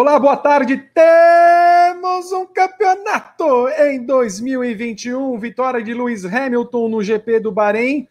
Olá, 0.00 0.16
boa 0.16 0.36
tarde. 0.36 0.76
Temos 0.94 2.30
um 2.30 2.46
campeonato 2.46 3.68
em 3.80 4.06
2021. 4.06 5.36
Vitória 5.40 5.82
de 5.82 5.92
Lewis 5.92 6.24
Hamilton 6.24 6.88
no 6.88 7.02
GP 7.02 7.40
do 7.40 7.50
Bahrein. 7.50 8.06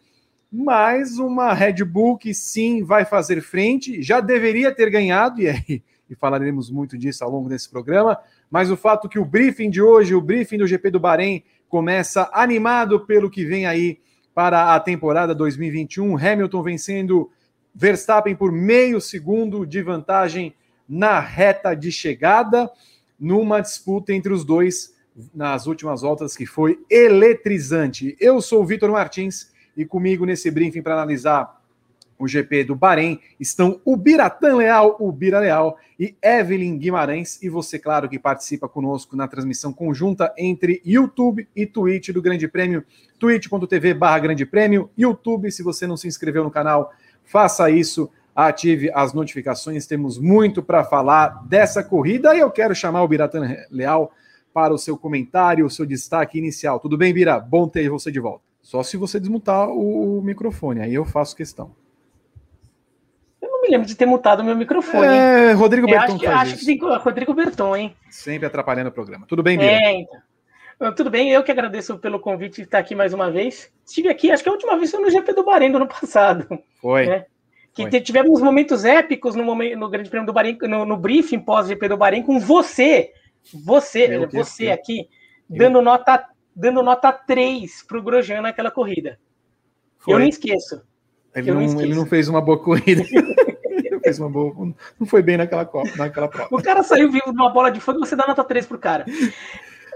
Mais 0.52 1.18
uma 1.18 1.54
Red 1.54 1.82
Bull 1.86 2.18
que 2.18 2.34
sim 2.34 2.84
vai 2.84 3.06
fazer 3.06 3.40
frente. 3.40 4.02
Já 4.02 4.20
deveria 4.20 4.70
ter 4.70 4.90
ganhado, 4.90 5.40
e 5.40 5.48
aí 5.48 5.82
e 6.10 6.14
falaremos 6.14 6.70
muito 6.70 6.98
disso 6.98 7.24
ao 7.24 7.30
longo 7.30 7.48
desse 7.48 7.70
programa. 7.70 8.18
Mas 8.50 8.70
o 8.70 8.76
fato 8.76 9.08
que 9.08 9.18
o 9.18 9.24
briefing 9.24 9.70
de 9.70 9.80
hoje, 9.80 10.14
o 10.14 10.20
briefing 10.20 10.58
do 10.58 10.66
GP 10.66 10.90
do 10.90 11.00
Bahrein, 11.00 11.42
começa 11.70 12.28
animado 12.34 13.06
pelo 13.06 13.30
que 13.30 13.46
vem 13.46 13.64
aí 13.64 13.98
para 14.34 14.74
a 14.74 14.80
temporada 14.80 15.34
2021. 15.34 16.18
Hamilton 16.18 16.62
vencendo 16.62 17.30
Verstappen 17.74 18.36
por 18.36 18.52
meio 18.52 19.00
segundo 19.00 19.64
de 19.64 19.80
vantagem 19.80 20.54
na 20.88 21.20
reta 21.20 21.74
de 21.74 21.92
chegada, 21.92 22.70
numa 23.18 23.60
disputa 23.60 24.12
entre 24.12 24.32
os 24.32 24.44
dois 24.44 24.96
nas 25.34 25.66
últimas 25.66 26.02
voltas 26.02 26.36
que 26.36 26.46
foi 26.46 26.78
eletrizante. 26.88 28.16
Eu 28.20 28.40
sou 28.40 28.62
o 28.62 28.66
Vitor 28.66 28.90
Martins 28.90 29.52
e 29.76 29.84
comigo 29.84 30.24
nesse 30.24 30.50
briefing 30.50 30.82
para 30.82 30.94
analisar 30.94 31.58
o 32.18 32.26
GP 32.26 32.64
do 32.64 32.74
Bahrein 32.74 33.20
estão 33.38 33.80
o 33.84 33.96
Biratan 33.96 34.56
Leal, 34.56 34.96
o 34.98 35.12
Bira 35.12 35.38
Leal 35.38 35.78
e 35.98 36.16
Evelyn 36.20 36.76
Guimarães. 36.76 37.40
E 37.42 37.48
você, 37.48 37.78
claro, 37.78 38.08
que 38.08 38.18
participa 38.18 38.68
conosco 38.68 39.16
na 39.16 39.28
transmissão 39.28 39.72
conjunta 39.72 40.34
entre 40.36 40.82
YouTube 40.84 41.48
e 41.54 41.64
Twitch 41.64 42.10
do 42.10 42.20
Grande 42.20 42.48
Prêmio, 42.48 42.84
twitch.tv 43.18 43.94
barra 43.94 44.18
Grande 44.18 44.44
Prêmio, 44.44 44.90
YouTube, 44.98 45.50
se 45.52 45.62
você 45.62 45.86
não 45.86 45.96
se 45.96 46.08
inscreveu 46.08 46.42
no 46.42 46.50
canal, 46.50 46.92
faça 47.24 47.70
isso 47.70 48.10
ative 48.46 48.88
as 48.94 49.12
notificações. 49.12 49.86
Temos 49.86 50.16
muito 50.16 50.62
para 50.62 50.84
falar 50.84 51.44
dessa 51.46 51.82
corrida 51.82 52.36
e 52.36 52.38
eu 52.38 52.50
quero 52.50 52.74
chamar 52.74 53.02
o 53.02 53.08
Biratan 53.08 53.56
Leal 53.70 54.12
para 54.54 54.72
o 54.72 54.78
seu 54.78 54.96
comentário, 54.96 55.66
o 55.66 55.70
seu 55.70 55.84
destaque 55.84 56.38
inicial. 56.38 56.78
Tudo 56.78 56.96
bem, 56.96 57.12
Bira? 57.12 57.40
Bom 57.40 57.66
ter 57.66 57.88
você 57.88 58.12
de 58.12 58.20
volta. 58.20 58.44
Só 58.62 58.82
se 58.82 58.96
você 58.96 59.18
desmutar 59.18 59.68
o 59.68 60.22
microfone, 60.22 60.80
aí 60.80 60.94
eu 60.94 61.04
faço 61.04 61.34
questão. 61.34 61.74
Eu 63.42 63.50
não 63.50 63.62
me 63.62 63.68
lembro 63.70 63.86
de 63.86 63.96
ter 63.96 64.06
mutado 64.06 64.40
o 64.40 64.44
meu 64.44 64.54
microfone. 64.54 65.06
É, 65.06 65.52
Rodrigo 65.52 65.86
Berton. 65.86 66.14
Acho 66.14 66.18
que, 66.18 66.26
acho 66.26 66.56
que 66.58 66.66
tem 66.66 66.78
Rodrigo 66.78 67.34
Berton, 67.34 67.76
hein? 67.76 67.96
Sempre 68.08 68.46
atrapalhando 68.46 68.90
o 68.90 68.92
programa. 68.92 69.26
Tudo 69.26 69.42
bem, 69.42 69.58
Bira? 69.58 69.72
É, 69.72 69.92
então. 70.00 70.94
Tudo 70.94 71.10
bem, 71.10 71.30
eu 71.30 71.42
que 71.42 71.50
agradeço 71.50 71.98
pelo 71.98 72.20
convite 72.20 72.56
de 72.56 72.62
estar 72.62 72.78
aqui 72.78 72.94
mais 72.94 73.12
uma 73.12 73.32
vez. 73.32 73.72
Estive 73.84 74.08
aqui, 74.08 74.30
acho 74.30 74.44
que 74.44 74.48
a 74.48 74.52
última 74.52 74.76
vez 74.76 74.92
foi 74.92 75.00
no 75.00 75.10
GP 75.10 75.32
do 75.32 75.44
Bahrein 75.44 75.72
do 75.72 75.78
ano 75.78 75.88
passado. 75.88 76.46
Foi. 76.80 77.06
Né? 77.06 77.26
Que 77.74 77.88
Foi. 77.88 78.00
tivemos 78.00 78.40
momentos 78.40 78.84
épicos 78.84 79.34
no, 79.34 79.44
momento, 79.44 79.78
no 79.78 79.88
Grande 79.88 80.10
Prêmio 80.10 80.26
do 80.26 80.32
Bahrein, 80.32 80.58
no, 80.62 80.84
no 80.84 80.96
briefing 80.96 81.38
pós-GP 81.38 81.88
do 81.88 81.96
Bahrein, 81.96 82.22
com 82.22 82.40
você, 82.40 83.12
você, 83.64 84.06
eu, 84.16 84.28
você 84.28 84.68
eu, 84.68 84.72
aqui, 84.72 85.08
eu. 85.50 85.58
dando 85.58 85.80
nota 85.80 86.28
dando 86.54 86.82
nota 86.82 87.12
3 87.12 87.84
para 87.86 87.98
o 87.98 88.02
Grosjean 88.02 88.42
naquela 88.42 88.70
corrida. 88.70 89.18
Foi. 89.98 90.14
Eu 90.14 90.18
não 90.18 90.26
esqueço. 90.26 90.82
Ele 91.34 91.52
não, 91.52 91.60
não 91.60 91.80
ele 91.80 91.94
não 91.94 92.04
fez 92.04 92.28
uma 92.28 92.40
boa 92.40 92.58
corrida. 92.58 93.02
ele 93.62 94.00
fez 94.02 94.18
uma 94.18 94.28
boa. 94.28 94.74
Não 94.98 95.06
foi 95.06 95.22
bem 95.22 95.36
naquela, 95.36 95.64
copa, 95.64 95.88
naquela 95.96 96.26
prova. 96.26 96.48
O 96.50 96.60
cara 96.60 96.82
saiu 96.82 97.12
vivo 97.12 97.32
de 97.32 97.38
uma 97.38 97.50
bola 97.50 97.70
de 97.70 97.80
fogo 97.80 97.98
e 97.98 98.00
você 98.00 98.16
dá 98.16 98.26
nota 98.26 98.42
3 98.42 98.66
pro 98.66 98.78
cara. 98.78 99.04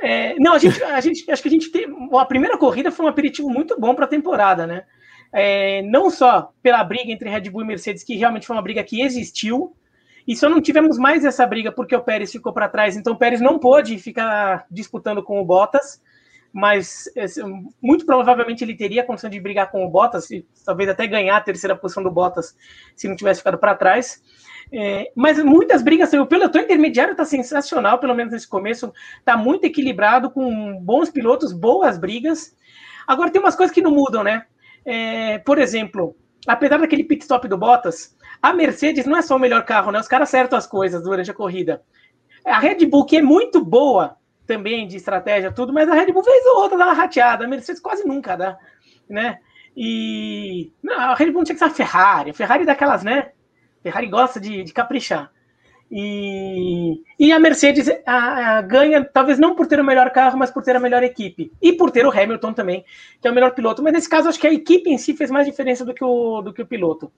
É, 0.01 0.34
não, 0.39 0.55
a 0.55 0.59
gente, 0.59 0.83
a 0.83 1.01
gente, 1.01 1.31
acho 1.31 1.42
que 1.42 1.48
a 1.48 1.53
gente 1.53 1.70
tem. 1.70 1.86
A 2.12 2.25
primeira 2.25 2.57
corrida 2.57 2.92
foi 2.92 3.07
um 3.07 3.08
aperitivo 3.08 3.51
muito 3.51 3.79
bom 3.79 3.95
para 3.95 4.05
a 4.05 4.08
temporada, 4.08 4.67
né? 4.67 4.85
É, 5.33 5.83
não 5.83 6.11
só 6.11 6.53
pela 6.63 6.85
briga 6.85 7.11
entre 7.11 7.31
Red 7.31 7.51
Bull 7.51 7.63
e 7.63 7.67
Mercedes, 7.67 8.05
que 8.05 8.17
realmente 8.17 8.47
foi 8.47 8.55
uma 8.55 8.63
briga 8.63 8.83
que 8.85 9.01
existiu, 9.01 9.75
e 10.27 10.37
só 10.37 10.48
não 10.48 10.61
tivemos 10.61 10.98
mais 10.98 11.25
essa 11.25 11.47
briga 11.47 11.73
porque 11.73 11.97
o 11.97 12.03
Pérez 12.03 12.31
ficou 12.31 12.53
para 12.53 12.69
trás, 12.69 12.97
então 12.97 13.15
o 13.15 13.19
Pérez 13.19 13.41
não 13.41 13.59
pôde 13.59 13.98
ficar 13.98 14.67
disputando 14.71 15.23
com 15.23 15.41
o 15.41 15.45
Bottas, 15.45 16.01
mas 16.53 17.05
muito 17.81 18.05
provavelmente 18.05 18.63
ele 18.63 18.77
teria 18.77 19.03
a 19.03 19.07
condição 19.07 19.31
de 19.31 19.41
brigar 19.41 19.71
com 19.71 19.85
o 19.85 19.91
Bottas, 19.91 20.31
e 20.31 20.47
talvez 20.65 20.91
até 20.91 21.07
ganhar 21.07 21.37
a 21.37 21.41
terceira 21.41 21.75
posição 21.75 22.03
do 22.03 22.11
Bottas 22.11 22.55
se 22.95 23.09
não 23.09 23.17
tivesse 23.17 23.41
ficado 23.41 23.59
para 23.59 23.75
trás. 23.75 24.23
É, 24.73 25.11
mas 25.15 25.42
muitas 25.42 25.83
brigas, 25.83 26.13
o 26.13 26.27
pelotão 26.27 26.63
intermediário 26.63 27.13
está 27.13 27.25
sensacional, 27.25 27.98
pelo 27.98 28.15
menos 28.15 28.33
nesse 28.33 28.48
começo, 28.48 28.92
está 29.19 29.37
muito 29.37 29.65
equilibrado, 29.65 30.31
com 30.31 30.79
bons 30.81 31.11
pilotos, 31.11 31.53
boas 31.53 31.98
brigas. 31.98 32.57
Agora 33.07 33.31
tem 33.31 33.41
umas 33.41 33.57
coisas 33.57 33.75
que 33.75 33.83
não 33.83 33.91
mudam, 33.91 34.23
né? 34.23 34.47
É, 34.85 35.39
por 35.39 35.59
exemplo, 35.59 36.17
apesar 36.47 36.79
daquele 36.79 37.05
pit 37.05 37.23
stop 37.23 37.47
do 37.48 37.59
Bottas, 37.59 38.17
a 38.41 38.53
Mercedes 38.53 39.07
não 39.07 39.17
é 39.17 39.23
só 39.23 39.37
o 39.37 39.39
melhor 39.39 39.65
carro, 39.65 39.93
né? 39.93 40.01
Os 40.01 40.09
caras 40.09 40.29
acertam 40.29 40.59
as 40.59 40.67
coisas 40.67 41.03
durante 41.03 41.31
a 41.31 41.35
corrida. 41.35 41.83
A 42.45 42.59
Red 42.59 42.87
Bull, 42.87 43.07
que 43.07 43.17
é 43.17 43.23
muito 43.23 43.65
boa 43.65 44.17
também 44.47 44.87
de 44.87 44.97
estratégia, 44.97 45.53
tudo, 45.53 45.73
mas 45.73 45.89
a 45.89 45.95
Red 45.95 46.13
Bull 46.13 46.25
fez 46.25 46.45
outra 46.47 46.77
dar 46.77 46.87
uma 46.87 46.92
rateada. 46.92 47.45
A 47.45 47.48
Mercedes 47.48 47.81
quase 47.81 48.07
nunca 48.07 48.37
dá, 48.37 48.59
né? 49.09 49.39
E 49.77 50.73
não, 50.83 50.95
a 50.95 51.15
Red 51.15 51.27
Bull 51.27 51.37
não 51.37 51.45
tinha 51.45 51.55
que 51.55 51.61
ser 51.61 51.65
a 51.67 51.71
Ferrari. 51.71 52.31
A 52.31 52.35
Ferrari 52.35 52.63
é 52.65 52.67
daquelas, 52.67 53.05
né? 53.05 53.31
Ferrari 53.83 54.07
gosta 54.09 54.41
de, 54.41 54.63
de 54.65 54.73
caprichar. 54.73 55.31
E, 55.95 57.03
e 57.19 57.30
a 57.33 57.39
Mercedes 57.39 57.86
a, 58.07 58.57
a, 58.57 58.63
ganha, 58.63 59.05
talvez 59.05 59.39
não 59.39 59.55
por 59.55 59.67
ter 59.67 59.79
o 59.79 59.85
melhor 59.85 60.11
carro, 60.11 60.39
mas 60.39 60.51
por 60.51 60.63
ter 60.63 60.75
a 60.75 60.80
melhor 60.80 61.03
equipe. 61.03 61.53
E 61.61 61.75
por 61.75 61.91
ter 61.91 62.07
o 62.07 62.11
Hamilton 62.11 62.55
também, 62.55 62.83
que 63.20 63.29
é 63.29 63.30
o 63.30 63.35
melhor 63.35 63.55
piloto. 63.55 63.83
Mas 63.83 63.92
nesse 63.92 64.08
caso, 64.08 64.27
acho 64.27 64.41
que 64.41 64.47
a 64.47 64.53
equipe 64.53 64.89
em 64.89 64.97
si 64.97 65.13
fez 65.13 65.30
mais 65.30 65.47
diferença 65.47 65.85
do 65.85 65.92
que 65.92 66.03
o, 66.03 66.41
do 66.41 66.51
que 66.51 66.63
o 66.63 66.67
piloto. 66.67 67.13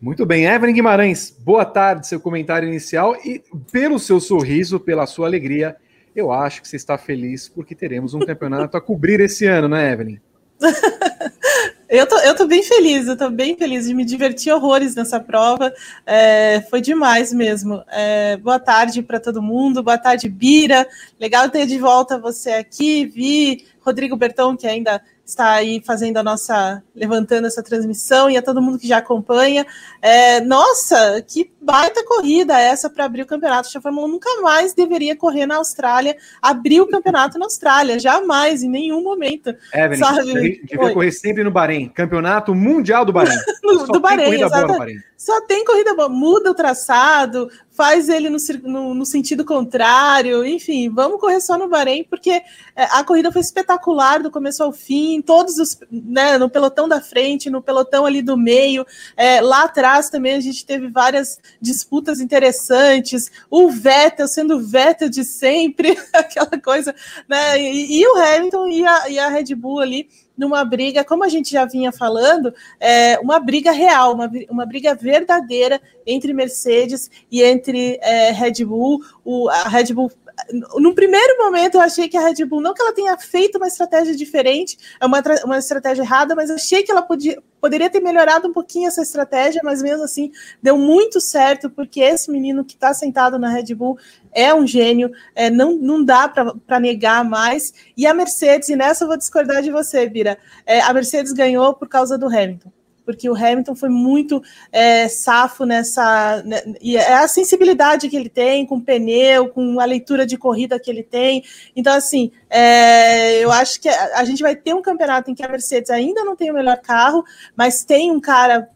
Muito 0.00 0.24
bem, 0.24 0.44
Evelyn 0.46 0.72
Guimarães, 0.72 1.36
boa 1.44 1.64
tarde, 1.64 2.06
seu 2.06 2.20
comentário 2.20 2.68
inicial. 2.68 3.16
E 3.16 3.42
pelo 3.72 3.98
seu 3.98 4.20
sorriso, 4.20 4.78
pela 4.78 5.04
sua 5.04 5.26
alegria, 5.26 5.76
eu 6.14 6.30
acho 6.30 6.62
que 6.62 6.68
você 6.68 6.76
está 6.76 6.96
feliz 6.96 7.48
porque 7.48 7.74
teremos 7.74 8.14
um 8.14 8.20
campeonato 8.20 8.76
a 8.76 8.80
cobrir 8.80 9.18
esse 9.20 9.44
ano, 9.46 9.68
né, 9.68 9.92
Evelyn? 9.92 10.20
Eu 11.90 12.06
tô, 12.06 12.16
eu 12.18 12.36
tô 12.36 12.46
bem 12.46 12.62
feliz, 12.62 13.08
eu 13.08 13.16
tô 13.16 13.28
bem 13.28 13.56
feliz 13.56 13.84
de 13.86 13.94
me 13.94 14.04
divertir 14.04 14.52
horrores 14.52 14.94
nessa 14.94 15.18
prova. 15.18 15.74
É, 16.06 16.60
foi 16.70 16.80
demais 16.80 17.32
mesmo. 17.32 17.82
É, 17.88 18.36
boa 18.36 18.60
tarde 18.60 19.02
para 19.02 19.18
todo 19.18 19.42
mundo, 19.42 19.82
boa 19.82 19.98
tarde, 19.98 20.28
Bira. 20.28 20.86
Legal 21.18 21.50
ter 21.50 21.66
de 21.66 21.78
volta 21.78 22.16
você 22.16 22.50
aqui, 22.52 23.06
Vi, 23.06 23.66
Rodrigo 23.80 24.14
Bertão, 24.14 24.56
que 24.56 24.68
ainda 24.68 25.02
está 25.30 25.52
aí 25.52 25.82
fazendo 25.84 26.16
a 26.18 26.22
nossa, 26.22 26.82
levantando 26.94 27.46
essa 27.46 27.62
transmissão 27.62 28.28
e 28.28 28.36
a 28.36 28.42
todo 28.42 28.60
mundo 28.60 28.78
que 28.78 28.86
já 28.86 28.98
acompanha. 28.98 29.66
É, 30.02 30.40
nossa, 30.40 31.22
que 31.26 31.50
baita 31.60 32.04
corrida 32.04 32.58
essa 32.58 32.90
para 32.90 33.04
abrir 33.04 33.22
o 33.22 33.26
campeonato. 33.26 33.68
A 33.76 33.80
Fórmula 33.80 34.06
1 34.06 34.10
nunca 34.10 34.40
mais 34.40 34.74
deveria 34.74 35.16
correr 35.16 35.46
na 35.46 35.56
Austrália, 35.56 36.16
abrir 36.42 36.80
o 36.80 36.86
campeonato 36.86 37.38
na 37.38 37.46
Austrália, 37.46 37.98
jamais, 37.98 38.62
em 38.62 38.68
nenhum 38.68 39.02
momento. 39.02 39.54
É, 39.72 39.84
Evelyn, 39.84 39.98
sabe? 39.98 40.60
devia 40.66 40.92
correr 40.92 41.12
sempre 41.12 41.44
no 41.44 41.50
Bahrein, 41.50 41.88
campeonato 41.88 42.54
mundial 42.54 43.04
do 43.04 43.12
Bahrein. 43.12 43.38
no, 43.62 43.86
do 43.86 44.00
Bahrein, 44.00 44.42
exatamente. 44.42 45.10
Só 45.20 45.42
tem 45.42 45.66
corrida 45.66 45.94
boa, 45.94 46.08
muda 46.08 46.50
o 46.50 46.54
traçado, 46.54 47.50
faz 47.70 48.08
ele 48.08 48.30
no, 48.30 48.38
no, 48.62 48.94
no, 48.94 49.04
sentido 49.04 49.44
contrário, 49.44 50.46
enfim, 50.46 50.88
vamos 50.88 51.20
correr 51.20 51.42
só 51.42 51.58
no 51.58 51.68
Bahrein, 51.68 52.04
porque 52.04 52.30
é, 52.30 52.84
a 52.90 53.04
corrida 53.04 53.30
foi 53.30 53.42
espetacular 53.42 54.22
do 54.22 54.30
começo 54.30 54.62
ao 54.62 54.72
fim, 54.72 55.19
todos 55.20 55.58
os, 55.58 55.78
né, 55.90 56.38
no 56.38 56.48
pelotão 56.48 56.88
da 56.88 57.00
frente, 57.00 57.50
no 57.50 57.62
pelotão 57.62 58.06
ali 58.06 58.22
do 58.22 58.36
meio, 58.36 58.86
é, 59.16 59.40
lá 59.40 59.64
atrás 59.64 60.10
também 60.10 60.34
a 60.34 60.40
gente 60.40 60.64
teve 60.64 60.88
várias 60.88 61.38
disputas 61.60 62.20
interessantes, 62.20 63.30
o 63.50 63.70
Vettel 63.70 64.28
sendo 64.28 64.56
o 64.56 64.60
Vettel 64.60 65.08
de 65.08 65.24
sempre, 65.24 65.98
aquela 66.12 66.60
coisa, 66.60 66.94
né, 67.28 67.60
e, 67.60 68.00
e 68.00 68.06
o 68.06 68.16
Hamilton 68.16 68.68
e 68.68 68.86
a, 68.86 69.08
e 69.08 69.18
a 69.18 69.28
Red 69.28 69.54
Bull 69.54 69.80
ali, 69.80 70.08
numa 70.40 70.64
briga, 70.64 71.04
como 71.04 71.22
a 71.22 71.28
gente 71.28 71.50
já 71.50 71.66
vinha 71.66 71.92
falando, 71.92 72.54
é, 72.80 73.18
uma 73.18 73.38
briga 73.38 73.72
real, 73.72 74.14
uma, 74.14 74.30
uma 74.48 74.64
briga 74.64 74.94
verdadeira 74.94 75.78
entre 76.06 76.32
Mercedes 76.32 77.10
e 77.30 77.42
entre 77.42 77.98
é, 78.00 78.30
Red 78.30 78.64
Bull. 78.64 79.02
O, 79.22 79.50
a 79.50 79.68
Red 79.68 79.92
Bull 79.92 80.10
no 80.52 80.94
primeiro 80.94 81.38
momento 81.38 81.76
eu 81.76 81.80
achei 81.80 82.08
que 82.08 82.16
a 82.16 82.20
Red 82.20 82.44
Bull, 82.44 82.60
não 82.60 82.74
que 82.74 82.82
ela 82.82 82.92
tenha 82.92 83.16
feito 83.18 83.56
uma 83.56 83.66
estratégia 83.66 84.14
diferente, 84.16 84.76
é 85.00 85.06
uma, 85.06 85.22
uma 85.44 85.58
estratégia 85.58 86.02
errada, 86.02 86.34
mas 86.34 86.50
achei 86.50 86.82
que 86.82 86.90
ela 86.90 87.02
podia, 87.02 87.42
poderia 87.60 87.90
ter 87.90 88.00
melhorado 88.00 88.48
um 88.48 88.52
pouquinho 88.52 88.88
essa 88.88 89.02
estratégia, 89.02 89.60
mas 89.64 89.82
mesmo 89.82 90.04
assim 90.04 90.32
deu 90.62 90.76
muito 90.76 91.20
certo, 91.20 91.70
porque 91.70 92.00
esse 92.00 92.30
menino 92.30 92.64
que 92.64 92.74
está 92.74 92.92
sentado 92.94 93.38
na 93.38 93.48
Red 93.48 93.74
Bull 93.74 93.98
é 94.32 94.54
um 94.54 94.66
gênio, 94.66 95.10
é, 95.34 95.50
não, 95.50 95.76
não 95.76 96.04
dá 96.04 96.28
para 96.28 96.80
negar 96.80 97.24
mais. 97.24 97.72
E 97.96 98.06
a 98.06 98.14
Mercedes, 98.14 98.68
e 98.68 98.76
nessa 98.76 99.04
eu 99.04 99.08
vou 99.08 99.16
discordar 99.16 99.62
de 99.62 99.70
você, 99.70 100.08
Bira, 100.08 100.38
é, 100.66 100.80
a 100.80 100.92
Mercedes 100.92 101.32
ganhou 101.32 101.74
por 101.74 101.88
causa 101.88 102.16
do 102.16 102.26
Hamilton 102.26 102.70
porque 103.04 103.28
o 103.28 103.34
Hamilton 103.34 103.74
foi 103.74 103.88
muito 103.88 104.42
é, 104.70 105.08
safo 105.08 105.64
nessa. 105.64 106.42
Né, 106.44 106.62
e 106.80 106.96
é 106.96 107.14
a 107.14 107.28
sensibilidade 107.28 108.08
que 108.08 108.16
ele 108.16 108.28
tem 108.28 108.66
com 108.66 108.76
o 108.76 108.80
pneu, 108.80 109.48
com 109.48 109.80
a 109.80 109.84
leitura 109.84 110.26
de 110.26 110.36
corrida 110.36 110.78
que 110.78 110.90
ele 110.90 111.02
tem. 111.02 111.44
Então, 111.74 111.94
assim, 111.94 112.30
é, 112.48 113.42
eu 113.42 113.50
acho 113.50 113.80
que 113.80 113.88
a, 113.88 114.18
a 114.18 114.24
gente 114.24 114.42
vai 114.42 114.56
ter 114.56 114.74
um 114.74 114.82
campeonato 114.82 115.30
em 115.30 115.34
que 115.34 115.42
a 115.42 115.48
Mercedes 115.48 115.90
ainda 115.90 116.24
não 116.24 116.36
tem 116.36 116.50
o 116.50 116.54
melhor 116.54 116.78
carro, 116.78 117.24
mas 117.56 117.84
tem 117.84 118.10
um 118.10 118.20
cara 118.20 118.68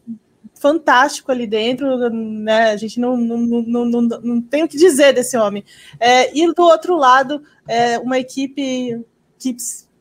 fantástico 0.55 1.31
ali 1.31 1.45
dentro, 1.45 2.09
né? 2.09 2.71
A 2.71 2.77
gente 2.77 2.99
não, 2.99 3.15
não, 3.15 3.37
não, 3.37 3.85
não, 3.85 4.01
não 4.01 4.41
tem 4.41 4.63
o 4.63 4.67
que 4.67 4.77
dizer 4.77 5.13
desse 5.13 5.37
homem. 5.37 5.63
É, 5.99 6.35
e 6.35 6.51
do 6.53 6.63
outro 6.63 6.95
lado, 6.95 7.43
é 7.67 7.99
uma 7.99 8.17
equipe 8.17 8.99
que 9.37 9.55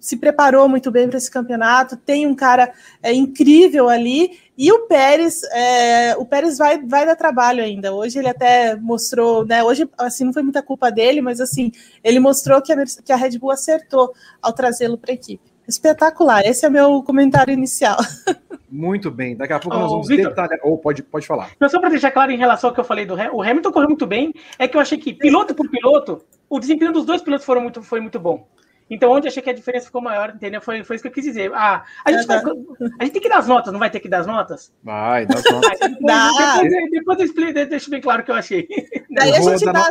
se 0.04 0.18
preparou 0.18 0.68
muito 0.68 0.90
bem 0.90 1.08
para 1.08 1.16
esse 1.16 1.30
campeonato, 1.30 1.96
tem 1.96 2.26
um 2.26 2.34
cara 2.34 2.70
é, 3.02 3.10
incrível 3.10 3.88
ali, 3.88 4.38
e 4.56 4.70
o 4.70 4.80
Pérez, 4.80 5.42
é, 5.44 6.14
o 6.18 6.26
Pérez 6.26 6.58
vai, 6.58 6.78
vai 6.84 7.06
dar 7.06 7.16
trabalho 7.16 7.64
ainda. 7.64 7.90
Hoje 7.90 8.18
ele 8.18 8.28
até 8.28 8.76
mostrou, 8.76 9.46
né? 9.46 9.64
Hoje, 9.64 9.88
assim, 9.96 10.24
não 10.24 10.32
foi 10.34 10.42
muita 10.42 10.62
culpa 10.62 10.92
dele, 10.92 11.22
mas 11.22 11.40
assim, 11.40 11.72
ele 12.04 12.20
mostrou 12.20 12.60
que 12.60 12.70
a, 12.70 12.76
que 13.02 13.12
a 13.14 13.16
Red 13.16 13.38
Bull 13.38 13.50
acertou 13.50 14.12
ao 14.42 14.52
trazê-lo 14.52 14.98
para 14.98 15.10
a 15.10 15.14
equipe. 15.14 15.42
Espetacular. 15.66 16.44
Esse 16.44 16.66
é 16.66 16.68
meu 16.68 17.02
comentário 17.02 17.54
inicial. 17.54 17.96
Muito 18.70 19.10
bem. 19.10 19.34
Daqui 19.34 19.54
a 19.54 19.58
pouco 19.58 19.74
oh, 19.74 19.80
nós 19.80 19.90
vamos 19.90 20.08
Victor, 20.08 20.28
detalhar. 20.28 20.58
Ou 20.64 20.74
oh, 20.74 20.78
pode, 20.78 21.02
pode 21.02 21.26
falar. 21.26 21.52
Não, 21.58 21.68
só 21.70 21.80
para 21.80 21.88
deixar 21.88 22.10
claro 22.10 22.30
em 22.30 22.36
relação 22.36 22.68
ao 22.68 22.74
que 22.74 22.80
eu 22.80 22.84
falei 22.84 23.06
do 23.06 23.14
Hamilton, 23.14 23.36
o 23.36 23.42
Hamilton 23.42 23.72
correu 23.72 23.88
muito 23.88 24.06
bem. 24.06 24.34
É 24.58 24.68
que 24.68 24.76
eu 24.76 24.82
achei 24.82 24.98
que, 24.98 25.14
piloto 25.14 25.54
por 25.54 25.70
piloto, 25.70 26.22
o 26.50 26.60
desempenho 26.60 26.92
dos 26.92 27.06
dois 27.06 27.22
pilotos 27.22 27.46
foram 27.46 27.62
muito, 27.62 27.82
foi 27.82 28.00
muito 28.00 28.20
bom. 28.20 28.46
Então, 28.88 29.10
onde 29.10 29.26
eu 29.26 29.30
achei 29.30 29.42
que 29.42 29.50
a 29.50 29.54
diferença 29.54 29.86
ficou 29.86 30.02
maior, 30.02 30.34
entendeu? 30.34 30.60
Foi, 30.60 30.84
foi 30.84 30.96
isso 30.96 31.02
que 31.02 31.08
eu 31.08 31.12
quis 31.12 31.24
dizer. 31.24 31.50
Ah, 31.54 31.84
a 32.04 32.12
gente, 32.12 32.26
vai, 32.26 32.38
a 32.38 33.04
gente 33.04 33.12
tem 33.12 33.22
que 33.22 33.28
dar 33.28 33.38
as 33.38 33.48
notas, 33.48 33.72
não 33.72 33.80
vai 33.80 33.90
ter 33.90 34.00
que 34.00 34.08
dar 34.08 34.20
as 34.20 34.26
notas? 34.26 34.72
Vai, 34.82 35.26
dá 35.26 35.38
as 35.38 35.44
notas. 35.44 35.78
depois, 35.80 36.62
depois, 36.62 36.90
depois 36.90 37.18
eu 37.18 37.24
explico, 37.24 37.52
deixo 37.52 37.90
bem 37.90 38.00
claro 38.00 38.22
o 38.22 38.24
que 38.24 38.30
eu 38.30 38.34
achei. 38.34 38.68
Daí 39.10 39.32
a 39.32 39.40
gente 39.40 39.64
dá. 39.64 39.90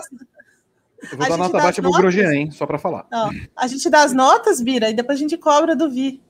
Eu 1.12 1.18
vou 1.18 1.28
dar 1.28 1.38
nota 1.38 1.58
baixa 1.58 1.82
pro 1.82 1.92
Grosjean, 1.92 2.34
hein? 2.34 2.52
Só 2.52 2.66
para 2.66 2.78
falar. 2.78 3.06
Não, 3.12 3.30
a 3.58 3.68
gente 3.68 3.90
dá 3.90 4.04
as 4.04 4.14
notas, 4.14 4.62
Bira, 4.62 4.90
e 4.90 4.94
depois 4.94 5.18
a 5.18 5.22
gente 5.22 5.38
cobra 5.38 5.76
do 5.76 5.90
Vi. 5.90 6.22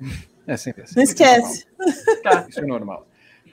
É 0.46 0.58
sempre 0.58 0.82
assim. 0.82 0.92
Não 0.96 1.02
esquece. 1.02 1.66
Tá. 2.22 2.44
Isso 2.46 2.60
é 2.60 2.66
normal. 2.66 3.08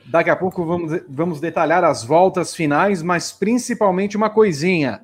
Daqui 0.08 0.30
a 0.30 0.36
pouco 0.36 0.66
vamos, 0.66 1.02
vamos 1.08 1.40
detalhar 1.40 1.86
as 1.86 2.04
voltas 2.04 2.54
finais, 2.54 3.02
mas 3.02 3.32
principalmente 3.32 4.18
uma 4.18 4.30
coisinha. 4.30 5.02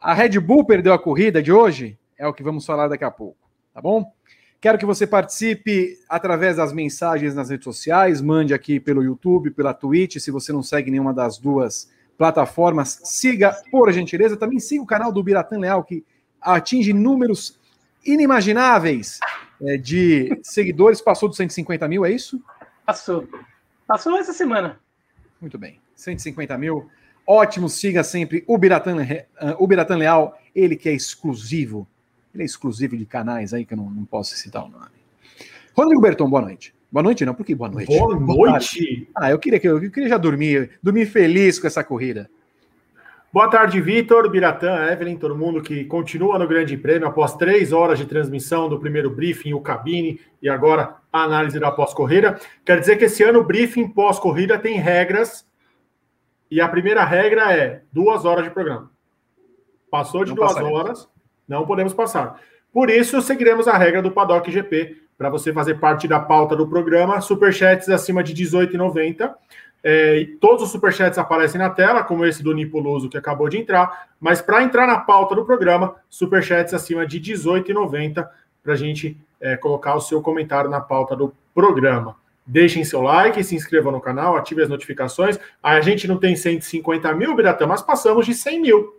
A 0.00 0.14
Red 0.14 0.38
Bull 0.38 0.64
perdeu 0.64 0.92
a 0.92 0.98
corrida 0.98 1.42
de 1.42 1.50
hoje? 1.50 1.97
É 2.18 2.26
o 2.26 2.34
que 2.34 2.42
vamos 2.42 2.66
falar 2.66 2.88
daqui 2.88 3.04
a 3.04 3.10
pouco, 3.10 3.38
tá 3.72 3.80
bom? 3.80 4.12
Quero 4.60 4.76
que 4.76 4.84
você 4.84 5.06
participe 5.06 5.96
através 6.08 6.56
das 6.56 6.72
mensagens 6.72 7.32
nas 7.32 7.48
redes 7.48 7.62
sociais, 7.62 8.20
mande 8.20 8.52
aqui 8.52 8.80
pelo 8.80 9.04
YouTube, 9.04 9.52
pela 9.52 9.72
Twitch, 9.72 10.18
se 10.18 10.32
você 10.32 10.52
não 10.52 10.64
segue 10.64 10.90
nenhuma 10.90 11.14
das 11.14 11.38
duas 11.38 11.88
plataformas, 12.16 13.00
siga 13.04 13.56
por 13.70 13.92
gentileza. 13.92 14.36
Também 14.36 14.58
siga 14.58 14.82
o 14.82 14.86
canal 14.86 15.12
do 15.12 15.22
Biratan 15.22 15.60
Leal, 15.60 15.84
que 15.84 16.04
atinge 16.40 16.92
números 16.92 17.56
inimagináveis 18.04 19.20
é, 19.62 19.76
de 19.76 20.36
seguidores, 20.42 21.00
passou 21.00 21.28
dos 21.28 21.36
150 21.36 21.86
mil, 21.86 22.04
é 22.04 22.10
isso? 22.10 22.42
Passou. 22.84 23.28
Passou 23.86 24.18
essa 24.18 24.32
semana. 24.32 24.80
Muito 25.40 25.56
bem. 25.56 25.80
150 25.94 26.58
mil. 26.58 26.90
Ótimo, 27.24 27.68
siga 27.68 28.02
sempre 28.02 28.42
o 28.46 28.58
Biratan, 28.58 28.96
o 29.58 29.66
Biratan 29.68 29.98
Leal, 29.98 30.36
ele 30.52 30.74
que 30.74 30.88
é 30.88 30.92
exclusivo 30.92 31.86
ele 32.34 32.42
é 32.42 32.46
exclusivo 32.46 32.96
de 32.96 33.06
canais 33.06 33.54
aí 33.54 33.64
que 33.64 33.74
eu 33.74 33.78
não, 33.78 33.90
não 33.90 34.04
posso 34.04 34.34
citar 34.36 34.64
o 34.64 34.68
nome. 34.68 34.86
Rodrigo 35.74 36.00
Berton, 36.00 36.28
boa 36.28 36.42
noite. 36.42 36.74
Boa 36.90 37.02
noite, 37.02 37.24
não, 37.24 37.34
por 37.34 37.44
que 37.44 37.54
boa 37.54 37.70
noite? 37.70 37.86
Boa 37.86 38.16
noite! 38.16 39.08
ah, 39.14 39.30
eu 39.30 39.38
queria 39.38 39.60
que 39.60 39.68
eu, 39.68 39.82
eu, 39.82 39.90
queria 39.90 40.08
já 40.08 40.16
dormir, 40.16 40.78
dormir 40.82 41.06
feliz 41.06 41.58
com 41.58 41.66
essa 41.66 41.84
corrida. 41.84 42.30
Boa 43.30 43.46
tarde, 43.48 43.78
Vitor, 43.78 44.30
Biratã, 44.30 44.90
Evelyn, 44.90 45.18
todo 45.18 45.36
mundo 45.36 45.60
que 45.60 45.84
continua 45.84 46.38
no 46.38 46.48
Grande 46.48 46.78
Prêmio 46.78 47.06
após 47.06 47.36
três 47.36 47.74
horas 47.74 47.98
de 47.98 48.06
transmissão 48.06 48.70
do 48.70 48.80
primeiro 48.80 49.10
briefing, 49.10 49.52
o 49.52 49.60
cabine 49.60 50.18
e 50.40 50.48
agora 50.48 50.96
a 51.12 51.24
análise 51.24 51.60
da 51.60 51.70
pós-corrida. 51.70 52.40
Quer 52.64 52.80
dizer 52.80 52.96
que 52.96 53.04
esse 53.04 53.22
ano 53.22 53.40
o 53.40 53.44
briefing 53.44 53.88
pós-corrida 53.88 54.58
tem 54.58 54.78
regras 54.78 55.46
e 56.50 56.58
a 56.58 56.66
primeira 56.66 57.04
regra 57.04 57.52
é 57.52 57.82
duas 57.92 58.24
horas 58.24 58.44
de 58.44 58.50
programa. 58.50 58.90
Passou 59.90 60.24
de 60.24 60.30
não 60.30 60.36
duas 60.36 60.56
horas, 60.56 61.08
não 61.48 61.66
podemos 61.66 61.94
passar. 61.94 62.40
Por 62.72 62.90
isso, 62.90 63.22
seguiremos 63.22 63.66
a 63.66 63.76
regra 63.76 64.02
do 64.02 64.10
Paddock 64.10 64.50
GP, 64.50 64.96
para 65.18 65.28
você 65.28 65.52
fazer 65.52 65.80
parte 65.80 66.06
da 66.06 66.20
pauta 66.20 66.54
do 66.54 66.68
programa. 66.68 67.20
Superchats 67.20 67.88
acima 67.88 68.22
de 68.22 68.32
R$18,90. 68.32 69.34
É, 69.82 70.28
todos 70.40 70.62
os 70.62 70.70
superchats 70.70 71.18
aparecem 71.18 71.58
na 71.58 71.70
tela, 71.70 72.04
como 72.04 72.24
esse 72.24 72.42
do 72.42 72.54
Nipoluso 72.54 73.08
que 73.08 73.18
acabou 73.18 73.48
de 73.48 73.58
entrar. 73.58 74.08
Mas 74.20 74.40
para 74.40 74.62
entrar 74.62 74.86
na 74.86 75.00
pauta 75.00 75.34
do 75.34 75.44
programa, 75.44 75.96
superchats 76.08 76.72
acima 76.72 77.04
de 77.04 77.18
R$18,90 77.18 78.28
para 78.62 78.72
a 78.72 78.76
gente 78.76 79.20
é, 79.40 79.56
colocar 79.56 79.94
o 79.96 80.00
seu 80.00 80.22
comentário 80.22 80.70
na 80.70 80.80
pauta 80.80 81.16
do 81.16 81.34
programa. 81.52 82.16
Deixem 82.46 82.84
seu 82.84 83.02
like, 83.02 83.42
se 83.42 83.54
inscrevam 83.54 83.92
no 83.92 84.00
canal, 84.00 84.36
ative 84.36 84.62
as 84.62 84.68
notificações. 84.68 85.38
A 85.62 85.80
gente 85.80 86.06
não 86.06 86.16
tem 86.16 86.34
150 86.34 87.12
mil, 87.14 87.34
Biratã, 87.34 87.66
mas 87.66 87.82
passamos 87.82 88.24
de 88.24 88.34
100 88.34 88.62
mil. 88.62 88.97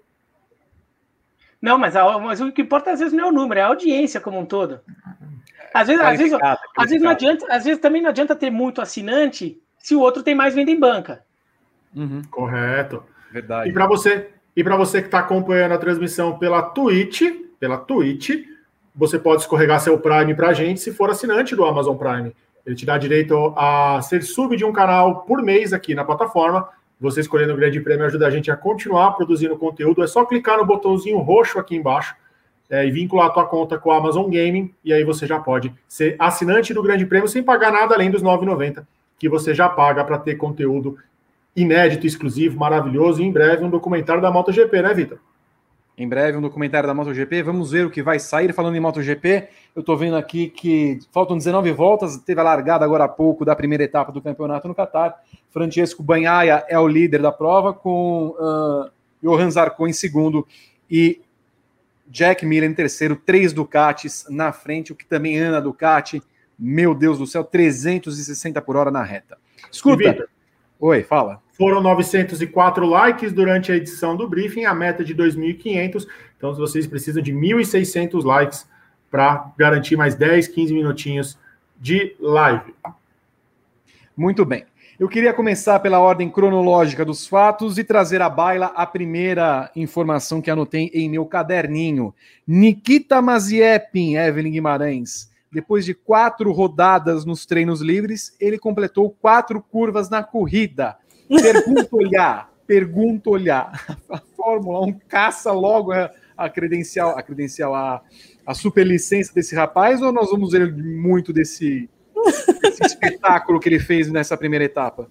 Não, 1.62 1.78
mas, 1.78 1.96
a, 1.96 2.18
mas 2.20 2.40
o 2.40 2.52
que 2.52 2.62
importa 2.62 2.92
às 2.92 3.00
vezes 3.00 3.14
não 3.14 3.26
é 3.26 3.28
o 3.28 3.34
número, 3.34 3.60
é 3.60 3.64
a 3.64 3.68
audiência 3.68 4.22
como 4.22 4.40
um 4.40 4.46
todo. 4.46 4.80
Às 5.74 5.88
vezes, 5.88 6.04
às 6.04 6.18
vezes, 6.18 6.34
às 6.42 6.90
vezes 6.90 7.02
não 7.02 7.12
adianta, 7.12 7.46
às 7.50 7.64
vezes 7.64 7.82
também 7.82 8.02
não 8.02 8.10
adianta 8.10 8.36
ter 8.36 8.50
muito 8.50 8.82
assinante 8.82 9.62
se 9.78 9.96
o 9.96 10.00
outro 10.00 10.24
tem 10.24 10.34
mais 10.34 10.56
venda 10.56 10.72
em 10.72 10.80
banca. 10.80 11.24
Uhum. 11.96 12.22
Correto. 12.32 13.04
Verdade. 13.32 13.70
E 13.70 13.74
para 13.74 13.88
você, 13.88 14.30
e 14.56 14.64
para 14.64 14.76
você 14.76 15.02
que 15.02 15.08
está 15.08 15.20
acompanhando 15.20 15.74
a 15.74 15.78
transmissão 15.78 16.38
pela 16.38 16.62
Twitch, 16.62 17.22
pela 17.60 17.78
Twitch, 17.78 18.32
você 18.96 19.20
pode 19.20 19.42
escorregar 19.42 19.80
seu 19.80 20.00
Prime 20.00 20.34
para 20.34 20.50
a 20.50 20.54
gente 20.54 20.80
se 20.80 20.92
for 20.92 21.10
assinante 21.10 21.56
do 21.56 21.66
Amazon 21.66 21.96
Prime. 21.96 22.36
Ele 22.66 22.76
te 22.76 22.86
dá 22.86 22.98
direito 22.98 23.54
a 23.56 24.02
ser 24.02 24.24
sub 24.24 24.56
de 24.56 24.66
um 24.66 24.74
canal 24.74 25.22
por 25.22 25.42
mês 25.42 25.72
aqui 25.74 25.96
na 25.96 26.04
plataforma 26.04 26.68
você 27.00 27.22
escolhendo 27.22 27.54
o 27.54 27.58
Grande 27.58 27.80
Prêmio 27.80 28.06
ajuda 28.06 28.28
a 28.28 28.30
gente 28.30 28.52
a 28.52 28.58
continuar 28.58 29.12
produzindo 29.12 29.58
conteúdo. 29.58 30.04
É 30.04 30.08
só 30.08 30.26
clicar 30.26 30.58
no 30.58 30.66
botãozinho 30.66 31.18
roxo 31.20 31.58
aqui 31.58 31.76
embaixo 31.76 32.16
é, 32.70 32.86
e 32.86 32.92
vincular 32.92 33.28
a 33.28 33.30
tua 33.30 33.46
conta 33.46 33.78
com 33.78 33.92
a 33.92 33.98
Amazon 33.98 34.26
Gaming. 34.26 34.74
E 34.84 34.92
aí 34.92 35.04
você 35.04 35.26
já 35.26 35.40
pode 35.40 35.74
ser 35.88 36.16
assinante 36.20 36.74
do 36.74 36.84
Grande 36.84 37.06
Prêmio 37.06 37.30
sem 37.30 37.42
pagar 37.42 37.72
nada 37.72 37.96
além 37.96 38.12
dos 38.12 38.22
R$ 38.22 38.28
9,90 38.28 38.86
que 39.20 39.28
você 39.28 39.54
já 39.54 39.68
paga 39.68 40.04
para 40.04 40.18
ter 40.18 40.36
conteúdo 40.36 40.98
inédito, 41.56 42.08
exclusivo, 42.08 42.58
maravilhoso. 42.58 43.22
E 43.22 43.26
em 43.26 43.32
breve 43.32 43.66
um 43.66 43.70
documentário 43.70 44.22
da 44.22 44.32
MotoGP, 44.32 44.82
né, 44.82 44.94
Vitor? 44.94 45.20
Em 46.00 46.08
breve 46.08 46.38
um 46.38 46.42
documentário 46.42 46.88
da 46.88 46.94
MotoGP. 46.94 47.44
Vamos 47.44 47.72
ver 47.72 47.86
o 47.86 47.92
que 47.92 48.02
vai 48.02 48.18
sair. 48.20 48.54
Falando 48.54 48.78
em 48.78 48.80
MotoGP, 48.80 49.50
eu 49.76 49.82
estou 49.82 49.98
vendo 49.98 50.16
aqui 50.16 50.48
que 50.48 50.98
faltam 51.12 51.38
19 51.38 51.74
voltas. 51.74 52.16
Teve 52.20 52.40
a 52.40 52.44
largada 52.44 52.86
agora 52.86 53.04
há 53.04 53.08
pouco 53.10 53.44
da 53.44 53.54
primeira 53.54 53.84
etapa 53.84 54.10
do 54.10 54.22
campeonato 54.22 54.66
no 54.66 54.74
Catar. 54.74 55.22
Francesco 55.52 56.02
Banhaia 56.02 56.64
é 56.70 56.80
o 56.80 56.88
líder 56.88 57.22
da 57.22 57.34
prova, 57.34 57.74
com 57.74 58.30
uh, 58.40 58.90
Johan 59.22 59.52
Zarco 59.52 59.86
em 59.86 59.92
segundo 59.92 60.48
e 60.90 61.20
Jack 62.08 62.46
Miller 62.46 62.70
em 62.70 62.74
terceiro. 62.74 63.18
Três 63.18 63.52
Ducatis 63.52 64.26
na 64.30 64.54
frente, 64.54 64.94
o 64.94 64.96
que 64.96 65.06
também 65.06 65.38
anda 65.38 65.62
Ducati. 65.62 66.24
Meu 66.58 66.96
Deus 66.96 67.18
do 67.18 67.28
céu, 67.28 67.44
360 67.44 68.62
por 68.62 68.78
hora 68.78 68.90
na 68.90 69.04
reta. 69.04 69.38
Escuta. 69.70 70.30
Oi, 70.80 71.04
fala. 71.04 71.42
Foram 71.52 71.82
904 71.82 72.86
likes 72.86 73.34
durante 73.34 73.70
a 73.70 73.76
edição 73.76 74.16
do 74.16 74.30
briefing, 74.30 74.64
a 74.64 74.74
meta 74.74 75.04
de 75.04 75.14
2.500. 75.14 76.08
Então, 76.38 76.56
vocês 76.56 76.88
precisam 76.88 77.22
de 77.22 77.34
1.600 77.34 78.24
likes 78.24 78.66
para 79.12 79.52
garantir 79.58 79.98
mais 79.98 80.16
10, 80.16 80.48
15 80.48 80.74
minutinhos 80.74 81.38
de 81.78 82.16
live. 82.18 82.74
Muito 84.16 84.46
bem. 84.46 84.66
Eu 84.98 85.10
queria 85.10 85.34
começar 85.34 85.80
pela 85.80 86.00
ordem 86.00 86.30
cronológica 86.30 87.04
dos 87.04 87.28
fatos 87.28 87.78
e 87.78 87.84
trazer 87.84 88.22
à 88.22 88.30
baila 88.30 88.68
a 88.68 88.86
primeira 88.86 89.72
informação 89.76 90.42
que 90.42 90.52
anotei 90.52 90.92
em 90.94 91.10
meu 91.10 91.26
caderninho. 91.26 92.14
Nikita 92.48 93.22
Maziepin, 93.22 94.16
Evelyn 94.16 94.52
Guimarães. 94.52 95.29
Depois 95.52 95.84
de 95.84 95.94
quatro 95.94 96.52
rodadas 96.52 97.26
nos 97.26 97.46
treinos 97.46 97.82
livres, 97.82 98.36
ele 98.40 98.60
completou 98.60 99.10
quatro 99.10 99.62
curvas 99.62 100.10
na 100.10 100.24
corrida. 100.24 100.98
Pergunto 101.28 101.98
olhar, 101.98 102.52
pergunto 102.68 103.32
olhar. 103.32 103.98
A 104.10 104.20
Fórmula 104.36 104.86
1 104.86 105.00
caça 105.08 105.52
logo 105.52 105.92
a, 105.92 106.12
a 106.38 106.50
credencial, 106.50 107.18
a 107.18 107.24
credencial, 107.24 107.74
a, 107.74 108.02
a 108.46 108.54
superlicença 108.54 109.34
desse 109.34 109.56
rapaz, 109.56 110.02
ou 110.02 110.12
nós 110.12 110.30
vamos 110.30 110.52
ver 110.52 110.72
muito 110.72 111.34
desse, 111.34 111.90
desse 112.62 112.86
espetáculo 112.86 113.60
que 113.60 113.70
ele 113.70 113.80
fez 113.80 114.12
nessa 114.12 114.38
primeira 114.38 114.66
etapa? 114.66 115.10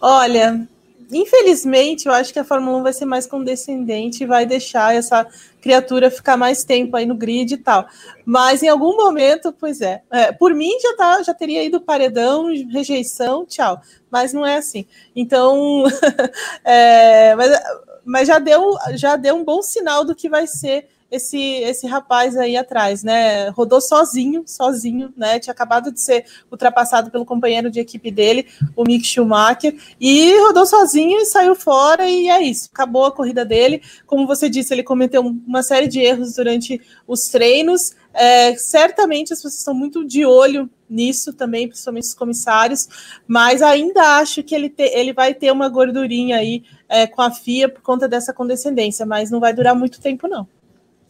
Olha, 0.00 0.68
infelizmente, 1.10 2.06
eu 2.06 2.12
acho 2.12 2.32
que 2.32 2.38
a 2.38 2.44
Fórmula 2.44 2.78
1 2.78 2.82
vai 2.82 2.92
ser 2.92 3.04
mais 3.04 3.26
condescendente 3.26 4.22
e 4.22 4.26
vai 4.26 4.46
deixar 4.46 4.94
essa 4.94 5.26
criatura 5.60 6.10
ficar 6.10 6.36
mais 6.36 6.64
tempo 6.64 6.96
aí 6.96 7.06
no 7.06 7.14
grid 7.14 7.54
e 7.54 7.56
tal. 7.56 7.86
Mas 8.24 8.62
em 8.62 8.68
algum 8.68 8.96
momento, 8.96 9.52
pois 9.52 9.80
é, 9.80 10.02
é 10.10 10.32
por 10.32 10.54
mim 10.54 10.70
já 10.80 10.96
tá, 10.96 11.22
já 11.22 11.34
teria 11.34 11.64
ido 11.64 11.80
paredão, 11.80 12.46
rejeição, 12.70 13.44
tchau. 13.46 13.80
Mas 14.10 14.32
não 14.32 14.46
é 14.46 14.56
assim. 14.56 14.86
Então, 15.14 15.84
é, 16.64 17.34
mas, 17.34 17.62
mas 18.04 18.28
já 18.28 18.38
deu 18.38 18.74
já 18.94 19.16
deu 19.16 19.36
um 19.36 19.44
bom 19.44 19.62
sinal 19.62 20.04
do 20.04 20.14
que 20.14 20.28
vai 20.28 20.46
ser 20.46 20.88
esse, 21.14 21.38
esse 21.38 21.86
rapaz 21.86 22.36
aí 22.36 22.56
atrás, 22.56 23.02
né? 23.02 23.48
Rodou 23.50 23.80
sozinho, 23.80 24.42
sozinho, 24.46 25.12
né? 25.16 25.38
Tinha 25.38 25.52
acabado 25.52 25.92
de 25.92 26.00
ser 26.00 26.24
ultrapassado 26.50 27.10
pelo 27.10 27.24
companheiro 27.24 27.70
de 27.70 27.80
equipe 27.80 28.10
dele, 28.10 28.46
o 28.76 28.84
Mick 28.84 29.04
Schumacher, 29.06 29.76
e 30.00 30.36
rodou 30.40 30.66
sozinho 30.66 31.20
e 31.20 31.26
saiu 31.26 31.54
fora, 31.54 32.08
e 32.08 32.28
é 32.28 32.42
isso, 32.42 32.68
acabou 32.72 33.06
a 33.06 33.12
corrida 33.12 33.44
dele. 33.44 33.82
Como 34.06 34.26
você 34.26 34.48
disse, 34.48 34.74
ele 34.74 34.82
cometeu 34.82 35.22
uma 35.22 35.62
série 35.62 35.86
de 35.86 36.00
erros 36.00 36.34
durante 36.34 36.80
os 37.06 37.28
treinos. 37.28 37.94
É, 38.12 38.54
certamente 38.56 39.32
as 39.32 39.40
pessoas 39.40 39.58
estão 39.58 39.74
muito 39.74 40.04
de 40.04 40.24
olho 40.24 40.70
nisso 40.88 41.32
também, 41.32 41.66
principalmente 41.66 42.04
os 42.04 42.14
comissários, 42.14 42.88
mas 43.26 43.60
ainda 43.60 44.18
acho 44.18 44.42
que 44.42 44.54
ele, 44.54 44.68
te, 44.68 44.84
ele 44.84 45.12
vai 45.12 45.34
ter 45.34 45.50
uma 45.50 45.68
gordurinha 45.68 46.36
aí 46.36 46.62
é, 46.88 47.06
com 47.06 47.22
a 47.22 47.30
FIA 47.30 47.68
por 47.68 47.82
conta 47.82 48.06
dessa 48.06 48.32
condescendência, 48.32 49.04
mas 49.04 49.30
não 49.30 49.40
vai 49.40 49.52
durar 49.52 49.74
muito 49.74 50.00
tempo, 50.00 50.28
não. 50.28 50.46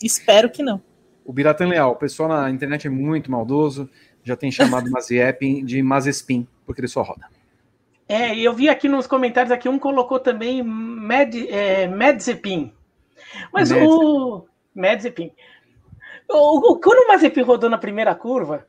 Espero 0.04 0.50
que 0.50 0.62
não. 0.62 0.82
O 1.24 1.32
Biratan 1.32 1.68
Leal, 1.68 1.92
o 1.92 1.96
pessoal 1.96 2.28
na 2.28 2.50
internet 2.50 2.86
é 2.86 2.90
muito 2.90 3.30
maldoso, 3.30 3.88
já 4.22 4.36
tem 4.36 4.52
chamado 4.52 4.86
o 4.86 4.90
Maziepin 4.90 5.64
de 5.64 5.82
Mazespin, 5.82 6.46
porque 6.66 6.80
ele 6.80 6.88
só 6.88 7.02
roda. 7.02 7.26
É, 8.06 8.38
eu 8.38 8.52
vi 8.52 8.68
aqui 8.68 8.86
nos 8.86 9.06
comentários 9.06 9.50
aqui, 9.50 9.66
um 9.66 9.78
colocou 9.78 10.20
também 10.20 10.62
Med, 10.62 11.48
é, 11.48 11.86
Medzepin. 11.86 12.72
Mas 13.50 13.70
Medzepin. 13.70 13.90
o. 13.90 14.46
Medzepin. 14.74 15.32
O, 16.28 16.72
o, 16.72 16.80
quando 16.80 17.04
o 17.04 17.08
Mazepin 17.08 17.40
rodou 17.40 17.70
na 17.70 17.78
primeira 17.78 18.14
curva, 18.14 18.66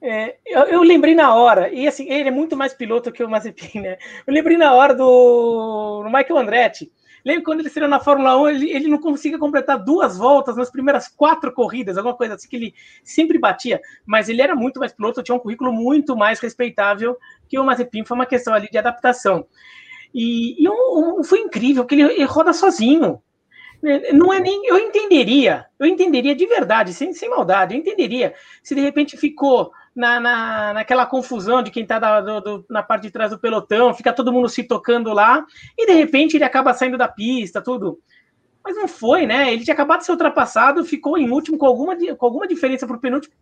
é, 0.00 0.36
eu, 0.46 0.60
eu, 0.60 0.82
lembrei 0.82 1.14
na 1.14 1.34
hora, 1.34 1.68
e 1.70 1.86
assim, 1.86 2.10
ele 2.10 2.30
é 2.30 2.32
muito 2.32 2.56
mais 2.56 2.72
piloto 2.72 3.12
que 3.12 3.22
o 3.22 3.28
Mazepin, 3.28 3.80
né? 3.80 3.98
Eu 4.26 4.32
lembrei 4.32 4.56
na 4.56 4.72
hora 4.72 4.94
do, 4.94 6.02
do 6.02 6.10
Michael 6.10 6.38
Andretti. 6.38 6.90
Lembra 7.24 7.44
quando 7.44 7.60
ele 7.60 7.68
estreou 7.68 7.88
na 7.88 8.00
Fórmula 8.00 8.40
1, 8.40 8.48
ele, 8.48 8.70
ele 8.70 8.88
não 8.88 8.98
conseguia 8.98 9.38
completar 9.38 9.78
duas 9.78 10.16
voltas 10.16 10.56
nas 10.56 10.70
primeiras 10.70 11.08
quatro 11.08 11.52
corridas, 11.52 11.96
alguma 11.96 12.16
coisa 12.16 12.34
assim 12.34 12.48
que 12.48 12.56
ele 12.56 12.74
sempre 13.02 13.38
batia, 13.38 13.80
mas 14.06 14.28
ele 14.28 14.42
era 14.42 14.54
muito 14.54 14.80
mais 14.80 14.92
piloto, 14.92 15.22
tinha 15.22 15.34
um 15.34 15.40
currículo 15.40 15.72
muito 15.72 16.16
mais 16.16 16.40
respeitável 16.40 17.16
que 17.48 17.58
o 17.58 17.64
Mazepin, 17.64 18.04
foi 18.04 18.14
uma 18.14 18.26
questão 18.26 18.54
ali 18.54 18.68
de 18.70 18.78
adaptação. 18.78 19.46
E, 20.14 20.62
e 20.62 20.68
um, 20.68 21.18
um, 21.20 21.24
foi 21.24 21.40
incrível, 21.40 21.84
que 21.84 21.94
ele, 21.94 22.02
ele 22.02 22.24
roda 22.24 22.52
sozinho. 22.52 23.20
Né, 23.82 24.12
não 24.12 24.32
é 24.32 24.40
nem. 24.40 24.66
Eu 24.66 24.78
entenderia, 24.78 25.66
eu 25.78 25.86
entenderia 25.86 26.34
de 26.34 26.46
verdade, 26.46 26.92
sem, 26.92 27.12
sem 27.12 27.28
maldade, 27.28 27.74
eu 27.74 27.80
entenderia 27.80 28.34
se 28.62 28.74
de 28.74 28.80
repente 28.80 29.16
ficou 29.16 29.72
na, 29.94 30.20
na, 30.20 30.72
naquela 30.74 31.06
confusão 31.06 31.62
de 31.62 31.70
quem 31.70 31.82
está 31.82 32.00
na 32.68 32.82
parte 32.82 33.02
de 33.02 33.10
trás 33.10 33.30
do 33.30 33.38
pelotão, 33.38 33.94
fica 33.94 34.12
todo 34.12 34.32
mundo 34.32 34.48
se 34.48 34.62
tocando 34.62 35.12
lá, 35.12 35.44
e 35.76 35.86
de 35.86 35.92
repente 35.92 36.36
ele 36.36 36.44
acaba 36.44 36.74
saindo 36.74 36.98
da 36.98 37.08
pista, 37.08 37.60
tudo. 37.60 37.98
Mas 38.62 38.76
não 38.76 38.86
foi, 38.86 39.26
né? 39.26 39.52
Ele 39.52 39.64
tinha 39.64 39.74
acabado 39.74 40.00
de 40.00 40.06
ser 40.06 40.12
ultrapassado, 40.12 40.84
ficou 40.84 41.16
em 41.18 41.30
último 41.30 41.56
com 41.58 41.66
alguma, 41.66 41.96
com 41.96 42.26
alguma 42.26 42.46
diferença 42.46 42.86
para 42.86 42.96
o 42.96 43.00
penúltimo, 43.00 43.34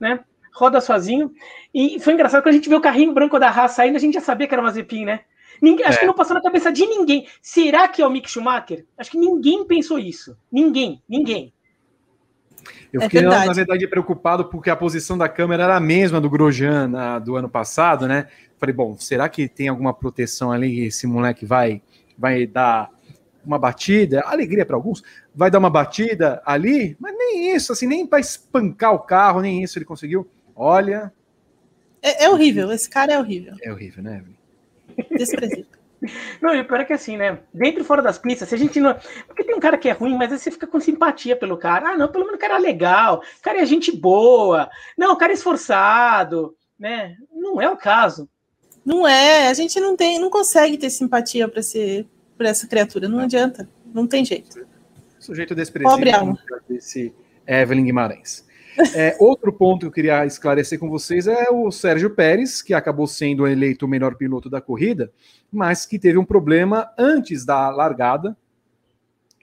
né? 0.00 0.20
Roda 0.54 0.80
sozinho. 0.80 1.30
E 1.72 2.00
foi 2.00 2.14
engraçado 2.14 2.42
quando 2.42 2.54
a 2.54 2.56
gente 2.56 2.68
viu 2.68 2.78
o 2.78 2.82
carrinho 2.82 3.12
branco 3.12 3.38
da 3.38 3.48
Haas 3.48 3.72
saindo, 3.72 3.96
a 3.96 4.00
gente 4.00 4.14
já 4.14 4.22
sabia 4.22 4.46
que 4.46 4.54
era 4.54 4.62
uma 4.62 4.68
Mazepin, 4.68 5.04
né? 5.04 5.20
Ninguém, 5.60 5.84
é. 5.84 5.88
Acho 5.88 6.00
que 6.00 6.06
não 6.06 6.14
passou 6.14 6.34
na 6.34 6.42
cabeça 6.42 6.72
de 6.72 6.86
ninguém. 6.86 7.26
Será 7.40 7.88
que 7.88 8.02
é 8.02 8.06
o 8.06 8.10
Mick 8.10 8.28
Schumacher? 8.28 8.86
Acho 8.96 9.10
que 9.10 9.18
ninguém 9.18 9.66
pensou 9.66 9.98
isso. 9.98 10.36
Ninguém, 10.50 11.02
ninguém. 11.08 11.52
Eu 12.92 13.00
é 13.00 13.04
fiquei, 13.04 13.22
na, 13.22 13.46
na, 13.46 13.52
verdade, 13.52 13.86
preocupado 13.86 14.46
porque 14.46 14.70
a 14.70 14.76
posição 14.76 15.16
da 15.16 15.28
câmera 15.28 15.64
era 15.64 15.76
a 15.76 15.80
mesma 15.80 16.20
do 16.20 16.30
Grosjean 16.30 16.88
na, 16.88 17.18
do 17.18 17.36
ano 17.36 17.48
passado, 17.48 18.06
né? 18.06 18.26
Falei, 18.58 18.74
bom, 18.74 18.96
será 18.98 19.28
que 19.28 19.48
tem 19.48 19.68
alguma 19.68 19.92
proteção 19.92 20.50
ali? 20.50 20.86
Esse 20.86 21.06
moleque 21.06 21.44
vai, 21.44 21.82
vai 22.16 22.46
dar 22.46 22.90
uma 23.44 23.58
batida, 23.58 24.22
alegria 24.26 24.66
para 24.66 24.76
alguns, 24.76 25.02
vai 25.34 25.50
dar 25.50 25.58
uma 25.58 25.70
batida 25.70 26.42
ali, 26.44 26.96
mas 26.98 27.14
nem 27.16 27.54
isso, 27.54 27.72
assim, 27.72 27.86
nem 27.86 28.06
para 28.06 28.18
espancar 28.18 28.92
o 28.92 28.98
carro, 28.98 29.40
nem 29.40 29.62
isso 29.62 29.78
ele 29.78 29.84
conseguiu. 29.84 30.28
Olha. 30.54 31.12
É, 32.02 32.24
é 32.24 32.30
horrível, 32.30 32.72
esse 32.72 32.88
cara 32.88 33.12
é 33.12 33.18
horrível. 33.18 33.54
É 33.62 33.72
horrível, 33.72 34.02
né, 34.02 34.18
Evelyn? 34.18 34.36
Desprezível. 35.16 35.75
Não, 36.40 36.54
e 36.54 36.60
o 36.60 36.64
pior 36.66 36.80
é 36.80 36.84
que 36.84 36.92
assim, 36.92 37.16
né? 37.16 37.38
Dentro 37.52 37.80
e 37.80 37.84
fora 37.84 38.02
das 38.02 38.18
pistas, 38.18 38.48
se 38.48 38.54
a 38.54 38.58
gente 38.58 38.78
não. 38.80 38.94
Porque 39.26 39.44
tem 39.44 39.54
um 39.54 39.60
cara 39.60 39.78
que 39.78 39.88
é 39.88 39.92
ruim, 39.92 40.16
mas 40.16 40.32
aí 40.32 40.38
você 40.38 40.50
fica 40.50 40.66
com 40.66 40.78
simpatia 40.78 41.36
pelo 41.36 41.56
cara. 41.56 41.90
Ah, 41.90 41.96
não, 41.96 42.08
pelo 42.08 42.24
menos 42.24 42.38
o 42.38 42.40
cara 42.40 42.56
é 42.56 42.58
legal, 42.58 43.22
o 43.38 43.42
cara 43.42 43.60
é 43.60 43.66
gente 43.66 43.90
boa. 43.90 44.68
Não, 44.96 45.12
o 45.12 45.16
cara 45.16 45.32
é 45.32 45.34
esforçado, 45.34 46.54
né? 46.78 47.16
Não 47.32 47.60
é 47.60 47.68
o 47.70 47.76
caso. 47.76 48.28
Não 48.84 49.06
é, 49.06 49.48
a 49.48 49.54
gente 49.54 49.80
não 49.80 49.96
tem, 49.96 50.18
não 50.20 50.30
consegue 50.30 50.78
ter 50.78 50.90
simpatia 50.90 51.48
para 51.48 51.58
esse, 51.58 52.06
por 52.36 52.46
essa 52.46 52.68
criatura, 52.68 53.08
não 53.08 53.18
adianta, 53.18 53.68
não 53.92 54.06
tem 54.06 54.24
jeito. 54.24 54.64
Sujeito 55.18 55.56
desprezível 55.56 55.96
Pobre 55.96 56.12
alma. 56.12 56.38
desse 56.68 57.12
Evelyn 57.48 57.84
Guimarães. 57.84 58.45
É, 58.94 59.16
outro 59.18 59.52
ponto 59.52 59.80
que 59.80 59.86
eu 59.86 59.92
queria 59.92 60.26
esclarecer 60.26 60.78
com 60.78 60.88
vocês 60.88 61.26
é 61.26 61.48
o 61.50 61.70
Sérgio 61.70 62.10
Pérez, 62.10 62.60
que 62.60 62.74
acabou 62.74 63.06
sendo 63.06 63.46
eleito 63.46 63.86
o 63.86 63.88
melhor 63.88 64.16
piloto 64.16 64.50
da 64.50 64.60
corrida, 64.60 65.10
mas 65.50 65.86
que 65.86 65.98
teve 65.98 66.18
um 66.18 66.24
problema 66.24 66.90
antes 66.98 67.44
da 67.44 67.70
largada. 67.70 68.36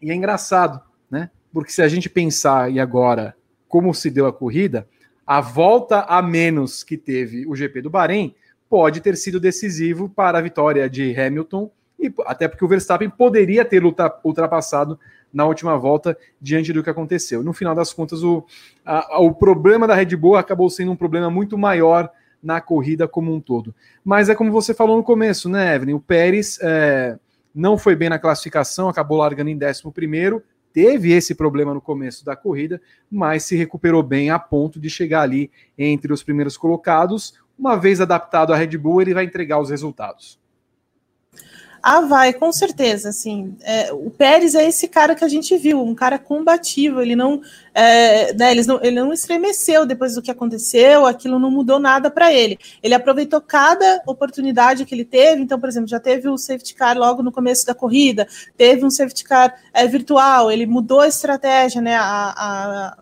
E 0.02 0.12
é 0.12 0.16
engraçado, 0.16 0.82
né? 1.10 1.32
Porque 1.52 1.72
se 1.72 1.82
a 1.82 1.88
gente 1.88 2.10
pensar 2.10 2.72
e 2.72 2.80
agora 2.80 3.36
como 3.68 3.94
se 3.94 4.12
deu 4.12 4.28
a 4.28 4.34
corrida, 4.34 4.88
a 5.25 5.42
volta 5.42 6.02
a 6.02 6.22
menos 6.22 6.84
que 6.84 6.98
teve 6.98 7.48
o 7.48 7.56
GP 7.56 7.82
do 7.82 7.90
Bahrein 7.90 8.36
pode 8.70 9.02
ter 9.02 9.16
sido 9.16 9.40
decisivo 9.40 10.10
para 10.10 10.38
a 10.38 10.42
vitória 10.42 10.90
de 10.90 11.16
Hamilton 11.20 11.72
e 12.00 12.13
até 12.25 12.48
porque 12.48 12.66
o 12.66 12.68
Verstappen 12.68 13.10
poderia 13.10 13.63
ter 13.63 13.84
ultrapassado 14.24 15.00
na 15.34 15.46
última 15.46 15.78
volta 15.78 16.18
diante 16.40 16.72
do 16.72 16.84
que 16.84 16.90
aconteceu. 16.90 17.44
No 17.44 17.54
final 17.54 17.74
das 17.74 17.92
contas, 17.92 18.24
o, 18.24 18.46
a, 18.86 19.20
o 19.20 19.34
problema 19.34 19.88
da 19.88 19.96
Red 19.96 20.16
Bull 20.16 20.36
acabou 20.36 20.70
sendo 20.70 20.92
um 20.92 20.96
problema 20.96 21.30
muito 21.30 21.58
maior 21.58 22.10
na 22.42 22.62
corrida 22.62 23.08
como 23.08 23.34
um 23.34 23.40
todo. 23.40 23.74
Mas 24.04 24.30
é 24.30 24.36
como 24.36 24.52
você 24.52 24.74
falou 24.74 24.98
no 24.98 25.04
começo, 25.04 25.50
né, 25.50 25.75
Evelyn? 25.75 25.96
O 25.96 26.00
Pérez 26.00 26.60
é, 26.62 27.18
não 27.56 27.78
foi 27.78 27.96
bem 27.96 28.10
na 28.10 28.20
classificação, 28.20 28.90
acabou 28.90 29.18
largando 29.18 29.50
em 29.50 29.58
11 29.58 29.92
primeiro, 29.94 30.44
teve 30.74 31.13
esse 31.13 31.34
problema 31.34 31.74
no 31.74 31.80
começo 31.80 32.25
da 32.25 32.36
corrida, 32.36 32.82
mas 33.10 33.44
se 33.44 33.56
recuperou 33.56 34.04
bem 34.04 34.30
a 34.30 34.38
ponto 34.38 34.80
de 34.80 34.90
chegar 34.90 35.22
ali 35.22 35.50
entre 35.78 36.12
os 36.12 36.22
primeiros 36.22 36.58
colocados. 36.58 37.40
Uma 37.58 37.78
vez 37.78 38.02
adaptado 38.02 38.52
à 38.52 38.58
Red 38.58 38.78
Bull, 38.78 39.02
ele 39.02 39.13
vai 39.13 39.24
entregar 39.24 39.60
os 39.60 39.70
resultados. 39.70 40.43
Ah, 41.86 42.00
vai, 42.00 42.32
com 42.32 42.50
certeza. 42.50 43.10
Assim, 43.10 43.58
é, 43.62 43.92
o 43.92 44.10
Pérez 44.10 44.56
é 44.56 44.66
esse 44.66 44.88
cara 44.88 45.13
que 45.16 45.24
a 45.25 45.28
gente 45.28 45.58
viu, 45.58 45.84
um 45.84 45.94
cara 45.94 46.18
combativo. 46.18 47.02
Ele 47.02 47.13
não, 47.13 47.42
é, 47.74 48.34
né, 48.34 48.56
não, 48.66 48.82
ele 48.82 48.96
não 49.02 49.12
estremeceu 49.12 49.86
depois 49.86 50.16
do 50.16 50.22
que 50.22 50.32
aconteceu. 50.32 51.06
Aquilo 51.06 51.38
não 51.38 51.52
mudou 51.52 51.82
nada 51.82 52.10
para 52.10 52.32
ele. 52.32 52.58
Ele 52.82 52.94
aproveitou 52.94 53.42
cada 53.42 54.02
oportunidade 54.08 54.86
que 54.86 54.96
ele 54.96 55.04
teve. 55.04 55.42
Então, 55.42 55.60
por 55.60 55.68
exemplo, 55.68 55.90
já 55.90 56.00
teve 56.00 56.30
o 56.30 56.38
safety 56.38 56.74
car 56.74 56.98
logo 56.98 57.22
no 57.22 57.34
começo 57.34 57.66
da 57.66 57.75
corrida, 57.75 58.30
teve 58.56 58.86
um 58.86 58.90
safety 58.90 59.25
car 59.25 59.54
é, 59.74 59.86
virtual. 59.86 60.50
Ele 60.50 60.66
mudou 60.66 61.02
a 61.02 61.08
estratégia, 61.10 61.82
né? 61.82 61.98
A, 61.98 62.34
a 62.38 62.98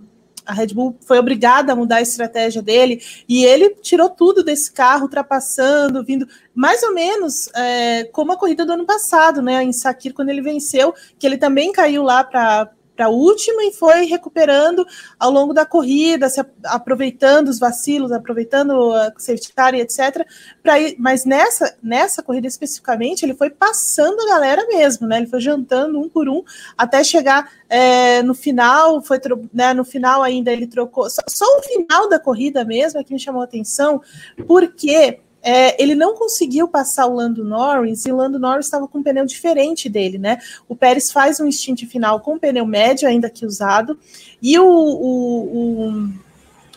a 0.45 0.53
Red 0.53 0.67
Bull 0.67 0.97
foi 1.05 1.19
obrigada 1.19 1.73
a 1.73 1.75
mudar 1.75 1.97
a 1.97 2.01
estratégia 2.01 2.61
dele 2.61 3.01
e 3.27 3.45
ele 3.45 3.75
tirou 3.81 4.09
tudo 4.09 4.43
desse 4.43 4.71
carro, 4.71 5.03
ultrapassando, 5.03 6.03
vindo 6.03 6.27
mais 6.53 6.83
ou 6.83 6.93
menos 6.93 7.49
é, 7.55 8.05
como 8.05 8.31
a 8.31 8.37
corrida 8.37 8.65
do 8.65 8.73
ano 8.73 8.85
passado, 8.85 9.41
né? 9.41 9.63
Em 9.63 9.71
Sakir, 9.71 10.13
quando 10.13 10.29
ele 10.29 10.41
venceu, 10.41 10.93
que 11.17 11.25
ele 11.25 11.37
também 11.37 11.71
caiu 11.71 12.03
lá 12.03 12.23
para 12.23 12.71
para 12.95 13.05
a 13.05 13.09
última 13.09 13.63
e 13.63 13.73
foi 13.73 14.05
recuperando 14.05 14.85
ao 15.19 15.31
longo 15.31 15.53
da 15.53 15.65
corrida, 15.65 16.29
se 16.29 16.43
aproveitando 16.65 17.47
os 17.47 17.59
vacilos, 17.59 18.11
aproveitando 18.11 18.93
a 18.93 19.13
safety 19.17 19.53
car 19.53 19.73
e 19.73 19.81
etc. 19.81 20.25
Ir, 20.65 20.95
mas 20.99 21.25
nessa, 21.25 21.75
nessa 21.81 22.21
corrida 22.21 22.47
especificamente, 22.47 23.23
ele 23.23 23.33
foi 23.33 23.49
passando 23.49 24.19
a 24.21 24.27
galera 24.27 24.67
mesmo, 24.67 25.07
né? 25.07 25.17
Ele 25.17 25.27
foi 25.27 25.39
jantando 25.39 25.99
um 25.99 26.09
por 26.09 26.29
um 26.29 26.43
até 26.77 27.03
chegar 27.03 27.49
é, 27.69 28.21
no 28.23 28.33
final, 28.33 29.01
foi 29.01 29.19
né, 29.53 29.73
no 29.73 29.85
final 29.85 30.21
ainda 30.21 30.51
ele 30.51 30.67
trocou. 30.67 31.09
Só, 31.09 31.21
só 31.27 31.45
o 31.57 31.63
final 31.63 32.09
da 32.09 32.19
corrida 32.19 32.63
mesmo 32.65 32.99
é 32.99 33.03
que 33.03 33.13
me 33.13 33.19
chamou 33.19 33.41
a 33.41 33.45
atenção, 33.45 34.01
porque 34.47 35.19
é, 35.43 35.81
ele 35.81 35.95
não 35.95 36.15
conseguiu 36.15 36.67
passar 36.67 37.07
o 37.07 37.15
Lando 37.15 37.43
Norris 37.43 38.05
e 38.05 38.11
o 38.11 38.15
Lando 38.15 38.37
Norris 38.39 38.65
estava 38.65 38.87
com 38.87 38.99
um 38.99 39.03
pneu 39.03 39.25
diferente 39.25 39.89
dele, 39.89 40.17
né? 40.17 40.39
O 40.67 40.75
Pérez 40.75 41.11
faz 41.11 41.39
um 41.39 41.51
stint 41.51 41.85
final 41.85 42.19
com 42.19 42.35
um 42.35 42.39
pneu 42.39 42.65
médio, 42.65 43.07
ainda 43.07 43.29
que 43.29 43.45
usado, 43.45 43.97
e 44.41 44.57
o, 44.59 44.65
o, 44.65 45.87
o, 45.87 46.09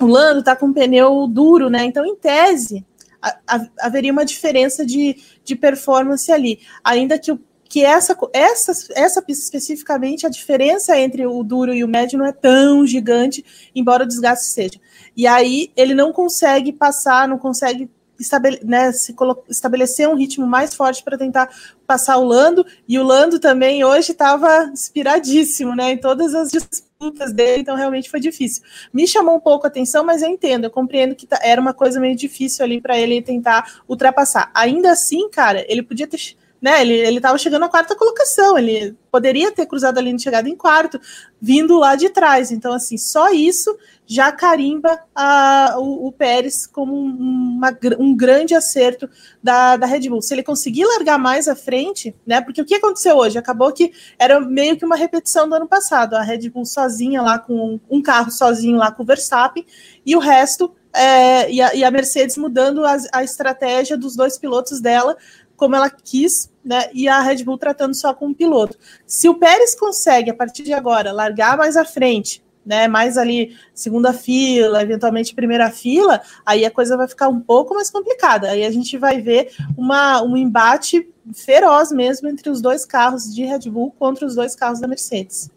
o 0.00 0.06
Lando 0.06 0.40
está 0.40 0.56
com 0.56 0.66
um 0.66 0.72
pneu 0.72 1.26
duro, 1.26 1.68
né? 1.68 1.84
Então, 1.84 2.06
em 2.06 2.16
tese, 2.16 2.84
a, 3.20 3.36
a, 3.46 3.66
haveria 3.80 4.12
uma 4.12 4.24
diferença 4.24 4.84
de, 4.84 5.16
de 5.44 5.54
performance 5.54 6.30
ali, 6.32 6.60
ainda 6.82 7.18
que 7.18 7.32
o 7.32 7.40
que 7.74 7.84
essa, 7.84 8.16
essa, 8.32 8.72
essa 8.94 9.20
pista 9.20 9.42
especificamente, 9.42 10.24
a 10.24 10.30
diferença 10.30 10.96
entre 10.96 11.26
o 11.26 11.42
duro 11.42 11.74
e 11.74 11.82
o 11.82 11.88
médio 11.88 12.16
não 12.16 12.24
é 12.24 12.30
tão 12.30 12.86
gigante, 12.86 13.44
embora 13.74 14.04
o 14.04 14.06
desgaste 14.06 14.46
seja. 14.46 14.80
E 15.16 15.26
aí 15.26 15.72
ele 15.76 15.92
não 15.92 16.12
consegue 16.12 16.72
passar, 16.72 17.26
não 17.26 17.36
consegue 17.36 17.90
estabele 18.18 18.60
né, 18.62 18.92
se 18.92 19.14
estabelecer 19.48 20.08
um 20.08 20.14
ritmo 20.14 20.46
mais 20.46 20.74
forte 20.74 21.02
para 21.02 21.18
tentar 21.18 21.48
passar 21.86 22.16
o 22.18 22.24
Lando, 22.24 22.64
e 22.88 22.98
o 22.98 23.04
Lando 23.04 23.38
também 23.38 23.84
hoje 23.84 24.12
estava 24.12 24.70
inspiradíssimo, 24.72 25.74
né? 25.74 25.92
Em 25.92 25.98
todas 25.98 26.34
as 26.34 26.50
disputas 26.50 27.32
dele, 27.32 27.62
então 27.62 27.76
realmente 27.76 28.10
foi 28.10 28.20
difícil. 28.20 28.62
Me 28.92 29.06
chamou 29.06 29.36
um 29.36 29.40
pouco 29.40 29.66
a 29.66 29.68
atenção, 29.68 30.04
mas 30.04 30.22
eu 30.22 30.28
entendo, 30.28 30.64
eu 30.64 30.70
compreendo 30.70 31.14
que 31.14 31.26
tá, 31.26 31.38
era 31.42 31.60
uma 31.60 31.74
coisa 31.74 32.00
meio 32.00 32.16
difícil 32.16 32.64
ali 32.64 32.80
para 32.80 32.98
ele 32.98 33.20
tentar 33.20 33.82
ultrapassar. 33.88 34.50
Ainda 34.54 34.92
assim, 34.92 35.28
cara, 35.28 35.64
ele 35.68 35.82
podia 35.82 36.06
ter 36.06 36.18
né? 36.64 36.80
Ele 36.80 36.94
ele 36.94 37.16
estava 37.18 37.36
chegando 37.36 37.60
na 37.60 37.68
quarta 37.68 37.94
colocação, 37.94 38.56
ele 38.56 38.96
poderia 39.12 39.52
ter 39.52 39.66
cruzado 39.66 39.98
a 39.98 40.00
linha 40.00 40.16
de 40.16 40.22
chegada 40.22 40.48
em 40.48 40.56
quarto, 40.56 40.98
vindo 41.38 41.76
lá 41.78 41.94
de 41.94 42.08
trás. 42.08 42.50
Então, 42.50 42.72
assim, 42.72 42.96
só 42.96 43.30
isso 43.30 43.76
já 44.06 44.32
carimba 44.32 44.98
a, 45.14 45.74
o, 45.76 46.06
o 46.06 46.12
Pérez 46.12 46.66
como 46.66 46.94
uma, 46.94 47.76
um 47.98 48.16
grande 48.16 48.54
acerto 48.54 49.10
da, 49.42 49.76
da 49.76 49.84
Red 49.84 50.08
Bull. 50.08 50.22
Se 50.22 50.32
ele 50.32 50.42
conseguir 50.42 50.86
largar 50.86 51.18
mais 51.18 51.48
à 51.48 51.54
frente, 51.54 52.16
né? 52.26 52.40
Porque 52.40 52.62
o 52.62 52.64
que 52.64 52.76
aconteceu 52.76 53.18
hoje? 53.18 53.36
Acabou 53.36 53.70
que 53.70 53.92
era 54.18 54.40
meio 54.40 54.78
que 54.78 54.86
uma 54.86 54.96
repetição 54.96 55.46
do 55.46 55.54
ano 55.54 55.68
passado. 55.68 56.14
A 56.14 56.22
Red 56.22 56.48
Bull 56.48 56.64
sozinha 56.64 57.20
lá 57.20 57.38
com 57.38 57.78
um 57.90 58.00
carro 58.00 58.30
sozinho 58.30 58.78
lá 58.78 58.90
com 58.90 59.02
o 59.02 59.06
Verstappen 59.06 59.66
e 60.06 60.16
o 60.16 60.18
resto 60.18 60.74
é, 60.94 61.50
e, 61.50 61.60
a, 61.60 61.74
e, 61.74 61.82
a, 61.82 61.90
Mercedes 61.90 62.36
mudando 62.36 62.84
a, 62.86 62.96
a, 63.12 63.24
estratégia 63.24 63.98
dos 63.98 64.14
dois 64.14 64.38
pilotos 64.38 64.80
dela 64.80 65.16
como 65.56 65.76
ela 65.76 65.90
quis, 65.90 66.50
né? 66.64 66.88
E 66.92 67.08
a 67.08 67.20
Red 67.20 67.44
Bull 67.44 67.58
tratando 67.58 67.94
só 67.94 68.12
com 68.14 68.28
o 68.28 68.34
piloto. 68.34 68.76
Se 69.06 69.28
o 69.28 69.34
Pérez 69.34 69.74
consegue, 69.74 70.30
a 70.30 70.34
partir 70.34 70.62
de 70.62 70.72
agora, 70.72 71.12
largar 71.12 71.56
mais 71.56 71.76
à 71.76 71.84
frente, 71.84 72.42
né? 72.64 72.88
Mais 72.88 73.18
ali, 73.18 73.56
segunda 73.74 74.12
fila, 74.12 74.82
eventualmente 74.82 75.34
primeira 75.34 75.70
fila, 75.70 76.20
aí 76.44 76.64
a 76.64 76.70
coisa 76.70 76.96
vai 76.96 77.06
ficar 77.06 77.28
um 77.28 77.40
pouco 77.40 77.74
mais 77.74 77.90
complicada. 77.90 78.50
Aí 78.50 78.64
a 78.64 78.70
gente 78.70 78.96
vai 78.96 79.20
ver 79.20 79.50
uma, 79.76 80.22
um 80.22 80.36
embate 80.36 81.08
feroz 81.32 81.92
mesmo 81.92 82.28
entre 82.28 82.50
os 82.50 82.60
dois 82.60 82.84
carros 82.84 83.34
de 83.34 83.44
Red 83.44 83.70
Bull 83.70 83.94
contra 83.98 84.26
os 84.26 84.34
dois 84.34 84.54
carros 84.54 84.80
da 84.80 84.88
Mercedes. 84.88 85.50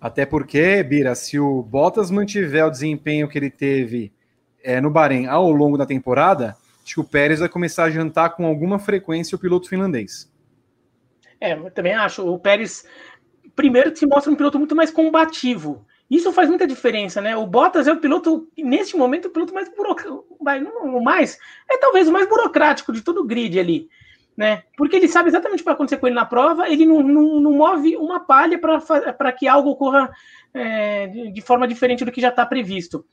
Até 0.00 0.24
porque, 0.24 0.82
Bira, 0.82 1.14
se 1.14 1.38
o 1.40 1.62
Bottas 1.62 2.10
mantiver 2.10 2.64
o 2.64 2.70
desempenho 2.70 3.28
que 3.28 3.36
ele 3.36 3.50
teve 3.50 4.12
é, 4.62 4.80
no 4.80 4.90
Bahrein 4.90 5.26
ao 5.26 5.50
longo 5.50 5.76
da 5.76 5.84
temporada, 5.84 6.56
acho 6.88 6.94
que 6.94 7.00
o 7.00 7.04
Pérez 7.04 7.40
vai 7.40 7.48
começar 7.50 7.84
a 7.84 7.90
jantar 7.90 8.30
com 8.30 8.46
alguma 8.46 8.78
frequência 8.78 9.36
o 9.36 9.38
piloto 9.38 9.68
finlandês. 9.68 10.32
É, 11.38 11.52
eu 11.52 11.70
também 11.70 11.94
acho. 11.94 12.26
O 12.26 12.38
Pérez, 12.38 12.86
primeiro, 13.54 13.94
se 13.94 14.06
mostra 14.06 14.32
um 14.32 14.36
piloto 14.36 14.58
muito 14.58 14.74
mais 14.74 14.90
combativo. 14.90 15.84
Isso 16.10 16.32
faz 16.32 16.48
muita 16.48 16.66
diferença, 16.66 17.20
né? 17.20 17.36
O 17.36 17.46
Bottas 17.46 17.86
é 17.86 17.92
o 17.92 17.98
piloto, 17.98 18.48
neste 18.56 18.96
momento, 18.96 19.26
o 19.26 19.30
piloto 19.30 19.52
mais 19.52 19.68
burocrático. 19.68 20.26
Mais, 21.02 21.38
é 21.70 21.76
talvez 21.76 22.08
o 22.08 22.12
mais 22.12 22.26
burocrático 22.26 22.92
de 22.92 23.02
todo 23.02 23.20
o 23.20 23.26
grid 23.26 23.60
ali. 23.60 23.90
Né? 24.34 24.62
Porque 24.76 24.96
ele 24.96 25.08
sabe 25.08 25.28
exatamente 25.28 25.58
o 25.58 25.62
que 25.62 25.64
vai 25.64 25.74
acontecer 25.74 25.98
com 25.98 26.06
ele 26.06 26.14
na 26.14 26.24
prova, 26.24 26.68
ele 26.68 26.86
não, 26.86 27.02
não, 27.02 27.40
não 27.40 27.52
move 27.52 27.96
uma 27.96 28.20
palha 28.20 28.58
para 28.58 29.32
que 29.32 29.48
algo 29.48 29.70
ocorra 29.70 30.10
é, 30.54 31.08
de 31.08 31.40
forma 31.42 31.66
diferente 31.66 32.04
do 32.04 32.12
que 32.12 32.20
já 32.20 32.28
está 32.28 32.46
previsto. 32.46 33.04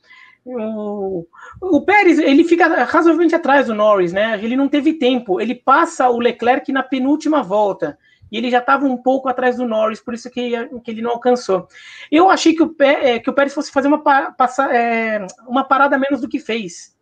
O, 0.48 1.26
o 1.60 1.80
Pérez 1.82 2.20
ele 2.20 2.44
fica 2.44 2.84
razoavelmente 2.84 3.34
atrás 3.34 3.66
do 3.66 3.74
Norris, 3.74 4.12
né? 4.12 4.38
Ele 4.40 4.54
não 4.54 4.68
teve 4.68 4.92
tempo. 4.92 5.40
Ele 5.40 5.54
passa 5.54 6.08
o 6.08 6.20
Leclerc 6.20 6.70
na 6.70 6.84
penúltima 6.84 7.42
volta 7.42 7.98
e 8.30 8.38
ele 8.38 8.50
já 8.50 8.58
estava 8.58 8.86
um 8.86 8.96
pouco 8.96 9.28
atrás 9.28 9.56
do 9.56 9.66
Norris, 9.66 10.00
por 10.00 10.14
isso 10.14 10.30
que, 10.30 10.52
que 10.84 10.90
ele 10.90 11.02
não 11.02 11.12
alcançou. 11.12 11.66
Eu 12.10 12.30
achei 12.30 12.54
que 12.54 12.62
o, 12.62 12.74
é, 12.78 13.18
que 13.18 13.30
o 13.30 13.32
Pérez 13.32 13.54
fosse 13.54 13.72
fazer 13.72 13.88
uma, 13.88 13.98
passa, 14.32 14.72
é, 14.72 15.26
uma 15.48 15.64
parada 15.64 15.98
menos 15.98 16.20
do 16.20 16.28
que 16.28 16.38
fez. 16.38 16.96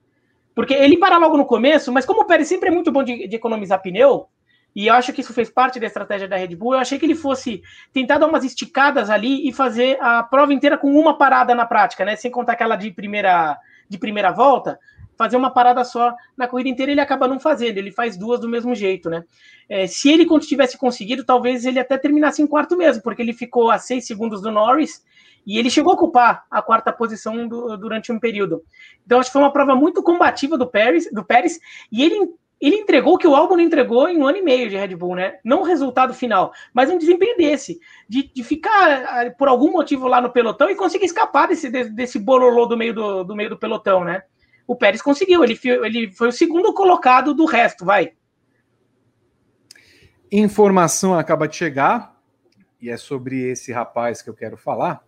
Porque 0.55 0.73
ele 0.73 0.97
para 0.97 1.19
logo 1.19 1.37
no 1.37 1.45
começo, 1.45 1.93
mas 1.93 2.07
como 2.07 2.23
o 2.23 2.27
Pérez 2.27 2.49
sempre 2.49 2.69
é 2.69 2.73
muito 2.73 2.93
bom 2.93 3.03
de, 3.03 3.27
de 3.27 3.37
economizar 3.37 3.83
pneu, 3.83 4.29
e 4.75 4.89
eu 4.89 4.95
acho 4.95 5.13
que 5.13 5.21
isso 5.21 5.33
fez 5.33 5.49
parte 5.49 5.79
da 5.79 5.87
estratégia 5.87 6.27
da 6.27 6.37
Red 6.37 6.57
Bull. 6.57 6.75
Eu 6.75 6.81
achei 6.81 6.99
que 6.99 7.07
ele 7.07 7.15
fosse 7.15 7.63
tentar 7.93 8.19
dar 8.19 8.27
umas 8.27 8.45
esticadas 8.45 9.09
ali 9.09 9.49
e 9.49 9.53
fazer 9.53 9.97
a 10.01 10.23
prova 10.23 10.53
inteira 10.53 10.77
com 10.77 10.91
uma 10.91 11.17
parada 11.17 11.55
na 11.55 11.65
prática, 11.65 12.05
né? 12.05 12.17
Sem 12.17 12.31
contar 12.31 12.53
aquela 12.53 12.75
de 12.75 12.91
primeira, 12.91 13.57
de 13.89 13.99
primeira 13.99 14.33
volta, 14.33 14.79
fazer 15.17 15.37
uma 15.37 15.51
parada 15.51 15.85
só 15.85 16.15
na 16.37 16.49
corrida 16.49 16.69
inteira 16.69 16.91
ele 16.91 17.01
acaba 17.01 17.29
não 17.29 17.39
fazendo, 17.39 17.79
ele 17.79 17.93
faz 17.93 18.17
duas 18.17 18.41
do 18.41 18.49
mesmo 18.49 18.75
jeito, 18.75 19.09
né? 19.09 19.25
É, 19.69 19.87
se 19.87 20.11
ele 20.11 20.27
tivesse 20.41 20.77
conseguido, 20.77 21.25
talvez 21.25 21.65
ele 21.65 21.79
até 21.79 21.97
terminasse 21.97 22.43
em 22.43 22.47
quarto 22.47 22.77
mesmo, 22.77 23.03
porque 23.03 23.23
ele 23.23 23.33
ficou 23.33 23.71
a 23.71 23.79
seis 23.79 24.07
segundos 24.07 24.43
do 24.43 24.51
Norris 24.51 25.05
e 25.47 25.59
ele 25.59 25.71
chegou 25.71 25.93
a 25.93 25.95
ocupar 25.95 26.45
a 26.51 26.61
quarta 26.61 26.93
posição 26.93 27.47
do, 27.47 27.77
durante 27.77 28.11
um 28.11 28.19
período. 28.19 28.63
Então, 29.05 29.21
acho 29.21 29.29
que 29.29 29.33
foi 29.33 29.43
uma 29.43 29.53
prova 29.53 29.77
muito 29.77 30.03
combativa 30.03 30.59
do 30.59 30.67
Pérez, 30.67 31.09
do 31.13 31.25
Pérez 31.25 31.61
e 31.93 32.03
ele 32.03 32.35
ele 32.61 32.77
entregou 32.77 33.15
o 33.15 33.19
que 33.19 33.27
o 33.27 33.35
álbum 33.35 33.59
entregou 33.59 34.09
em 34.09 34.19
um 34.19 34.27
ano 34.27 34.39
e 34.39 34.43
meio 34.43 34.69
de 34.69 34.77
Red 34.77 34.97
Bull, 34.97 35.17
né? 35.17 35.39
Não 35.45 35.61
o 35.61 35.65
resultado 35.65 36.15
final, 36.15 36.53
mas 36.73 36.89
um 36.89 36.99
desempenho 36.99 37.37
desse, 37.37 37.79
de, 38.09 38.31
de 38.33 38.43
ficar 38.43 39.05
ah, 39.05 39.31
por 39.37 39.49
algum 39.49 39.71
motivo 39.71 40.07
lá 40.07 40.21
no 40.21 40.33
pelotão 40.33 40.71
e 40.71 40.77
conseguir 40.77 41.07
escapar 41.07 41.49
desse, 41.49 41.69
desse 41.69 42.19
bololô 42.19 42.67
do 42.67 42.77
meio 42.77 42.95
do, 42.95 43.25
do 43.25 43.37
meio 43.37 43.51
do 43.51 43.59
pelotão, 43.59 44.05
né? 44.05 44.23
O 44.67 44.75
Pérez 44.75 45.03
conseguiu, 45.03 45.45
ele, 45.45 45.59
ele 45.63 46.13
foi 46.13 46.29
o 46.29 46.33
segundo 46.33 46.73
colocado 46.73 47.35
do 47.35 47.45
resto, 47.45 47.85
vai. 47.85 48.13
Informação 50.33 51.19
acaba 51.19 51.47
de 51.47 51.57
chegar, 51.57 52.19
e 52.81 52.89
é 52.89 52.97
sobre 52.97 53.51
esse 53.51 53.73
rapaz 53.73 54.23
que 54.23 54.31
eu 54.31 54.35
quero 54.35 54.57
falar. 54.57 55.05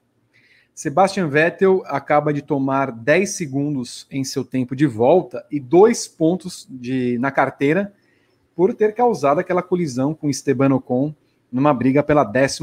Sebastian 0.76 1.26
Vettel 1.26 1.82
acaba 1.86 2.34
de 2.34 2.42
tomar 2.42 2.92
10 2.92 3.30
segundos 3.30 4.06
em 4.10 4.22
seu 4.22 4.44
tempo 4.44 4.76
de 4.76 4.86
volta 4.86 5.42
e 5.50 5.58
dois 5.58 6.06
pontos 6.06 6.68
de, 6.68 7.18
na 7.18 7.30
carteira 7.30 7.94
por 8.54 8.74
ter 8.74 8.94
causado 8.94 9.38
aquela 9.40 9.62
colisão 9.62 10.12
com 10.12 10.28
Esteban 10.28 10.74
Ocon 10.74 11.14
numa 11.50 11.72
briga 11.72 12.02
pela 12.02 12.30
11 12.30 12.60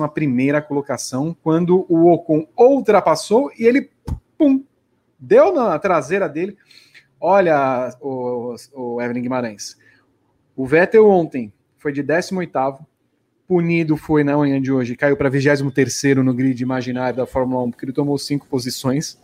colocação, 0.67 1.35
quando 1.41 1.87
o 1.89 2.11
Ocon 2.11 2.47
ultrapassou 2.55 3.51
e 3.57 3.65
ele 3.65 3.89
pum, 4.37 4.63
deu 5.17 5.51
na 5.51 5.79
traseira 5.79 6.29
dele. 6.29 6.55
Olha, 7.19 7.97
o, 7.99 8.53
o 8.75 9.01
Evelyn 9.01 9.23
Guimarães, 9.23 9.75
o 10.55 10.67
Vettel 10.67 11.09
ontem 11.09 11.51
foi 11.79 11.91
de 11.91 12.03
18º, 12.03 12.85
punido 13.47 13.97
foi 13.97 14.23
na 14.23 14.37
manhã 14.37 14.61
de 14.61 14.71
hoje, 14.71 14.95
caiu 14.95 15.17
para 15.17 15.29
23 15.29 16.17
no 16.17 16.33
grid 16.33 16.61
imaginário 16.61 17.17
da 17.17 17.25
Fórmula 17.25 17.63
1, 17.63 17.71
porque 17.71 17.85
ele 17.85 17.93
tomou 17.93 18.17
cinco 18.17 18.47
posições. 18.47 19.17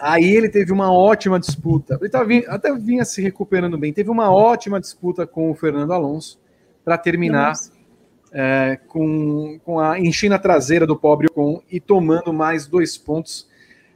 Aí 0.00 0.24
ele 0.24 0.48
teve 0.48 0.72
uma 0.72 0.92
ótima 0.92 1.38
disputa. 1.38 1.98
Ele 2.00 2.10
tava, 2.10 2.30
até 2.48 2.74
vinha 2.74 3.04
se 3.04 3.22
recuperando 3.22 3.78
bem. 3.78 3.92
Teve 3.92 4.10
uma 4.10 4.30
ótima 4.30 4.80
disputa 4.80 5.26
com 5.26 5.50
o 5.50 5.54
Fernando 5.54 5.92
Alonso 5.92 6.40
para 6.84 6.98
terminar 6.98 7.52
é, 8.32 8.78
com, 8.88 9.60
com 9.64 9.78
a 9.78 9.98
enchendo 9.98 10.34
a 10.34 10.38
traseira 10.38 10.86
do 10.86 10.96
pobre 10.96 11.28
Ocon 11.28 11.62
e 11.70 11.78
tomando 11.78 12.32
mais 12.32 12.66
dois 12.66 12.96
pontos. 12.96 13.48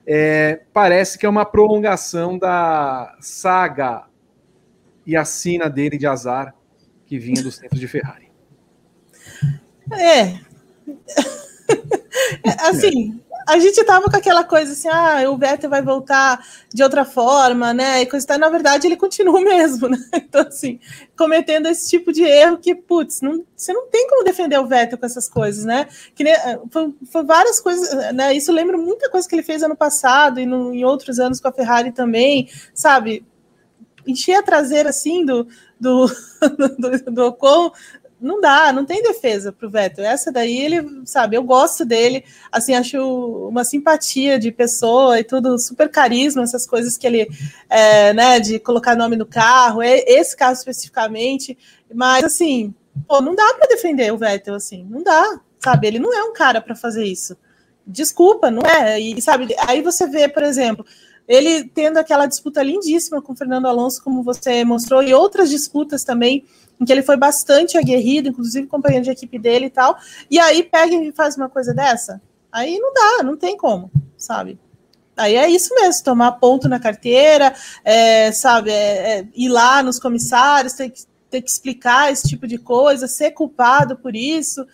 É, 0.06 0.60
parece 0.72 1.18
que 1.18 1.24
é 1.24 1.28
uma 1.28 1.44
prolongação 1.44 2.38
da 2.38 3.16
saga 3.20 4.04
e 5.06 5.16
a 5.16 5.24
sina 5.24 5.68
dele 5.68 5.96
de 5.96 6.06
azar 6.06 6.54
que 7.06 7.18
vinha 7.18 7.42
dos 7.42 7.58
tempos 7.58 7.80
de 7.80 7.88
Ferrari. 7.88 8.33
É. 9.92 10.40
assim, 12.60 13.20
a 13.46 13.58
gente 13.58 13.82
tava 13.84 14.08
com 14.08 14.16
aquela 14.16 14.42
coisa 14.44 14.72
assim, 14.72 14.88
ah, 14.88 15.28
o 15.30 15.36
Vettel 15.36 15.68
vai 15.68 15.82
voltar 15.82 16.44
de 16.72 16.82
outra 16.82 17.04
forma, 17.04 17.74
né? 17.74 18.02
E 18.02 18.06
coisa, 18.06 18.38
na 18.38 18.48
verdade, 18.48 18.86
ele 18.86 18.96
continua 18.96 19.40
mesmo, 19.42 19.88
né? 19.88 19.98
Então, 20.14 20.46
assim, 20.46 20.80
cometendo 21.16 21.66
esse 21.68 21.88
tipo 21.90 22.12
de 22.12 22.22
erro 22.22 22.58
que, 22.58 22.74
putz, 22.74 23.20
não, 23.20 23.44
você 23.54 23.72
não 23.72 23.88
tem 23.88 24.08
como 24.08 24.24
defender 24.24 24.58
o 24.58 24.66
Vettel 24.66 24.98
com 24.98 25.06
essas 25.06 25.28
coisas, 25.28 25.64
né? 25.64 25.88
Que 26.14 26.24
nem, 26.24 26.34
foi, 26.70 26.94
foi, 27.10 27.24
várias 27.24 27.60
coisas, 27.60 28.12
né? 28.14 28.34
Isso 28.34 28.52
lembra 28.52 28.78
muita 28.78 29.10
coisa 29.10 29.28
que 29.28 29.34
ele 29.34 29.42
fez 29.42 29.62
ano 29.62 29.76
passado 29.76 30.40
e 30.40 30.46
no, 30.46 30.72
em 30.72 30.84
outros 30.84 31.18
anos 31.18 31.40
com 31.40 31.48
a 31.48 31.52
Ferrari 31.52 31.92
também, 31.92 32.48
sabe? 32.74 33.26
Encher 34.06 34.36
a 34.36 34.42
traseira 34.42 34.90
assim 34.90 35.24
do, 35.24 35.46
do, 35.78 36.06
do, 36.78 37.12
do 37.12 37.24
Ocon 37.26 37.72
não 38.24 38.40
dá, 38.40 38.72
não 38.72 38.84
tem 38.84 39.02
defesa 39.02 39.52
para 39.52 39.66
o 39.66 39.70
Vettel. 39.70 40.04
Essa 40.04 40.32
daí, 40.32 40.58
ele, 40.58 41.02
sabe, 41.04 41.36
eu 41.36 41.42
gosto 41.42 41.84
dele, 41.84 42.24
assim, 42.50 42.74
acho 42.74 42.98
uma 43.48 43.64
simpatia 43.64 44.38
de 44.38 44.50
pessoa 44.50 45.20
e 45.20 45.24
tudo, 45.24 45.58
super 45.58 45.90
carisma, 45.90 46.42
essas 46.42 46.66
coisas 46.66 46.96
que 46.96 47.06
ele, 47.06 47.28
é, 47.68 48.12
né, 48.14 48.40
de 48.40 48.58
colocar 48.58 48.96
nome 48.96 49.16
no 49.16 49.26
carro, 49.26 49.82
esse 49.82 50.36
carro 50.36 50.54
especificamente, 50.54 51.56
mas, 51.94 52.24
assim, 52.24 52.74
pô, 53.06 53.20
não 53.20 53.34
dá 53.34 53.54
para 53.58 53.68
defender 53.68 54.12
o 54.12 54.18
Vettel, 54.18 54.54
assim, 54.54 54.86
não 54.88 55.02
dá, 55.02 55.40
sabe, 55.62 55.86
ele 55.86 55.98
não 55.98 56.12
é 56.12 56.24
um 56.24 56.32
cara 56.32 56.60
para 56.60 56.74
fazer 56.74 57.04
isso. 57.04 57.36
Desculpa, 57.86 58.50
não 58.50 58.62
é? 58.62 58.98
E, 58.98 59.20
sabe, 59.20 59.54
aí 59.58 59.82
você 59.82 60.06
vê, 60.06 60.26
por 60.26 60.42
exemplo, 60.42 60.86
ele 61.28 61.64
tendo 61.64 61.98
aquela 61.98 62.26
disputa 62.26 62.62
lindíssima 62.62 63.20
com 63.20 63.32
o 63.32 63.36
Fernando 63.36 63.66
Alonso, 63.66 64.02
como 64.02 64.22
você 64.22 64.64
mostrou, 64.64 65.02
e 65.02 65.12
outras 65.12 65.50
disputas 65.50 66.04
também, 66.04 66.44
em 66.80 66.84
que 66.84 66.92
ele 66.92 67.02
foi 67.02 67.16
bastante 67.16 67.78
aguerrido, 67.78 68.28
inclusive 68.28 68.66
companheiro 68.66 69.04
de 69.04 69.10
equipe 69.10 69.38
dele 69.38 69.66
e 69.66 69.70
tal, 69.70 69.96
e 70.30 70.38
aí 70.38 70.62
pega 70.62 70.94
e 70.94 71.12
faz 71.12 71.36
uma 71.36 71.48
coisa 71.48 71.72
dessa, 71.72 72.20
aí 72.50 72.78
não 72.78 72.92
dá, 72.92 73.22
não 73.22 73.36
tem 73.36 73.56
como, 73.56 73.90
sabe? 74.16 74.58
Aí 75.16 75.36
é 75.36 75.48
isso 75.48 75.72
mesmo, 75.74 76.02
tomar 76.02 76.32
ponto 76.32 76.68
na 76.68 76.80
carteira, 76.80 77.54
é, 77.84 78.32
sabe, 78.32 78.70
é, 78.70 79.20
é, 79.20 79.28
ir 79.34 79.48
lá 79.48 79.82
nos 79.82 80.00
comissários, 80.00 80.72
ter 80.72 80.90
que, 80.90 81.02
ter 81.30 81.40
que 81.40 81.50
explicar 81.50 82.12
esse 82.12 82.28
tipo 82.28 82.46
de 82.46 82.58
coisa, 82.58 83.06
ser 83.06 83.30
culpado 83.30 83.96
por 83.96 84.16
isso, 84.16 84.66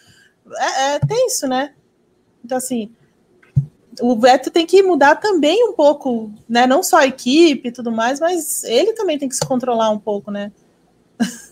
é, 0.57 0.95
é 0.95 0.99
tenso, 1.01 1.47
né? 1.47 1.75
Então, 2.43 2.57
assim, 2.57 2.91
o 4.01 4.19
Vettel 4.19 4.53
tem 4.53 4.67
que 4.67 4.83
mudar 4.83 5.17
também 5.17 5.63
um 5.69 5.75
pouco, 5.75 6.33
né? 6.49 6.67
Não 6.67 6.83
só 6.83 6.99
a 6.99 7.07
equipe 7.07 7.69
e 7.69 7.73
tudo 7.73 7.93
mais, 7.93 8.19
mas 8.19 8.65
ele 8.65 8.95
também 8.95 9.19
tem 9.19 9.29
que 9.29 9.35
se 9.35 9.47
controlar 9.47 9.91
um 9.91 9.99
pouco, 9.99 10.31
né? 10.31 10.53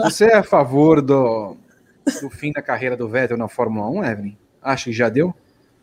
Você 0.00 0.26
é 0.26 0.36
a 0.36 0.42
favor 0.42 1.02
do, 1.02 1.56
do 2.20 2.30
fim 2.30 2.52
da 2.52 2.62
carreira 2.62 2.96
do 2.96 3.08
Vettel 3.08 3.36
na 3.36 3.48
Fórmula 3.48 3.88
1, 3.90 4.04
Evelyn? 4.04 4.36
Acha 4.62 4.84
que 4.84 4.92
já 4.92 5.08
deu? 5.08 5.34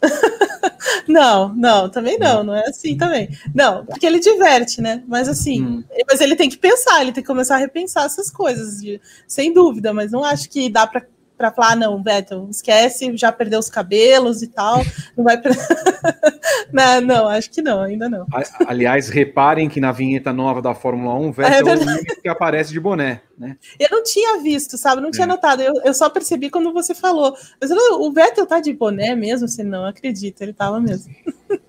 não, 1.07 1.53
não, 1.53 1.89
também 1.89 2.17
não, 2.17 2.43
não 2.43 2.55
é 2.55 2.63
assim 2.67 2.97
também. 2.97 3.29
Não, 3.53 3.85
porque 3.85 4.05
ele 4.05 4.19
diverte, 4.19 4.81
né? 4.81 5.03
Mas 5.07 5.27
assim, 5.27 5.63
hum. 5.63 5.83
mas 6.09 6.21
ele 6.21 6.35
tem 6.35 6.49
que 6.49 6.57
pensar, 6.57 7.01
ele 7.01 7.11
tem 7.11 7.23
que 7.23 7.27
começar 7.27 7.55
a 7.55 7.59
repensar 7.59 8.05
essas 8.05 8.31
coisas, 8.31 8.81
sem 9.27 9.53
dúvida, 9.53 9.93
mas 9.93 10.11
não 10.11 10.23
acho 10.23 10.49
que 10.49 10.69
dá 10.69 10.87
para 10.87 11.05
para 11.39 11.53
falar, 11.53 11.71
ah, 11.71 11.75
não, 11.77 12.03
Vettel, 12.03 12.49
esquece, 12.51 13.15
já 13.15 13.31
perdeu 13.31 13.59
os 13.59 13.69
cabelos 13.69 14.41
e 14.41 14.47
tal, 14.47 14.83
não 15.15 15.23
vai. 15.23 15.41
não, 16.69 16.99
não, 16.99 17.27
acho 17.29 17.49
que 17.49 17.61
não, 17.61 17.81
ainda 17.81 18.09
não. 18.09 18.27
Aliás, 18.67 19.07
reparem 19.07 19.69
que 19.69 19.79
na 19.79 19.93
vinheta 19.93 20.33
nova 20.33 20.61
da 20.61 20.75
Fórmula 20.75 21.15
1, 21.15 21.31
Vettel 21.31 21.67
é, 21.67 21.71
é 21.71 21.75
o 21.77 21.81
único 21.81 22.21
que 22.21 22.27
aparece 22.27 22.73
de 22.73 22.79
boné, 22.81 23.21
né? 23.37 23.55
Eu 23.79 23.87
não 23.89 24.03
tinha 24.03 24.41
visto, 24.41 24.77
sabe? 24.77 25.01
Não 25.01 25.11
tinha 25.11 25.23
é. 25.23 25.27
notado, 25.27 25.61
eu, 25.61 25.73
eu 25.85 25.93
só 25.93 26.09
percebi 26.09 26.49
quando 26.49 26.73
você 26.73 26.93
falou. 26.93 27.33
Mas 27.61 27.71
o 27.71 28.11
Vettel 28.11 28.45
tá 28.45 28.59
de 28.59 28.73
boné 28.73 29.15
mesmo, 29.15 29.47
você 29.47 29.63
não 29.63 29.85
acredita, 29.85 30.43
ele 30.43 30.51
tava 30.51 30.81
mesmo. 30.81 31.15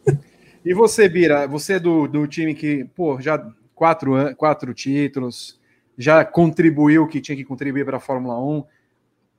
e 0.66 0.74
você, 0.74 1.08
Bira, 1.08 1.46
você 1.46 1.74
é 1.74 1.78
do, 1.78 2.08
do 2.08 2.26
time 2.26 2.56
que, 2.56 2.86
pô, 2.96 3.20
já 3.20 3.40
quatro, 3.72 4.34
quatro 4.34 4.74
títulos, 4.74 5.60
já 5.96 6.24
contribuiu 6.24 7.04
o 7.04 7.06
que 7.06 7.20
tinha 7.20 7.36
que 7.36 7.44
contribuir 7.44 7.84
para 7.84 7.98
a 7.98 8.00
Fórmula 8.00 8.36
1 8.36 8.64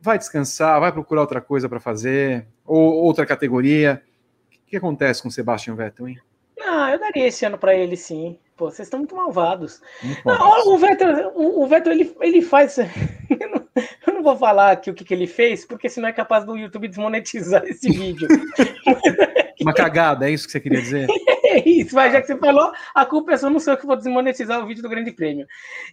vai 0.02 0.18
descansar, 0.18 0.80
vai 0.80 0.92
procurar 0.92 1.22
outra 1.22 1.40
coisa 1.40 1.70
para 1.70 1.80
fazer, 1.80 2.48
ou 2.66 3.04
outra 3.04 3.26
categoria. 3.26 4.02
O 4.50 4.68
que, 4.72 4.78
acontece 4.78 5.22
com 5.22 5.28
o 5.28 5.32
Sebastian 5.32 5.76
Vettel, 5.76 6.08
hein? 6.08 6.20
Ah, 6.60 6.92
eu 6.92 7.00
daria 7.00 7.28
esse 7.28 7.46
ano 7.46 7.58
para 7.58 7.76
ele 7.76 7.96
sim. 7.96 8.40
Pô, 8.56 8.70
vocês 8.70 8.88
estão 8.88 9.00
muito 9.00 9.16
malvados. 9.16 9.82
Não, 10.24 10.74
o 10.74 10.78
Vettel, 10.78 11.32
o, 11.36 11.64
o, 11.64 11.68
Vettel 11.68 11.94
ele, 11.94 12.16
ele 12.22 12.42
faz. 12.42 12.78
eu, 12.78 13.50
não, 13.50 13.68
eu 14.08 14.14
não 14.14 14.24
vou 14.24 14.38
falar 14.38 14.72
aqui 14.72 14.90
o 14.90 14.94
que, 14.94 15.04
que 15.04 15.14
ele 15.14 15.28
fez, 15.28 15.66
porque 15.66 15.90
senão 15.90 16.10
é 16.10 16.14
capaz 16.14 16.46
do 16.46 16.58
YouTube 16.58 16.88
desmonetizar 16.88 17.64
esse 17.66 17.90
vídeo. 17.90 18.28
Uma 19.62 19.74
cagada, 19.74 20.28
é 20.28 20.32
isso 20.32 20.46
que 20.46 20.52
você 20.52 20.60
queria 20.60 20.82
dizer? 20.82 21.08
é 21.44 21.70
isso, 21.70 21.96
mas 21.96 22.14
já 22.14 22.22
que 22.22 22.28
você 22.28 22.38
falou, 22.38 22.72
a 22.96 23.06
culpa 23.06 23.34
é 23.34 23.38
só 23.38 23.50
não 23.50 23.60
sou 23.60 23.74
eu 23.74 23.78
que 23.78 23.86
vou 23.86 23.96
desmonetizar 23.96 24.64
o 24.64 24.66
vídeo 24.66 24.82
do 24.82 24.90
Grande 24.90 25.12
Prêmio. 25.12 25.46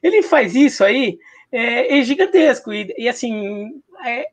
Ele 0.02 0.22
faz 0.22 0.54
isso 0.54 0.84
aí, 0.84 1.18
é, 1.50 1.98
é 1.98 2.02
gigantesco. 2.02 2.72
E, 2.72 2.94
e 2.96 3.08
assim, 3.08 3.70
é, 4.04 4.26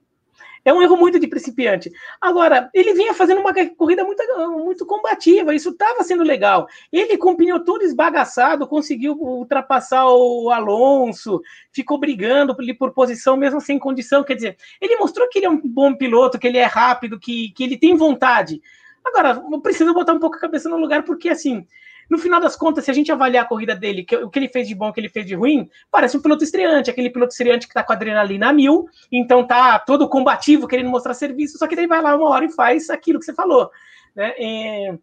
é 0.65 0.73
um 0.73 0.81
erro 0.81 0.97
muito 0.97 1.19
de 1.19 1.27
principiante. 1.27 1.91
Agora, 2.19 2.69
ele 2.73 2.95
vinha 2.95 3.13
fazendo 3.13 3.39
uma 3.39 3.53
corrida 3.77 4.03
muito, 4.03 4.23
muito 4.63 4.85
combativa, 4.85 5.53
isso 5.53 5.69
estava 5.69 6.03
sendo 6.03 6.23
legal. 6.23 6.67
Ele, 6.91 7.17
com 7.17 7.31
o 7.31 7.37
pneu 7.37 7.63
todo 7.63 7.83
esbagaçado, 7.83 8.67
conseguiu 8.67 9.13
ultrapassar 9.13 10.07
o 10.07 10.49
Alonso, 10.49 11.39
ficou 11.71 11.99
brigando 11.99 12.55
por 12.79 12.91
posição, 12.91 13.37
mesmo 13.37 13.61
sem 13.61 13.77
condição. 13.77 14.23
Quer 14.23 14.35
dizer, 14.35 14.57
ele 14.81 14.97
mostrou 14.97 15.29
que 15.29 15.37
ele 15.37 15.45
é 15.45 15.49
um 15.49 15.61
bom 15.63 15.95
piloto, 15.95 16.39
que 16.39 16.47
ele 16.47 16.57
é 16.57 16.65
rápido, 16.65 17.19
que, 17.19 17.51
que 17.51 17.63
ele 17.63 17.77
tem 17.77 17.95
vontade. 17.95 18.59
Agora, 19.05 19.39
precisa 19.61 19.93
botar 19.93 20.13
um 20.13 20.19
pouco 20.19 20.37
a 20.37 20.41
cabeça 20.41 20.67
no 20.67 20.77
lugar, 20.77 21.03
porque 21.03 21.29
assim, 21.29 21.67
no 22.09 22.17
final 22.17 22.39
das 22.39 22.55
contas, 22.55 22.85
se 22.85 22.91
a 22.91 22.93
gente 22.93 23.11
avaliar 23.11 23.45
a 23.45 23.47
corrida 23.47 23.75
dele, 23.75 24.03
que, 24.03 24.15
o 24.15 24.29
que 24.29 24.39
ele 24.39 24.49
fez 24.49 24.67
de 24.67 24.75
bom, 24.75 24.89
o 24.89 24.93
que 24.93 24.99
ele 24.99 25.09
fez 25.09 25.25
de 25.25 25.35
ruim, 25.35 25.69
parece 25.89 26.17
um 26.17 26.21
piloto 26.21 26.43
estreante, 26.43 26.89
aquele 26.89 27.09
piloto 27.09 27.31
estreante 27.31 27.67
que 27.67 27.73
tá 27.73 27.83
com 27.83 27.93
a 27.93 27.95
adrenalina 27.95 28.49
a 28.49 28.53
mil, 28.53 28.87
então 29.11 29.45
tá 29.45 29.79
todo 29.79 30.09
combativo, 30.09 30.67
querendo 30.67 30.89
mostrar 30.89 31.13
serviço, 31.13 31.57
só 31.57 31.67
que 31.67 31.75
daí 31.75 31.87
vai 31.87 32.01
lá 32.01 32.15
uma 32.15 32.29
hora 32.29 32.45
e 32.45 32.51
faz 32.51 32.89
aquilo 32.89 33.19
que 33.19 33.25
você 33.25 33.33
falou. 33.33 33.69
Né? 34.15 34.33
É, 34.37 34.97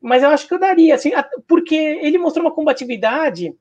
mas 0.00 0.22
eu 0.22 0.30
acho 0.30 0.46
que 0.46 0.54
eu 0.54 0.58
daria, 0.58 0.94
assim, 0.94 1.10
porque 1.48 1.74
ele 1.74 2.18
mostrou 2.18 2.46
uma 2.46 2.54
combatividade 2.54 3.54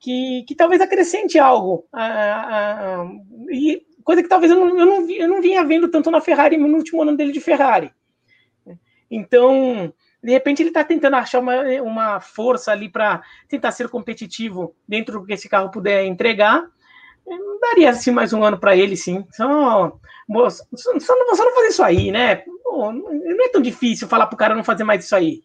que, 0.00 0.44
que 0.46 0.54
talvez 0.54 0.80
acrescente 0.80 1.38
algo. 1.38 1.86
A, 1.92 2.04
a, 2.04 3.02
a, 3.02 3.10
e 3.50 3.82
coisa 4.02 4.22
que 4.22 4.28
talvez 4.28 4.52
eu 4.52 4.58
não, 4.58 4.78
eu, 4.78 4.86
não, 4.86 5.10
eu 5.10 5.28
não 5.28 5.40
vinha 5.40 5.64
vendo 5.64 5.88
tanto 5.88 6.10
na 6.10 6.20
Ferrari 6.20 6.56
no 6.56 6.66
último 6.76 7.02
ano 7.02 7.16
dele 7.16 7.32
de 7.32 7.40
Ferrari. 7.40 7.90
Então, 9.10 9.92
de 10.24 10.30
repente 10.30 10.62
ele 10.62 10.70
está 10.70 10.82
tentando 10.82 11.16
achar 11.16 11.38
uma, 11.38 11.62
uma 11.82 12.20
força 12.20 12.72
ali 12.72 12.88
para 12.88 13.22
tentar 13.46 13.72
ser 13.72 13.88
competitivo 13.90 14.74
dentro 14.88 15.20
do 15.20 15.26
que 15.26 15.34
esse 15.34 15.50
carro 15.50 15.70
puder 15.70 16.06
entregar. 16.06 16.64
Daria 17.60 17.90
assim 17.90 18.10
mais 18.10 18.32
um 18.32 18.42
ano 18.42 18.58
para 18.58 18.74
ele, 18.74 18.96
sim. 18.96 19.26
Só, 19.32 19.98
só, 20.30 20.98
só, 20.98 21.14
não, 21.16 21.36
só 21.36 21.44
não 21.44 21.54
fazer 21.54 21.68
isso 21.68 21.82
aí, 21.82 22.10
né? 22.10 22.36
Pô, 22.62 22.90
não 22.90 23.44
é 23.44 23.48
tão 23.50 23.60
difícil 23.60 24.08
falar 24.08 24.26
para 24.26 24.34
o 24.34 24.38
cara 24.38 24.54
não 24.54 24.64
fazer 24.64 24.84
mais 24.84 25.04
isso 25.04 25.14
aí. 25.14 25.42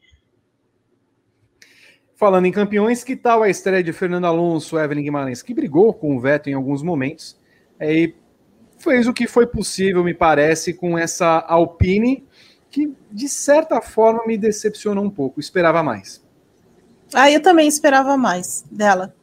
Falando 2.16 2.46
em 2.46 2.52
campeões, 2.52 3.04
que 3.04 3.18
tal 3.18 3.44
a 3.44 3.50
estreia 3.50 3.84
de 3.84 3.92
Fernando 3.92 4.26
Alonso, 4.26 4.80
Evelyn 4.80 5.04
Guimarães, 5.04 5.42
que 5.42 5.54
brigou 5.54 5.94
com 5.94 6.16
o 6.16 6.22
Vettel 6.22 6.52
em 6.52 6.56
alguns 6.56 6.82
momentos 6.82 7.38
e 7.82 8.14
fez 8.78 9.08
o 9.08 9.14
que 9.14 9.28
foi 9.28 9.46
possível, 9.46 10.04
me 10.06 10.14
parece, 10.14 10.74
com 10.74 10.98
essa 10.98 11.40
Alpine 11.40 12.26
que 12.70 12.94
de 13.12 13.28
certa 13.28 13.82
forma 13.82 14.26
me 14.26 14.38
decepcionou 14.38 15.04
um 15.04 15.10
pouco. 15.10 15.40
Esperava 15.40 15.82
mais. 15.84 16.22
Ah, 17.14 17.32
eu 17.32 17.42
também 17.42 17.68
esperava 17.68 18.16
mais 18.16 18.64
dela, 18.70 19.16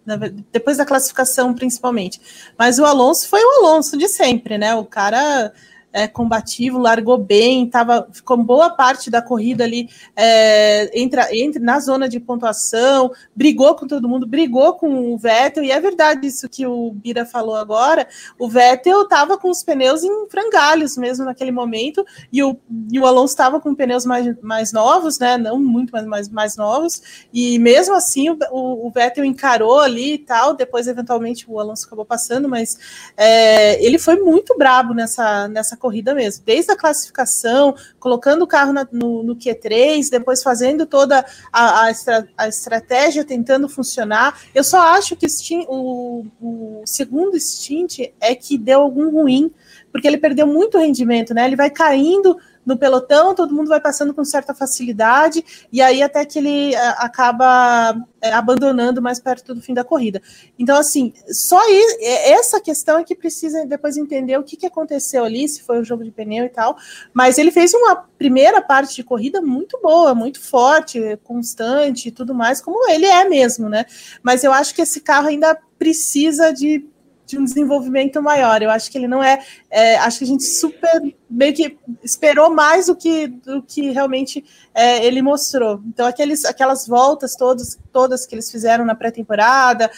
depois 0.50 0.76
da 0.76 0.84
classificação 0.84 1.54
principalmente. 1.54 2.20
Mas 2.58 2.78
o 2.80 2.84
Alonso 2.84 3.28
foi 3.28 3.40
o 3.40 3.58
Alonso 3.60 3.96
de 3.96 4.08
sempre, 4.08 4.58
né? 4.58 4.74
O 4.74 4.84
cara 4.84 5.52
é, 5.96 6.06
combativo, 6.06 6.76
largou 6.76 7.16
bem, 7.16 7.66
tava, 7.70 8.06
ficou 8.12 8.36
boa 8.36 8.68
parte 8.68 9.10
da 9.10 9.22
corrida 9.22 9.64
ali 9.64 9.88
é, 10.14 10.90
entre, 10.92 11.58
na 11.58 11.80
zona 11.80 12.06
de 12.06 12.20
pontuação, 12.20 13.10
brigou 13.34 13.74
com 13.74 13.86
todo 13.86 14.06
mundo, 14.06 14.26
brigou 14.26 14.74
com 14.74 15.14
o 15.14 15.16
Vettel, 15.16 15.64
e 15.64 15.70
é 15.70 15.80
verdade 15.80 16.26
isso 16.26 16.50
que 16.50 16.66
o 16.66 16.90
Bira 16.90 17.24
falou 17.24 17.56
agora, 17.56 18.06
o 18.38 18.46
Vettel 18.46 19.04
estava 19.04 19.38
com 19.38 19.48
os 19.48 19.62
pneus 19.62 20.04
em 20.04 20.28
frangalhos 20.28 20.98
mesmo 20.98 21.24
naquele 21.24 21.50
momento, 21.50 22.04
e 22.30 22.42
o, 22.44 22.58
e 22.92 23.00
o 23.00 23.06
Alonso 23.06 23.32
estava 23.32 23.58
com 23.58 23.74
pneus 23.74 24.04
mais, 24.04 24.38
mais 24.42 24.74
novos, 24.74 25.18
né, 25.18 25.38
não 25.38 25.58
muito, 25.58 25.92
mais, 25.92 26.06
mais, 26.06 26.28
mais 26.28 26.56
novos, 26.58 27.26
e 27.32 27.58
mesmo 27.58 27.94
assim 27.94 28.28
o, 28.28 28.36
o, 28.50 28.88
o 28.88 28.90
Vettel 28.90 29.24
encarou 29.24 29.80
ali 29.80 30.12
e 30.12 30.18
tal, 30.18 30.54
depois 30.54 30.86
eventualmente 30.86 31.46
o 31.48 31.58
Alonso 31.58 31.86
acabou 31.86 32.04
passando, 32.04 32.50
mas 32.50 32.78
é, 33.16 33.82
ele 33.82 33.98
foi 33.98 34.16
muito 34.16 34.54
brabo 34.58 34.92
nessa, 34.92 35.48
nessa 35.48 35.74
corrida, 35.74 35.85
corrida 35.86 36.12
mesmo, 36.16 36.42
desde 36.44 36.72
a 36.72 36.76
classificação, 36.76 37.72
colocando 38.00 38.42
o 38.42 38.46
carro 38.46 38.72
na, 38.72 38.86
no, 38.90 39.22
no, 39.22 39.36
Q3, 39.36 40.10
depois 40.10 40.42
fazendo 40.42 40.84
toda 40.84 41.24
a, 41.52 41.84
a, 41.84 41.90
estra, 41.92 42.28
a, 42.36 42.48
estratégia 42.48 43.24
tentando 43.24 43.68
funcionar. 43.68 44.36
Eu 44.52 44.64
só 44.64 44.80
acho 44.80 45.14
que 45.14 45.26
o, 45.68 46.26
o 46.40 46.82
segundo 46.84 47.38
stint 47.38 48.00
é 48.20 48.34
que 48.34 48.58
deu 48.58 48.80
algum 48.80 49.10
ruim, 49.10 49.52
porque 49.92 50.08
ele 50.08 50.18
perdeu 50.18 50.44
muito 50.44 50.76
rendimento, 50.76 51.32
né? 51.32 51.46
Ele 51.46 51.54
vai 51.54 51.70
caindo 51.70 52.36
no 52.66 52.76
pelotão, 52.76 53.32
todo 53.32 53.54
mundo 53.54 53.68
vai 53.68 53.80
passando 53.80 54.12
com 54.12 54.24
certa 54.24 54.52
facilidade, 54.52 55.44
e 55.72 55.80
aí 55.80 56.02
até 56.02 56.24
que 56.24 56.40
ele 56.40 56.74
é, 56.74 56.88
acaba 56.98 57.96
é, 58.20 58.32
abandonando 58.32 59.00
mais 59.00 59.20
perto 59.20 59.54
do 59.54 59.62
fim 59.62 59.72
da 59.72 59.84
corrida. 59.84 60.20
Então, 60.58 60.76
assim, 60.76 61.12
só 61.30 61.60
essa 62.00 62.60
questão 62.60 62.98
é 62.98 63.04
que 63.04 63.14
precisa 63.14 63.64
depois 63.64 63.96
entender 63.96 64.36
o 64.36 64.42
que, 64.42 64.56
que 64.56 64.66
aconteceu 64.66 65.24
ali, 65.24 65.48
se 65.48 65.62
foi 65.62 65.78
um 65.78 65.84
jogo 65.84 66.02
de 66.02 66.10
pneu 66.10 66.44
e 66.44 66.48
tal, 66.48 66.76
mas 67.14 67.38
ele 67.38 67.52
fez 67.52 67.72
uma 67.72 67.94
primeira 68.18 68.60
parte 68.60 68.96
de 68.96 69.04
corrida 69.04 69.40
muito 69.40 69.78
boa, 69.80 70.12
muito 70.12 70.40
forte, 70.40 71.16
constante 71.22 72.08
e 72.08 72.10
tudo 72.10 72.34
mais, 72.34 72.60
como 72.60 72.90
ele 72.90 73.06
é 73.06 73.28
mesmo, 73.28 73.68
né? 73.68 73.86
Mas 74.22 74.42
eu 74.42 74.52
acho 74.52 74.74
que 74.74 74.82
esse 74.82 75.00
carro 75.00 75.28
ainda 75.28 75.56
precisa 75.78 76.52
de 76.52 76.84
de 77.26 77.36
um 77.36 77.44
desenvolvimento 77.44 78.22
maior. 78.22 78.62
Eu 78.62 78.70
acho 78.70 78.90
que 78.90 78.96
ele 78.96 79.08
não 79.08 79.22
é, 79.22 79.44
é, 79.68 79.96
acho 79.98 80.18
que 80.18 80.24
a 80.24 80.28
gente 80.28 80.44
super 80.44 81.02
meio 81.28 81.52
que 81.52 81.76
esperou 82.04 82.48
mais 82.50 82.86
do 82.86 82.94
que 82.94 83.26
do 83.26 83.60
que 83.60 83.90
realmente 83.90 84.44
é, 84.72 85.04
ele 85.04 85.20
mostrou. 85.20 85.82
Então 85.88 86.06
aqueles, 86.06 86.44
aquelas 86.44 86.86
voltas 86.86 87.34
todas 87.34 87.76
todas 87.92 88.24
que 88.24 88.34
eles 88.34 88.50
fizeram 88.50 88.84
na 88.84 88.94
pré-temporada, 88.94 89.90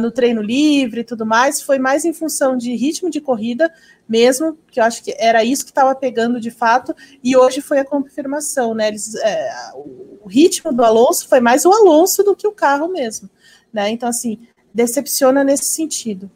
no 0.00 0.10
treino 0.10 0.42
livre 0.42 1.00
e 1.00 1.04
tudo 1.04 1.24
mais, 1.24 1.62
foi 1.62 1.78
mais 1.78 2.04
em 2.04 2.12
função 2.12 2.56
de 2.56 2.74
ritmo 2.76 3.08
de 3.08 3.20
corrida 3.20 3.72
mesmo, 4.06 4.58
que 4.70 4.80
eu 4.80 4.84
acho 4.84 5.02
que 5.02 5.14
era 5.18 5.44
isso 5.44 5.64
que 5.64 5.70
estava 5.70 5.94
pegando 5.94 6.40
de 6.40 6.50
fato. 6.50 6.94
E 7.22 7.36
hoje 7.36 7.60
foi 7.60 7.78
a 7.78 7.84
confirmação, 7.84 8.74
né? 8.74 8.88
Eles, 8.88 9.14
é, 9.16 9.50
o 9.74 10.26
ritmo 10.26 10.72
do 10.72 10.84
Alonso 10.84 11.28
foi 11.28 11.40
mais 11.40 11.64
o 11.64 11.72
Alonso 11.72 12.22
do 12.22 12.34
que 12.34 12.46
o 12.46 12.52
carro 12.52 12.88
mesmo, 12.88 13.28
né? 13.72 13.90
Então 13.90 14.08
assim 14.08 14.38
decepciona 14.74 15.42
nesse 15.42 15.64
sentido. 15.64 16.30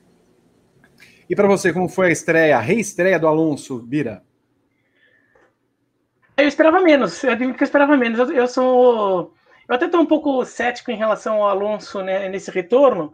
E 1.29 1.37
para 1.37 1.49
você, 1.49 1.73
como 1.73 1.89
foi 1.89 2.09
a 2.09 2.13
estreia, 2.13 2.57
a 2.57 2.61
reestreia 2.61 3.19
do 3.19 3.27
Alonso, 3.27 3.79
Bira? 3.79 4.23
Eu 6.37 6.49
esperava 6.49 6.81
menos, 6.81 7.23
eu 7.23 7.37
digo 7.37 7.55
que 7.55 7.63
eu 7.63 7.67
esperava 7.67 7.97
menos. 7.97 8.19
Eu, 8.19 8.33
eu 8.33 8.49
sou. 8.49 9.35
Eu 9.69 9.75
até 9.75 9.87
estou 9.87 10.01
um 10.01 10.07
pouco 10.07 10.45
cético 10.45 10.91
em 10.91 10.97
relação 10.97 11.37
ao 11.37 11.49
Alonso 11.49 12.03
né, 12.03 12.29
nesse 12.29 12.51
retorno. 12.51 13.13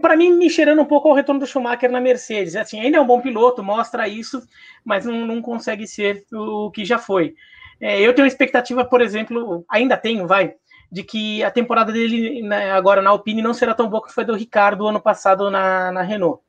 Para 0.00 0.16
mim, 0.16 0.32
me 0.32 0.48
cheirando 0.48 0.80
um 0.80 0.86
pouco 0.86 1.08
ao 1.08 1.14
retorno 1.14 1.40
do 1.40 1.46
Schumacher 1.46 1.90
na 1.90 2.00
Mercedes. 2.00 2.56
Assim, 2.56 2.80
ainda 2.80 2.98
é 2.98 3.00
um 3.00 3.06
bom 3.06 3.20
piloto, 3.20 3.62
mostra 3.62 4.08
isso, 4.08 4.42
mas 4.84 5.04
não, 5.04 5.26
não 5.26 5.42
consegue 5.42 5.86
ser 5.86 6.24
o 6.32 6.70
que 6.70 6.84
já 6.84 6.98
foi. 6.98 7.34
É, 7.80 8.00
eu 8.00 8.14
tenho 8.14 8.24
uma 8.24 8.28
expectativa, 8.32 8.84
por 8.84 9.00
exemplo, 9.00 9.64
ainda 9.68 9.96
tenho, 9.96 10.26
vai, 10.26 10.54
de 10.90 11.02
que 11.02 11.42
a 11.44 11.50
temporada 11.50 11.92
dele 11.92 12.42
né, 12.42 12.72
agora 12.72 13.00
na 13.00 13.10
Alpine 13.10 13.42
não 13.42 13.54
será 13.54 13.74
tão 13.74 13.88
boa 13.88 14.04
que 14.04 14.12
foi 14.12 14.24
do 14.24 14.34
Ricardo 14.34 14.86
ano 14.86 15.00
passado 15.00 15.50
na, 15.50 15.92
na 15.92 16.02
Renault. 16.02 16.42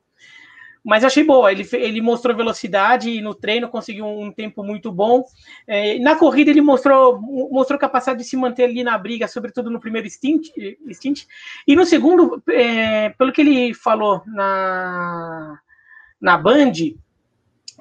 Mas 0.84 1.04
achei 1.04 1.22
boa, 1.22 1.52
ele, 1.52 1.68
ele 1.72 2.00
mostrou 2.00 2.34
velocidade 2.34 3.20
no 3.20 3.34
treino, 3.34 3.68
conseguiu 3.68 4.06
um 4.06 4.32
tempo 4.32 4.64
muito 4.64 4.90
bom. 4.90 5.24
É, 5.66 5.98
na 5.98 6.16
corrida 6.16 6.50
ele 6.50 6.60
mostrou, 6.60 7.20
mostrou 7.20 7.78
capacidade 7.78 8.22
de 8.22 8.28
se 8.28 8.36
manter 8.36 8.64
ali 8.64 8.82
na 8.82 8.96
briga, 8.96 9.28
sobretudo 9.28 9.70
no 9.70 9.80
primeiro 9.80 10.08
stint. 10.08 10.48
stint. 10.92 11.26
E 11.66 11.76
no 11.76 11.84
segundo, 11.84 12.42
é, 12.48 13.10
pelo 13.10 13.32
que 13.32 13.42
ele 13.42 13.74
falou 13.74 14.22
na, 14.26 15.58
na 16.20 16.38
Band, 16.38 16.72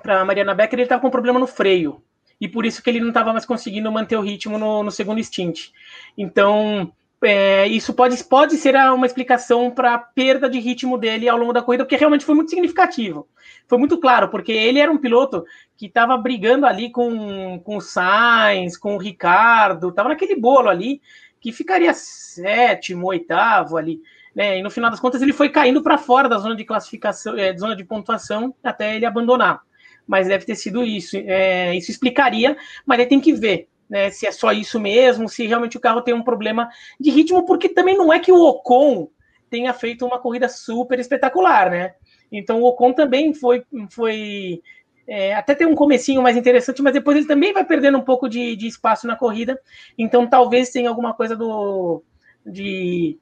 para 0.01 0.25
Mariana 0.25 0.53
Becker, 0.53 0.79
ele 0.79 0.83
estava 0.83 1.01
com 1.01 1.09
problema 1.09 1.39
no 1.39 1.47
freio 1.47 2.03
e 2.39 2.47
por 2.47 2.65
isso 2.65 2.81
que 2.81 2.89
ele 2.89 3.01
não 3.01 3.09
estava 3.09 3.33
mais 3.33 3.45
conseguindo 3.45 3.91
manter 3.91 4.15
o 4.15 4.21
ritmo 4.21 4.57
no, 4.57 4.83
no 4.83 4.91
segundo 4.91 5.21
stint. 5.21 5.69
Então, 6.17 6.91
é, 7.21 7.67
isso 7.67 7.93
pode, 7.93 8.21
pode 8.23 8.55
ser 8.55 8.75
uma 8.75 9.05
explicação 9.05 9.69
para 9.69 9.93
a 9.93 9.99
perda 9.99 10.49
de 10.49 10.59
ritmo 10.59 10.97
dele 10.97 11.27
ao 11.27 11.37
longo 11.37 11.51
da 11.51 11.61
corrida, 11.61 11.83
porque 11.83 11.97
realmente 11.97 12.25
foi 12.25 12.35
muito 12.35 12.49
significativo. 12.49 13.27
Foi 13.67 13.77
muito 13.77 13.97
claro, 13.99 14.29
porque 14.29 14.51
ele 14.51 14.79
era 14.79 14.91
um 14.91 14.97
piloto 14.97 15.43
que 15.77 15.87
estava 15.87 16.17
brigando 16.17 16.65
ali 16.65 16.89
com, 16.91 17.59
com 17.63 17.77
o 17.77 17.81
Sainz, 17.81 18.77
com 18.77 18.95
o 18.95 18.99
Ricardo, 18.99 19.89
estava 19.89 20.09
naquele 20.09 20.35
bolo 20.35 20.69
ali, 20.69 21.01
que 21.41 21.51
ficaria 21.51 21.93
sétimo, 21.93 23.07
oitavo 23.07 23.77
ali. 23.77 24.01
Né? 24.33 24.59
E 24.59 24.63
no 24.63 24.71
final 24.71 24.89
das 24.89 24.99
contas 24.99 25.21
ele 25.21 25.33
foi 25.33 25.49
caindo 25.49 25.83
para 25.83 25.97
fora 25.97 26.29
da 26.29 26.37
zona 26.37 26.55
de 26.55 26.63
classificação, 26.63 27.37
é, 27.37 27.55
zona 27.57 27.75
de 27.75 27.83
pontuação, 27.83 28.55
até 28.63 28.95
ele 28.95 29.05
abandonar 29.05 29.61
mas 30.07 30.27
deve 30.27 30.43
ter 30.43 30.55
sido 30.55 30.83
isso. 30.83 31.15
É, 31.17 31.75
isso 31.75 31.91
explicaria, 31.91 32.57
mas 32.83 32.99
aí 32.99 33.05
tem 33.05 33.19
que 33.19 33.31
ver 33.31 33.67
né, 33.89 34.09
se 34.11 34.27
é 34.27 34.31
só 34.31 34.51
isso 34.51 34.79
mesmo, 34.79 35.27
se 35.27 35.47
realmente 35.47 35.77
o 35.77 35.79
carro 35.79 36.01
tem 36.01 36.13
um 36.13 36.23
problema 36.23 36.69
de 36.99 37.09
ritmo, 37.09 37.45
porque 37.45 37.69
também 37.69 37.97
não 37.97 38.13
é 38.13 38.19
que 38.19 38.31
o 38.31 38.43
Ocon 38.43 39.09
tenha 39.49 39.73
feito 39.73 40.05
uma 40.05 40.19
corrida 40.19 40.47
super 40.47 40.99
espetacular, 40.99 41.71
né? 41.71 41.95
Então 42.31 42.61
o 42.61 42.65
Ocon 42.65 42.93
também 42.93 43.33
foi, 43.33 43.63
foi 43.89 44.61
é, 45.07 45.33
até 45.33 45.55
tem 45.55 45.65
um 45.65 45.73
comecinho 45.73 46.21
mais 46.21 46.37
interessante, 46.37 46.83
mas 46.83 46.93
depois 46.93 47.17
ele 47.17 47.25
também 47.25 47.51
vai 47.51 47.65
perdendo 47.65 47.97
um 47.97 48.03
pouco 48.03 48.29
de, 48.29 48.55
de 48.55 48.67
espaço 48.67 49.07
na 49.07 49.15
corrida. 49.15 49.59
Então 49.97 50.27
talvez 50.27 50.69
tenha 50.69 50.87
alguma 50.87 51.15
coisa 51.15 51.35
do 51.35 52.03
de, 52.45 53.17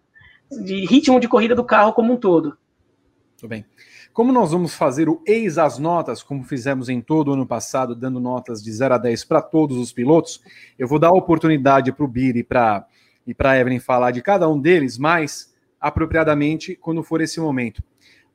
de 0.52 0.86
ritmo 0.86 1.20
de 1.20 1.30
corrida 1.30 1.56
do 1.56 1.64
carro 1.64 1.94
como 1.94 2.12
um 2.12 2.18
todo. 2.18 2.58
Tudo 3.38 3.50
bem. 3.50 3.66
Como 4.18 4.34
nós 4.34 4.52
vamos 4.52 4.74
fazer 4.74 5.08
o 5.08 5.22
ex 5.28 5.60
as 5.60 5.78
notas, 5.78 6.24
como 6.24 6.44
fizemos 6.44 6.90
em 6.90 7.00
todo 7.00 7.28
o 7.28 7.34
ano 7.34 7.46
passado, 7.46 7.94
dando 7.94 8.20
notas 8.20 8.64
de 8.64 8.72
0 8.72 8.96
a 8.96 8.98
10 8.98 9.24
para 9.26 9.44
todos 9.44 9.78
os 9.78 9.94
pilotos, 9.94 10.42
eu 10.76 10.88
vou 10.88 10.98
dar 10.98 11.10
a 11.10 11.14
oportunidade 11.16 11.92
para 11.92 12.04
o 12.04 12.08
Biri 12.08 12.40
e 12.40 12.44
para 12.44 12.88
a 13.52 13.60
Evelyn 13.60 13.80
falar 13.80 14.10
de 14.10 14.24
cada 14.24 14.50
um 14.50 14.60
deles, 14.60 14.98
mais 14.98 15.54
apropriadamente 15.80 16.76
quando 16.76 17.04
for 17.04 17.22
esse 17.22 17.40
momento. 17.40 17.84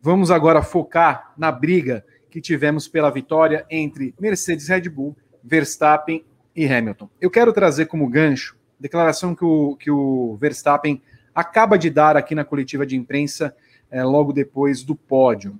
Vamos 0.01 0.31
agora 0.31 0.62
focar 0.62 1.33
na 1.37 1.51
briga 1.51 2.07
que 2.31 2.40
tivemos 2.40 2.87
pela 2.87 3.11
vitória 3.11 3.66
entre 3.68 4.14
Mercedes 4.21 4.68
Red 4.68 4.88
Bull, 4.88 5.16
Verstappen 5.42 6.25
e 6.55 6.64
Hamilton. 6.64 7.11
Eu 7.21 7.29
quero 7.29 7.53
trazer 7.53 7.87
como 7.87 8.09
gancho 8.09 8.57
declaração 8.79 9.35
que 9.35 9.45
o, 9.45 9.75
que 9.75 9.90
o 9.90 10.37
Verstappen 10.37 11.03
acaba 11.35 11.77
de 11.77 11.90
dar 11.90 12.16
aqui 12.16 12.37
na 12.37 12.45
coletiva 12.45 12.87
de 12.87 12.95
imprensa 12.95 13.53
é, 13.90 14.05
logo 14.05 14.33
depois 14.33 14.85
do 14.85 14.95
pódio 14.95 15.59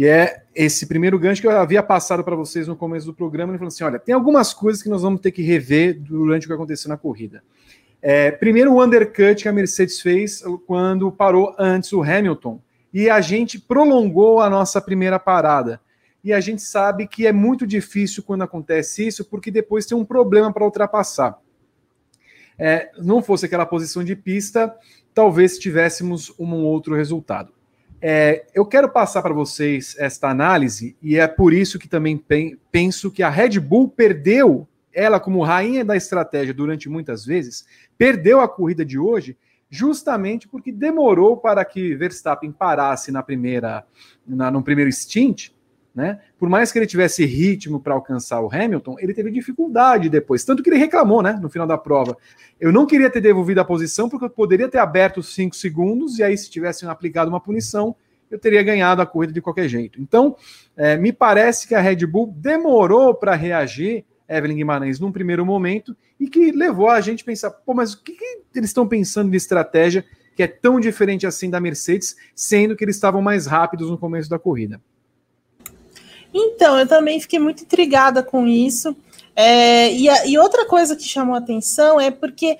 que 0.00 0.08
é 0.08 0.44
esse 0.54 0.86
primeiro 0.86 1.18
gancho 1.18 1.42
que 1.42 1.46
eu 1.46 1.50
havia 1.50 1.82
passado 1.82 2.24
para 2.24 2.34
vocês 2.34 2.66
no 2.66 2.74
começo 2.74 3.04
do 3.04 3.12
programa. 3.12 3.52
Ele 3.52 3.58
falou 3.58 3.68
assim: 3.68 3.84
olha, 3.84 3.98
tem 3.98 4.14
algumas 4.14 4.54
coisas 4.54 4.82
que 4.82 4.88
nós 4.88 5.02
vamos 5.02 5.20
ter 5.20 5.30
que 5.30 5.42
rever 5.42 6.00
durante 6.00 6.46
o 6.46 6.48
que 6.48 6.54
aconteceu 6.54 6.88
na 6.88 6.96
corrida. 6.96 7.44
É, 8.00 8.30
primeiro, 8.30 8.72
o 8.72 8.82
undercut 8.82 9.42
que 9.42 9.46
a 9.46 9.52
Mercedes 9.52 10.00
fez 10.00 10.42
quando 10.66 11.12
parou 11.12 11.54
antes 11.58 11.92
o 11.92 12.02
Hamilton. 12.02 12.62
E 12.94 13.10
a 13.10 13.20
gente 13.20 13.60
prolongou 13.60 14.40
a 14.40 14.48
nossa 14.48 14.80
primeira 14.80 15.18
parada. 15.18 15.78
E 16.24 16.32
a 16.32 16.40
gente 16.40 16.62
sabe 16.62 17.06
que 17.06 17.26
é 17.26 17.32
muito 17.32 17.66
difícil 17.66 18.22
quando 18.22 18.40
acontece 18.40 19.06
isso, 19.06 19.22
porque 19.26 19.50
depois 19.50 19.84
tem 19.84 19.98
um 19.98 20.04
problema 20.06 20.50
para 20.50 20.64
ultrapassar. 20.64 21.38
É, 22.58 22.90
não 22.96 23.22
fosse 23.22 23.44
aquela 23.44 23.66
posição 23.66 24.02
de 24.02 24.16
pista, 24.16 24.74
talvez 25.12 25.58
tivéssemos 25.58 26.32
um 26.38 26.54
outro 26.64 26.94
resultado. 26.94 27.52
É, 28.02 28.46
eu 28.54 28.64
quero 28.64 28.88
passar 28.88 29.20
para 29.20 29.34
vocês 29.34 29.94
esta 29.98 30.28
análise, 30.28 30.96
e 31.02 31.18
é 31.18 31.28
por 31.28 31.52
isso 31.52 31.78
que 31.78 31.88
também 31.88 32.22
penso 32.72 33.10
que 33.10 33.22
a 33.22 33.28
Red 33.28 33.60
Bull 33.60 33.88
perdeu, 33.88 34.66
ela 34.92 35.20
como 35.20 35.42
rainha 35.42 35.84
da 35.84 35.96
estratégia 35.96 36.54
durante 36.54 36.88
muitas 36.88 37.24
vezes, 37.26 37.66
perdeu 37.98 38.40
a 38.40 38.48
corrida 38.48 38.84
de 38.84 38.98
hoje, 38.98 39.36
justamente 39.68 40.48
porque 40.48 40.72
demorou 40.72 41.36
para 41.36 41.64
que 41.64 41.94
Verstappen 41.94 42.50
parasse 42.50 43.12
na 43.12 43.22
primeira, 43.22 43.84
na, 44.26 44.50
no 44.50 44.62
primeiro 44.62 44.90
stint, 44.90 45.50
né? 46.00 46.18
Por 46.38 46.48
mais 46.48 46.72
que 46.72 46.78
ele 46.78 46.86
tivesse 46.86 47.26
ritmo 47.26 47.78
para 47.78 47.92
alcançar 47.92 48.40
o 48.40 48.48
Hamilton, 48.50 48.96
ele 48.98 49.12
teve 49.12 49.30
dificuldade 49.30 50.08
depois, 50.08 50.42
tanto 50.42 50.62
que 50.62 50.70
ele 50.70 50.78
reclamou, 50.78 51.22
né, 51.22 51.38
no 51.40 51.50
final 51.50 51.66
da 51.66 51.76
prova. 51.76 52.16
Eu 52.58 52.72
não 52.72 52.86
queria 52.86 53.10
ter 53.10 53.20
devolvido 53.20 53.60
a 53.60 53.64
posição 53.64 54.08
porque 54.08 54.24
eu 54.24 54.30
poderia 54.30 54.66
ter 54.66 54.78
aberto 54.78 55.18
os 55.18 55.34
5 55.34 55.54
segundos 55.54 56.18
e 56.18 56.22
aí 56.22 56.36
se 56.36 56.50
tivessem 56.50 56.88
aplicado 56.88 57.28
uma 57.28 57.38
punição, 57.38 57.94
eu 58.30 58.38
teria 58.38 58.62
ganhado 58.62 59.02
a 59.02 59.06
corrida 59.06 59.32
de 59.32 59.42
qualquer 59.42 59.68
jeito. 59.68 60.00
Então, 60.00 60.36
é, 60.74 60.96
me 60.96 61.12
parece 61.12 61.68
que 61.68 61.74
a 61.74 61.80
Red 61.80 62.06
Bull 62.06 62.32
demorou 62.34 63.14
para 63.14 63.34
reagir, 63.34 64.04
Evelyn 64.26 64.56
Guimarães, 64.56 64.98
num 64.98 65.12
primeiro 65.12 65.44
momento, 65.44 65.94
e 66.18 66.28
que 66.28 66.50
levou 66.50 66.88
a 66.88 67.00
gente 67.00 67.22
a 67.22 67.26
pensar, 67.26 67.50
pô, 67.50 67.74
mas 67.74 67.92
o 67.92 68.02
que, 68.02 68.12
que 68.12 68.24
eles 68.54 68.70
estão 68.70 68.88
pensando 68.88 69.30
de 69.30 69.36
estratégia 69.36 70.04
que 70.34 70.42
é 70.42 70.46
tão 70.46 70.80
diferente 70.80 71.26
assim 71.26 71.50
da 71.50 71.60
Mercedes, 71.60 72.16
sendo 72.34 72.74
que 72.74 72.84
eles 72.84 72.96
estavam 72.96 73.20
mais 73.20 73.46
rápidos 73.46 73.90
no 73.90 73.98
começo 73.98 74.30
da 74.30 74.38
corrida? 74.38 74.80
Então, 76.32 76.78
eu 76.78 76.86
também 76.86 77.20
fiquei 77.20 77.38
muito 77.38 77.62
intrigada 77.62 78.22
com 78.22 78.46
isso. 78.46 78.96
É, 79.34 79.92
e, 79.92 80.08
a, 80.08 80.26
e, 80.26 80.38
outra 80.38 80.66
coisa 80.66 80.96
que 80.96 81.04
chamou 81.04 81.34
atenção 81.34 82.00
é 82.00 82.10
porque 82.10 82.58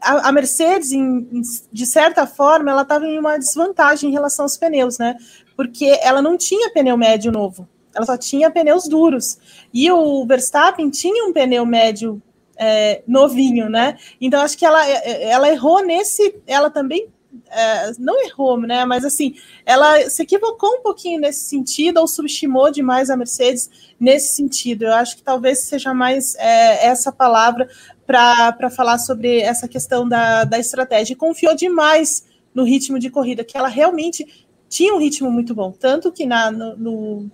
a, 0.00 0.28
a 0.28 0.32
Mercedes, 0.32 0.92
em, 0.92 1.28
em, 1.32 1.42
de 1.72 1.86
certa 1.86 2.26
forma, 2.26 2.70
ela 2.70 2.82
estava 2.82 3.06
em 3.06 3.18
uma 3.18 3.38
desvantagem 3.38 4.10
em 4.10 4.12
relação 4.12 4.44
aos 4.44 4.56
pneus, 4.56 4.98
né? 4.98 5.16
Porque 5.56 5.98
ela 6.02 6.22
não 6.22 6.36
tinha 6.36 6.70
pneu 6.70 6.96
médio 6.96 7.32
novo, 7.32 7.68
ela 7.94 8.06
só 8.06 8.16
tinha 8.16 8.50
pneus 8.50 8.88
duros. 8.88 9.38
E 9.72 9.90
o 9.90 10.24
Verstappen 10.26 10.90
tinha 10.90 11.24
um 11.24 11.32
pneu 11.32 11.64
médio 11.66 12.22
é, 12.56 13.02
novinho, 13.06 13.68
né? 13.68 13.96
Então 14.20 14.42
acho 14.42 14.58
que 14.58 14.66
ela, 14.66 14.84
ela 14.86 15.48
errou 15.48 15.84
nesse. 15.84 16.34
Ela 16.46 16.70
também 16.70 17.08
é, 17.50 17.92
não 17.98 18.22
errou, 18.24 18.60
né? 18.60 18.84
Mas 18.84 19.04
assim, 19.04 19.34
ela 19.64 20.08
se 20.08 20.22
equivocou 20.22 20.76
um 20.76 20.82
pouquinho 20.82 21.20
nesse 21.20 21.44
sentido, 21.44 21.98
ou 21.98 22.06
subestimou 22.06 22.70
demais 22.70 23.10
a 23.10 23.16
Mercedes 23.16 23.70
nesse 23.98 24.34
sentido. 24.34 24.84
Eu 24.84 24.94
acho 24.94 25.16
que 25.16 25.22
talvez 25.22 25.60
seja 25.60 25.92
mais 25.92 26.34
é, 26.36 26.86
essa 26.86 27.12
palavra 27.12 27.68
para 28.06 28.70
falar 28.70 28.98
sobre 28.98 29.40
essa 29.40 29.68
questão 29.68 30.08
da, 30.08 30.44
da 30.44 30.58
estratégia. 30.58 31.12
E 31.12 31.16
confiou 31.16 31.54
demais 31.54 32.24
no 32.54 32.64
ritmo 32.64 32.98
de 32.98 33.10
corrida, 33.10 33.44
que 33.44 33.56
ela 33.56 33.68
realmente 33.68 34.46
tinha 34.68 34.94
um 34.94 34.98
ritmo 34.98 35.30
muito 35.30 35.54
bom. 35.54 35.72
Tanto 35.72 36.10
que 36.10 36.26
na, 36.26 36.50
no, 36.50 36.76
no 36.76 37.30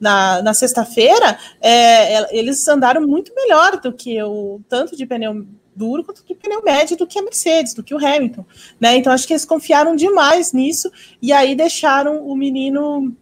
na, 0.00 0.42
na 0.42 0.54
sexta-feira, 0.54 1.38
é, 1.60 2.36
eles 2.36 2.66
andaram 2.68 3.06
muito 3.06 3.34
melhor 3.34 3.80
do 3.80 3.92
que 3.92 4.22
o 4.22 4.60
tanto 4.68 4.96
de 4.96 5.04
pneu 5.06 5.46
duro 5.78 6.04
quanto 6.04 6.24
que 6.24 6.34
pneu 6.34 6.62
médio 6.62 6.96
do 6.96 7.06
que 7.06 7.18
a 7.18 7.22
Mercedes, 7.22 7.72
do 7.72 7.82
que 7.82 7.94
o 7.94 8.04
Hamilton, 8.04 8.44
né? 8.80 8.96
Então 8.96 9.12
acho 9.12 9.26
que 9.26 9.32
eles 9.32 9.44
confiaram 9.44 9.94
demais 9.94 10.52
nisso 10.52 10.90
e 11.22 11.32
aí 11.32 11.54
deixaram 11.54 12.26
o 12.26 12.36
menino 12.36 13.14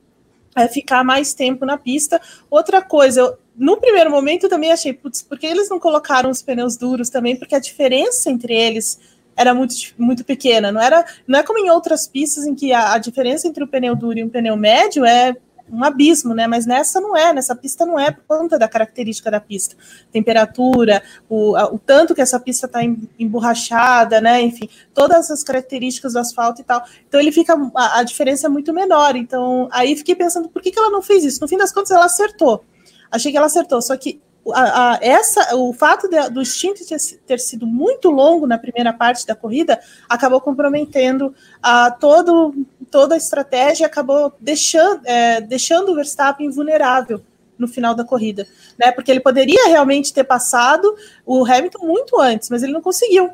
é, 0.57 0.67
ficar 0.67 1.05
mais 1.05 1.35
tempo 1.35 1.67
na 1.67 1.77
pista. 1.77 2.21
Outra 2.51 2.81
coisa, 2.81 3.21
eu, 3.21 3.39
no 3.55 3.77
primeiro 3.77 4.11
momento 4.11 4.49
também 4.49 4.73
achei, 4.73 4.93
putz, 4.93 5.23
por 5.23 5.39
que 5.39 5.47
eles 5.47 5.69
não 5.69 5.79
colocaram 5.79 6.31
os 6.31 6.43
pneus 6.43 6.77
duros 6.77 7.11
também? 7.11 7.37
Porque 7.37 7.55
a 7.55 7.61
diferença 7.61 8.31
entre 8.31 8.55
eles 8.55 8.99
era 9.37 9.55
muito, 9.55 9.75
muito 9.99 10.25
pequena. 10.25 10.73
Não 10.73 10.81
era, 10.81 11.05
não 11.27 11.39
é 11.39 11.43
como 11.43 11.59
em 11.59 11.71
outras 11.71 12.09
pistas 12.09 12.47
em 12.47 12.55
que 12.55 12.73
a, 12.73 12.95
a 12.95 12.99
diferença 12.99 13.47
entre 13.47 13.63
o 13.63 13.69
pneu 13.69 13.95
duro 13.95 14.19
e 14.19 14.25
o 14.25 14.31
pneu 14.31 14.57
médio 14.57 15.05
é 15.05 15.37
um 15.71 15.85
abismo, 15.85 16.35
né? 16.35 16.47
Mas 16.47 16.67
nessa 16.67 17.01
não 17.01 17.17
é, 17.17 17.33
nessa 17.33 17.55
pista 17.55 17.85
não 17.85 17.99
é 17.99 18.11
por 18.11 18.25
conta 18.27 18.59
da 18.59 18.69
característica 18.69 19.31
da 19.31 19.41
pista, 19.41 19.77
temperatura, 20.13 21.03
o, 21.29 21.57
o 21.57 21.79
tanto 21.79 22.15
que 22.15 22.21
essa 22.21 22.39
pista 22.39 22.67
está 22.67 22.81
emborrachada, 23.19 24.21
né? 24.21 24.41
Enfim, 24.43 24.69
todas 24.95 25.31
as 25.31 25.43
características 25.43 26.13
do 26.13 26.19
asfalto 26.19 26.61
e 26.61 26.65
tal. 26.65 26.85
Então 27.09 27.21
ele 27.21 27.33
fica 27.33 27.55
a, 27.75 28.01
a 28.01 28.03
diferença 28.03 28.47
é 28.47 28.51
muito 28.51 28.73
menor. 28.73 29.17
Então 29.17 29.69
aí 29.73 29.97
fiquei 29.97 30.15
pensando 30.15 30.49
por 30.49 30.63
que, 30.63 30.71
que 30.71 30.79
ela 30.79 30.91
não 30.91 31.03
fez 31.03 31.25
isso. 31.25 31.41
No 31.41 31.49
fim 31.49 31.57
das 31.57 31.73
contas 31.73 31.91
ela 31.91 32.05
acertou. 32.07 32.65
Achei 33.11 33.31
que 33.31 33.39
ela 33.39 33.47
acertou, 33.47 33.81
só 33.81 33.97
que 33.97 34.21
a, 34.53 34.93
a, 34.93 34.99
essa, 35.01 35.57
o 35.57 35.73
fato 35.73 36.09
de, 36.09 36.31
do 36.31 36.45
stint 36.45 36.81
ter, 37.27 37.39
sido 37.39 37.67
muito 37.67 38.11
longo 38.11 38.47
na 38.47 38.59
primeira 38.59 38.93
parte 38.93 39.27
da 39.27 39.35
corrida 39.35 39.81
acabou 40.09 40.41
comprometendo 40.41 41.35
a 41.63 41.91
todo, 41.91 42.55
toda 42.91 43.15
a 43.15 43.19
estratégia, 43.19 43.87
acabou 43.87 44.33
deixando, 44.41 45.01
é, 45.05 45.41
deixando 45.41 45.93
o 45.93 45.95
Verstappen 45.95 46.51
vulnerável 46.51 47.23
no 47.59 47.67
final 47.67 47.95
da 47.95 48.05
corrida, 48.05 48.47
né? 48.79 48.93
Porque 48.93 49.11
ele 49.11 49.21
poderia 49.21 49.69
realmente 49.69 50.13
ter 50.13 50.25
passado 50.25 50.95
o 51.25 51.45
Hamilton 51.45 51.87
muito 51.87 52.21
antes, 52.21 52.51
mas 52.51 52.63
ele 52.63 52.73
não 52.73 52.83
conseguiu, 52.83 53.31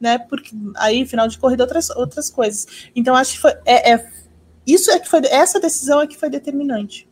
né? 0.00 0.18
Porque 0.18 0.50
aí 0.76 1.06
final 1.06 1.28
de 1.28 1.38
corrida 1.38 1.62
outras 1.62 1.88
outras 1.90 2.28
coisas. 2.28 2.66
Então 2.94 3.14
acho 3.14 3.34
que 3.34 3.40
foi 3.40 3.52
é, 3.64 3.92
é 3.92 4.10
isso 4.66 4.90
é 4.90 4.98
que 4.98 5.08
foi 5.08 5.20
essa 5.26 5.60
decisão 5.60 6.00
é 6.00 6.06
que 6.06 6.18
foi 6.18 6.28
determinante. 6.28 7.08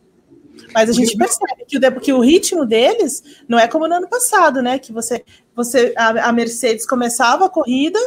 Mas 0.73 0.89
a 0.89 0.93
gente 0.93 1.17
percebe 1.17 1.65
que 1.67 1.77
o, 1.77 1.99
que 1.99 2.13
o 2.13 2.19
ritmo 2.19 2.65
deles 2.65 3.23
não 3.47 3.59
é 3.59 3.67
como 3.67 3.87
no 3.87 3.95
ano 3.95 4.07
passado, 4.07 4.61
né? 4.61 4.79
Que 4.79 4.91
você, 4.91 5.23
você 5.55 5.93
a, 5.97 6.29
a 6.29 6.31
Mercedes 6.31 6.85
começava 6.85 7.45
a 7.45 7.49
corrida 7.49 7.99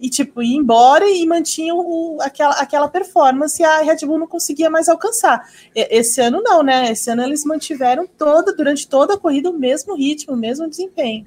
e 0.00 0.10
tipo 0.10 0.42
ia 0.42 0.56
embora 0.56 1.08
e 1.08 1.24
mantinha 1.26 1.74
o, 1.74 2.18
aquela, 2.20 2.54
aquela 2.54 2.88
performance 2.88 3.62
e 3.62 3.64
a 3.64 3.82
Red 3.82 4.04
Bull 4.04 4.18
não 4.18 4.26
conseguia 4.26 4.68
mais 4.68 4.88
alcançar. 4.88 5.48
Esse 5.74 6.20
ano 6.20 6.42
não, 6.42 6.62
né? 6.62 6.90
Esse 6.90 7.10
ano 7.10 7.22
eles 7.22 7.44
mantiveram 7.44 8.06
toda 8.06 8.54
durante 8.54 8.88
toda 8.88 9.14
a 9.14 9.18
corrida 9.18 9.50
o 9.50 9.58
mesmo 9.58 9.96
ritmo, 9.96 10.34
o 10.34 10.36
mesmo 10.36 10.68
desempenho. 10.68 11.26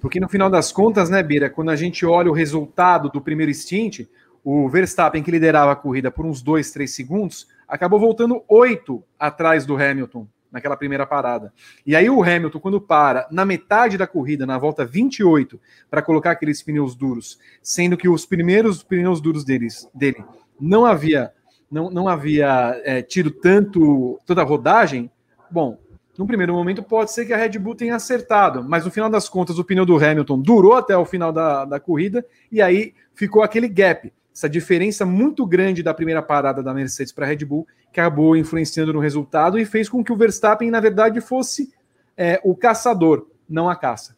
Porque 0.00 0.20
no 0.20 0.28
final 0.28 0.48
das 0.48 0.70
contas, 0.70 1.10
né, 1.10 1.22
Bira, 1.22 1.50
quando 1.50 1.70
a 1.70 1.76
gente 1.76 2.06
olha 2.06 2.30
o 2.30 2.34
resultado 2.34 3.10
do 3.10 3.20
primeiro 3.20 3.52
stint, 3.52 4.06
o 4.44 4.68
Verstappen 4.68 5.22
que 5.22 5.30
liderava 5.30 5.72
a 5.72 5.76
corrida 5.76 6.10
por 6.10 6.24
uns 6.24 6.40
2, 6.40 6.70
3 6.70 6.94
segundos, 6.94 7.48
acabou 7.68 8.00
voltando 8.00 8.42
oito 8.48 9.04
atrás 9.18 9.66
do 9.66 9.76
Hamilton 9.76 10.26
naquela 10.50 10.76
primeira 10.76 11.06
parada. 11.06 11.52
E 11.86 11.94
aí 11.94 12.08
o 12.08 12.22
Hamilton, 12.22 12.58
quando 12.58 12.80
para 12.80 13.28
na 13.30 13.44
metade 13.44 13.98
da 13.98 14.06
corrida, 14.06 14.46
na 14.46 14.56
volta 14.58 14.84
28, 14.84 15.60
para 15.90 16.00
colocar 16.02 16.30
aqueles 16.30 16.62
pneus 16.62 16.94
duros, 16.94 17.38
sendo 17.62 17.96
que 17.96 18.08
os 18.08 18.24
primeiros 18.24 18.82
pneus 18.82 19.20
duros 19.20 19.44
deles, 19.44 19.88
dele 19.94 20.24
não 20.58 20.86
havia 20.86 21.32
não, 21.70 21.90
não 21.90 22.08
havia 22.08 22.80
é, 22.82 23.02
tido 23.02 23.30
tanto 23.30 24.18
toda 24.24 24.40
a 24.40 24.44
rodagem, 24.44 25.10
bom, 25.50 25.78
no 26.16 26.26
primeiro 26.26 26.54
momento 26.54 26.82
pode 26.82 27.12
ser 27.12 27.26
que 27.26 27.32
a 27.32 27.36
Red 27.36 27.58
Bull 27.58 27.74
tenha 27.74 27.94
acertado, 27.94 28.64
mas 28.64 28.84
no 28.84 28.90
final 28.90 29.10
das 29.10 29.28
contas 29.28 29.58
o 29.58 29.64
pneu 29.64 29.84
do 29.84 30.02
Hamilton 30.02 30.40
durou 30.40 30.74
até 30.74 30.96
o 30.96 31.04
final 31.04 31.32
da, 31.32 31.64
da 31.64 31.78
corrida 31.78 32.24
e 32.50 32.62
aí 32.62 32.94
ficou 33.14 33.42
aquele 33.42 33.68
gap 33.68 34.12
essa 34.38 34.48
diferença 34.48 35.04
muito 35.04 35.44
grande 35.44 35.82
da 35.82 35.92
primeira 35.92 36.22
parada 36.22 36.62
da 36.62 36.72
Mercedes 36.72 37.12
para 37.12 37.26
a 37.26 37.28
Red 37.28 37.44
Bull, 37.44 37.66
acabou 37.90 38.36
influenciando 38.36 38.92
no 38.92 39.00
resultado 39.00 39.58
e 39.58 39.64
fez 39.64 39.88
com 39.88 40.04
que 40.04 40.12
o 40.12 40.16
Verstappen, 40.16 40.70
na 40.70 40.78
verdade, 40.78 41.20
fosse 41.20 41.74
é, 42.16 42.40
o 42.44 42.54
caçador, 42.54 43.26
não 43.48 43.68
a 43.68 43.74
caça. 43.74 44.16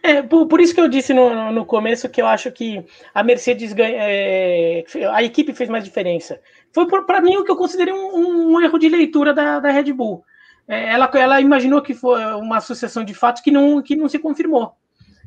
É, 0.00 0.22
por, 0.22 0.46
por, 0.46 0.60
isso 0.60 0.72
que 0.72 0.80
eu 0.80 0.86
disse 0.86 1.12
no, 1.12 1.50
no 1.50 1.66
começo 1.66 2.08
que 2.08 2.22
eu 2.22 2.26
acho 2.28 2.52
que 2.52 2.86
a 3.12 3.24
Mercedes 3.24 3.72
ganha, 3.72 3.96
é, 3.98 4.84
a 5.12 5.24
equipe 5.24 5.52
fez 5.52 5.68
mais 5.68 5.82
diferença. 5.82 6.40
Foi 6.72 6.86
para 6.86 7.20
mim 7.20 7.36
o 7.36 7.42
que 7.42 7.50
eu 7.50 7.56
considerei 7.56 7.92
um, 7.92 8.52
um, 8.52 8.60
erro 8.60 8.78
de 8.78 8.88
leitura 8.88 9.34
da, 9.34 9.58
da 9.58 9.72
Red 9.72 9.92
Bull. 9.92 10.22
É, 10.68 10.92
ela, 10.92 11.10
ela 11.14 11.40
imaginou 11.40 11.82
que 11.82 11.94
foi 11.94 12.24
uma 12.36 12.60
sucessão 12.60 13.02
de 13.02 13.12
fatos 13.12 13.42
que 13.42 13.50
não, 13.50 13.82
que 13.82 13.96
não 13.96 14.08
se 14.08 14.20
confirmou. 14.20 14.76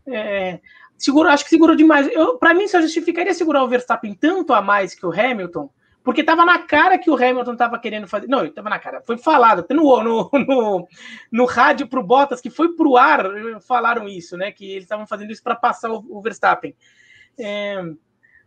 É, 0.07 0.61
segurou, 0.99 1.31
acho 1.31 1.43
que 1.43 1.49
segurou 1.49 1.75
demais. 1.75 2.09
Para 2.39 2.53
mim, 2.53 2.67
só 2.67 2.81
justificaria 2.81 3.33
segurar 3.33 3.63
o 3.63 3.67
Verstappen 3.67 4.13
tanto 4.13 4.53
a 4.53 4.61
mais 4.61 4.93
que 4.93 5.05
o 5.05 5.11
Hamilton, 5.11 5.69
porque 6.03 6.21
estava 6.21 6.45
na 6.45 6.59
cara 6.59 6.97
que 6.97 7.09
o 7.09 7.15
Hamilton 7.15 7.53
estava 7.53 7.79
querendo 7.79 8.07
fazer. 8.07 8.27
Não, 8.27 8.45
estava 8.45 8.69
na 8.69 8.77
cara, 8.77 9.01
foi 9.01 9.17
falado, 9.17 9.59
até 9.59 9.73
no, 9.73 10.03
no, 10.03 10.29
no, 10.33 10.87
no 11.31 11.45
rádio 11.45 11.87
para 11.87 11.99
o 11.99 12.03
Bottas, 12.03 12.41
que 12.41 12.49
foi 12.49 12.75
para 12.75 12.87
o 12.87 12.97
ar, 12.97 13.25
falaram 13.61 14.07
isso, 14.07 14.37
né? 14.37 14.51
Que 14.51 14.69
eles 14.71 14.83
estavam 14.83 15.07
fazendo 15.07 15.31
isso 15.31 15.41
para 15.41 15.55
passar 15.55 15.89
o, 15.89 16.05
o 16.09 16.21
Verstappen. 16.21 16.75
É, 17.39 17.81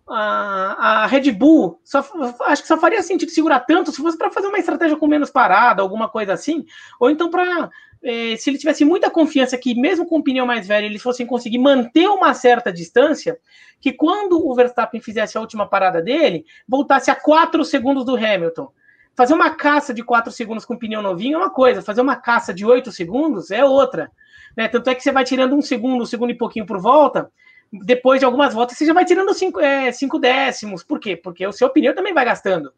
a, 0.08 1.04
a, 1.04 1.06
Red 1.06 1.30
Bull 1.32 1.80
só, 1.84 2.00
acho 2.46 2.62
que 2.62 2.68
só 2.68 2.76
faria 2.76 3.02
sentido 3.02 3.30
segurar 3.30 3.60
tanto 3.60 3.92
se 3.92 4.02
fosse 4.02 4.18
para 4.18 4.30
fazer 4.30 4.48
uma 4.48 4.58
estratégia 4.58 4.96
com 4.96 5.06
menos 5.06 5.30
parada, 5.30 5.80
alguma 5.80 6.08
coisa 6.08 6.32
assim, 6.32 6.66
ou 7.00 7.08
então 7.08 7.30
para 7.30 7.70
é, 8.04 8.36
se 8.36 8.50
ele 8.50 8.58
tivesse 8.58 8.84
muita 8.84 9.10
confiança 9.10 9.56
que, 9.56 9.74
mesmo 9.74 10.06
com 10.06 10.18
o 10.18 10.22
pneu 10.22 10.44
mais 10.44 10.66
velho, 10.66 10.86
eles 10.86 11.02
fossem 11.02 11.26
conseguir 11.26 11.58
manter 11.58 12.08
uma 12.08 12.34
certa 12.34 12.72
distância, 12.72 13.38
que 13.80 13.92
quando 13.92 14.44
o 14.44 14.54
Verstappen 14.54 15.00
fizesse 15.00 15.38
a 15.38 15.40
última 15.40 15.66
parada 15.66 16.02
dele, 16.02 16.44
voltasse 16.68 17.10
a 17.10 17.14
4 17.14 17.64
segundos 17.64 18.04
do 18.04 18.16
Hamilton. 18.16 18.70
Fazer 19.14 19.34
uma 19.34 19.50
caça 19.50 19.92
de 19.92 20.02
4 20.02 20.32
segundos 20.32 20.64
com 20.64 20.76
pneu 20.76 21.02
novinho 21.02 21.34
é 21.34 21.38
uma 21.38 21.50
coisa, 21.50 21.82
fazer 21.82 22.00
uma 22.00 22.16
caça 22.16 22.52
de 22.52 22.64
8 22.64 22.90
segundos 22.90 23.50
é 23.50 23.64
outra. 23.64 24.10
Né? 24.56 24.68
Tanto 24.68 24.88
é 24.90 24.94
que 24.94 25.02
você 25.02 25.12
vai 25.12 25.24
tirando 25.24 25.54
um 25.54 25.62
segundo, 25.62 26.02
um 26.02 26.06
segundo 26.06 26.30
e 26.30 26.36
pouquinho 26.36 26.66
por 26.66 26.80
volta, 26.80 27.30
depois 27.72 28.20
de 28.20 28.24
algumas 28.24 28.52
voltas, 28.52 28.76
você 28.76 28.84
já 28.84 28.92
vai 28.92 29.04
tirando 29.04 29.32
5 29.32 29.60
é, 29.60 29.90
décimos. 30.20 30.82
Por 30.82 30.98
quê? 30.98 31.16
Porque 31.16 31.46
o 31.46 31.52
seu 31.52 31.70
pneu 31.70 31.94
também 31.94 32.12
vai 32.12 32.24
gastando. 32.24 32.72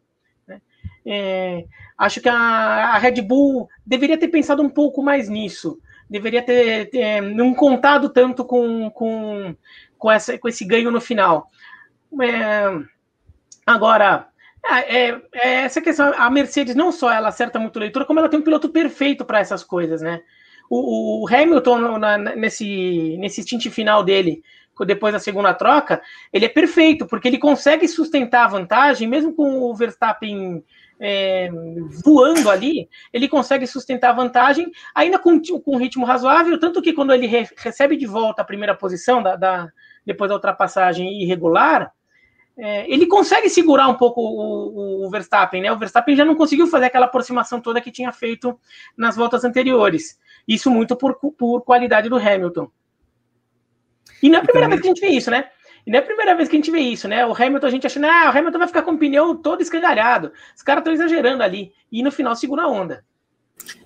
Né? 0.47 0.61
É, 1.05 1.65
Acho 1.97 2.19
que 2.19 2.27
a, 2.27 2.97
Red 2.97 3.21
Bull 3.21 3.69
deveria 3.85 4.17
ter 4.17 4.27
pensado 4.27 4.61
um 4.61 4.69
pouco 4.69 5.01
mais 5.01 5.29
nisso. 5.29 5.79
Deveria 6.09 6.41
ter, 6.41 6.89
ter 6.89 7.21
não 7.21 7.53
contado 7.53 8.09
tanto 8.09 8.43
com, 8.43 8.89
com, 8.89 9.55
com, 9.97 10.11
essa, 10.11 10.37
com 10.37 10.47
esse 10.47 10.65
ganho 10.65 10.91
no 10.91 10.99
final. 10.99 11.49
É, 12.21 12.65
agora, 13.65 14.27
é, 14.67 15.07
é, 15.07 15.21
é, 15.33 15.53
essa 15.63 15.81
questão, 15.81 16.13
a 16.17 16.29
Mercedes 16.29 16.75
não 16.75 16.91
só 16.91 17.11
ela 17.11 17.29
acerta 17.29 17.59
muito 17.59 17.79
leitura, 17.79 18.05
como 18.05 18.19
ela 18.19 18.29
tem 18.29 18.39
um 18.39 18.43
piloto 18.43 18.69
perfeito 18.69 19.23
para 19.23 19.39
essas 19.39 19.63
coisas, 19.63 20.01
né? 20.01 20.21
O, 20.69 21.23
o 21.23 21.27
Hamilton, 21.27 21.97
na, 21.97 22.17
nesse, 22.17 23.15
nesse 23.17 23.43
stint 23.43 23.69
final 23.69 24.03
dele, 24.03 24.43
depois 24.85 25.13
da 25.13 25.19
segunda 25.19 25.53
troca, 25.53 26.01
ele 26.33 26.45
é 26.45 26.49
perfeito, 26.49 27.05
porque 27.05 27.27
ele 27.27 27.37
consegue 27.37 27.87
sustentar 27.87 28.45
a 28.45 28.49
vantagem, 28.49 29.07
mesmo 29.07 29.33
com 29.33 29.61
o 29.61 29.75
Verstappen 29.75 30.63
é, 30.99 31.49
voando 32.03 32.49
ali, 32.49 32.89
ele 33.11 33.27
consegue 33.27 33.67
sustentar 33.67 34.11
a 34.11 34.13
vantagem, 34.13 34.71
ainda 34.93 35.19
com, 35.19 35.39
com 35.39 35.75
um 35.75 35.77
ritmo 35.77 36.05
razoável, 36.05 36.59
tanto 36.59 36.81
que 36.81 36.93
quando 36.93 37.13
ele 37.13 37.27
re, 37.27 37.47
recebe 37.57 37.97
de 37.97 38.05
volta 38.05 38.41
a 38.41 38.45
primeira 38.45 38.75
posição, 38.75 39.21
da, 39.21 39.35
da 39.35 39.69
depois 40.05 40.29
da 40.29 40.35
ultrapassagem 40.35 41.21
irregular, 41.21 41.91
é, 42.57 42.89
ele 42.89 43.05
consegue 43.07 43.49
segurar 43.49 43.89
um 43.89 43.95
pouco 43.95 44.21
o, 44.21 45.05
o, 45.05 45.09
Verstappen, 45.09 45.61
né? 45.61 45.71
O 45.71 45.77
Verstappen 45.77 46.15
já 46.15 46.23
não 46.23 46.35
conseguiu 46.35 46.67
fazer 46.67 46.85
aquela 46.85 47.07
aproximação 47.07 47.59
toda 47.59 47.81
que 47.81 47.91
tinha 47.91 48.11
feito 48.13 48.57
nas 48.95 49.15
voltas 49.15 49.43
anteriores. 49.43 50.17
Isso 50.47 50.71
muito 50.71 50.95
por, 50.95 51.15
por 51.15 51.61
qualidade 51.63 52.07
do 52.07 52.15
Hamilton. 52.15 52.69
E 54.23 54.29
não 54.29 54.37
é 54.37 54.41
a 54.41 54.43
primeira 54.45 54.69
vez 54.69 54.79
que 54.79 54.87
a 54.87 54.91
gente 54.91 55.01
vê 55.01 55.07
isso, 55.07 55.29
né? 55.29 55.49
E 55.85 55.91
não 55.91 55.99
é 55.99 56.01
a 56.01 56.05
primeira 56.05 56.35
vez 56.35 56.49
que 56.49 56.55
a 56.55 56.59
gente 56.59 56.71
vê 56.71 56.79
isso, 56.79 57.07
né? 57.07 57.25
O 57.25 57.33
Hamilton, 57.33 57.67
a 57.67 57.69
gente 57.69 57.85
achando, 57.85 58.05
ah, 58.05 58.31
o 58.33 58.37
Hamilton 58.37 58.57
vai 58.57 58.67
ficar 58.67 58.81
com 58.81 58.91
o 58.91 58.97
pneu 58.97 59.35
todo 59.35 59.61
escangalhado. 59.61 60.31
Os 60.55 60.63
caras 60.63 60.81
estão 60.81 60.93
exagerando 60.93 61.43
ali. 61.43 61.71
E 61.91 62.01
no 62.01 62.11
final 62.11 62.35
segura 62.35 62.63
a 62.63 62.67
onda. 62.67 63.03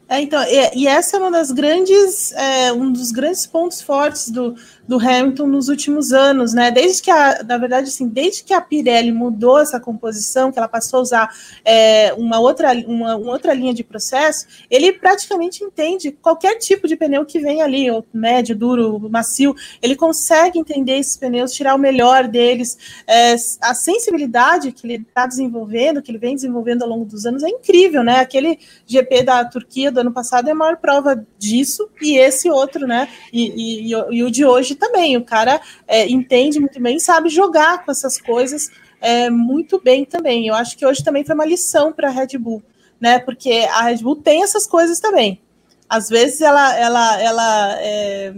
É, 0.08 0.20
então, 0.22 0.42
e, 0.44 0.80
e, 0.84 0.88
essa 0.88 1.18
é 1.18 1.20
uma 1.20 1.30
das 1.30 1.52
grandes, 1.52 2.32
é, 2.32 2.74
um 2.74 2.92
dos 2.92 3.12
grandes 3.12 3.46
pontos 3.46 3.80
fortes 3.80 4.32
do, 4.32 4.56
do 4.90 4.98
Hamilton 4.98 5.46
nos 5.46 5.70
últimos 5.70 6.12
anos, 6.12 6.52
né? 6.52 6.72
Desde 6.72 7.04
que 7.04 7.12
a, 7.12 7.44
na 7.44 7.60
verdade, 7.60 7.90
assim, 7.90 8.08
desde 8.08 8.44
que 8.44 8.56
a 8.56 8.60
Pirelli 8.60 9.12
mudou 9.12 9.60
essa 9.60 9.80
composição, 9.80 10.52
que 10.52 10.58
ela 10.58 10.68
passou 10.68 10.98
a 10.98 11.02
usar 11.04 11.36
é, 11.64 12.12
uma, 12.18 12.40
outra, 12.40 12.74
uma, 12.88 13.16
uma, 13.16 13.32
outra 13.32 13.54
linha 13.54 13.72
de 13.72 13.84
processo, 13.84 14.48
ele 14.68 14.92
praticamente 14.92 15.64
entende 15.64 16.12
qualquer 16.12 16.58
tipo 16.58 16.88
de 16.88 16.96
pneu 16.96 17.24
que 17.24 17.38
vem 17.40 17.62
ali, 17.62 17.92
ou 17.92 18.04
médio, 18.12 18.56
duro, 18.56 19.00
macio, 19.12 19.56
ele 19.80 19.96
consegue 19.96 20.58
entender 20.58 20.98
esses 20.98 21.16
pneus, 21.16 21.54
tirar 21.54 21.76
o 21.76 21.78
melhor 21.78 22.28
deles. 22.28 22.76
É, 23.06 23.36
a 23.62 23.76
sensibilidade 23.76 24.72
que 24.72 24.88
ele 24.88 25.06
está 25.08 25.28
desenvolvendo, 25.28 26.02
que 26.02 26.10
ele 26.10 26.18
vem 26.18 26.34
desenvolvendo 26.34 26.82
ao 26.82 26.90
longo 26.90 27.06
dos 27.06 27.28
anos, 27.28 27.44
é 27.44 27.50
incrível, 27.50 28.04
né? 28.04 28.22
Aquele 28.22 28.58
GP 28.88 29.22
da 29.22 29.46
Turquia 29.46 29.92
do 29.92 30.00
ano 30.00 30.12
passado 30.12 30.48
é 30.48 30.52
a 30.52 30.56
maior 30.56 30.78
prova 30.78 31.24
disso, 31.38 31.88
e 32.02 32.18
esse 32.18 32.50
outro, 32.50 32.88
né? 32.88 33.08
E, 33.32 33.92
e, 33.92 33.94
e 33.94 34.24
o 34.24 34.32
de 34.32 34.44
hoje 34.44 34.79
também. 34.80 35.18
O 35.18 35.24
cara 35.24 35.62
é, 35.88 36.08
entende 36.08 36.60
muito 36.60 36.82
bem, 36.82 37.00
sabe 37.00 37.30
jogar 37.30 37.84
com 37.86 37.92
essas 37.92 38.20
coisas 38.20 38.72
é, 39.02 39.30
muito 39.30 39.80
bem 39.80 40.06
também. 40.06 40.48
Eu 40.48 40.56
acho 40.56 40.78
que 40.78 40.86
hoje 40.86 41.04
também 41.04 41.24
foi 41.24 41.36
uma 41.36 41.46
lição 41.46 41.92
para 41.92 42.08
a 42.08 42.12
Red 42.12 42.38
Bull, 42.38 42.64
né? 43.00 43.20
Porque 43.20 43.68
a 43.72 43.84
Red 43.84 43.98
Bull 43.98 44.16
tem 44.16 44.44
essas 44.44 44.66
coisas 44.66 45.00
também. 45.00 45.42
Às 45.88 46.10
vezes 46.10 46.42
ela, 46.42 46.76
ela, 46.78 47.22
ela 47.22 47.82
é, 47.82 48.34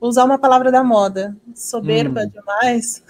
usar 0.00 0.24
uma 0.24 0.38
palavra 0.38 0.72
da 0.72 0.82
moda, 0.82 1.36
soberba 1.54 2.22
hum. 2.22 2.28
demais. 2.28 3.02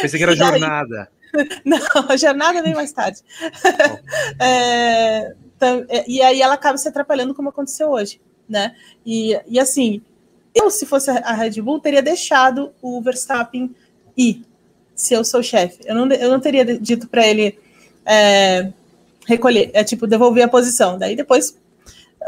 Pensei 0.00 0.18
que 0.18 0.24
era 0.24 0.34
jornada. 0.36 1.08
Não, 1.64 1.78
a 2.08 2.16
jornada 2.16 2.62
vem 2.62 2.74
mais 2.74 2.92
tarde. 2.92 3.20
É, 4.40 5.34
é, 5.88 6.04
e 6.08 6.20
aí 6.20 6.42
ela 6.42 6.54
acaba 6.54 6.76
se 6.76 6.88
atrapalhando 6.88 7.34
como 7.34 7.50
aconteceu 7.50 7.90
hoje, 7.90 8.20
né? 8.48 8.74
E, 9.06 9.40
e 9.46 9.60
assim, 9.60 10.02
eu, 10.54 10.70
se 10.70 10.84
fosse 10.86 11.10
a 11.10 11.32
Red 11.32 11.60
Bull, 11.62 11.80
teria 11.80 12.02
deixado 12.02 12.72
o 12.82 13.00
Verstappen 13.00 13.74
ir, 14.16 14.42
se 14.94 15.14
eu 15.14 15.24
sou 15.24 15.42
chefe. 15.42 15.78
Eu 15.84 15.94
não, 15.94 16.06
eu 16.14 16.30
não 16.30 16.40
teria 16.40 16.64
dito 16.78 17.08
para 17.08 17.26
ele 17.26 17.58
é, 18.04 18.72
recolher, 19.26 19.70
é 19.72 19.82
tipo, 19.82 20.06
devolver 20.06 20.44
a 20.44 20.48
posição. 20.48 20.98
Daí 20.98 21.16
depois 21.16 21.56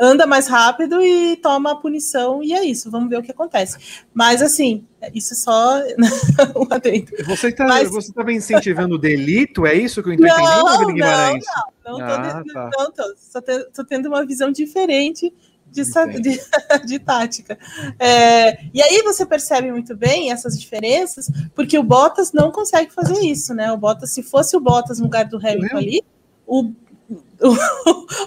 anda 0.01 0.27
mais 0.27 0.49
rápido 0.49 1.01
e 1.03 1.37
toma 1.37 1.73
a 1.73 1.77
punição, 1.77 2.43
e 2.43 2.53
é 2.53 2.65
isso, 2.65 2.91
vamos 2.91 3.09
ver 3.09 3.19
o 3.19 3.23
que 3.23 3.31
acontece. 3.31 4.03
Mas 4.13 4.43
assim, 4.43 4.85
isso 5.15 5.35
é 5.35 5.37
só 5.37 5.79
um 6.57 6.67
adendo. 6.71 7.13
Você 7.27 7.49
está 7.49 7.65
Mas... 7.65 7.91
você 7.91 8.13
tá 8.13 8.33
incentivando 8.33 8.97
o 8.97 8.99
delito? 8.99 9.67
É 9.67 9.75
isso 9.75 10.03
que 10.03 10.09
eu 10.09 10.15
estou 10.15 10.29
entendendo, 10.29 10.93
Guimarães? 10.93 11.45
Não, 11.85 11.93
não, 11.93 11.99
não, 11.99 12.07
ah, 12.07 12.43
tô, 12.45 12.53
tá. 12.53 12.71
não 12.77 12.93
tô, 12.93 13.15
só 13.17 13.41
tô 13.41 13.85
tendo 13.85 14.07
uma 14.07 14.25
visão 14.27 14.51
diferente 14.51 15.33
de, 15.75 16.21
de, 16.21 16.41
de, 16.87 16.99
tática. 17.01 17.59
É, 17.99 18.65
e 18.73 18.81
aí 18.81 19.03
você 19.03 19.27
percebe 19.27 19.73
muito 19.73 19.97
bem 19.97 20.31
essas 20.31 20.59
diferenças, 20.59 21.29
porque 21.55 21.77
o 21.77 21.83
Bottas 21.83 22.33
não 22.33 22.53
consegue 22.53 22.93
fazer 22.93 23.19
isso, 23.21 23.53
né? 23.53 23.73
O 23.73 23.77
Bottas, 23.77 24.11
se 24.11 24.23
fosse 24.23 24.57
o 24.57 24.61
Bottas 24.61 24.99
no 24.99 25.05
lugar 25.05 25.25
do 25.25 25.37
Hamilton 25.37 25.77
ali, 25.77 26.03
o, 26.47 26.73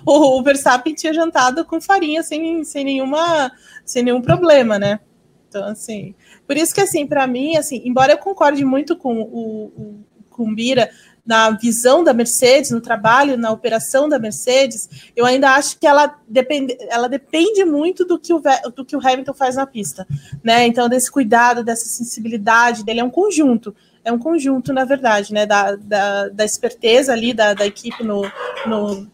o, 0.05 0.39
o, 0.39 0.43
Verstappen 0.43 0.93
tinha 0.93 1.13
jantado 1.13 1.63
com 1.63 1.79
farinha 1.79 2.21
sem, 2.21 2.63
sem, 2.63 2.83
nenhuma, 2.83 3.51
sem 3.85 4.03
nenhum 4.03 4.21
problema, 4.21 4.77
né? 4.77 4.99
Então, 5.47 5.63
assim, 5.65 6.13
por 6.45 6.57
isso 6.57 6.75
que, 6.75 6.81
assim, 6.81 7.07
para 7.07 7.25
mim, 7.25 7.55
assim, 7.55 7.81
embora 7.85 8.13
eu 8.13 8.17
concorde 8.17 8.65
muito 8.65 8.97
com 8.97 9.21
o, 9.21 9.65
o, 9.65 10.05
com 10.29 10.43
o 10.43 10.53
Bira 10.53 10.89
na 11.27 11.49
visão 11.49 12.05
da 12.05 12.13
Mercedes, 12.13 12.71
no 12.71 12.79
trabalho, 12.79 13.37
na 13.37 13.51
operação 13.51 14.07
da 14.07 14.17
Mercedes, 14.17 15.11
eu 15.13 15.25
ainda 15.25 15.51
acho 15.51 15.77
que 15.77 15.85
ela 15.85 16.17
depende, 16.25 16.77
ela 16.89 17.09
depende 17.09 17.65
muito 17.65 18.05
do 18.05 18.17
que, 18.17 18.33
o, 18.33 18.41
do 18.73 18.85
que 18.85 18.95
o 18.95 19.05
Hamilton 19.05 19.33
faz 19.33 19.57
na 19.57 19.67
pista, 19.67 20.07
né? 20.41 20.65
Então, 20.65 20.87
desse 20.87 21.11
cuidado, 21.11 21.65
dessa 21.65 21.85
sensibilidade 21.85 22.85
dele, 22.85 23.01
é 23.01 23.03
um 23.03 23.09
conjunto, 23.09 23.75
é 24.05 24.11
um 24.11 24.17
conjunto, 24.17 24.71
na 24.71 24.85
verdade, 24.85 25.33
né? 25.33 25.45
Da, 25.45 25.75
da, 25.75 26.29
da 26.29 26.45
esperteza 26.45 27.11
ali 27.11 27.33
da, 27.33 27.53
da 27.53 27.65
equipe 27.65 28.01
no, 28.05 28.21
no, 28.65 29.05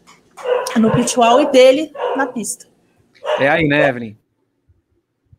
no 0.76 0.90
pit 0.92 1.18
wall 1.18 1.40
e 1.42 1.50
dele 1.50 1.92
na 2.16 2.26
pista. 2.28 2.66
É 3.40 3.48
aí, 3.48 3.66
né, 3.66 3.88
Evelyn? 3.88 4.16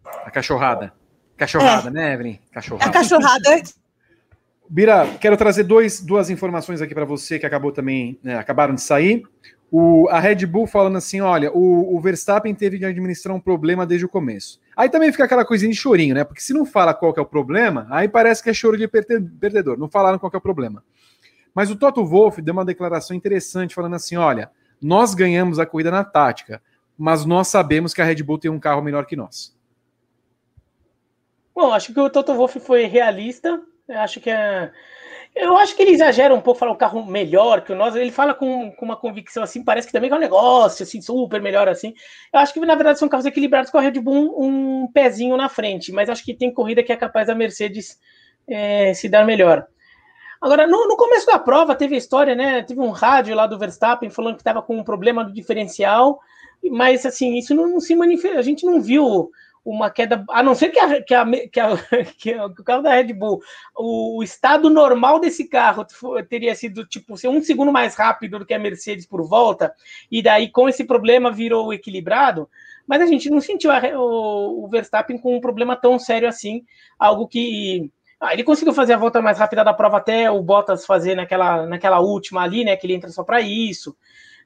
A 0.03 0.29
cachorrada. 0.29 0.91
Cachorrada, 1.37 1.87
é. 1.87 1.91
né, 1.91 2.13
Evelyn? 2.13 2.39
Cachorrada. 2.51 2.89
A 2.89 2.93
cachorrada 2.93 3.63
Bira, 4.67 5.07
quero 5.19 5.37
trazer 5.37 5.63
dois, 5.63 6.01
duas 6.01 6.29
informações 6.29 6.81
aqui 6.81 6.93
para 6.93 7.05
você 7.05 7.37
que 7.37 7.45
acabou 7.45 7.71
também, 7.71 8.19
né, 8.23 8.35
acabaram 8.35 8.73
de 8.73 8.81
sair. 8.81 9.23
O, 9.71 10.07
a 10.09 10.19
Red 10.19 10.45
Bull 10.45 10.67
falando 10.67 10.97
assim: 10.97 11.21
olha, 11.21 11.51
o, 11.51 11.95
o, 11.95 11.99
Verstappen 11.99 12.53
teve 12.53 12.77
de 12.77 12.85
administrar 12.85 13.35
um 13.35 13.39
problema 13.39 13.85
desde 13.85 14.05
o 14.05 14.09
começo. 14.09 14.59
Aí 14.75 14.89
também 14.89 15.11
fica 15.11 15.25
aquela 15.25 15.45
coisinha 15.45 15.71
de 15.71 15.77
chorinho, 15.77 16.15
né? 16.15 16.23
Porque 16.23 16.41
se 16.41 16.53
não 16.53 16.65
fala 16.65 16.93
qual 16.93 17.13
é 17.17 17.21
o 17.21 17.25
problema, 17.25 17.87
aí 17.89 18.07
parece 18.07 18.43
que 18.43 18.49
é 18.49 18.53
choro 18.53 18.77
de 18.77 18.87
perdedor. 18.87 19.77
Não 19.77 19.89
falaram 19.89 20.19
qual 20.19 20.31
é 20.33 20.37
o 20.37 20.41
problema. 20.41 20.83
Mas 21.53 21.71
o 21.71 21.75
Toto 21.75 22.05
Wolff 22.05 22.41
deu 22.41 22.53
uma 22.53 22.65
declaração 22.65 23.15
interessante 23.15 23.75
falando 23.75 23.95
assim: 23.95 24.15
olha, 24.15 24.51
nós 24.81 25.13
ganhamos 25.13 25.59
a 25.59 25.65
corrida 25.65 25.91
na 25.91 26.03
tática, 26.03 26.61
mas 26.97 27.25
nós 27.25 27.47
sabemos 27.47 27.93
que 27.93 28.01
a 28.01 28.05
Red 28.05 28.23
Bull 28.23 28.39
tem 28.39 28.51
um 28.51 28.59
carro 28.59 28.81
melhor 28.81 29.05
que 29.05 29.15
nós. 29.15 29.55
Bom, 31.53 31.71
acho 31.71 31.93
que 31.93 31.99
o 31.99 32.09
Toto 32.09 32.33
Wolff 32.33 32.59
foi 32.59 32.85
realista 32.85 33.61
eu 33.87 33.99
acho 33.99 34.19
que 34.19 34.29
é. 34.29 34.71
Eu 35.35 35.57
acho 35.57 35.75
que 35.75 35.81
ele 35.81 35.91
exagera 35.91 36.33
um 36.33 36.39
pouco, 36.39 36.59
fala 36.61 36.71
um 36.71 36.77
carro 36.77 37.05
melhor 37.05 37.61
que 37.61 37.73
o 37.73 37.75
nosso. 37.75 37.97
Ele 37.97 38.11
fala 38.11 38.33
com, 38.33 38.71
com 38.71 38.85
uma 38.85 38.95
convicção 38.95 39.43
assim, 39.43 39.63
parece 39.63 39.85
que 39.85 39.91
também 39.91 40.09
é 40.09 40.15
um 40.15 40.19
negócio 40.19 40.83
assim, 40.83 41.01
super 41.01 41.41
melhor 41.41 41.67
assim. 41.67 41.93
Eu 42.33 42.39
acho 42.39 42.53
que 42.53 42.59
na 42.61 42.75
verdade 42.75 42.99
são 42.99 43.09
carros 43.09 43.25
equilibrados 43.25 43.69
com 43.69 43.77
a 43.77 43.81
Red 43.81 43.99
Bull 43.99 44.41
um, 44.41 44.87
pezinho 44.93 45.35
na 45.35 45.49
frente, 45.49 45.91
mas 45.91 46.09
acho 46.09 46.23
que 46.23 46.33
tem 46.33 46.53
corrida 46.53 46.81
que 46.81 46.91
é 46.91 46.95
capaz 46.95 47.27
da 47.27 47.35
Mercedes 47.35 47.99
é, 48.47 48.93
se 48.93 49.09
dar 49.09 49.25
melhor. 49.25 49.67
Agora, 50.41 50.67
no, 50.67 50.87
no, 50.87 50.95
começo 50.95 51.25
da 51.25 51.39
prova, 51.39 51.75
teve 51.75 51.95
a 51.95 51.97
história, 51.97 52.35
né? 52.35 52.61
Teve 52.63 52.79
um 52.79 52.91
rádio 52.91 53.35
lá 53.35 53.45
do 53.45 53.57
Verstappen 53.59 54.09
falando 54.09 54.35
que 54.35 54.41
estava 54.41 54.61
com 54.61 54.77
um 54.77 54.83
problema 54.83 55.23
do 55.23 55.33
diferencial, 55.33 56.19
mas 56.71 57.05
assim, 57.05 57.37
isso 57.37 57.53
não, 57.53 57.67
não 57.67 57.79
se 57.81 57.95
manifesta. 57.95 58.39
A 58.39 58.43
gente 58.43 58.65
não 58.65 58.81
viu 58.81 59.31
uma 59.65 59.89
queda, 59.89 60.23
a 60.29 60.43
não 60.43 60.53
ser 60.53 60.69
que, 60.69 60.79
a, 60.79 61.01
que, 61.01 61.13
a, 61.15 61.25
que, 61.51 61.59
a, 61.59 61.77
que 62.17 62.31
o 62.31 62.63
carro 62.63 62.83
da 62.83 62.93
Red 62.93 63.11
Bull, 63.13 63.41
o, 63.75 64.19
o, 64.19 64.23
estado 64.23 64.69
normal 64.69 65.19
desse 65.19 65.49
carro 65.49 65.83
teria 66.29 66.53
sido 66.53 66.85
tipo 66.85 67.17
ser 67.17 67.29
um 67.29 67.41
segundo 67.41 67.71
mais 67.71 67.95
rápido 67.95 68.37
do 68.37 68.45
que 68.45 68.53
a 68.53 68.59
Mercedes 68.59 69.07
por 69.07 69.27
volta, 69.27 69.73
e 70.11 70.21
daí 70.21 70.49
com 70.51 70.69
esse 70.69 70.83
problema 70.83 71.31
virou 71.31 71.73
equilibrado, 71.73 72.47
mas 72.85 73.01
a 73.01 73.07
gente 73.07 73.29
não 73.31 73.41
sentiu 73.41 73.71
o, 73.97 74.65
o, 74.65 74.67
Verstappen 74.67 75.17
com 75.17 75.35
um 75.35 75.41
problema 75.41 75.75
tão 75.75 75.97
sério 75.97 76.29
assim, 76.29 76.63
algo 76.99 77.27
que 77.27 77.91
ah, 78.19 78.33
ele 78.33 78.43
conseguiu 78.43 78.73
fazer 78.73 78.93
a 78.93 78.97
volta 78.97 79.19
mais 79.21 79.39
rápida 79.39 79.63
da 79.63 79.73
prova 79.73 79.97
até 79.97 80.29
o 80.29 80.41
Bottas 80.43 80.85
fazer 80.85 81.15
naquela, 81.15 81.65
naquela 81.65 81.99
última 81.99 82.43
ali, 82.43 82.63
né, 82.63 82.77
que 82.77 82.85
ele 82.85 82.93
entra 82.93 83.09
só 83.09 83.23
para 83.23 83.41
isso. 83.41 83.97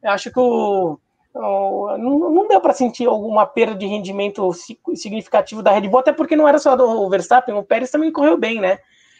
Eu 0.01 0.11
acho 0.11 0.31
que 0.31 0.39
o 0.39 0.97
não, 1.33 2.31
não 2.31 2.47
deu 2.47 2.59
para 2.59 2.73
sentir 2.73 3.07
alguma 3.07 3.45
perda 3.45 3.75
de 3.75 3.85
rendimento 3.85 4.51
significativo 4.95 5.61
da 5.61 5.71
Red 5.71 5.87
Bull, 5.87 5.99
até 5.99 6.11
porque 6.11 6.35
não 6.35 6.47
era 6.47 6.59
só 6.59 6.75
do 6.75 7.09
Verstappen, 7.09 7.55
o 7.55 7.63
Pérez 7.63 7.91
também 7.91 8.11
correu 8.11 8.37
bem, 8.37 8.59
né? 8.59 8.75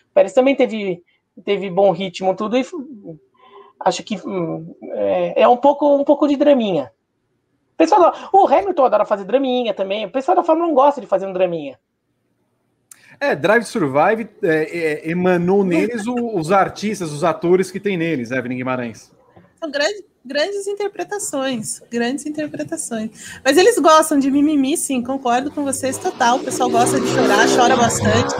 O 0.09 0.13
Pérez 0.13 0.33
também 0.33 0.55
teve, 0.55 1.03
teve 1.45 1.69
bom 1.69 1.91
ritmo, 1.91 2.35
tudo, 2.35 2.57
e 2.57 2.65
acho 3.79 4.03
que 4.03 4.17
hum, 4.25 4.75
é, 4.83 5.43
é 5.43 5.47
um, 5.47 5.57
pouco, 5.57 5.95
um 5.95 6.03
pouco 6.03 6.27
de 6.27 6.35
draminha. 6.35 6.91
O, 7.73 7.77
pessoal, 7.77 8.13
o 8.33 8.47
Hamilton 8.47 8.85
adora 8.85 9.05
fazer 9.05 9.23
draminha 9.23 9.73
também, 9.73 10.05
o 10.05 10.11
pessoal 10.11 10.35
da 10.35 10.43
Fórmula 10.43 10.67
não 10.67 10.75
gosta 10.75 10.99
de 10.99 11.07
fazer 11.07 11.27
um 11.27 11.33
draminha. 11.33 11.79
É, 13.21 13.35
Drive 13.35 13.63
Survive 13.63 14.29
é, 14.41 14.47
é, 14.47 15.11
emanou 15.11 15.63
neles 15.63 16.07
o, 16.07 16.37
os 16.37 16.51
artistas, 16.51 17.11
os 17.11 17.23
atores 17.23 17.69
que 17.69 17.79
tem 17.79 17.97
neles, 17.97 18.31
Evelyn 18.31 18.57
Guimarães. 18.57 19.11
São 19.59 19.69
grandes, 19.69 20.03
grandes 20.25 20.67
interpretações, 20.67 21.81
grandes 21.91 22.25
interpretações. 22.25 23.39
Mas 23.43 23.57
eles 23.57 23.77
gostam 23.77 24.17
de 24.17 24.31
mimimi, 24.31 24.77
sim, 24.77 25.03
concordo 25.03 25.51
com 25.51 25.63
vocês 25.63 25.97
total. 25.97 26.37
O 26.37 26.43
pessoal 26.43 26.69
gosta 26.69 26.99
de 26.99 27.07
chorar, 27.07 27.47
chora 27.47 27.75
bastante. 27.75 28.35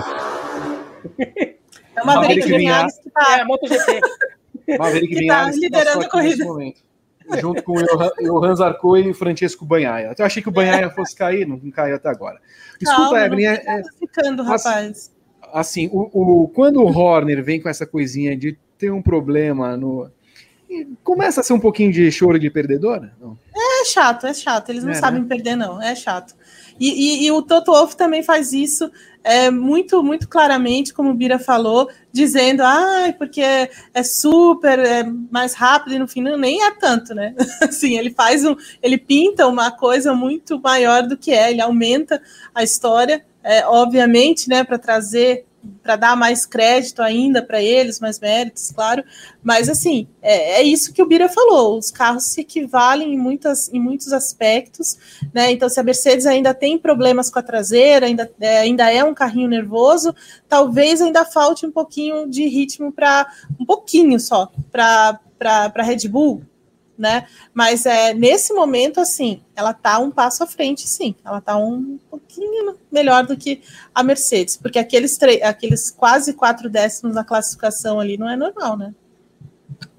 É 1.99 2.01
uma 2.01 2.15
Maverick 2.15 2.47
Vinhares 2.47 2.97
que 2.99 3.09
está 3.09 3.39
é, 3.39 3.43
MotoGP. 3.43 3.99
Maverick 4.78 5.15
que 5.15 5.28
tá 5.28 5.51
liderando 5.51 6.05
a 6.05 6.09
corrida. 6.09 6.45
Junto 7.41 7.61
com 7.63 7.74
o 7.74 8.13
Johan 8.22 8.55
Zarco 8.55 8.97
e 8.97 9.13
Francesco 9.13 9.65
Banhaia. 9.65 10.15
Eu 10.17 10.26
achei 10.26 10.41
que 10.41 10.49
o 10.49 10.51
Banhaia 10.51 10.89
fosse 10.89 11.15
cair, 11.15 11.45
não, 11.45 11.57
não 11.57 11.70
caiu 11.70 11.95
até 11.95 12.09
agora. 12.09 12.39
Desculpa, 12.80 13.11
Calma, 13.11 13.26
Evelyn. 13.26 13.45
É, 13.45 13.63
é, 13.67 13.82
ficando, 13.99 14.41
rapaz. 14.41 15.11
Assim, 15.53 15.89
o, 15.91 16.09
o, 16.13 16.47
quando 16.47 16.82
o 16.82 16.88
Horner 16.88 17.43
vem 17.43 17.61
com 17.61 17.67
essa 17.67 17.86
coisinha 17.86 18.38
de 18.38 18.57
ter 18.78 18.91
um 18.91 19.01
problema 19.01 19.76
no, 19.76 20.09
começa 21.03 21.41
a 21.41 21.43
ser 21.43 21.53
um 21.53 21.59
pouquinho 21.59 21.91
de 21.91 22.11
choro 22.11 22.39
de 22.39 22.49
perdedora? 22.49 23.13
Não? 23.20 23.38
É 23.55 23.86
chato, 23.86 24.28
é 24.28 24.34
chato. 24.34 24.70
Eles 24.70 24.84
não 24.84 24.91
é, 24.91 24.95
sabem 24.95 25.22
né? 25.22 25.28
perder, 25.28 25.55
não. 25.55 25.82
É 25.82 25.95
chato. 25.95 26.36
E, 26.80 27.24
e, 27.24 27.26
e, 27.26 27.32
o 27.32 27.41
Toto 27.41 27.72
Wolff 27.72 27.95
também 27.97 28.24
faz 28.24 28.53
isso 28.53 28.89
é, 29.24 29.51
muito, 29.51 30.01
muito 30.01 30.30
claramente, 30.30 30.93
como 30.93 31.09
o 31.09 31.13
Bira 31.13 31.38
falou, 31.38 31.89
dizendo, 32.11 32.61
ah, 32.63 33.13
porque 33.17 33.41
é, 33.41 33.70
é 33.93 34.03
super 34.03 34.80
é 34.80 35.03
mais 35.30 35.53
rápido 35.53 35.95
e 35.95 35.99
no 35.99 36.07
fim 36.07 36.22
nem 36.22 36.63
é 36.63 36.72
tanto, 36.72 37.13
né? 37.13 37.36
Assim, 37.61 37.97
ele 37.97 38.11
faz 38.11 38.45
um, 38.45 38.55
ele 38.82 38.97
pinta 38.97 39.45
uma 39.47 39.72
coisa 39.72 40.13
muito 40.13 40.59
maior 40.61 41.05
do 41.05 41.17
que 41.17 41.32
é, 41.32 41.51
ele 41.51 41.61
aumenta 41.61 42.22
a 42.55 42.63
história, 42.63 43.26
é, 43.43 43.65
obviamente, 43.65 44.47
né, 44.47 44.63
para 44.63 44.78
trazer 44.78 45.45
para 45.84 45.95
dar 45.95 46.16
mais 46.16 46.45
crédito 46.45 47.01
ainda 47.01 47.41
para 47.41 47.62
eles, 47.62 47.99
mais 47.99 48.20
méritos, 48.20 48.72
claro. 48.72 49.03
Mas 49.43 49.70
assim, 49.70 50.07
é, 50.22 50.60
é, 50.60 50.64
isso 50.64 50.93
que 50.93 51.01
o 51.01 51.05
Bira 51.05 51.30
falou: 51.30 51.78
os 51.78 51.91
carros 51.91 52.26
se 52.26 52.41
equivalem 52.41 53.14
em, 53.14 53.18
muitas, 53.18 53.72
em 53.74 53.80
muitos 53.80 54.14
aspectos, 54.14 54.97
né? 55.34 55.51
Então, 55.51 55.70
se 55.70 55.80
a 55.80 55.84
Mercedes 55.84 56.26
ainda 56.26 56.53
tem 56.53 56.78
problemas 56.78 57.30
com 57.30 57.39
a 57.39 57.43
traseira, 57.43 58.05
ainda 58.05 58.30
é, 58.39 58.60
ainda 58.60 58.91
é 58.91 59.03
um 59.03 59.14
carrinho 59.14 59.49
nervoso, 59.49 60.14
talvez 60.47 61.01
ainda 61.01 61.26
falte 61.26 61.66
um 61.66 61.72
pouquinho 61.72 62.30
de 62.30 62.47
ritmo 62.47 62.91
para 62.91 63.28
um 63.60 63.66
pouquinho 63.66 64.20
só 64.20 64.51
para 64.72 65.20
a 65.39 65.84
Red 65.84 66.07
Bull, 66.07 66.43
né? 67.00 67.26
Mas 67.54 67.86
é, 67.86 68.14
nesse 68.14 68.54
momento, 68.54 69.00
assim, 69.00 69.41
ela 69.56 69.74
tá 69.74 69.97
um 70.00 70.12
passo 70.12 70.43
à 70.43 70.47
frente, 70.47 70.88
sim. 70.88 71.16
Ela 71.24 71.39
tá 71.39 71.58
um 71.58 71.97
pouquinho 72.10 72.76
melhor 72.91 73.26
do 73.26 73.38
que 73.38 73.62
a 73.95 74.04
Mercedes, 74.04 74.58
porque 74.58 74.78
aqueles, 74.78 75.18
aqueles 75.41 75.89
quase 75.89 76.34
quatro 76.34 76.70
décimos 76.70 77.16
na 77.16 77.24
classificação 77.24 78.00
ali 78.00 78.18
não 78.18 78.30
é 78.30 78.36
normal, 78.36 78.78
né? 78.78 78.93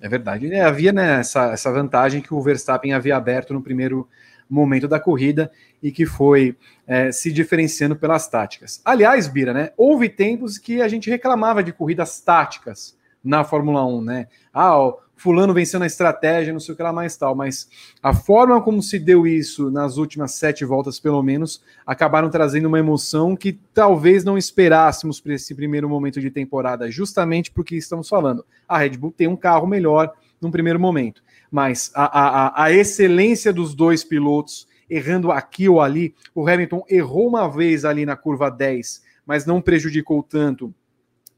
É 0.01 0.09
verdade. 0.09 0.53
É, 0.53 0.61
havia 0.61 0.93
né, 0.93 1.21
essa, 1.21 1.53
essa 1.53 1.73
vantagem 1.73 2.21
que 2.21 2.35
o 2.35 2.43
Verstappen 2.43 2.93
havia 2.93 3.17
aberto 3.17 3.55
no 3.55 3.63
primeiro 3.63 4.07
momento 4.49 4.87
da 4.87 5.01
corrida 5.01 5.51
e 5.83 5.91
que 5.91 6.05
foi 6.05 6.57
é, 6.87 7.11
se 7.13 7.33
diferenciando 7.33 7.97
pelas 7.97 8.29
táticas. 8.29 8.83
Aliás, 8.85 9.27
Bira, 9.27 9.55
né? 9.55 9.71
Houve 9.77 10.09
tempos 10.09 10.59
que 10.59 10.83
a 10.83 10.89
gente 10.89 11.09
reclamava 11.09 11.63
de 11.63 11.73
corridas 11.73 12.21
táticas 12.21 12.97
na 13.23 13.45
Fórmula 13.45 13.87
1, 13.87 14.03
né? 14.03 14.27
Ah, 14.53 14.77
fulano 15.21 15.53
venceu 15.53 15.79
na 15.79 15.87
estratégia, 15.87 16.51
não 16.51 16.61
sei 16.61 16.73
o 16.73 16.77
que 16.77 16.83
lá 16.83 16.95
mais 16.95 17.15
tal, 17.15 17.35
mas 17.35 17.69
a 18.03 18.15
forma 18.15 18.61
como 18.63 18.83
se 18.83 18.99
deu 18.99 19.27
isso 19.27 19.71
nas 19.71 19.99
últimas 19.99 20.33
sete 20.33 20.65
voltas, 20.65 20.99
pelo 20.99 21.23
menos, 21.23 21.63
acabaram 21.87 22.31
trazendo 22.31 22.69
uma 22.69 22.79
emoção 22.79 23.37
que 23.37 23.53
talvez 23.75 24.25
não 24.25 24.39
esperássemos 24.39 25.21
para 25.21 25.35
esse 25.35 25.55
primeiro 25.55 25.91
momento 25.91 26.23
de 26.23 26.31
temporada, 26.31 26.91
justamente 26.91 27.51
porque 27.51 27.77
estamos 27.77 28.09
falando. 28.09 28.47
A 28.67 28.79
Red 28.79 28.97
Bull 28.97 29.13
tem 29.13 29.29
um 29.29 29.37
carro 29.37 29.67
melhor 29.67 30.11
num 30.41 30.51
primeiro 30.51 30.81
momento, 30.81 31.23
mas 31.51 31.93
a, 31.95 32.05
a, 32.05 32.65
a 32.65 32.73
excelência 32.73 33.53
dos 33.53 33.75
dois 33.75 34.03
pilotos 34.03 34.67
errando 34.89 35.31
aqui 35.31 35.69
ou 35.69 35.83
ali. 35.83 36.15
O 36.35 36.49
Hamilton 36.49 36.83
errou 36.89 37.29
uma 37.29 37.47
vez 37.47 37.85
ali 37.85 38.07
na 38.07 38.17
curva 38.17 38.51
10, 38.51 39.03
mas 39.27 39.45
não 39.45 39.61
prejudicou 39.61 40.23
tanto 40.23 40.75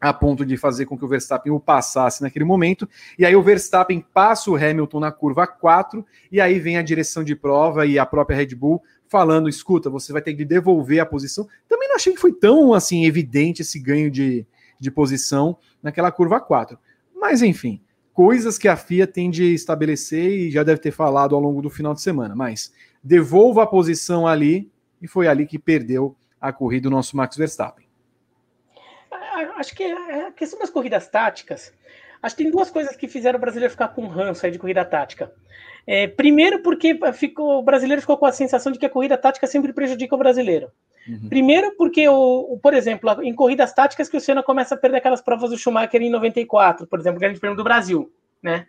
a 0.02 0.12
ponto 0.12 0.44
de 0.44 0.56
fazer 0.56 0.84
com 0.84 0.98
que 0.98 1.04
o 1.04 1.08
Verstappen 1.08 1.52
o 1.52 1.60
passasse 1.60 2.22
naquele 2.22 2.44
momento. 2.44 2.88
E 3.16 3.24
aí 3.24 3.36
o 3.36 3.42
Verstappen 3.42 4.04
passa 4.12 4.50
o 4.50 4.56
Hamilton 4.56 4.98
na 4.98 5.12
curva 5.12 5.46
4, 5.46 6.04
e 6.30 6.40
aí 6.40 6.58
vem 6.58 6.76
a 6.76 6.82
direção 6.82 7.22
de 7.22 7.36
prova 7.36 7.86
e 7.86 8.00
a 8.00 8.04
própria 8.04 8.36
Red 8.36 8.56
Bull 8.56 8.82
falando: 9.08 9.48
escuta, 9.48 9.88
você 9.88 10.12
vai 10.12 10.20
ter 10.20 10.34
que 10.34 10.44
devolver 10.44 10.98
a 10.98 11.06
posição. 11.06 11.46
Também 11.68 11.88
não 11.88 11.94
achei 11.94 12.12
que 12.12 12.20
foi 12.20 12.32
tão 12.32 12.74
assim 12.74 13.04
evidente 13.04 13.62
esse 13.62 13.78
ganho 13.78 14.10
de, 14.10 14.44
de 14.80 14.90
posição 14.90 15.56
naquela 15.80 16.10
curva 16.10 16.40
4. 16.40 16.76
Mas 17.14 17.40
enfim, 17.40 17.80
coisas 18.12 18.58
que 18.58 18.66
a 18.66 18.74
FIA 18.74 19.06
tem 19.06 19.30
de 19.30 19.54
estabelecer 19.54 20.32
e 20.32 20.50
já 20.50 20.64
deve 20.64 20.80
ter 20.80 20.90
falado 20.90 21.36
ao 21.36 21.40
longo 21.40 21.62
do 21.62 21.70
final 21.70 21.94
de 21.94 22.02
semana. 22.02 22.34
Mas 22.34 22.72
devolva 23.04 23.62
a 23.62 23.66
posição 23.68 24.26
ali, 24.26 24.68
e 25.00 25.06
foi 25.06 25.28
ali 25.28 25.46
que 25.46 25.60
perdeu 25.60 26.16
a 26.40 26.52
corrida 26.52 26.88
o 26.88 26.90
nosso 26.90 27.16
Max 27.16 27.36
Verstappen 27.36 27.91
acho 29.56 29.74
que 29.74 29.82
é 29.82 30.26
a 30.26 30.32
questão 30.32 30.58
das 30.58 30.70
corridas 30.70 31.08
táticas. 31.08 31.72
Acho 32.22 32.36
que 32.36 32.42
tem 32.44 32.52
duas 32.52 32.70
coisas 32.70 32.96
que 32.96 33.08
fizeram 33.08 33.36
o 33.36 33.40
brasileiro 33.40 33.70
ficar 33.70 33.88
com 33.88 34.06
ranço 34.06 34.46
aí 34.46 34.52
de 34.52 34.58
corrida 34.58 34.84
tática. 34.84 35.32
É, 35.86 36.06
primeiro, 36.06 36.60
porque 36.62 36.98
ficou, 37.12 37.58
o 37.58 37.62
brasileiro 37.62 38.00
ficou 38.00 38.16
com 38.16 38.26
a 38.26 38.32
sensação 38.32 38.70
de 38.70 38.78
que 38.78 38.86
a 38.86 38.90
corrida 38.90 39.18
tática 39.18 39.46
sempre 39.46 39.72
prejudica 39.72 40.14
o 40.14 40.18
brasileiro. 40.18 40.70
Uhum. 41.08 41.28
Primeiro, 41.28 41.72
porque, 41.76 42.08
o, 42.08 42.52
o, 42.52 42.58
por 42.58 42.74
exemplo, 42.74 43.10
em 43.22 43.34
corridas 43.34 43.72
táticas 43.72 44.08
que 44.08 44.16
o 44.16 44.20
Senna 44.20 44.42
começa 44.42 44.76
a 44.76 44.78
perder 44.78 44.98
aquelas 44.98 45.20
provas 45.20 45.50
do 45.50 45.58
Schumacher 45.58 46.00
em 46.00 46.10
94, 46.10 46.86
por 46.86 47.00
exemplo, 47.00 47.18
Grande 47.18 47.40
Prêmio 47.40 47.56
do 47.56 47.64
Brasil, 47.64 48.12
né? 48.40 48.66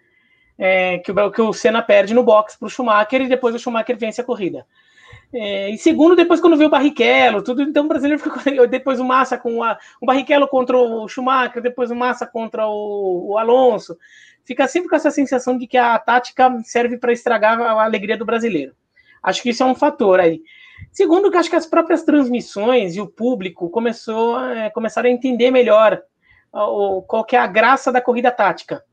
É, 0.57 0.99
que, 0.99 1.11
o, 1.11 1.31
que 1.31 1.41
o 1.41 1.53
Senna 1.53 1.81
perde 1.81 2.13
no 2.13 2.23
box 2.23 2.57
para 2.57 2.65
o 2.65 2.69
Schumacher 2.69 3.21
e 3.21 3.27
depois 3.27 3.53
o 3.53 3.59
Schumacher 3.59 3.97
vence 3.97 4.21
a 4.21 4.23
corrida. 4.23 4.65
É, 5.35 5.71
e 5.71 5.77
segundo, 5.79 6.15
depois 6.15 6.39
quando 6.39 6.55
veio 6.55 6.67
o 6.67 6.71
Barrichello, 6.71 7.41
tudo, 7.41 7.63
então 7.63 7.85
o 7.85 7.87
brasileiro 7.87 8.21
ficou 8.21 8.67
depois 8.67 8.99
o 8.99 9.03
Massa 9.03 9.35
com 9.35 9.63
a, 9.63 9.77
o 9.99 10.05
Barrichello 10.05 10.47
contra 10.47 10.77
o 10.77 11.07
Schumacher, 11.07 11.61
depois 11.61 11.89
o 11.89 11.95
Massa 11.95 12.27
contra 12.27 12.67
o, 12.67 13.31
o 13.31 13.37
Alonso. 13.37 13.97
Fica 14.45 14.67
sempre 14.67 14.89
com 14.89 14.95
essa 14.95 15.09
sensação 15.09 15.57
de 15.57 15.65
que 15.65 15.77
a 15.77 15.97
tática 15.97 16.55
serve 16.63 16.97
para 16.97 17.13
estragar 17.13 17.59
a 17.59 17.83
alegria 17.83 18.17
do 18.17 18.25
brasileiro. 18.25 18.75
Acho 19.23 19.41
que 19.41 19.49
isso 19.49 19.63
é 19.63 19.65
um 19.65 19.73
fator 19.73 20.19
aí. 20.19 20.41
Segundo, 20.91 21.31
que 21.31 21.37
acho 21.37 21.49
que 21.49 21.55
as 21.55 21.65
próprias 21.65 22.03
transmissões 22.03 22.95
e 22.95 23.01
o 23.01 23.07
público 23.07 23.69
começou, 23.69 24.39
é, 24.39 24.69
começaram 24.69 25.09
a 25.09 25.13
entender 25.13 25.49
melhor 25.49 25.99
o, 26.51 27.01
qual 27.01 27.23
que 27.23 27.35
é 27.35 27.39
a 27.39 27.47
graça 27.47 27.91
da 27.91 28.01
corrida 28.01 28.31
tática. 28.31 28.83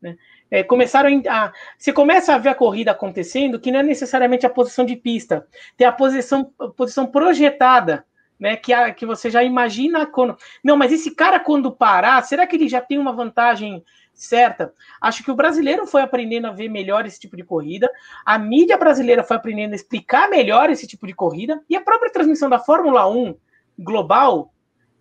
Né? 0.00 0.16
é, 0.50 0.62
começaram 0.62 1.10
a. 1.28 1.52
Você 1.78 1.92
começa 1.92 2.34
a 2.34 2.38
ver 2.38 2.50
a 2.50 2.54
corrida 2.54 2.92
acontecendo, 2.92 3.58
que 3.58 3.72
não 3.72 3.80
é 3.80 3.82
necessariamente 3.82 4.46
a 4.46 4.50
posição 4.50 4.84
de 4.84 4.96
pista, 4.96 5.46
tem 5.76 5.86
a 5.86 5.92
posição, 5.92 6.52
a 6.58 6.68
posição 6.68 7.06
projetada, 7.06 8.04
né? 8.38 8.56
Que, 8.56 8.72
a, 8.72 8.92
que 8.92 9.04
você 9.04 9.30
já 9.30 9.42
imagina 9.42 10.06
quando. 10.06 10.36
Não, 10.62 10.76
mas 10.76 10.92
esse 10.92 11.14
cara, 11.14 11.40
quando 11.40 11.72
parar, 11.72 12.22
será 12.22 12.46
que 12.46 12.56
ele 12.56 12.68
já 12.68 12.80
tem 12.80 12.98
uma 12.98 13.12
vantagem 13.12 13.84
certa? 14.14 14.72
Acho 15.00 15.22
que 15.22 15.30
o 15.30 15.36
brasileiro 15.36 15.86
foi 15.86 16.02
aprendendo 16.02 16.46
a 16.46 16.52
ver 16.52 16.68
melhor 16.68 17.04
esse 17.04 17.20
tipo 17.20 17.36
de 17.36 17.44
corrida, 17.44 17.90
a 18.24 18.38
mídia 18.38 18.78
brasileira 18.78 19.22
foi 19.22 19.36
aprendendo 19.36 19.72
a 19.72 19.76
explicar 19.76 20.30
melhor 20.30 20.70
esse 20.70 20.86
tipo 20.86 21.06
de 21.06 21.14
corrida, 21.14 21.60
e 21.68 21.76
a 21.76 21.80
própria 21.80 22.10
transmissão 22.10 22.48
da 22.48 22.58
Fórmula 22.58 23.06
1 23.08 23.36
global 23.78 24.52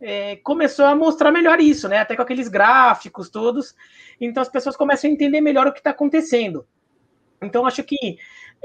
é, 0.01 0.35
começou 0.37 0.85
a 0.85 0.95
mostrar 0.95 1.31
melhor 1.31 1.59
isso, 1.59 1.87
né? 1.87 1.99
Até 1.99 2.15
com 2.15 2.21
aqueles 2.21 2.47
gráficos 2.47 3.29
todos. 3.29 3.75
Então 4.19 4.41
as 4.41 4.49
pessoas 4.49 4.75
começam 4.75 5.09
a 5.09 5.13
entender 5.13 5.41
melhor 5.41 5.67
o 5.67 5.71
que 5.71 5.79
está 5.79 5.91
acontecendo. 5.91 6.65
Então 7.41 7.65
acho 7.65 7.83
que 7.83 8.17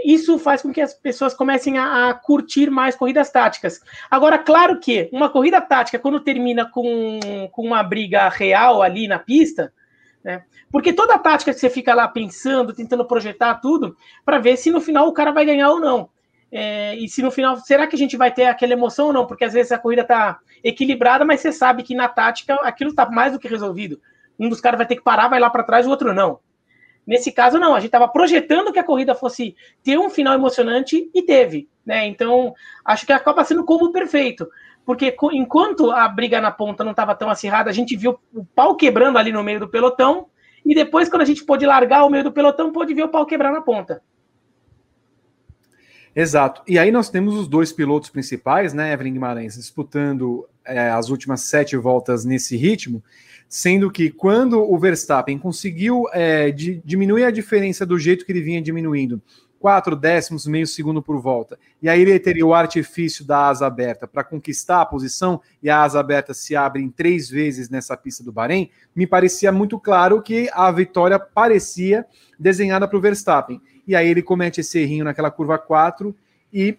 isso 0.04 0.38
faz 0.38 0.62
com 0.62 0.72
que 0.72 0.80
as 0.80 0.94
pessoas 0.94 1.34
comecem 1.34 1.78
a, 1.78 2.10
a, 2.10 2.14
curtir 2.14 2.70
mais 2.70 2.96
corridas 2.96 3.30
táticas. 3.30 3.80
Agora, 4.10 4.38
claro 4.38 4.80
que 4.80 5.08
uma 5.12 5.28
corrida 5.28 5.60
tática, 5.60 5.98
quando 5.98 6.20
termina 6.20 6.70
com, 6.70 7.18
com 7.52 7.62
uma 7.62 7.82
briga 7.82 8.28
real 8.28 8.82
ali 8.82 9.06
na 9.06 9.18
pista, 9.18 9.72
né? 10.22 10.44
Porque 10.70 10.92
toda 10.92 11.14
a 11.14 11.18
tática 11.18 11.52
que 11.52 11.58
você 11.58 11.68
fica 11.68 11.94
lá 11.94 12.06
pensando, 12.06 12.72
tentando 12.72 13.04
projetar 13.04 13.56
tudo, 13.56 13.96
para 14.24 14.38
ver 14.38 14.56
se 14.56 14.70
no 14.70 14.80
final 14.80 15.08
o 15.08 15.12
cara 15.12 15.32
vai 15.32 15.44
ganhar 15.44 15.70
ou 15.70 15.80
não. 15.80 16.08
É, 16.52 16.96
e 16.96 17.08
se 17.08 17.22
no 17.22 17.30
final, 17.30 17.56
será 17.58 17.86
que 17.86 17.94
a 17.94 17.98
gente 17.98 18.16
vai 18.16 18.32
ter 18.32 18.46
aquela 18.46 18.72
emoção 18.72 19.06
ou 19.06 19.12
não? 19.12 19.26
Porque 19.26 19.44
às 19.44 19.52
vezes 19.52 19.70
a 19.70 19.78
corrida 19.78 20.02
está 20.02 20.38
equilibrada, 20.64 21.24
mas 21.24 21.40
você 21.40 21.52
sabe 21.52 21.82
que 21.82 21.94
na 21.94 22.08
tática 22.08 22.54
aquilo 22.62 22.90
está 22.90 23.08
mais 23.08 23.32
do 23.32 23.38
que 23.38 23.48
resolvido. 23.48 24.00
Um 24.38 24.48
dos 24.48 24.60
caras 24.60 24.78
vai 24.78 24.86
ter 24.86 24.96
que 24.96 25.02
parar, 25.02 25.28
vai 25.28 25.38
lá 25.38 25.50
para 25.50 25.62
trás, 25.62 25.86
o 25.86 25.90
outro 25.90 26.12
não. 26.12 26.40
Nesse 27.06 27.32
caso, 27.32 27.58
não. 27.58 27.74
A 27.74 27.80
gente 27.80 27.88
estava 27.88 28.08
projetando 28.08 28.72
que 28.72 28.78
a 28.78 28.84
corrida 28.84 29.14
fosse 29.14 29.54
ter 29.82 29.98
um 29.98 30.10
final 30.10 30.34
emocionante 30.34 31.10
e 31.14 31.22
teve. 31.22 31.68
Né? 31.84 32.06
Então, 32.06 32.54
acho 32.84 33.06
que 33.06 33.12
acaba 33.12 33.44
sendo 33.44 33.62
o 33.62 33.64
combo 33.64 33.90
perfeito. 33.92 34.48
Porque 34.84 35.16
enquanto 35.32 35.90
a 35.90 36.08
briga 36.08 36.40
na 36.40 36.50
ponta 36.50 36.82
não 36.82 36.92
estava 36.92 37.14
tão 37.14 37.28
acirrada, 37.28 37.70
a 37.70 37.72
gente 37.72 37.96
viu 37.96 38.18
o 38.34 38.44
pau 38.44 38.76
quebrando 38.76 39.18
ali 39.18 39.32
no 39.32 39.42
meio 39.42 39.60
do 39.60 39.68
pelotão. 39.68 40.26
E 40.64 40.74
depois, 40.74 41.08
quando 41.08 41.22
a 41.22 41.26
gente 41.26 41.44
pôde 41.44 41.66
largar 41.66 42.04
o 42.04 42.10
meio 42.10 42.24
do 42.24 42.32
pelotão, 42.32 42.72
pôde 42.72 42.94
ver 42.94 43.04
o 43.04 43.08
pau 43.08 43.26
quebrar 43.26 43.52
na 43.52 43.60
ponta. 43.60 44.02
Exato. 46.14 46.62
E 46.66 46.78
aí 46.78 46.90
nós 46.90 47.08
temos 47.08 47.34
os 47.36 47.46
dois 47.46 47.72
pilotos 47.72 48.10
principais, 48.10 48.72
né, 48.72 48.92
Evelyn 48.92 49.12
Guimarães, 49.12 49.54
disputando 49.54 50.48
é, 50.64 50.90
as 50.90 51.08
últimas 51.08 51.42
sete 51.42 51.76
voltas 51.76 52.24
nesse 52.24 52.56
ritmo, 52.56 53.02
sendo 53.48 53.90
que 53.90 54.10
quando 54.10 54.60
o 54.60 54.78
Verstappen 54.78 55.38
conseguiu 55.38 56.04
é, 56.12 56.50
de, 56.50 56.80
diminuir 56.84 57.24
a 57.24 57.30
diferença 57.30 57.86
do 57.86 57.98
jeito 57.98 58.24
que 58.24 58.32
ele 58.32 58.42
vinha 58.42 58.60
diminuindo, 58.60 59.20
quatro 59.58 59.94
décimos, 59.94 60.46
meio 60.46 60.66
segundo 60.66 61.02
por 61.02 61.20
volta, 61.20 61.58
e 61.82 61.88
aí 61.88 62.00
ele 62.00 62.18
teria 62.18 62.46
o 62.46 62.54
artifício 62.54 63.26
da 63.26 63.48
asa 63.48 63.66
aberta 63.66 64.08
para 64.08 64.24
conquistar 64.24 64.80
a 64.80 64.86
posição, 64.86 65.40
e 65.62 65.68
a 65.68 65.82
asa 65.82 66.00
aberta 66.00 66.32
se 66.32 66.56
abre 66.56 66.82
em 66.82 66.88
três 66.88 67.28
vezes 67.28 67.68
nessa 67.68 67.96
pista 67.96 68.24
do 68.24 68.32
Bahrein, 68.32 68.70
me 68.96 69.06
parecia 69.06 69.52
muito 69.52 69.78
claro 69.78 70.22
que 70.22 70.48
a 70.52 70.72
vitória 70.72 71.18
parecia 71.18 72.06
desenhada 72.38 72.88
para 72.88 72.96
o 72.96 73.00
Verstappen 73.00 73.60
e 73.90 73.96
aí 73.96 74.08
ele 74.08 74.22
comete 74.22 74.60
esse 74.60 74.78
errinho 74.78 75.04
naquela 75.04 75.32
curva 75.32 75.58
4 75.58 76.14
e 76.52 76.78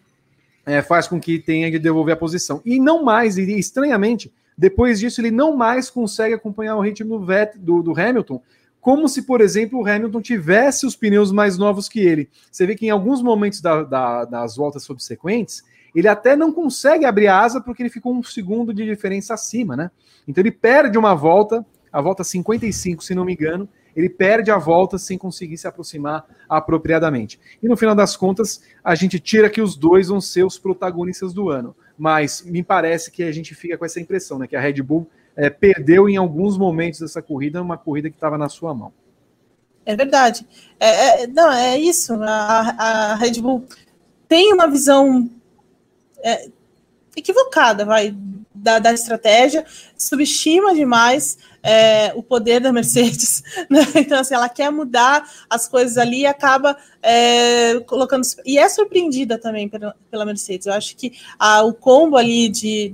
é, 0.65 0.81
faz 0.81 1.09
com 1.09 1.19
que 1.19 1.39
tenha 1.39 1.69
de 1.69 1.77
devolver 1.77 2.13
a 2.13 2.17
posição. 2.17 2.61
E 2.63 2.79
não 2.79 3.03
mais, 3.03 3.37
e 3.37 3.59
estranhamente, 3.59 4.31
depois 4.57 4.97
disso 4.97 5.19
ele 5.19 5.29
não 5.29 5.57
mais 5.57 5.89
consegue 5.89 6.33
acompanhar 6.33 6.77
o 6.77 6.79
ritmo 6.79 7.19
do, 7.19 7.25
Vet, 7.25 7.57
do, 7.57 7.83
do 7.83 7.91
Hamilton, 7.91 8.41
como 8.79 9.09
se, 9.09 9.23
por 9.23 9.41
exemplo, 9.41 9.81
o 9.81 9.85
Hamilton 9.85 10.21
tivesse 10.21 10.85
os 10.85 10.95
pneus 10.95 11.33
mais 11.33 11.57
novos 11.57 11.89
que 11.89 11.99
ele. 11.99 12.29
Você 12.49 12.65
vê 12.65 12.75
que 12.75 12.85
em 12.85 12.89
alguns 12.89 13.21
momentos 13.21 13.59
da, 13.59 13.83
da, 13.83 14.23
das 14.23 14.55
voltas 14.55 14.83
subsequentes, 14.83 15.65
ele 15.93 16.07
até 16.07 16.33
não 16.37 16.53
consegue 16.53 17.03
abrir 17.03 17.27
a 17.27 17.41
asa 17.41 17.59
porque 17.59 17.83
ele 17.83 17.89
ficou 17.89 18.15
um 18.15 18.23
segundo 18.23 18.73
de 18.73 18.85
diferença 18.85 19.33
acima, 19.33 19.75
né? 19.75 19.91
Então 20.25 20.41
ele 20.41 20.51
perde 20.51 20.97
uma 20.97 21.13
volta, 21.13 21.65
a 21.91 21.99
volta 21.99 22.23
55, 22.23 23.03
se 23.03 23.13
não 23.13 23.25
me 23.25 23.33
engano, 23.33 23.67
ele 23.95 24.09
perde 24.09 24.51
a 24.51 24.57
volta 24.57 24.97
sem 24.97 25.17
conseguir 25.17 25.57
se 25.57 25.67
aproximar 25.67 26.25
apropriadamente. 26.47 27.39
E 27.61 27.67
no 27.67 27.77
final 27.77 27.95
das 27.95 28.15
contas, 28.15 28.61
a 28.83 28.95
gente 28.95 29.19
tira 29.19 29.49
que 29.49 29.61
os 29.61 29.75
dois 29.75 30.07
vão 30.07 30.21
ser 30.21 30.43
os 30.43 30.57
protagonistas 30.57 31.33
do 31.33 31.49
ano. 31.49 31.75
Mas 31.97 32.41
me 32.41 32.63
parece 32.63 33.11
que 33.11 33.23
a 33.23 33.31
gente 33.31 33.53
fica 33.53 33.77
com 33.77 33.85
essa 33.85 33.99
impressão, 33.99 34.39
né? 34.39 34.47
Que 34.47 34.55
a 34.55 34.61
Red 34.61 34.81
Bull 34.81 35.07
é, 35.35 35.49
perdeu 35.49 36.09
em 36.09 36.17
alguns 36.17 36.57
momentos 36.57 36.99
dessa 36.99 37.21
corrida, 37.21 37.61
uma 37.61 37.77
corrida 37.77 38.09
que 38.09 38.15
estava 38.15 38.37
na 38.37 38.49
sua 38.49 38.73
mão. 38.73 38.91
É 39.85 39.95
verdade. 39.95 40.47
É, 40.79 41.23
é, 41.23 41.27
não, 41.27 41.51
é 41.51 41.77
isso. 41.77 42.13
A, 42.13 42.59
a, 42.77 43.15
Red 43.15 43.41
Bull 43.41 43.65
tem 44.27 44.53
uma 44.53 44.67
visão 44.67 45.29
é, 46.23 46.49
equivocada, 47.15 47.85
vai, 47.85 48.15
da, 48.53 48.79
da 48.79 48.93
estratégia, 48.93 49.65
subestima 49.97 50.73
demais 50.73 51.37
é, 51.63 52.11
o 52.15 52.23
poder 52.23 52.59
da 52.59 52.71
Mercedes. 52.71 53.43
Né? 53.69 53.81
Então, 53.95 54.19
assim, 54.19 54.33
ela 54.33 54.49
quer 54.49 54.69
mudar 54.71 55.23
as 55.49 55.67
coisas 55.67 55.97
ali 55.97 56.21
e 56.21 56.25
acaba 56.25 56.75
é, 57.01 57.79
colocando. 57.81 58.23
E 58.45 58.57
é 58.57 58.67
surpreendida 58.67 59.37
também 59.37 59.69
pela, 59.69 60.25
Mercedes. 60.25 60.67
Eu 60.67 60.73
acho 60.73 60.95
que 60.95 61.13
a, 61.39 61.63
o 61.63 61.73
combo 61.73 62.17
ali 62.17 62.49
de, 62.49 62.93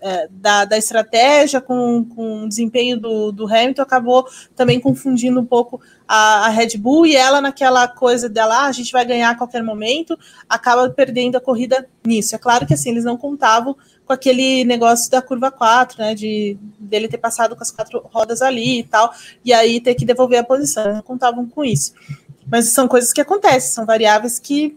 é, 0.00 0.28
da, 0.30 0.64
da, 0.64 0.78
estratégia 0.78 1.60
com, 1.60 2.04
com 2.04 2.44
o 2.44 2.48
desempenho 2.48 2.98
do, 2.98 3.32
do, 3.32 3.46
Hamilton 3.46 3.82
acabou 3.82 4.26
também 4.54 4.80
confundindo 4.80 5.40
um 5.40 5.44
pouco 5.46 5.80
a, 6.06 6.46
a, 6.46 6.48
Red 6.48 6.78
Bull 6.78 7.06
e 7.06 7.16
ela 7.16 7.40
naquela 7.40 7.86
coisa 7.88 8.28
dela, 8.28 8.64
ah, 8.64 8.66
a 8.66 8.72
gente 8.72 8.92
vai 8.92 9.04
ganhar 9.04 9.30
a 9.30 9.34
qualquer 9.34 9.62
momento, 9.62 10.18
acaba 10.48 10.88
perdendo 10.88 11.36
a 11.36 11.40
corrida 11.40 11.86
nisso. 12.06 12.34
É 12.34 12.38
claro 12.38 12.66
que 12.66 12.74
assim, 12.74 12.90
eles 12.90 13.04
não 13.04 13.16
contavam 13.16 13.76
com 14.06 14.12
aquele 14.12 14.64
negócio 14.64 15.10
da 15.10 15.22
curva 15.22 15.50
4, 15.50 15.98
né? 15.98 16.14
De 16.14 16.56
dele 16.78 17.08
ter 17.08 17.18
passado 17.18 17.56
com 17.56 17.62
as 17.62 17.70
quatro 17.70 18.00
rodas 18.12 18.42
ali 18.42 18.80
e 18.80 18.84
tal, 18.84 19.12
e 19.44 19.52
aí 19.52 19.80
ter 19.80 19.94
que 19.94 20.04
devolver 20.04 20.38
a 20.38 20.44
posição. 20.44 20.94
Não 20.94 21.02
contavam 21.02 21.46
com 21.46 21.64
isso. 21.64 21.94
Mas 22.46 22.66
são 22.66 22.86
coisas 22.86 23.12
que 23.12 23.20
acontecem, 23.20 23.72
são 23.72 23.86
variáveis 23.86 24.38
que, 24.38 24.76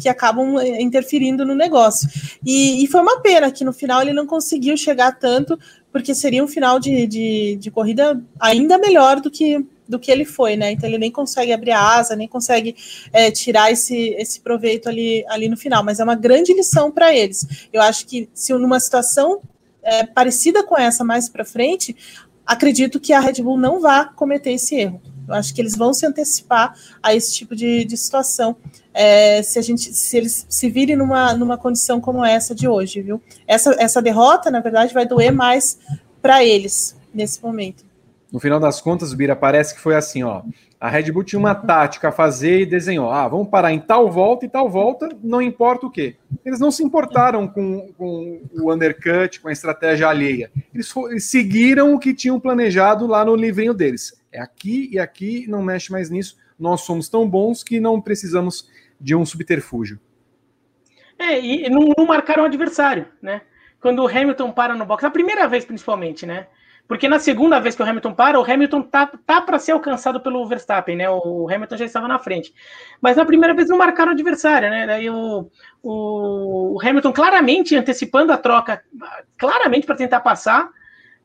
que 0.00 0.08
acabam 0.08 0.58
eh, 0.58 0.82
interferindo 0.82 1.46
no 1.46 1.54
negócio. 1.54 2.08
E, 2.44 2.84
e 2.84 2.86
foi 2.88 3.00
uma 3.00 3.20
pena 3.20 3.50
que 3.52 3.64
no 3.64 3.72
final 3.72 4.02
ele 4.02 4.12
não 4.12 4.26
conseguiu 4.26 4.76
chegar 4.76 5.12
tanto, 5.12 5.58
porque 5.92 6.14
seria 6.14 6.42
um 6.42 6.48
final 6.48 6.80
de, 6.80 7.06
de, 7.06 7.56
de 7.56 7.70
corrida 7.70 8.20
ainda 8.40 8.76
melhor 8.78 9.20
do 9.20 9.30
que 9.30 9.64
do 9.88 9.98
que 9.98 10.10
ele 10.10 10.24
foi, 10.24 10.56
né? 10.56 10.72
Então 10.72 10.88
ele 10.88 10.98
nem 10.98 11.10
consegue 11.10 11.52
abrir 11.52 11.72
a 11.72 11.80
asa, 11.80 12.16
nem 12.16 12.26
consegue 12.26 12.74
é, 13.12 13.30
tirar 13.30 13.70
esse, 13.70 14.14
esse 14.18 14.40
proveito 14.40 14.88
ali, 14.88 15.24
ali 15.28 15.48
no 15.48 15.56
final. 15.56 15.84
Mas 15.84 16.00
é 16.00 16.04
uma 16.04 16.14
grande 16.14 16.52
lição 16.52 16.90
para 16.90 17.14
eles. 17.14 17.46
Eu 17.72 17.82
acho 17.82 18.06
que 18.06 18.28
se 18.34 18.52
numa 18.54 18.80
situação 18.80 19.40
é, 19.82 20.04
parecida 20.04 20.62
com 20.64 20.76
essa 20.76 21.04
mais 21.04 21.28
para 21.28 21.44
frente, 21.44 21.94
acredito 22.46 22.98
que 22.98 23.12
a 23.12 23.20
Red 23.20 23.42
Bull 23.42 23.58
não 23.58 23.80
vá 23.80 24.06
cometer 24.06 24.52
esse 24.52 24.74
erro. 24.74 25.00
Eu 25.26 25.34
acho 25.34 25.54
que 25.54 25.60
eles 25.60 25.74
vão 25.74 25.94
se 25.94 26.04
antecipar 26.04 26.74
a 27.02 27.14
esse 27.14 27.32
tipo 27.32 27.56
de, 27.56 27.84
de 27.84 27.96
situação. 27.96 28.56
É, 28.92 29.42
se 29.42 29.58
a 29.58 29.62
gente 29.62 29.92
se 29.94 30.16
eles 30.16 30.46
se 30.48 30.68
virem 30.68 30.96
numa, 30.96 31.34
numa 31.34 31.56
condição 31.56 32.00
como 32.00 32.24
essa 32.24 32.54
de 32.54 32.68
hoje, 32.68 33.00
viu? 33.00 33.20
Essa, 33.46 33.74
essa 33.78 34.02
derrota, 34.02 34.50
na 34.50 34.60
verdade, 34.60 34.92
vai 34.92 35.06
doer 35.06 35.32
mais 35.32 35.78
para 36.20 36.44
eles 36.44 36.96
nesse 37.12 37.42
momento. 37.42 37.84
No 38.34 38.40
final 38.40 38.58
das 38.58 38.80
contas, 38.80 39.14
Bira, 39.14 39.36
parece 39.36 39.76
que 39.76 39.80
foi 39.80 39.94
assim, 39.94 40.24
ó. 40.24 40.42
A 40.80 40.88
Red 40.88 41.12
Bull 41.12 41.22
tinha 41.22 41.38
uma 41.38 41.54
tática 41.54 42.08
a 42.08 42.12
fazer 42.12 42.62
e 42.62 42.66
desenhou. 42.66 43.08
Ah, 43.08 43.28
vamos 43.28 43.46
parar 43.46 43.72
em 43.72 43.78
tal 43.78 44.10
volta 44.10 44.44
e 44.44 44.48
tal 44.48 44.68
volta, 44.68 45.08
não 45.22 45.40
importa 45.40 45.86
o 45.86 45.90
quê. 45.90 46.16
Eles 46.44 46.58
não 46.58 46.72
se 46.72 46.82
importaram 46.82 47.46
com, 47.46 47.92
com 47.96 48.42
o 48.52 48.74
undercut, 48.74 49.40
com 49.40 49.46
a 49.46 49.52
estratégia 49.52 50.08
alheia. 50.08 50.50
Eles, 50.74 50.92
eles 51.10 51.30
seguiram 51.30 51.94
o 51.94 51.98
que 52.00 52.12
tinham 52.12 52.40
planejado 52.40 53.06
lá 53.06 53.24
no 53.24 53.36
livrinho 53.36 53.72
deles. 53.72 54.20
É 54.32 54.40
aqui 54.40 54.90
e 54.90 54.98
aqui, 54.98 55.46
não 55.48 55.62
mexe 55.62 55.92
mais 55.92 56.10
nisso. 56.10 56.36
Nós 56.58 56.80
somos 56.80 57.08
tão 57.08 57.28
bons 57.28 57.62
que 57.62 57.78
não 57.78 58.00
precisamos 58.00 58.68
de 59.00 59.14
um 59.14 59.24
subterfúgio. 59.24 60.00
É, 61.16 61.40
e 61.40 61.70
não, 61.70 61.92
não 61.96 62.04
marcaram 62.04 62.42
o 62.42 62.46
adversário, 62.46 63.06
né? 63.22 63.42
Quando 63.80 64.02
o 64.02 64.08
Hamilton 64.08 64.50
para 64.50 64.74
no 64.74 64.84
box, 64.84 65.04
a 65.04 65.10
primeira 65.10 65.46
vez 65.46 65.64
principalmente, 65.64 66.26
né? 66.26 66.48
Porque 66.86 67.08
na 67.08 67.18
segunda 67.18 67.58
vez 67.58 67.74
que 67.74 67.82
o 67.82 67.86
Hamilton 67.86 68.12
para, 68.12 68.38
o 68.38 68.44
Hamilton 68.44 68.82
tá, 68.82 69.06
tá 69.26 69.40
para 69.40 69.58
ser 69.58 69.72
alcançado 69.72 70.20
pelo 70.20 70.46
Verstappen, 70.46 70.96
né? 70.96 71.08
O 71.08 71.48
Hamilton 71.50 71.78
já 71.78 71.84
estava 71.86 72.06
na 72.06 72.18
frente. 72.18 72.52
Mas 73.00 73.16
na 73.16 73.24
primeira 73.24 73.54
vez 73.54 73.68
não 73.68 73.78
marcaram 73.78 74.10
o 74.10 74.14
adversário, 74.14 74.68
né? 74.68 74.86
Daí 74.86 75.08
o, 75.08 75.50
o, 75.82 76.74
o 76.74 76.80
Hamilton 76.80 77.12
claramente 77.12 77.74
antecipando 77.74 78.32
a 78.32 78.36
troca, 78.36 78.82
claramente 79.38 79.86
para 79.86 79.96
tentar 79.96 80.20
passar, 80.20 80.70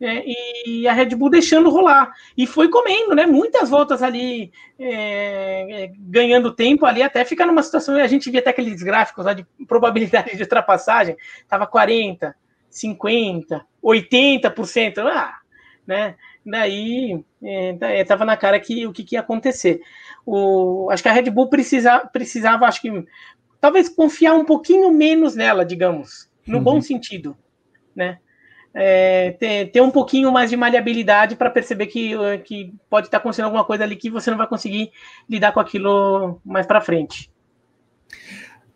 é, 0.01 0.23
e 0.65 0.87
a 0.87 0.93
Red 0.93 1.09
Bull 1.09 1.29
deixando 1.29 1.69
rolar. 1.69 2.13
E 2.37 2.47
foi 2.47 2.69
comendo, 2.69 3.13
né? 3.13 3.25
Muitas 3.25 3.69
voltas 3.69 4.01
ali, 4.01 4.51
é, 4.79 5.83
é, 5.83 5.91
ganhando 5.97 6.55
tempo 6.55 6.85
ali, 6.85 7.03
até 7.03 7.25
ficar 7.25 7.45
numa 7.45 7.61
situação. 7.61 7.95
A 7.95 8.07
gente 8.07 8.31
via 8.31 8.39
até 8.39 8.51
aqueles 8.51 8.81
gráficos 8.81 9.25
lá 9.25 9.33
de 9.33 9.45
probabilidade 9.67 10.37
de 10.37 10.41
ultrapassagem, 10.41 11.17
tava 11.49 11.67
40, 11.67 12.33
50, 12.69 13.65
80%. 13.83 14.99
Ah, 14.99 15.38
né? 15.89 16.13
Daí 16.45 17.25
estava 17.99 18.23
é, 18.23 18.27
na 18.27 18.37
cara 18.37 18.59
que 18.59 18.85
o 18.85 18.93
que, 18.93 19.03
que, 19.03 19.15
ia 19.15 19.21
acontecer. 19.21 19.81
O, 20.23 20.87
acho 20.91 21.01
que 21.01 21.09
a 21.09 21.11
Red 21.11 21.31
Bull 21.31 21.49
precisa, 21.49 21.97
precisava, 21.99 22.67
acho 22.67 22.79
que 22.79 23.05
talvez 23.59 23.89
confiar 23.89 24.35
um 24.35 24.45
pouquinho 24.45 24.93
menos 24.93 25.35
nela, 25.35 25.65
digamos, 25.65 26.29
no 26.45 26.59
uhum. 26.59 26.63
bom 26.63 26.81
sentido, 26.81 27.35
né? 27.95 28.19
É, 28.71 29.31
ter, 29.31 29.71
ter, 29.71 29.81
um 29.81 29.89
pouquinho 29.89 30.31
mais 30.31 30.51
de 30.51 30.55
maleabilidade 30.55 31.35
para 31.35 31.49
perceber 31.49 31.87
que, 31.87 32.11
que 32.45 32.71
pode 32.87 33.07
estar 33.07 33.17
acontecendo 33.17 33.45
alguma 33.45 33.65
coisa 33.65 33.83
ali 33.83 33.95
que 33.95 34.11
você 34.11 34.29
não 34.29 34.37
vai 34.37 34.45
conseguir 34.45 34.91
lidar 35.27 35.51
com 35.53 35.59
aquilo 35.59 36.39
mais 36.45 36.67
para 36.67 36.79
frente. 36.79 37.31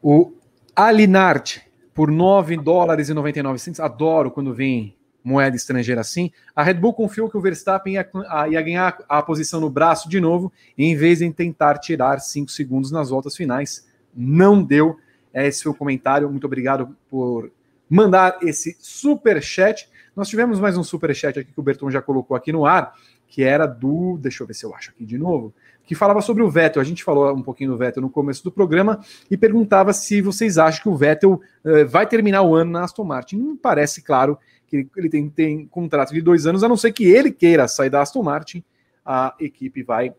O 0.02 0.34
Alinart, 0.76 1.60
por 1.94 2.10
9 2.10 2.58
dólares 2.58 3.08
e 3.08 3.14
99 3.14 3.60
centavos, 3.60 3.92
adoro 3.92 4.32
quando 4.32 4.52
vem 4.52 4.96
moeda 5.24 5.56
estrangeira 5.56 6.02
assim, 6.02 6.32
a 6.56 6.62
Red 6.62 6.76
Bull 6.76 6.94
confiou 6.94 7.30
que 7.30 7.38
o 7.38 7.42
Verstappen 7.42 7.94
ia, 7.94 8.10
ia, 8.50 8.62
ganhar 8.62 8.98
a 9.08 9.22
posição 9.22 9.62
no 9.62 9.70
braço 9.70 10.10
de 10.10 10.20
novo, 10.20 10.52
em 10.78 10.96
vez 10.96 11.20
de 11.20 11.32
tentar 11.32 11.78
tirar 11.78 12.20
cinco 12.20 12.52
segundos 12.52 12.92
nas 12.92 13.10
voltas 13.10 13.36
finais. 13.36 13.88
Não 14.16 14.62
deu. 14.62 14.98
Esse 15.34 15.64
foi 15.64 15.72
o 15.72 15.76
comentário. 15.76 16.30
Muito 16.30 16.46
obrigado 16.46 16.96
por 17.10 17.52
mandar 17.90 18.38
esse 18.42 18.76
super 18.80 19.42
chat. 19.42 19.90
Nós 20.16 20.30
tivemos 20.30 20.60
mais 20.60 20.78
um 20.78 20.84
super 20.84 21.14
chat 21.16 21.40
aqui 21.40 21.52
que 21.52 21.60
o 21.60 21.64
Berton 21.64 21.90
já 21.90 22.02
colocou 22.02 22.38
aqui 22.38 22.52
no 22.52 22.66
ar, 22.66 22.94
que 23.28 23.44
era 23.44 23.66
do. 23.66 24.18
Deixa 24.22 24.44
eu 24.44 24.48
ver 24.48 24.54
se 24.54 24.66
eu 24.66 24.76
acho 24.76 24.92
aqui 24.92 25.06
de 25.06 25.18
novo. 25.18 25.54
Que 25.86 25.96
falava 25.96 26.22
sobre 26.22 26.44
o 26.44 26.50
Vettel. 26.50 26.82
A 26.82 26.86
gente 26.86 27.04
falou 27.04 27.36
um 27.36 27.42
pouquinho 27.42 27.72
do 27.72 27.78
Vettel 27.78 28.02
no 28.02 28.10
começo 28.10 28.44
do 28.44 28.52
programa 28.52 29.04
e 29.30 29.36
perguntava 29.36 29.92
se 29.92 30.22
vocês 30.22 30.58
acham 30.58 30.84
que 30.84 30.90
o 30.90 30.96
Vettel 30.96 31.34
uh, 31.34 31.88
vai 31.88 32.06
terminar 32.06 32.44
o 32.44 32.56
ano 32.56 32.72
na 32.72 32.84
Aston 32.84 33.04
Martin. 33.04 33.38
Não 33.38 33.58
parece 33.58 34.02
claro 34.02 34.38
que 34.74 34.90
ele 35.00 35.10
tem, 35.10 35.30
tem 35.30 35.68
contrato 35.68 36.14
de 36.14 36.22
dois 36.22 36.48
anos, 36.48 36.64
a 36.64 36.70
não 36.70 36.78
ser 36.78 36.92
que 36.92 37.06
ele 37.06 37.32
queira 37.32 37.68
sair 37.68 37.90
da 37.90 38.02
Aston 38.02 38.24
Martin, 38.24 38.64
a 39.06 39.36
equipe 39.40 39.84
vai. 39.84 40.14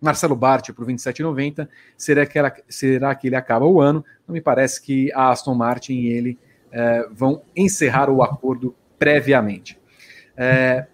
Marcelo 0.00 0.36
Bart 0.36 0.70
por 0.72 0.86
27,90. 0.86 1.68
Será 1.96 2.24
que, 2.24 2.38
ela, 2.38 2.54
será 2.68 3.14
que 3.14 3.26
ele 3.26 3.34
acaba 3.34 3.66
o 3.66 3.80
ano? 3.80 4.04
Não 4.28 4.32
me 4.32 4.40
parece 4.40 4.80
que 4.80 5.12
a 5.12 5.30
Aston 5.30 5.54
Martin 5.54 5.94
e 5.94 6.06
ele 6.08 6.38
é, 6.70 7.08
vão 7.10 7.42
encerrar 7.56 8.08
o 8.08 8.22
acordo 8.22 8.76
previamente. 8.96 9.76
É, 10.36 10.86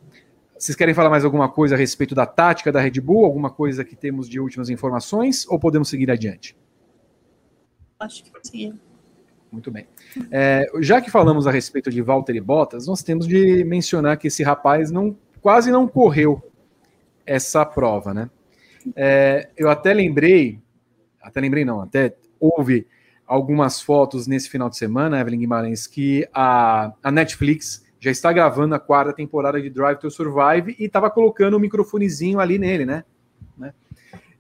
vocês 0.58 0.74
querem 0.74 0.94
falar 0.94 1.10
mais 1.10 1.24
alguma 1.24 1.50
coisa 1.50 1.74
a 1.74 1.78
respeito 1.78 2.14
da 2.14 2.24
tática 2.24 2.72
da 2.72 2.80
Red 2.80 2.98
Bull? 3.00 3.26
Alguma 3.26 3.50
coisa 3.50 3.84
que 3.84 3.94
temos 3.94 4.26
de 4.26 4.40
últimas 4.40 4.70
informações? 4.70 5.46
Ou 5.48 5.58
podemos 5.58 5.88
seguir 5.90 6.10
adiante? 6.10 6.56
Acho 8.00 8.24
que 8.24 8.30
sim. 8.42 8.80
Muito 9.54 9.70
bem. 9.70 9.86
É, 10.32 10.68
já 10.80 11.00
que 11.00 11.08
falamos 11.12 11.46
a 11.46 11.50
respeito 11.52 11.88
de 11.88 12.02
Walter 12.02 12.34
e 12.34 12.40
Bottas, 12.40 12.88
nós 12.88 13.04
temos 13.04 13.24
de 13.26 13.62
mencionar 13.62 14.16
que 14.18 14.26
esse 14.26 14.42
rapaz 14.42 14.90
não 14.90 15.16
quase 15.40 15.70
não 15.70 15.86
correu 15.86 16.42
essa 17.24 17.64
prova, 17.64 18.12
né? 18.12 18.28
É, 18.96 19.48
eu 19.56 19.70
até 19.70 19.94
lembrei, 19.94 20.58
até 21.22 21.40
lembrei 21.40 21.64
não, 21.64 21.80
até 21.80 22.16
houve 22.40 22.84
algumas 23.24 23.80
fotos 23.80 24.26
nesse 24.26 24.50
final 24.50 24.68
de 24.68 24.76
semana, 24.76 25.20
Evelyn 25.20 25.38
Guimarães, 25.38 25.86
que 25.86 26.28
a, 26.34 26.92
a 27.00 27.12
Netflix 27.12 27.84
já 28.00 28.10
está 28.10 28.32
gravando 28.32 28.74
a 28.74 28.80
quarta 28.80 29.12
temporada 29.12 29.62
de 29.62 29.70
Drive 29.70 29.98
to 29.98 30.10
Survive 30.10 30.74
e 30.78 30.86
estava 30.86 31.08
colocando 31.08 31.54
o 31.54 31.56
um 31.58 31.60
microfonezinho 31.60 32.40
ali 32.40 32.58
nele, 32.58 32.84
né? 32.84 33.04
né? 33.56 33.72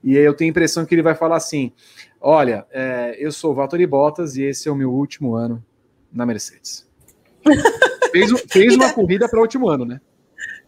E 0.04 0.14
eu 0.14 0.34
tenho 0.34 0.50
a 0.50 0.52
impressão 0.52 0.84
que 0.84 0.94
ele 0.94 1.02
vai 1.02 1.14
falar 1.14 1.36
assim: 1.36 1.72
Olha, 2.20 2.66
é, 2.70 3.16
eu 3.18 3.32
sou 3.32 3.52
o 3.52 3.54
Valtteri 3.54 3.86
Bottas 3.86 4.36
e 4.36 4.42
esse 4.42 4.68
é 4.68 4.70
o 4.70 4.76
meu 4.76 4.92
último 4.92 5.34
ano 5.34 5.64
na 6.12 6.26
Mercedes. 6.26 6.86
fez, 8.12 8.30
fez 8.48 8.74
uma 8.76 8.92
corrida 8.92 9.28
para 9.28 9.38
o 9.38 9.42
último 9.42 9.68
ano, 9.68 9.86
né? 9.86 10.00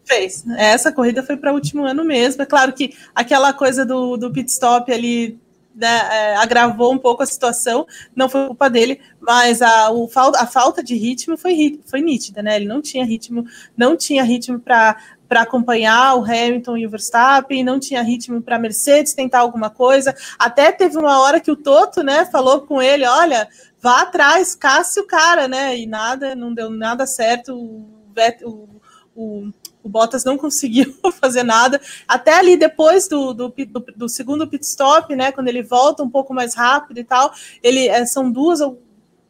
Fez. 0.03 0.43
Essa 0.57 0.91
corrida 0.91 1.21
foi 1.21 1.37
para 1.37 1.51
o 1.51 1.55
último 1.55 1.83
ano 1.83 2.03
mesmo. 2.03 2.41
É 2.41 2.45
claro 2.45 2.73
que 2.73 2.95
aquela 3.13 3.53
coisa 3.53 3.85
do, 3.85 4.17
do 4.17 4.31
pit 4.31 4.49
stop 4.49 4.91
ali 4.91 5.39
né, 5.77 6.09
é, 6.11 6.35
agravou 6.37 6.91
um 6.91 6.97
pouco 6.97 7.21
a 7.21 7.25
situação, 7.25 7.85
não 8.15 8.27
foi 8.27 8.47
culpa 8.47 8.67
dele, 8.67 8.99
mas 9.19 9.61
a, 9.61 9.91
o, 9.91 10.09
a 10.35 10.47
falta 10.47 10.83
de 10.83 10.95
ritmo 10.95 11.37
foi, 11.37 11.79
foi 11.85 12.01
nítida, 12.01 12.41
né? 12.41 12.55
Ele 12.55 12.65
não 12.65 12.81
tinha 12.81 13.05
ritmo, 13.05 13.45
não 13.77 13.95
tinha 13.95 14.23
ritmo 14.23 14.59
para 14.59 14.97
para 15.27 15.41
acompanhar 15.41 16.15
o 16.15 16.23
Hamilton 16.23 16.77
e 16.77 16.87
o 16.87 16.89
Verstappen, 16.89 17.63
não 17.63 17.79
tinha 17.79 18.01
ritmo 18.01 18.41
para 18.41 18.55
a 18.55 18.59
Mercedes 18.59 19.13
tentar 19.13 19.39
alguma 19.39 19.69
coisa. 19.69 20.15
Até 20.39 20.71
teve 20.71 20.97
uma 20.97 21.19
hora 21.19 21.39
que 21.39 21.51
o 21.51 21.55
Toto, 21.55 22.01
né, 22.01 22.25
falou 22.25 22.61
com 22.61 22.81
ele, 22.81 23.05
olha, 23.05 23.47
vá 23.81 24.01
atrás, 24.01 24.55
casse 24.55 24.99
o 24.99 25.07
cara, 25.07 25.47
né? 25.47 25.77
E 25.77 25.85
nada, 25.85 26.35
não 26.35 26.53
deu 26.53 26.69
nada 26.69 27.05
certo. 27.05 27.55
O, 27.55 28.81
o, 29.15 29.51
o 29.83 29.89
Bottas 29.89 30.23
não 30.23 30.37
conseguiu 30.39 30.93
fazer 31.19 31.43
nada. 31.43 31.79
Até 32.07 32.37
ali 32.37 32.57
depois 32.57 33.07
do, 33.07 33.33
do, 33.33 33.49
do, 33.49 33.85
do, 33.95 34.09
segundo 34.09 34.47
pit 34.47 34.65
stop, 34.65 35.15
né? 35.15 35.31
Quando 35.31 35.47
ele 35.47 35.63
volta 35.63 36.03
um 36.03 36.09
pouco 36.09 36.33
mais 36.33 36.55
rápido 36.55 36.99
e 36.99 37.03
tal, 37.03 37.33
ele 37.61 37.87
é, 37.87 38.05
são 38.05 38.31
duas 38.31 38.61
ou 38.61 38.81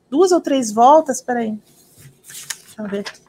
duas 0.09 0.31
ou 0.31 0.41
três 0.41 0.71
voltas. 0.71 1.21
Peraí. 1.21 1.57
Deixa 2.23 2.81
eu 2.81 2.87
ver. 2.87 3.26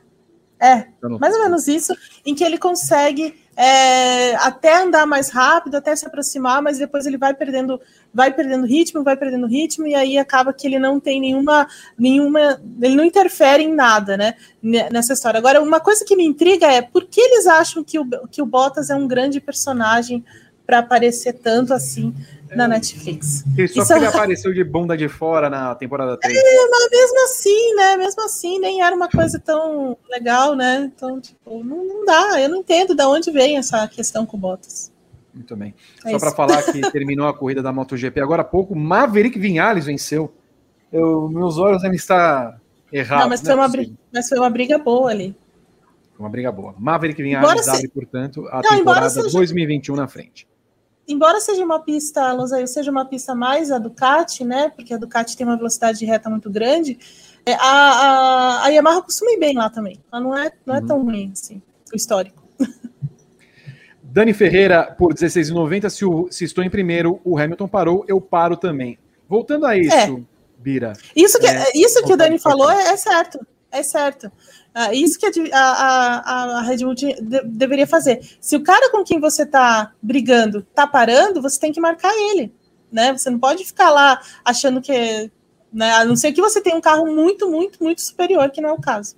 É, 0.61 0.87
mais 1.21 1.35
ou 1.35 1.41
menos 1.43 1.69
isso, 1.69 1.95
em 2.27 2.35
que 2.35 2.43
ele 2.43 2.59
consegue 2.59 3.35
é, 3.57 4.35
até 4.37 4.83
andar 4.83 5.07
mais 5.07 5.31
rápido, 5.31 5.77
até 5.77 5.95
se 5.95 6.07
aproximar, 6.07 6.63
mas 6.63 6.79
depois 6.79 7.07
ele 7.07 7.17
vai 7.17 7.35
perdendo, 7.35 7.81
vai 8.15 8.33
perdendo 8.33 8.67
ritmo, 8.67 9.03
vai 9.03 9.17
perdendo 9.17 9.47
ritmo, 9.47 9.87
e 9.87 9.95
aí 9.95 10.19
acaba 10.19 10.53
que 10.53 10.67
ele 10.67 10.79
não 10.79 11.01
tem 11.01 11.21
nenhuma, 11.21 11.67
nenhuma, 11.99 12.61
ele 12.81 12.95
não 12.95 13.05
interfere 13.05 13.65
em 13.65 13.75
nada, 13.75 14.17
né, 14.17 14.35
nessa 14.63 15.13
história. 15.13 15.39
Agora, 15.39 15.63
uma 15.63 15.81
coisa 15.81 16.05
que 16.05 16.15
me 16.15 16.25
intriga 16.25 16.67
é 16.67 16.83
por 16.83 17.07
que 17.07 17.21
eles 17.21 17.47
acham 17.47 17.83
que 17.83 17.99
o, 17.99 18.07
que 18.29 18.41
o 18.41 18.47
Bottas 18.47 18.91
é 18.91 18.95
um 18.95 19.09
grande 19.09 19.41
personagem 19.41 20.25
para 20.69 20.81
aparecer 20.81 21.33
tanto 21.33 21.73
assim 21.73 22.15
na 22.55 22.69
Netflix. 22.69 23.43
E 23.57 23.67
só 23.67 23.81
Isso... 23.81 23.87
porque 23.87 23.93
ele 23.95 24.07
apareceu 24.07 24.53
de 24.53 24.63
bunda 24.63 24.99
de 24.99 25.09
fora 25.09 25.49
na 25.49 25.75
temporada 25.75 26.15
3. 26.19 26.37
É, 26.37 26.69
mas 26.69 26.91
mesmo 26.91 27.25
assim, 27.25 27.75
né? 27.75 27.97
Mesmo 27.97 28.23
assim, 28.23 28.59
nem 28.59 28.83
era 28.83 28.95
uma 28.95 29.09
coisa 29.09 29.39
tão 29.39 29.97
legal, 30.11 30.55
né? 30.55 30.93
Então, 30.95 31.19
tipo, 31.23 31.65
não, 31.65 31.87
não 31.87 32.05
dá. 32.05 32.39
Eu 32.39 32.51
não 32.51 32.59
entendo 32.59 32.95
de 32.95 33.03
onde 33.03 33.31
vem 33.31 33.57
essa 33.57 33.89
questão 33.89 34.27
com 34.27 34.37
Bottas. 34.37 34.93
Muito 35.33 35.57
bem. 35.57 35.75
É 36.05 36.11
só 36.11 36.19
para 36.19 36.33
falar 36.33 36.63
que 36.63 36.83
terminou 36.93 37.27
a 37.27 37.33
corrida 37.33 37.63
da 37.63 37.73
MotoGP 37.73 38.21
agora 38.21 38.43
há 38.43 38.45
pouco, 38.45 38.77
Maverick 38.77 39.39
Vinhales 39.39 39.87
venceu. 39.87 40.31
Eu, 40.93 41.31
meus 41.31 41.57
olhos 41.57 41.83
ainda 41.83 41.97
estão 41.97 42.55
errados. 42.93 43.23
Não, 43.23 43.31
mas, 43.31 43.41
foi, 43.41 43.53
é 43.53 43.55
uma 43.55 43.69
briga, 43.69 43.93
mas 44.13 44.29
foi 44.29 44.39
uma 44.39 44.51
briga 44.51 44.77
boa 44.77 45.11
ali. 45.11 45.35
uma 46.19 46.29
briga 46.29 46.53
boa. 46.53 46.75
Maverick 46.79 47.23
Vinhares 47.23 47.65
se... 47.65 47.71
abre, 47.71 47.89
portanto, 47.89 48.47
a 48.51 48.61
Não, 48.61 48.77
temporada 48.77 49.09
seja... 49.09 49.31
2021 49.31 49.97
na 49.97 50.07
frente. 50.07 50.47
Embora 51.09 51.41
seja 51.41 51.65
uma 51.65 51.81
pista, 51.81 52.33
Losail, 52.33 52.67
seja 52.67 52.91
uma 52.91 53.05
pista 53.05 53.35
mais 53.35 53.73
a 53.73 53.79
Ducati, 53.79 54.45
né? 54.45 54.69
Porque 54.69 54.93
a 54.93 54.99
Ducati 54.99 55.37
tem 55.37 55.47
uma 55.47 55.57
velocidade 55.57 55.99
de 55.99 56.05
reta 56.05 56.29
muito 56.29 56.51
grande, 56.51 56.99
é, 57.49 57.55
a, 57.55 57.61
a, 57.61 58.65
a 58.67 58.69
Yamaha 58.69 59.01
costuma 59.01 59.31
ir 59.31 59.39
bem 59.39 59.57
lá 59.57 59.71
também. 59.71 59.99
Ela 60.13 60.21
não 60.21 60.37
é, 60.37 60.53
não 60.67 60.75
é 60.75 60.81
uhum. 60.81 60.87
tão 60.87 61.03
ruim 61.03 61.31
assim, 61.33 61.63
o 61.91 61.97
histórico. 61.97 62.43
Dani 64.03 64.35
Ferreira, 64.35 64.95
por 64.99 65.15
16,90. 65.15 65.89
Se, 65.89 66.05
se 66.37 66.45
estou 66.45 66.63
em 66.63 66.69
primeiro, 66.69 67.23
o 67.25 67.39
Hamilton 67.39 67.67
parou, 67.67 68.05
eu 68.07 68.21
paro 68.21 68.55
também. 68.55 68.99
Voltando 69.27 69.65
a 69.65 69.79
isso, 69.79 69.95
é. 69.95 70.23
Bira. 70.59 70.93
Isso 71.17 71.39
que, 71.39 71.47
é, 71.47 71.71
isso 71.75 72.05
que 72.05 72.13
o 72.13 72.17
Dani 72.19 72.39
falou 72.39 72.71
é, 72.71 72.89
é 72.89 72.97
certo. 72.99 73.39
É 73.71 73.83
certo. 73.83 74.31
Ah, 74.81 74.95
isso 74.95 75.19
que 75.19 75.27
a, 75.53 75.61
a, 75.61 76.59
a 76.59 76.63
Red 76.63 76.77
Bull 76.85 76.95
de, 76.95 77.13
deveria 77.47 77.85
fazer. 77.85 78.21
Se 78.41 78.55
o 78.55 78.63
cara 78.63 78.93
com 78.93 79.03
quem 79.03 79.19
você 79.19 79.43
está 79.43 79.93
brigando 80.01 80.61
está 80.61 80.87
parando, 80.87 81.43
você 81.43 81.59
tem 81.59 81.73
que 81.73 81.81
marcar 81.81 82.13
ele. 82.15 82.53
Né? 82.93 83.13
Você 83.13 83.29
não 83.29 83.41
pode 83.41 83.65
ficar 83.65 83.91
lá 83.91 84.21
achando 84.45 84.81
que. 84.81 85.33
Né? 85.73 85.91
A 85.95 86.05
não 86.05 86.15
ser 86.15 86.31
que 86.31 86.41
você 86.41 86.61
tenha 86.61 86.77
um 86.77 86.81
carro 86.81 87.13
muito, 87.13 87.51
muito, 87.51 87.83
muito 87.83 88.01
superior, 88.03 88.49
que 88.53 88.61
não 88.61 88.69
é 88.69 88.73
o 88.73 88.81
caso. 88.81 89.17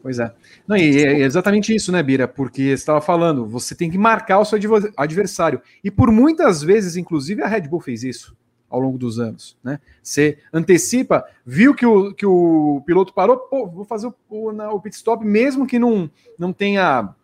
Pois 0.00 0.20
é. 0.20 0.32
Não, 0.68 0.76
e 0.76 1.04
é 1.04 1.18
exatamente 1.18 1.74
isso, 1.74 1.90
né, 1.90 2.00
Bira? 2.00 2.28
Porque 2.28 2.62
você 2.62 2.74
estava 2.74 3.00
falando, 3.00 3.44
você 3.44 3.74
tem 3.74 3.90
que 3.90 3.98
marcar 3.98 4.38
o 4.38 4.44
seu 4.44 4.56
adversário. 4.96 5.60
E 5.82 5.90
por 5.90 6.12
muitas 6.12 6.62
vezes, 6.62 6.94
inclusive, 6.94 7.42
a 7.42 7.48
Red 7.48 7.62
Bull 7.62 7.80
fez 7.80 8.04
isso 8.04 8.36
ao 8.76 8.80
longo 8.80 8.98
dos 8.98 9.18
anos, 9.18 9.56
né? 9.62 9.80
Você 10.02 10.38
antecipa, 10.52 11.24
viu 11.44 11.74
que 11.74 11.84
o, 11.84 12.14
que 12.14 12.26
o 12.26 12.82
piloto 12.86 13.12
parou, 13.12 13.36
pô, 13.36 13.66
vou 13.66 13.84
fazer 13.84 14.06
o, 14.06 14.14
o, 14.28 14.50
o 14.50 14.80
pit 14.80 14.96
stop, 14.96 15.24
mesmo 15.24 15.66
que 15.66 15.78
não, 15.78 16.10
não 16.38 16.52
tenha 16.52 17.14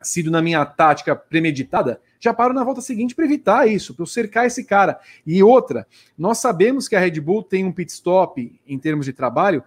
sido 0.00 0.30
na 0.30 0.40
minha 0.40 0.64
tática 0.64 1.16
premeditada, 1.16 2.00
já 2.20 2.32
paro 2.32 2.54
na 2.54 2.64
volta 2.64 2.80
seguinte 2.80 3.14
para 3.14 3.24
evitar 3.24 3.68
isso, 3.68 3.94
para 3.94 4.02
eu 4.02 4.06
cercar 4.06 4.46
esse 4.46 4.64
cara. 4.64 4.98
E 5.26 5.42
outra, 5.42 5.86
nós 6.16 6.38
sabemos 6.38 6.88
que 6.88 6.96
a 6.96 7.00
Red 7.00 7.20
Bull 7.20 7.42
tem 7.42 7.64
um 7.64 7.72
pit 7.72 7.92
stop 7.92 8.60
em 8.66 8.78
termos 8.78 9.06
de 9.06 9.12
trabalho 9.12 9.62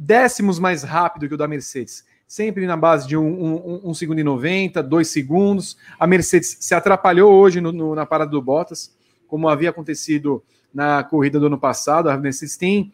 décimos 0.00 0.58
mais 0.58 0.82
rápido 0.82 1.28
que 1.28 1.34
o 1.34 1.36
da 1.36 1.46
Mercedes. 1.46 2.04
Sempre 2.26 2.66
na 2.66 2.76
base 2.76 3.06
de 3.06 3.16
1 3.16 3.20
um, 3.20 3.54
um, 3.54 3.80
um, 3.90 3.94
segundo 3.94 4.20
e 4.20 4.24
90, 4.24 4.82
2 4.82 5.08
segundos. 5.08 5.76
A 5.98 6.06
Mercedes 6.06 6.56
se 6.60 6.74
atrapalhou 6.74 7.32
hoje 7.32 7.60
no, 7.60 7.72
no, 7.72 7.94
na 7.94 8.06
parada 8.06 8.30
do 8.30 8.40
Bottas, 8.40 8.94
como 9.30 9.48
havia 9.48 9.70
acontecido 9.70 10.42
na 10.74 11.02
corrida 11.02 11.38
do 11.40 11.46
ano 11.46 11.58
passado. 11.58 12.10
A 12.10 12.16
Mercedes 12.18 12.56
tem, 12.56 12.92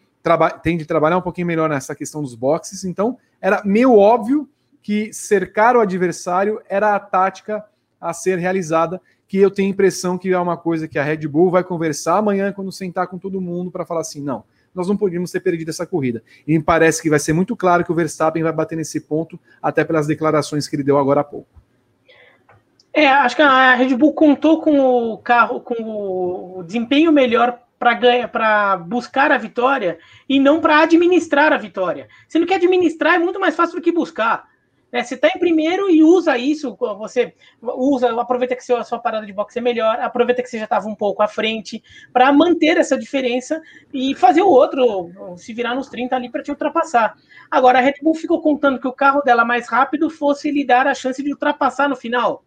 tem 0.63 0.77
de 0.77 0.85
trabalhar 0.85 1.17
um 1.17 1.21
pouquinho 1.21 1.47
melhor 1.47 1.69
nessa 1.69 1.95
questão 1.95 2.21
dos 2.21 2.35
boxes. 2.35 2.85
Então, 2.85 3.17
era 3.41 3.61
meio 3.65 3.97
óbvio 3.97 4.47
que 4.81 5.11
cercar 5.11 5.75
o 5.75 5.81
adversário 5.81 6.61
era 6.69 6.95
a 6.95 6.99
tática 6.99 7.65
a 7.99 8.13
ser 8.13 8.37
realizada, 8.37 9.01
que 9.27 9.37
eu 9.37 9.51
tenho 9.51 9.67
a 9.67 9.71
impressão 9.71 10.17
que 10.17 10.31
é 10.31 10.39
uma 10.39 10.55
coisa 10.55 10.87
que 10.87 10.97
a 10.97 11.03
Red 11.03 11.27
Bull 11.27 11.49
vai 11.49 11.63
conversar 11.63 12.17
amanhã 12.17 12.53
quando 12.53 12.71
sentar 12.71 13.07
com 13.07 13.17
todo 13.17 13.41
mundo 13.41 13.71
para 13.71 13.85
falar 13.85 14.01
assim, 14.01 14.21
não, 14.21 14.43
nós 14.73 14.87
não 14.87 14.95
podíamos 14.95 15.31
ter 15.31 15.39
perdido 15.39 15.69
essa 15.69 15.85
corrida. 15.85 16.23
E 16.47 16.57
me 16.57 16.63
parece 16.63 17.01
que 17.01 17.09
vai 17.09 17.19
ser 17.19 17.33
muito 17.33 17.55
claro 17.55 17.83
que 17.83 17.91
o 17.91 17.95
Verstappen 17.95 18.43
vai 18.43 18.53
bater 18.53 18.75
nesse 18.75 19.01
ponto, 19.01 19.39
até 19.61 19.83
pelas 19.83 20.07
declarações 20.07 20.67
que 20.67 20.75
ele 20.75 20.83
deu 20.83 20.97
agora 20.97 21.21
há 21.21 21.23
pouco. 21.23 21.56
É, 22.97 23.05
acho 23.07 23.35
que 23.35 23.43
a 23.43 23.75
Red 23.75 23.95
Bull 23.95 24.11
contou 24.11 24.59
com 24.59 24.79
o 24.79 25.19
carro, 25.19 25.61
com 25.61 25.75
o 26.57 26.63
desempenho 26.63 27.11
melhor 27.11 27.59
para 27.77 27.93
ganhar, 27.93 28.27
para 28.27 28.75
buscar 28.75 29.31
a 29.31 29.37
vitória 29.37 29.99
e 30.27 30.39
não 30.39 30.59
para 30.59 30.81
administrar 30.81 31.53
a 31.53 31.57
vitória. 31.57 32.07
Sendo 32.27 32.47
que 32.47 32.55
administrar 32.55 33.13
é 33.13 33.19
muito 33.19 33.39
mais 33.39 33.55
fácil 33.55 33.75
do 33.75 33.83
que 33.83 33.91
buscar. 33.91 34.47
Né? 34.91 35.03
Você 35.03 35.13
está 35.13 35.27
em 35.27 35.37
primeiro 35.37 35.91
e 35.91 36.03
usa 36.03 36.39
isso, 36.39 36.75
você 36.97 37.35
usa, 37.61 38.19
aproveita 38.19 38.55
que 38.55 38.73
a 38.73 38.83
sua 38.83 38.97
parada 38.97 39.27
de 39.27 39.31
boxe 39.31 39.59
é 39.59 39.61
melhor, 39.61 39.99
aproveita 39.99 40.41
que 40.41 40.49
você 40.49 40.57
já 40.57 40.63
estava 40.63 40.89
um 40.89 40.95
pouco 40.95 41.21
à 41.21 41.27
frente, 41.27 41.83
para 42.11 42.33
manter 42.33 42.77
essa 42.77 42.97
diferença 42.97 43.61
e 43.93 44.15
fazer 44.15 44.41
o 44.41 44.49
outro 44.49 45.37
se 45.37 45.53
virar 45.53 45.75
nos 45.75 45.87
30 45.87 46.15
ali 46.15 46.31
para 46.31 46.41
te 46.41 46.49
ultrapassar. 46.49 47.13
Agora, 47.51 47.77
a 47.77 47.81
Red 47.83 47.97
Bull 48.01 48.15
ficou 48.15 48.41
contando 48.41 48.79
que 48.79 48.87
o 48.87 48.91
carro 48.91 49.21
dela 49.21 49.45
mais 49.45 49.69
rápido 49.69 50.09
fosse 50.09 50.49
lhe 50.49 50.65
dar 50.65 50.87
a 50.87 50.95
chance 50.95 51.21
de 51.21 51.31
ultrapassar 51.31 51.87
no 51.87 51.95
final. 51.95 52.43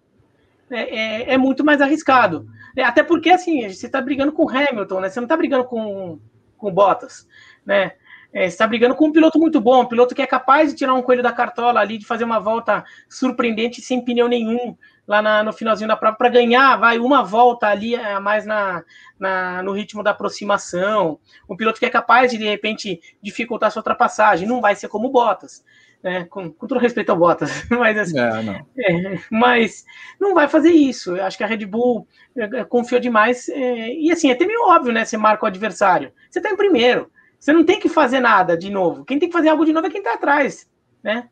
É, 0.71 1.33
é, 1.33 1.35
é 1.35 1.39
muito 1.39 1.65
mais 1.65 1.81
arriscado. 1.81 2.47
É, 2.77 2.85
até 2.85 3.03
porque, 3.03 3.31
assim, 3.31 3.69
você 3.69 3.87
está 3.87 4.01
brigando 4.01 4.33
com 4.33 4.49
Hamilton, 4.49 5.01
né? 5.01 5.09
Você 5.09 5.21
não 5.21 5.27
está 5.27 5.37
brigando 5.37 5.65
com, 5.65 6.19
com 6.57 6.73
Bottas, 6.73 7.27
né? 7.67 7.93
É, 8.33 8.47
está 8.47 8.65
brigando 8.67 8.95
com 8.95 9.09
um 9.09 9.13
piloto 9.13 9.41
muito 9.41 9.61
bom, 9.61 9.83
um 9.83 9.87
piloto 9.87 10.15
que 10.15 10.23
é 10.23 10.27
capaz 10.27 10.71
de 10.71 10.79
tirar 10.79 10.95
um 10.95 11.03
coelho 11.03 11.23
da 11.23 11.33
cartola 11.33 11.81
ali, 11.81 11.99
de 11.99 12.07
fazer 12.07 12.23
uma 12.23 12.39
volta 12.39 12.85
surpreendente 13.09 13.83
sem 13.83 14.05
pneu 14.05 14.29
nenhum 14.29 14.77
lá 15.11 15.21
na, 15.21 15.43
no 15.43 15.53
finalzinho 15.53 15.89
da 15.89 15.97
prova 15.97 16.17
para 16.17 16.29
ganhar, 16.29 16.77
vai 16.77 17.01
uma 17.01 17.25
volta 17.25 17.67
ali 17.67 17.97
a 17.97 18.21
mais 18.21 18.47
na, 18.47 18.85
na, 19.19 19.61
no 19.61 19.73
ritmo 19.73 20.05
da 20.05 20.13
aproximação. 20.13 21.19
Um 21.49 21.57
piloto 21.57 21.81
que 21.81 21.87
é 21.87 21.91
capaz 21.91 22.31
de 22.31 22.39
de 22.39 22.45
repente 22.45 23.01
dificultar 23.21 23.73
sua 23.73 23.81
ultrapassagem, 23.81 24.47
não 24.47 24.61
vai 24.61 24.77
ser 24.77 24.87
como 24.87 25.11
Bottas. 25.11 25.65
Né, 26.03 26.25
com, 26.25 26.51
com 26.51 26.67
todo 26.67 26.81
respeito 26.81 27.11
ao 27.11 27.19
Bottas, 27.19 27.51
mas, 27.69 27.99
assim, 27.99 28.19
é, 28.19 28.43
não. 28.43 28.55
É, 28.55 29.21
mas 29.31 29.85
não 30.19 30.33
vai 30.33 30.49
fazer 30.49 30.71
isso. 30.71 31.15
Eu 31.15 31.25
acho 31.25 31.37
que 31.37 31.45
a 31.45 31.47
Red 31.47 31.67
Bull 31.67 32.09
é, 32.35 32.65
confiou 32.65 32.99
demais. 32.99 33.51
É, 33.51 33.93
e 33.93 34.11
assim, 34.11 34.31
é 34.31 34.33
até 34.33 34.47
meio 34.47 34.67
óbvio, 34.67 34.95
né? 34.95 35.05
Você 35.05 35.19
marca 35.19 35.45
o 35.45 35.49
adversário. 35.49 36.11
Você 36.31 36.39
está 36.39 36.51
em 36.51 36.57
primeiro. 36.57 37.11
Você 37.39 37.53
não 37.53 37.65
tem 37.65 37.79
que 37.79 37.89
fazer 37.89 38.21
nada 38.21 38.57
de 38.57 38.71
novo. 38.71 39.05
Quem 39.05 39.19
tem 39.19 39.29
que 39.29 39.33
fazer 39.33 39.51
algo 39.51 39.65
de 39.65 39.73
novo 39.73 39.87
é 39.87 39.91
quem 39.91 40.01
está 40.01 40.15
atrás, 40.15 40.67
né? 41.03 41.29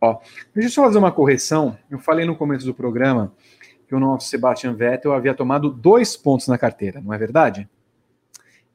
Ó, 0.00 0.18
deixa 0.54 0.68
eu 0.68 0.72
só 0.72 0.84
fazer 0.84 0.98
uma 0.98 1.12
correção. 1.12 1.78
Eu 1.90 1.98
falei 1.98 2.26
no 2.26 2.34
começo 2.34 2.66
do 2.66 2.74
programa 2.74 3.32
que 3.86 3.94
o 3.94 4.00
nosso 4.00 4.28
Sebastian 4.28 4.74
Vettel 4.74 5.12
havia 5.12 5.34
tomado 5.34 5.70
dois 5.70 6.16
pontos 6.16 6.48
na 6.48 6.58
carteira, 6.58 7.00
não 7.00 7.12
é 7.12 7.18
verdade? 7.18 7.68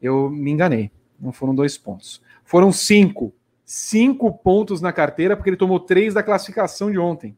Eu 0.01 0.29
me 0.29 0.51
enganei. 0.51 0.91
Não 1.19 1.31
foram 1.31 1.53
dois 1.55 1.77
pontos. 1.77 2.21
Foram 2.45 2.71
cinco. 2.71 3.33
Cinco 3.69 4.31
pontos 4.31 4.79
na 4.79 4.93
carteira, 4.93 5.35
porque 5.35 5.49
ele 5.49 5.57
tomou 5.57 5.77
três 5.77 6.13
da 6.13 6.23
classificação 6.23 6.89
de 6.89 6.97
ontem. 6.97 7.37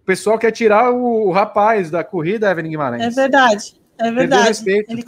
O 0.00 0.06
pessoal 0.06 0.38
quer 0.38 0.50
tirar 0.52 0.90
o, 0.90 1.28
o 1.28 1.30
rapaz 1.30 1.90
da 1.90 2.02
corrida, 2.02 2.50
Evelyn 2.50 2.70
Guimarães. 2.70 3.02
É 3.02 3.10
verdade. 3.10 3.78
É 3.98 4.10
verdade. 4.10 4.62
Ele, 4.66 5.04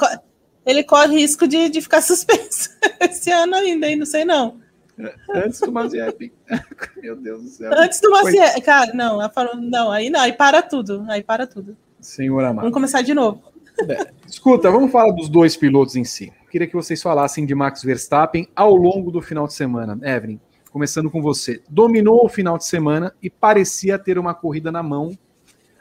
ele 0.66 0.84
corre 0.84 1.16
risco 1.16 1.48
de, 1.48 1.70
de 1.70 1.80
ficar 1.80 2.02
suspenso 2.04 2.68
esse 3.00 3.32
ano 3.32 3.54
ainda, 3.54 3.88
hein? 3.88 3.96
Não 3.96 4.04
sei 4.04 4.26
não. 4.26 4.60
Antes 5.34 5.58
do 5.60 5.72
Mazepin. 5.72 6.30
Meu 7.02 7.16
Deus 7.16 7.42
do 7.42 7.48
céu. 7.48 7.72
Antes 7.74 7.98
do 7.98 8.10
Mazepin. 8.10 8.60
Cara, 8.60 8.92
não, 8.92 9.18
não, 9.56 9.90
aí 9.90 10.10
não, 10.10 10.20
aí 10.20 10.34
para 10.34 10.60
tudo. 10.60 11.06
Aí 11.08 11.22
para 11.22 11.46
tudo. 11.46 11.74
Senhor 11.98 12.44
amado. 12.44 12.64
Vamos 12.64 12.74
começar 12.74 13.00
de 13.00 13.14
novo. 13.14 13.42
Escuta, 14.26 14.70
vamos 14.70 14.90
falar 14.90 15.12
dos 15.12 15.28
dois 15.28 15.56
pilotos 15.56 15.96
em 15.96 16.04
si. 16.04 16.32
Queria 16.50 16.66
que 16.66 16.74
vocês 16.74 17.02
falassem 17.02 17.44
de 17.44 17.54
Max 17.54 17.82
Verstappen 17.82 18.48
ao 18.54 18.74
longo 18.74 19.10
do 19.10 19.20
final 19.20 19.46
de 19.46 19.54
semana. 19.54 19.98
Evelyn, 20.02 20.38
começando 20.70 21.10
com 21.10 21.20
você. 21.20 21.62
Dominou 21.68 22.24
o 22.24 22.28
final 22.28 22.56
de 22.56 22.64
semana 22.64 23.14
e 23.22 23.28
parecia 23.28 23.98
ter 23.98 24.18
uma 24.18 24.34
corrida 24.34 24.70
na 24.70 24.82
mão. 24.82 25.16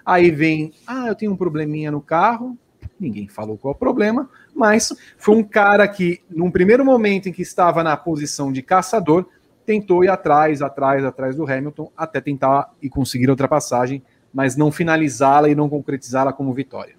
Aí 0.06 0.32
vem, 0.32 0.72
ah, 0.86 1.08
eu 1.08 1.16
tenho 1.16 1.32
um 1.32 1.38
probleminha 1.38 1.90
no 1.92 2.02
carro, 2.02 2.58
ninguém 3.00 3.28
falou 3.28 3.58
qual 3.58 3.74
é 3.74 3.76
o 3.76 3.80
problema, 3.80 4.30
mas 4.54 4.94
foi 5.18 5.36
um 5.36 5.44
cara 5.44 5.88
que, 5.88 6.20
num 6.30 6.52
primeiro 6.52 6.84
momento 6.84 7.30
em 7.30 7.32
que 7.32 7.42
estava 7.42 7.84
na 7.84 7.96
posição 7.96 8.52
de 8.52 8.62
caçador, 8.62 9.26
tentou 9.66 10.04
ir 10.04 10.10
atrás, 10.10 10.62
atrás, 10.62 11.06
atrás 11.06 11.36
do 11.36 11.50
Hamilton, 11.50 11.92
até 11.96 12.20
tentar 12.20 12.74
e 12.82 12.90
conseguir 12.90 13.28
a 13.30 13.32
ultrapassagem, 13.32 14.04
mas 14.34 14.58
não 14.58 14.72
finalizá-la 14.72 15.50
e 15.50 15.56
não 15.56 15.70
concretizá-la 15.70 16.34
como 16.34 16.54
vitória. 16.54 16.96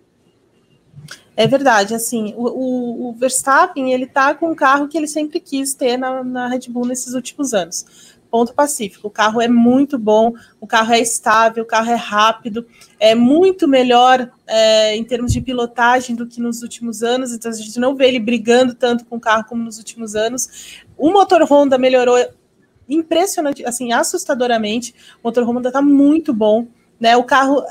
É 1.37 1.47
verdade, 1.47 1.95
assim, 1.95 2.32
o, 2.37 2.45
o, 2.45 3.09
o, 3.09 3.12
Verstappen, 3.14 3.93
ele 3.93 4.07
tá 4.07 4.35
com 4.35 4.51
um 4.51 4.55
carro 4.55 4.87
que 4.87 4.97
ele 4.97 5.09
sempre 5.09 5.41
quis 5.41 5.74
ter 5.74 5.97
na, 5.97 6.22
na 6.22 6.47
Red 6.47 6.68
Bull 6.68 6.87
nesses 6.87 7.14
últimos 7.14 7.53
anos 7.53 8.14
ponto 8.35 8.53
pacífico. 8.53 9.07
O 9.07 9.11
carro 9.12 9.41
é 9.41 9.47
muito 9.47 9.97
bom, 9.97 10.35
o 10.61 10.66
carro 10.66 10.93
é 10.93 10.99
estável, 10.99 11.62
o 11.62 11.66
carro 11.66 11.93
é 11.93 11.95
rápido, 11.95 12.66
é 12.99 13.14
muito 13.14 13.68
melhor 13.68 14.28
é, 14.45 14.97
em 14.97 15.05
termos 15.05 15.32
de 15.32 15.41
pilotagem 15.41 16.16
do 16.16 16.26
que 16.26 16.41
nos 16.41 16.61
últimos 16.61 17.05
anos, 17.05 17.32
então 17.32 17.49
a 17.49 17.55
gente 17.55 17.78
não 17.78 17.95
vê 17.95 18.09
ele 18.09 18.18
brigando 18.18 18.74
tanto 18.74 19.05
com 19.05 19.18
o 19.18 19.20
carro 19.20 19.45
como 19.45 19.62
nos 19.62 19.78
últimos 19.78 20.16
anos. 20.16 20.82
O 20.99 21.12
motor 21.12 21.45
Honda 21.45 21.78
melhorou 21.78 22.18
impressionante, 22.89 23.64
assim, 23.64 23.93
assustadoramente. 23.93 24.97
O 25.22 25.28
motor 25.28 25.49
Honda 25.49 25.68
está 25.68 25.80
muito 25.80 26.35
bom, 26.35 26.66
né? 26.99 27.16
O 27.16 27.22
carro 27.22 27.62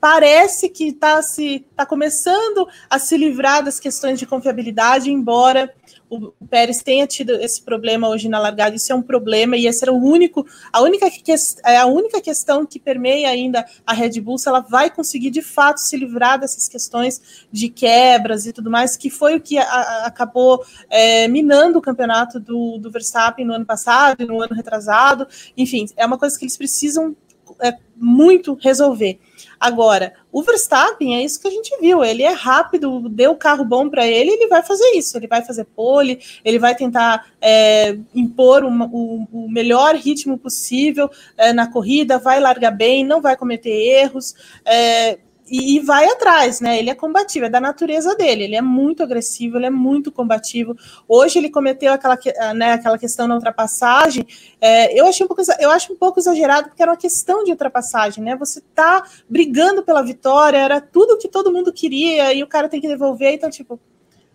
parece 0.00 0.68
que 0.68 0.88
está 0.88 1.20
se 1.22 1.66
tá 1.76 1.84
começando 1.84 2.66
a 2.88 2.98
se 2.98 3.16
livrar 3.16 3.62
das 3.62 3.78
questões 3.78 4.18
de 4.18 4.26
confiabilidade, 4.26 5.10
embora 5.10 5.72
o, 6.08 6.32
Pérez 6.48 6.78
tenha 6.78 7.06
tido 7.06 7.32
esse 7.34 7.62
problema 7.62 8.08
hoje 8.08 8.28
na 8.28 8.38
largada, 8.38 8.74
isso 8.74 8.92
é 8.92 8.94
um 8.94 9.02
problema, 9.02 9.56
e 9.56 9.66
esse 9.66 9.84
era 9.84 9.92
o 9.92 10.02
único, 10.02 10.44
a 10.72 10.80
única, 10.80 11.08
que, 11.10 11.32
é 11.64 11.76
a 11.76 11.86
única 11.86 12.20
questão 12.20 12.66
que 12.66 12.80
permeia 12.80 13.28
ainda 13.28 13.64
a 13.86 13.92
Red 13.92 14.20
Bull, 14.20 14.38
se 14.38 14.48
ela 14.48 14.60
vai 14.60 14.90
conseguir 14.90 15.30
de 15.30 15.42
fato 15.42 15.78
se 15.78 15.96
livrar 15.96 16.40
dessas 16.40 16.68
questões 16.68 17.46
de 17.52 17.68
quebras 17.68 18.46
e 18.46 18.52
tudo 18.52 18.70
mais, 18.70 18.96
que 18.96 19.10
foi 19.10 19.36
o 19.36 19.40
que 19.40 19.58
a, 19.58 19.64
a, 19.64 20.06
acabou 20.06 20.64
é, 20.88 21.28
minando 21.28 21.78
o 21.78 21.82
campeonato 21.82 22.40
do, 22.40 22.78
do 22.78 22.90
Verstappen 22.90 23.44
no 23.44 23.54
ano 23.54 23.66
passado 23.66 24.20
no 24.26 24.40
ano 24.40 24.54
retrasado. 24.54 25.26
Enfim, 25.56 25.86
é 25.96 26.06
uma 26.06 26.18
coisa 26.18 26.38
que 26.38 26.44
eles 26.44 26.56
precisam 26.56 27.16
é, 27.60 27.76
muito 27.96 28.54
resolver. 28.54 29.18
Agora, 29.58 30.14
o 30.32 30.42
Verstappen 30.42 31.16
é 31.16 31.22
isso 31.22 31.40
que 31.40 31.48
a 31.48 31.50
gente 31.50 31.76
viu. 31.80 32.04
Ele 32.04 32.22
é 32.22 32.32
rápido, 32.32 33.08
deu 33.08 33.34
carro 33.34 33.64
bom 33.64 33.88
para 33.88 34.06
ele, 34.06 34.30
ele 34.30 34.46
vai 34.46 34.62
fazer 34.62 34.90
isso. 34.92 35.16
Ele 35.16 35.26
vai 35.26 35.42
fazer 35.42 35.64
pole, 35.64 36.20
ele 36.44 36.58
vai 36.58 36.74
tentar 36.74 37.26
é, 37.40 37.96
impor 38.14 38.64
uma, 38.64 38.86
o, 38.86 39.26
o, 39.32 39.50
melhor 39.50 39.94
ritmo 39.94 40.38
possível 40.38 41.10
é, 41.36 41.52
na 41.52 41.66
corrida, 41.70 42.18
vai 42.18 42.40
largar 42.40 42.70
bem, 42.70 43.04
não 43.04 43.20
vai 43.20 43.36
cometer 43.36 43.70
erros. 43.70 44.34
É, 44.64 45.18
e, 45.50 45.76
e, 45.76 45.80
vai 45.80 46.06
atrás, 46.06 46.60
né? 46.60 46.78
Ele 46.78 46.90
é 46.90 46.94
combativo, 46.94 47.46
é 47.46 47.50
da 47.50 47.60
natureza 47.60 48.14
dele, 48.14 48.44
ele 48.44 48.54
é 48.54 48.62
muito 48.62 49.02
agressivo, 49.02 49.56
ele 49.56 49.66
é 49.66 49.70
muito 49.70 50.12
combativo. 50.12 50.76
Hoje 51.08 51.38
ele 51.38 51.50
cometeu 51.50 51.92
aquela, 51.92 52.16
né, 52.54 52.74
aquela 52.74 52.96
questão 52.96 53.26
na 53.26 53.34
ultrapassagem. 53.34 54.24
É, 54.60 54.98
eu, 54.98 55.06
achei 55.06 55.24
um 55.24 55.28
pouco, 55.28 55.42
eu 55.58 55.70
acho 55.70 55.92
um 55.92 55.96
pouco 55.96 56.20
exagerado, 56.20 56.68
porque 56.68 56.80
era 56.80 56.92
uma 56.92 56.96
questão 56.96 57.42
de 57.42 57.50
ultrapassagem, 57.50 58.22
né? 58.22 58.36
Você 58.36 58.60
tá 58.74 59.04
brigando 59.28 59.82
pela 59.82 60.02
vitória, 60.02 60.58
era 60.58 60.80
tudo 60.80 61.18
que 61.18 61.28
todo 61.28 61.52
mundo 61.52 61.72
queria, 61.72 62.32
e 62.32 62.42
o 62.42 62.46
cara 62.46 62.68
tem 62.68 62.80
que 62.80 62.86
devolver, 62.86 63.34
então, 63.34 63.50
tipo, 63.50 63.80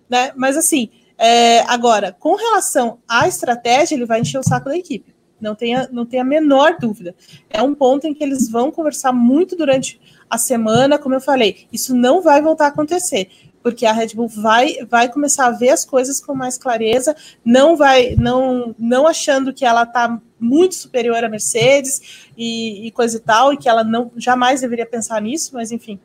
né? 0.10 0.34
Mas 0.36 0.58
assim, 0.58 0.90
é, 1.18 1.62
agora, 1.62 2.16
com 2.20 2.36
relação 2.36 3.00
à 3.08 3.26
estratégia, 3.26 3.96
ele 3.96 4.06
vai 4.06 4.20
encher 4.20 4.40
o 4.40 4.44
saco 4.44 4.68
da 4.68 4.78
equipe. 4.78 5.16
Não 5.40 5.54
tenha, 5.54 5.88
não 5.92 6.06
tenha 6.06 6.24
a 6.24 6.26
menor 6.26 6.78
dúvida. 6.80 7.16
É 7.50 7.62
um 7.62 7.76
ponto 7.76 8.08
em 8.08 8.14
que 8.14 8.24
eles 8.24 8.50
vão 8.50 8.72
conversar 8.72 9.12
muito 9.12 9.56
durante 9.56 10.00
a 10.30 10.38
semana, 10.38 10.98
como 10.98 11.16
eu 11.16 11.22
falei, 11.22 11.68
isso 11.72 11.96
não 11.96 12.22
vai 12.22 12.42
voltar 12.42 12.66
a 12.66 12.68
acontecer, 12.70 13.30
porque 13.62 13.86
a 13.86 13.92
Red 13.92 14.10
Bull 14.14 14.28
vai, 14.28 14.78
vai 14.90 15.12
começar 15.12 15.48
a 15.48 15.52
ver 15.52 15.70
as 15.70 15.84
coisas 15.84 16.20
com 16.20 16.36
mais 16.36 16.58
clareza, 16.58 17.16
não 17.44 17.76
vai, 17.76 18.16
não, 18.16 18.76
não 18.78 19.08
achando 19.08 19.54
que 19.54 19.66
ela 19.66 19.84
está 19.84 20.20
muito 20.40 20.76
superior 20.76 21.24
à 21.24 21.30
Mercedes 21.30 22.28
e, 22.38 22.88
e 22.88 22.92
coisa 22.92 23.18
e 23.18 23.20
tal, 23.20 23.54
e 23.54 23.58
que 23.58 23.68
ela 23.68 23.84
não 23.84 24.12
jamais 24.18 24.62
deveria 24.62 24.86
pensar 24.86 25.22
nisso, 25.22 25.52
mas 25.54 25.72
enfim, 25.72 26.00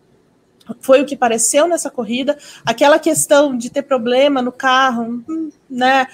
foi 0.80 1.02
o 1.02 1.06
que 1.06 1.16
pareceu 1.16 1.66
nessa 1.66 1.90
corrida. 1.90 2.38
Aquela 2.64 2.98
questão 2.98 3.56
de 3.56 3.70
ter 3.70 3.82
problema 3.82 4.40
no 4.40 4.52
carro, 4.52 5.22
hum, 5.28 5.50
né? 5.68 6.06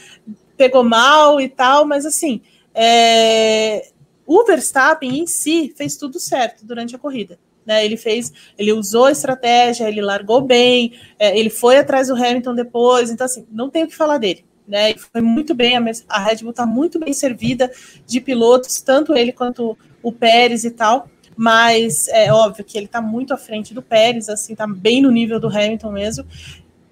Pegou 0.57 0.82
mal 0.82 1.40
e 1.40 1.48
tal, 1.48 1.84
mas 1.84 2.07
assim, 2.07 2.40
é, 2.74 3.90
o 4.26 4.44
Verstappen 4.44 5.18
em 5.18 5.26
si 5.26 5.72
fez 5.76 5.96
tudo 5.96 6.18
certo 6.18 6.64
durante 6.64 6.96
a 6.96 6.98
corrida. 6.98 7.38
Né, 7.66 7.84
ele 7.84 7.96
fez, 7.96 8.32
ele 8.56 8.72
usou 8.72 9.06
a 9.06 9.12
estratégia, 9.12 9.88
ele 9.88 10.00
largou 10.00 10.40
bem, 10.40 10.92
é, 11.18 11.36
ele 11.36 11.50
foi 11.50 11.76
atrás 11.76 12.06
do 12.06 12.14
Hamilton 12.14 12.54
depois, 12.54 13.10
então 13.10 13.24
assim, 13.24 13.44
não 13.50 13.68
tenho 13.68 13.86
o 13.86 13.88
que 13.88 13.96
falar 13.96 14.18
dele. 14.18 14.44
Né, 14.68 14.94
foi 14.94 15.20
muito 15.20 15.52
bem, 15.54 15.76
a, 15.76 15.82
a 16.08 16.18
Red 16.22 16.36
Bull 16.36 16.50
está 16.50 16.64
muito 16.64 16.98
bem 16.98 17.12
servida 17.12 17.70
de 18.06 18.20
pilotos, 18.20 18.80
tanto 18.80 19.16
ele 19.16 19.32
quanto 19.32 19.76
o 20.00 20.12
Pérez 20.12 20.64
e 20.64 20.70
tal, 20.70 21.08
mas 21.36 22.08
é 22.08 22.32
óbvio 22.32 22.64
que 22.64 22.78
ele 22.78 22.86
está 22.86 23.00
muito 23.00 23.34
à 23.34 23.36
frente 23.36 23.74
do 23.74 23.82
Pérez, 23.82 24.28
assim, 24.28 24.52
está 24.52 24.66
bem 24.66 25.02
no 25.02 25.10
nível 25.10 25.38
do 25.38 25.48
Hamilton 25.48 25.90
mesmo. 25.90 26.24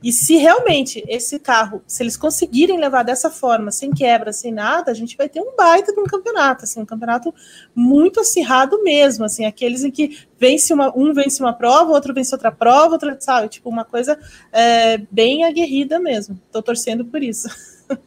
E 0.04 0.12
se 0.12 0.36
realmente 0.36 1.02
esse 1.08 1.38
carro, 1.38 1.82
se 1.86 2.02
eles 2.02 2.14
conseguirem 2.14 2.78
levar 2.78 3.02
dessa 3.02 3.30
forma, 3.30 3.70
sem 3.70 3.90
quebra, 3.90 4.34
sem 4.34 4.52
nada, 4.52 4.90
a 4.90 4.94
gente 4.94 5.16
vai 5.16 5.30
ter 5.30 5.40
um 5.40 5.56
baita 5.56 5.94
de 5.94 5.98
um 5.98 6.04
campeonato, 6.04 6.64
assim, 6.64 6.78
um 6.78 6.84
campeonato 6.84 7.34
muito 7.74 8.20
acirrado 8.20 8.82
mesmo, 8.82 9.24
assim, 9.24 9.46
aqueles 9.46 9.82
em 9.82 9.90
que 9.90 10.18
vence 10.38 10.74
uma, 10.74 10.92
um 10.94 11.14
vence 11.14 11.42
uma 11.42 11.54
prova, 11.54 11.90
outro 11.90 12.12
vence 12.12 12.34
outra 12.34 12.52
prova, 12.52 12.92
outro, 12.92 13.16
sabe, 13.18 13.48
tipo, 13.48 13.70
uma 13.70 13.82
coisa 13.82 14.18
é, 14.52 14.98
bem 15.10 15.42
aguerrida 15.42 15.98
mesmo. 15.98 16.38
Estou 16.48 16.62
torcendo 16.62 17.06
por 17.06 17.22
isso. 17.22 17.48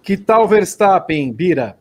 Que 0.00 0.16
tal 0.16 0.48
Verstappen, 0.48 1.30
Bira? 1.30 1.78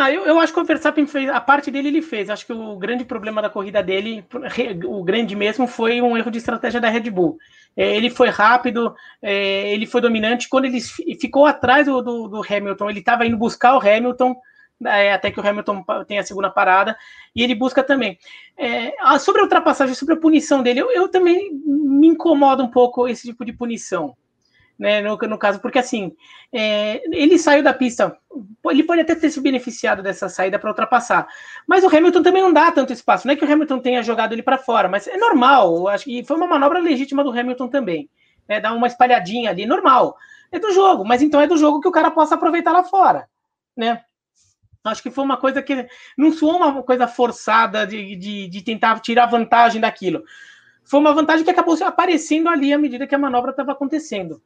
Ah, 0.00 0.12
eu, 0.12 0.24
eu 0.26 0.38
acho 0.38 0.54
que 0.54 0.60
o 0.60 0.64
Verstappen 0.64 1.08
fez, 1.08 1.28
a 1.28 1.40
parte 1.40 1.72
dele 1.72 1.88
ele 1.88 2.00
fez. 2.00 2.30
Acho 2.30 2.46
que 2.46 2.52
o 2.52 2.76
grande 2.76 3.04
problema 3.04 3.42
da 3.42 3.50
corrida 3.50 3.82
dele, 3.82 4.24
o 4.86 5.02
grande 5.02 5.34
mesmo, 5.34 5.66
foi 5.66 6.00
um 6.00 6.16
erro 6.16 6.30
de 6.30 6.38
estratégia 6.38 6.80
da 6.80 6.88
Red 6.88 7.10
Bull. 7.10 7.36
É, 7.76 7.96
ele 7.96 8.08
foi 8.08 8.28
rápido, 8.28 8.94
é, 9.20 9.72
ele 9.72 9.86
foi 9.86 10.00
dominante. 10.00 10.48
Quando 10.48 10.66
ele 10.66 10.80
ficou 11.20 11.46
atrás 11.46 11.86
do, 11.86 12.00
do, 12.00 12.28
do 12.28 12.42
Hamilton, 12.48 12.90
ele 12.90 13.00
estava 13.00 13.26
indo 13.26 13.36
buscar 13.36 13.74
o 13.74 13.80
Hamilton, 13.80 14.36
é, 14.84 15.12
até 15.12 15.32
que 15.32 15.40
o 15.40 15.44
Hamilton 15.44 15.84
tem 16.06 16.20
a 16.20 16.22
segunda 16.22 16.48
parada, 16.48 16.96
e 17.34 17.42
ele 17.42 17.56
busca 17.56 17.82
também. 17.82 18.16
É, 18.56 18.92
sobre 19.18 19.40
a 19.40 19.44
ultrapassagem, 19.44 19.96
sobre 19.96 20.14
a 20.14 20.20
punição 20.20 20.62
dele, 20.62 20.78
eu, 20.78 20.92
eu 20.92 21.08
também 21.08 21.50
me 21.66 22.06
incomoda 22.06 22.62
um 22.62 22.70
pouco 22.70 23.08
esse 23.08 23.26
tipo 23.26 23.44
de 23.44 23.52
punição 23.52 24.14
né, 24.78 25.00
no, 25.00 25.16
no 25.16 25.38
caso, 25.38 25.58
porque 25.60 25.78
assim, 25.78 26.14
é, 26.52 27.02
ele 27.06 27.38
saiu 27.38 27.62
da 27.62 27.74
pista, 27.74 28.16
ele 28.66 28.84
pode 28.84 29.00
até 29.00 29.14
ter 29.14 29.28
se 29.30 29.40
beneficiado 29.40 30.02
dessa 30.02 30.28
saída 30.28 30.58
para 30.58 30.70
ultrapassar, 30.70 31.26
mas 31.66 31.82
o 31.82 31.88
Hamilton 31.88 32.22
também 32.22 32.42
não 32.42 32.52
dá 32.52 32.70
tanto 32.70 32.92
espaço, 32.92 33.26
não 33.26 33.34
é 33.34 33.36
que 33.36 33.44
o 33.44 33.52
Hamilton 33.52 33.80
tenha 33.80 34.02
jogado 34.02 34.32
ele 34.32 34.42
para 34.42 34.56
fora, 34.56 34.88
mas 34.88 35.08
é 35.08 35.16
normal, 35.16 35.88
acho 35.88 36.04
que 36.04 36.24
foi 36.24 36.36
uma 36.36 36.46
manobra 36.46 36.78
legítima 36.78 37.24
do 37.24 37.30
Hamilton 37.30 37.68
também, 37.68 38.08
né, 38.48 38.60
dar 38.60 38.72
uma 38.72 38.86
espalhadinha 38.86 39.50
ali, 39.50 39.66
normal, 39.66 40.16
é 40.52 40.58
do 40.58 40.72
jogo, 40.72 41.04
mas 41.04 41.22
então 41.22 41.40
é 41.40 41.46
do 41.46 41.56
jogo 41.56 41.80
que 41.80 41.88
o 41.88 41.92
cara 41.92 42.10
possa 42.10 42.36
aproveitar 42.36 42.70
lá 42.70 42.84
fora, 42.84 43.28
né, 43.76 44.02
Acho 44.84 45.02
que 45.02 45.10
foi 45.10 45.24
uma 45.24 45.36
coisa 45.36 45.60
que 45.60 45.86
não 46.16 46.32
soou 46.32 46.56
uma 46.56 46.82
coisa 46.82 47.06
forçada 47.06 47.86
de, 47.86 48.16
de, 48.16 48.48
de 48.48 48.62
tentar 48.62 48.98
tirar 49.00 49.26
vantagem 49.26 49.80
daquilo. 49.80 50.24
Foi 50.84 50.98
uma 51.00 51.12
vantagem 51.12 51.44
que 51.44 51.50
acabou 51.50 51.76
aparecendo 51.84 52.48
ali 52.48 52.72
à 52.72 52.78
medida 52.78 53.06
que 53.06 53.14
a 53.14 53.18
manobra 53.18 53.50
estava 53.50 53.72
acontecendo. 53.72 54.40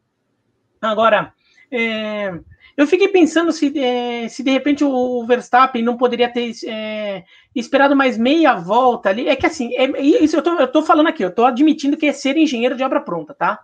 Agora, 0.83 1.33
é, 1.71 2.35
eu 2.77 2.87
fiquei 2.89 3.07
pensando 3.07 3.53
se, 3.53 3.73
é, 3.79 4.29
se 4.29 4.43
de 4.43 4.51
repente 4.51 4.85
o 4.85 5.25
Verstappen 5.25 5.83
não 5.83 5.97
poderia 5.97 6.29
ter 6.29 6.53
é, 6.67 7.23
esperado 7.55 7.95
mais 7.95 8.19
meia 8.19 8.55
volta 8.55 9.09
ali. 9.09 9.29
É 9.29 9.37
que 9.37 9.47
assim, 9.47 9.75
é, 9.77 10.01
isso 10.01 10.37
eu 10.37 10.43
tô, 10.43 10.55
eu 10.55 10.67
tô 10.67 10.83
falando 10.83 11.07
aqui, 11.07 11.25
eu 11.25 11.33
tô 11.33 11.45
admitindo 11.45 11.97
que 11.97 12.07
é 12.07 12.13
ser 12.13 12.37
engenheiro 12.37 12.77
de 12.77 12.83
obra 12.83 13.01
pronta, 13.01 13.33
tá? 13.33 13.61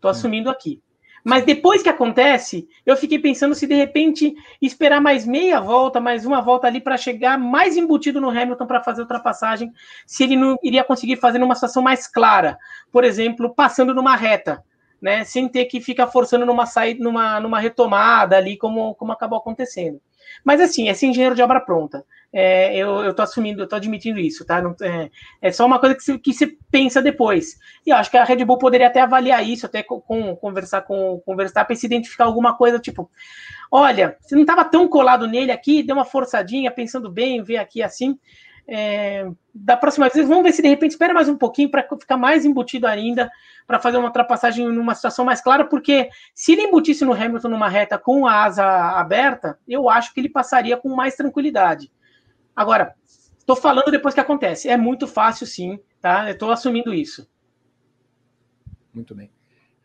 Tô 0.00 0.08
hum. 0.08 0.10
assumindo 0.10 0.50
aqui. 0.50 0.82
Mas 1.24 1.44
depois 1.44 1.82
que 1.82 1.88
acontece, 1.88 2.66
eu 2.86 2.96
fiquei 2.96 3.18
pensando 3.18 3.54
se 3.54 3.66
de 3.66 3.74
repente 3.74 4.34
esperar 4.62 5.00
mais 5.00 5.26
meia 5.26 5.60
volta, 5.60 6.00
mais 6.00 6.24
uma 6.24 6.40
volta 6.40 6.66
ali 6.66 6.80
para 6.80 6.96
chegar 6.96 7.38
mais 7.38 7.76
embutido 7.76 8.20
no 8.20 8.30
Hamilton 8.30 8.66
para 8.66 8.82
fazer 8.82 9.02
ultrapassagem, 9.02 9.70
se 10.06 10.24
ele 10.24 10.36
não 10.36 10.56
iria 10.62 10.82
conseguir 10.82 11.16
fazer 11.16 11.38
numa 11.38 11.54
situação 11.54 11.82
mais 11.82 12.06
clara, 12.06 12.56
por 12.90 13.04
exemplo, 13.04 13.54
passando 13.54 13.94
numa 13.94 14.16
reta 14.16 14.64
né, 15.00 15.24
sem 15.24 15.48
ter 15.48 15.66
que 15.66 15.80
ficar 15.80 16.08
forçando 16.08 16.44
numa 16.44 16.66
saída, 16.66 17.02
numa, 17.02 17.40
numa 17.40 17.60
retomada 17.60 18.36
ali, 18.36 18.56
como, 18.56 18.94
como 18.94 19.12
acabou 19.12 19.38
acontecendo. 19.38 20.00
Mas 20.44 20.60
assim, 20.60 20.88
esse 20.88 21.06
engenheiro 21.06 21.34
de 21.34 21.42
obra 21.42 21.60
pronta. 21.60 22.04
É, 22.30 22.76
eu, 22.76 23.02
eu 23.04 23.14
assumindo, 23.18 23.62
eu 23.62 23.76
admitindo 23.76 24.18
isso, 24.18 24.44
tá? 24.44 24.60
Não, 24.60 24.76
é, 24.82 25.10
é 25.40 25.50
só 25.50 25.64
uma 25.64 25.78
coisa 25.78 25.94
que 25.94 26.02
você, 26.02 26.18
que 26.18 26.32
você 26.34 26.58
pensa 26.70 27.00
depois. 27.00 27.56
E 27.86 27.90
eu 27.90 27.96
acho 27.96 28.10
que 28.10 28.18
a 28.18 28.24
Red 28.24 28.44
Bull 28.44 28.58
poderia 28.58 28.88
até 28.88 29.00
avaliar 29.00 29.46
isso, 29.46 29.64
até 29.64 29.82
com, 29.82 29.98
com 30.00 30.36
conversar 30.36 30.82
com 30.82 31.20
conversar 31.24 31.64
para 31.64 31.74
se 31.74 31.86
identificar 31.86 32.24
alguma 32.24 32.54
coisa, 32.54 32.78
tipo, 32.78 33.10
olha, 33.70 34.16
você 34.20 34.34
não 34.34 34.42
estava 34.42 34.64
tão 34.64 34.86
colado 34.88 35.26
nele 35.26 35.50
aqui, 35.50 35.82
deu 35.82 35.96
uma 35.96 36.04
forçadinha, 36.04 36.70
pensando 36.70 37.10
bem, 37.10 37.42
ver 37.42 37.56
aqui 37.56 37.82
assim. 37.82 38.18
É, 38.70 39.26
da 39.54 39.78
próxima 39.78 40.10
vez, 40.10 40.28
vamos 40.28 40.44
ver 40.44 40.52
se 40.52 40.60
de 40.60 40.68
repente 40.68 40.90
espera 40.90 41.14
mais 41.14 41.26
um 41.26 41.38
pouquinho 41.38 41.70
para 41.70 41.88
ficar 41.98 42.18
mais 42.18 42.44
embutido 42.44 42.86
ainda, 42.86 43.30
para 43.66 43.80
fazer 43.80 43.96
uma 43.96 44.08
ultrapassagem 44.08 44.68
numa 44.68 44.94
situação 44.94 45.24
mais 45.24 45.40
clara, 45.40 45.64
porque 45.64 46.10
se 46.34 46.52
ele 46.52 46.62
embutisse 46.62 47.02
no 47.02 47.14
Hamilton 47.14 47.48
numa 47.48 47.68
reta 47.68 47.96
com 47.98 48.26
a 48.26 48.44
asa 48.44 48.64
aberta, 48.66 49.58
eu 49.66 49.88
acho 49.88 50.12
que 50.12 50.20
ele 50.20 50.28
passaria 50.28 50.76
com 50.76 50.94
mais 50.94 51.16
tranquilidade. 51.16 51.90
Agora, 52.54 52.94
estou 53.38 53.56
falando 53.56 53.90
depois 53.90 54.12
que 54.12 54.20
acontece. 54.20 54.68
É 54.68 54.76
muito 54.76 55.06
fácil, 55.06 55.46
sim, 55.46 55.80
tá? 55.98 56.30
Estou 56.30 56.50
assumindo 56.50 56.92
isso. 56.92 57.26
Muito 58.92 59.14
bem. 59.14 59.30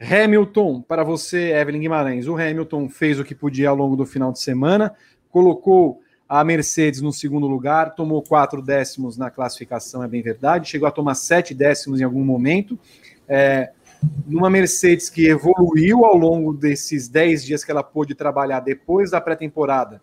Hamilton, 0.01 0.81
para 0.81 1.05
você, 1.05 1.53
Evelyn 1.53 1.79
Guimarães. 1.79 2.27
O 2.27 2.35
Hamilton 2.35 2.89
fez 2.89 3.17
o 3.17 3.23
que 3.23 3.33
podia 3.33 3.69
ao 3.69 3.75
longo 3.75 3.95
do 3.95 4.05
final 4.05 4.33
de 4.33 4.41
semana, 4.41 4.93
colocou 5.29 6.01
a 6.27 6.43
Mercedes 6.43 7.01
no 7.01 7.11
segundo 7.11 7.47
lugar, 7.47 7.95
tomou 7.95 8.21
quatro 8.21 8.61
décimos 8.61 9.17
na 9.17 9.29
classificação, 9.29 10.03
é 10.03 10.07
bem 10.07 10.21
verdade. 10.21 10.69
Chegou 10.69 10.87
a 10.87 10.91
tomar 10.91 11.15
sete 11.15 11.53
décimos 11.53 12.01
em 12.01 12.03
algum 12.03 12.23
momento. 12.23 12.77
É, 13.27 13.71
numa 14.25 14.49
Mercedes 14.49 15.09
que 15.09 15.27
evoluiu 15.27 16.05
ao 16.05 16.17
longo 16.17 16.53
desses 16.53 17.07
dez 17.07 17.43
dias 17.43 17.63
que 17.63 17.71
ela 17.71 17.83
pôde 17.83 18.15
trabalhar 18.15 18.59
depois 18.59 19.11
da 19.11 19.21
pré-temporada, 19.21 20.01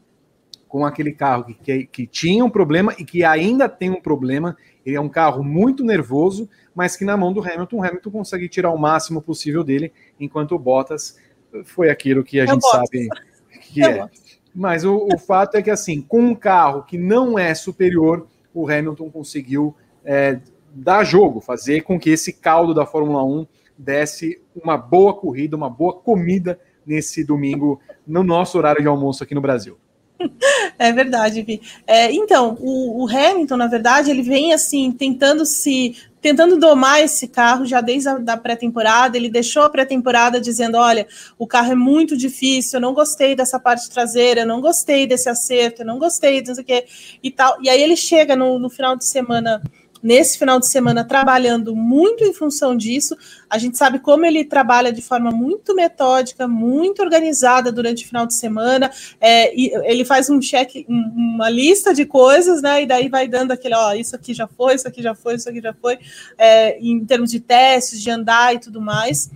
com 0.68 0.84
aquele 0.84 1.12
carro 1.12 1.44
que, 1.44 1.54
que, 1.54 1.86
que, 1.86 2.06
tinha 2.06 2.44
um 2.44 2.50
problema 2.50 2.94
e 2.98 3.04
que 3.04 3.24
ainda 3.24 3.68
tem 3.68 3.90
um 3.90 4.00
problema. 4.00 4.56
Ele 4.86 4.96
é 4.96 5.00
um 5.00 5.08
carro 5.08 5.42
muito 5.42 5.84
nervoso, 5.84 6.48
mas 6.74 6.96
que 6.96 7.04
na 7.04 7.16
mão 7.16 7.32
do 7.32 7.42
Hamilton, 7.42 7.76
o 7.76 7.84
Hamilton 7.84 8.10
consegue 8.10 8.48
tirar 8.48 8.70
o 8.70 8.78
máximo 8.78 9.20
possível 9.20 9.64
dele, 9.64 9.92
enquanto 10.18 10.54
o 10.54 10.58
Bottas 10.58 11.18
foi 11.64 11.90
aquilo 11.90 12.22
que 12.22 12.40
a 12.40 12.46
gente 12.46 12.62
sabe 12.70 13.08
que 13.60 13.84
é. 13.84 14.08
Mas 14.54 14.84
o, 14.84 15.08
o, 15.12 15.18
fato 15.18 15.56
é 15.56 15.62
que, 15.62 15.70
assim, 15.70 16.00
com 16.00 16.20
um 16.20 16.34
carro 16.34 16.82
que 16.82 16.98
não 16.98 17.38
é 17.38 17.54
superior, 17.54 18.26
o 18.52 18.68
Hamilton 18.68 19.10
conseguiu 19.10 19.74
é, 20.04 20.40
dar 20.72 21.04
jogo, 21.04 21.40
fazer 21.40 21.82
com 21.82 21.98
que 21.98 22.10
esse 22.10 22.32
caldo 22.32 22.74
da 22.74 22.84
Fórmula 22.84 23.24
1 23.24 23.46
desse 23.78 24.40
uma 24.54 24.76
boa 24.76 25.14
corrida, 25.14 25.56
uma 25.56 25.70
boa 25.70 25.94
comida 25.94 26.58
nesse 26.84 27.24
domingo, 27.24 27.80
no 28.06 28.22
nosso 28.22 28.58
horário 28.58 28.82
de 28.82 28.88
almoço 28.88 29.22
aqui 29.22 29.34
no 29.34 29.40
Brasil. 29.40 29.78
É 30.78 30.92
verdade, 30.92 31.42
Vi. 31.42 31.60
É, 31.86 32.12
então, 32.12 32.56
o, 32.60 33.04
o, 33.04 33.08
Hamilton, 33.08 33.56
na 33.56 33.66
verdade, 33.66 34.10
ele 34.10 34.22
vem 34.22 34.52
assim, 34.52 34.90
tentando 34.92 35.44
se. 35.44 35.96
Tentando 36.22 36.58
domar 36.58 37.00
esse 37.02 37.26
carro 37.26 37.64
já 37.64 37.80
desde 37.80 38.06
a 38.10 38.18
da 38.18 38.36
pré-temporada, 38.36 39.16
ele 39.16 39.30
deixou 39.30 39.62
a 39.62 39.70
pré-temporada 39.70 40.38
dizendo: 40.38 40.76
olha, 40.76 41.06
o 41.38 41.46
carro 41.46 41.72
é 41.72 41.74
muito 41.74 42.14
difícil, 42.14 42.76
eu 42.76 42.82
não 42.82 42.92
gostei 42.92 43.34
dessa 43.34 43.58
parte 43.58 43.88
traseira, 43.88 44.42
eu 44.42 44.46
não 44.46 44.60
gostei 44.60 45.06
desse 45.06 45.30
acerto, 45.30 45.80
eu 45.80 45.86
não 45.86 45.98
gostei 45.98 46.42
disso 46.42 46.60
aqui 46.60 46.84
e 47.22 47.30
tal. 47.30 47.56
E 47.62 47.70
aí 47.70 47.82
ele 47.82 47.96
chega 47.96 48.36
no, 48.36 48.58
no 48.58 48.68
final 48.68 48.96
de 48.96 49.06
semana 49.06 49.62
nesse 50.02 50.38
final 50.38 50.58
de 50.58 50.66
semana 50.68 51.04
trabalhando 51.04 51.74
muito 51.74 52.24
em 52.24 52.32
função 52.32 52.76
disso. 52.76 53.16
A 53.48 53.58
gente 53.58 53.76
sabe 53.76 53.98
como 53.98 54.24
ele 54.24 54.44
trabalha 54.44 54.92
de 54.92 55.02
forma 55.02 55.30
muito 55.30 55.74
metódica, 55.74 56.48
muito 56.48 57.02
organizada 57.02 57.70
durante 57.70 58.04
o 58.04 58.08
final 58.08 58.26
de 58.26 58.34
semana. 58.34 58.90
É, 59.20 59.52
ele 59.90 60.04
faz 60.04 60.30
um 60.30 60.40
cheque, 60.40 60.86
uma 60.88 61.50
lista 61.50 61.92
de 61.92 62.04
coisas, 62.04 62.62
né? 62.62 62.82
E 62.82 62.86
daí 62.86 63.08
vai 63.08 63.28
dando 63.28 63.52
aquele, 63.52 63.74
ó, 63.74 63.92
isso 63.92 64.16
aqui 64.16 64.32
já 64.32 64.46
foi, 64.46 64.74
isso 64.74 64.88
aqui 64.88 65.02
já 65.02 65.14
foi, 65.14 65.34
isso 65.34 65.48
aqui 65.48 65.60
já 65.60 65.74
foi, 65.74 65.98
é, 66.38 66.78
em 66.78 67.04
termos 67.04 67.30
de 67.30 67.40
testes, 67.40 68.00
de 68.00 68.10
andar 68.10 68.54
e 68.54 68.58
tudo 68.58 68.80
mais. 68.80 69.30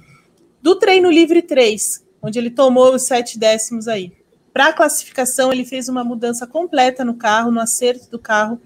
Do 0.63 0.77
treino 0.77 1.11
livre 1.11 1.43
3, 1.43 2.03
onde 2.23 2.39
ele 2.39 2.51
tomou 2.51 2.95
os 2.95 3.03
sete 3.03 3.39
décimos 3.39 3.87
aí. 3.87 4.13
Para 4.55 4.69
a 4.69 4.73
classificação, 4.73 5.53
ele 5.53 5.65
fez 5.65 5.89
uma 5.89 6.05
mudança 6.05 6.47
completa 6.47 7.05
no 7.05 7.15
carro, 7.15 7.51
no 7.51 7.61
acerto 7.61 8.09
do 8.09 8.21
carro, 8.21 8.61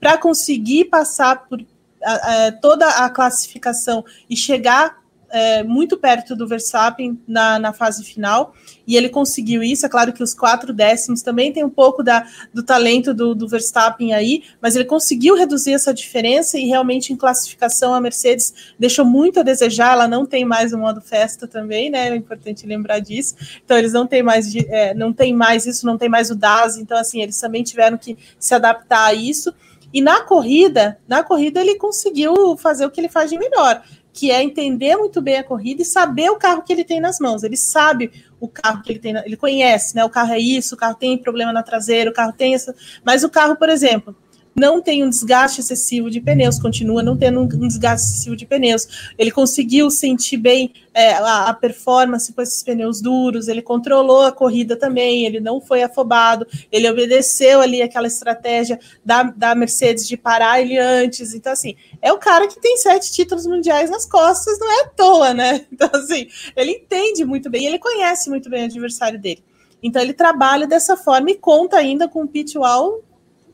para 0.00 0.16
conseguir 0.16 0.86
passar 0.86 1.46
por 1.46 1.62
a, 2.02 2.46
a, 2.46 2.52
toda 2.52 2.88
a 2.88 3.10
classificação 3.10 4.02
e 4.28 4.34
chegar 4.34 5.03
é, 5.34 5.64
muito 5.64 5.96
perto 5.96 6.36
do 6.36 6.46
Verstappen 6.46 7.20
na, 7.26 7.58
na 7.58 7.72
fase 7.72 8.04
final, 8.04 8.54
e 8.86 8.96
ele 8.96 9.08
conseguiu 9.08 9.64
isso. 9.64 9.84
É 9.84 9.88
claro 9.88 10.12
que 10.12 10.22
os 10.22 10.32
quatro 10.32 10.72
décimos 10.72 11.22
também 11.22 11.52
tem 11.52 11.64
um 11.64 11.70
pouco 11.70 12.04
da, 12.04 12.24
do 12.52 12.62
talento 12.62 13.12
do, 13.12 13.34
do 13.34 13.48
Verstappen 13.48 14.14
aí, 14.14 14.44
mas 14.62 14.76
ele 14.76 14.84
conseguiu 14.84 15.34
reduzir 15.34 15.72
essa 15.72 15.92
diferença 15.92 16.56
e 16.56 16.66
realmente 16.66 17.12
em 17.12 17.16
classificação 17.16 17.92
a 17.92 18.00
Mercedes 18.00 18.54
deixou 18.78 19.04
muito 19.04 19.40
a 19.40 19.42
desejar. 19.42 19.94
Ela 19.94 20.06
não 20.06 20.24
tem 20.24 20.44
mais 20.44 20.72
o 20.72 20.78
modo 20.78 21.00
festa 21.00 21.48
também, 21.48 21.90
né? 21.90 22.10
É 22.10 22.14
importante 22.14 22.64
lembrar 22.64 23.00
disso. 23.00 23.34
Então 23.64 23.76
eles 23.76 23.92
não 23.92 24.06
têm 24.06 24.22
mais, 24.22 24.54
é, 24.54 24.94
não 24.94 25.12
tem 25.12 25.34
mais 25.34 25.66
isso, 25.66 25.84
não 25.84 25.98
tem 25.98 26.08
mais 26.08 26.30
o 26.30 26.36
DAS. 26.36 26.76
Então 26.76 26.96
assim 26.96 27.22
eles 27.22 27.40
também 27.40 27.64
tiveram 27.64 27.98
que 27.98 28.16
se 28.38 28.54
adaptar 28.54 29.06
a 29.06 29.14
isso. 29.14 29.52
E 29.92 30.00
na 30.00 30.22
corrida, 30.22 30.98
na 31.08 31.24
corrida 31.24 31.60
ele 31.60 31.76
conseguiu 31.76 32.56
fazer 32.56 32.84
o 32.84 32.90
que 32.90 33.00
ele 33.00 33.08
faz 33.08 33.30
de 33.30 33.38
melhor, 33.38 33.80
que 34.14 34.30
é 34.30 34.40
entender 34.42 34.96
muito 34.96 35.20
bem 35.20 35.38
a 35.38 35.44
corrida 35.44 35.82
e 35.82 35.84
saber 35.84 36.30
o 36.30 36.36
carro 36.36 36.62
que 36.62 36.72
ele 36.72 36.84
tem 36.84 37.00
nas 37.00 37.18
mãos. 37.18 37.42
Ele 37.42 37.56
sabe 37.56 38.12
o 38.40 38.46
carro 38.46 38.80
que 38.80 38.92
ele 38.92 39.00
tem, 39.00 39.16
ele 39.16 39.36
conhece, 39.36 39.96
né? 39.96 40.04
O 40.04 40.08
carro 40.08 40.32
é 40.32 40.38
isso, 40.38 40.76
o 40.76 40.78
carro 40.78 40.94
tem 40.94 41.18
problema 41.18 41.52
na 41.52 41.64
traseira, 41.64 42.10
o 42.10 42.14
carro 42.14 42.32
tem 42.32 42.54
essa. 42.54 42.76
Mas 43.04 43.24
o 43.24 43.28
carro, 43.28 43.56
por 43.56 43.68
exemplo, 43.68 44.14
não 44.54 44.80
tem 44.80 45.02
um 45.02 45.08
desgaste 45.08 45.60
excessivo 45.60 46.10
de 46.10 46.20
pneus, 46.20 46.58
continua 46.58 47.02
não 47.02 47.16
tendo 47.16 47.40
um 47.40 47.68
desgaste 47.68 48.06
excessivo 48.08 48.36
de 48.36 48.46
pneus. 48.46 49.12
Ele 49.18 49.30
conseguiu 49.30 49.90
sentir 49.90 50.36
bem 50.36 50.72
é, 50.92 51.14
a, 51.14 51.48
a, 51.48 51.54
performance 51.54 52.32
com 52.32 52.40
esses 52.40 52.62
pneus 52.62 53.00
duros, 53.00 53.48
ele 53.48 53.60
controlou 53.60 54.22
a 54.22 54.32
corrida 54.32 54.76
também, 54.76 55.24
ele 55.24 55.40
não 55.40 55.60
foi 55.60 55.82
afobado, 55.82 56.46
ele 56.70 56.88
obedeceu 56.88 57.60
ali 57.60 57.82
aquela 57.82 58.06
estratégia 58.06 58.78
da, 59.04 59.24
da 59.24 59.54
Mercedes 59.54 60.06
de 60.06 60.16
parar 60.16 60.60
ele 60.60 60.78
antes. 60.78 61.34
Então, 61.34 61.52
assim, 61.52 61.74
é 62.00 62.12
o 62.12 62.18
cara 62.18 62.46
que 62.46 62.60
tem 62.60 62.76
sete 62.76 63.12
títulos 63.12 63.46
mundiais 63.46 63.90
nas 63.90 64.06
costas, 64.06 64.58
não 64.58 64.70
é 64.70 64.84
à 64.84 64.88
toa, 64.88 65.34
né? 65.34 65.66
Então, 65.74 65.90
assim, 65.92 66.28
ele 66.54 66.70
entende 66.70 67.24
muito 67.24 67.50
bem, 67.50 67.66
ele 67.66 67.80
conhece 67.80 68.30
muito 68.30 68.48
bem 68.48 68.62
o 68.62 68.66
adversário 68.66 69.18
dele. 69.18 69.42
Então 69.82 70.00
ele 70.00 70.14
trabalha 70.14 70.66
dessa 70.66 70.96
forma 70.96 71.30
e 71.30 71.34
conta 71.34 71.76
ainda 71.76 72.08
com 72.08 72.22
o 72.22 72.28
pit 72.28 72.56
wall 72.56 73.02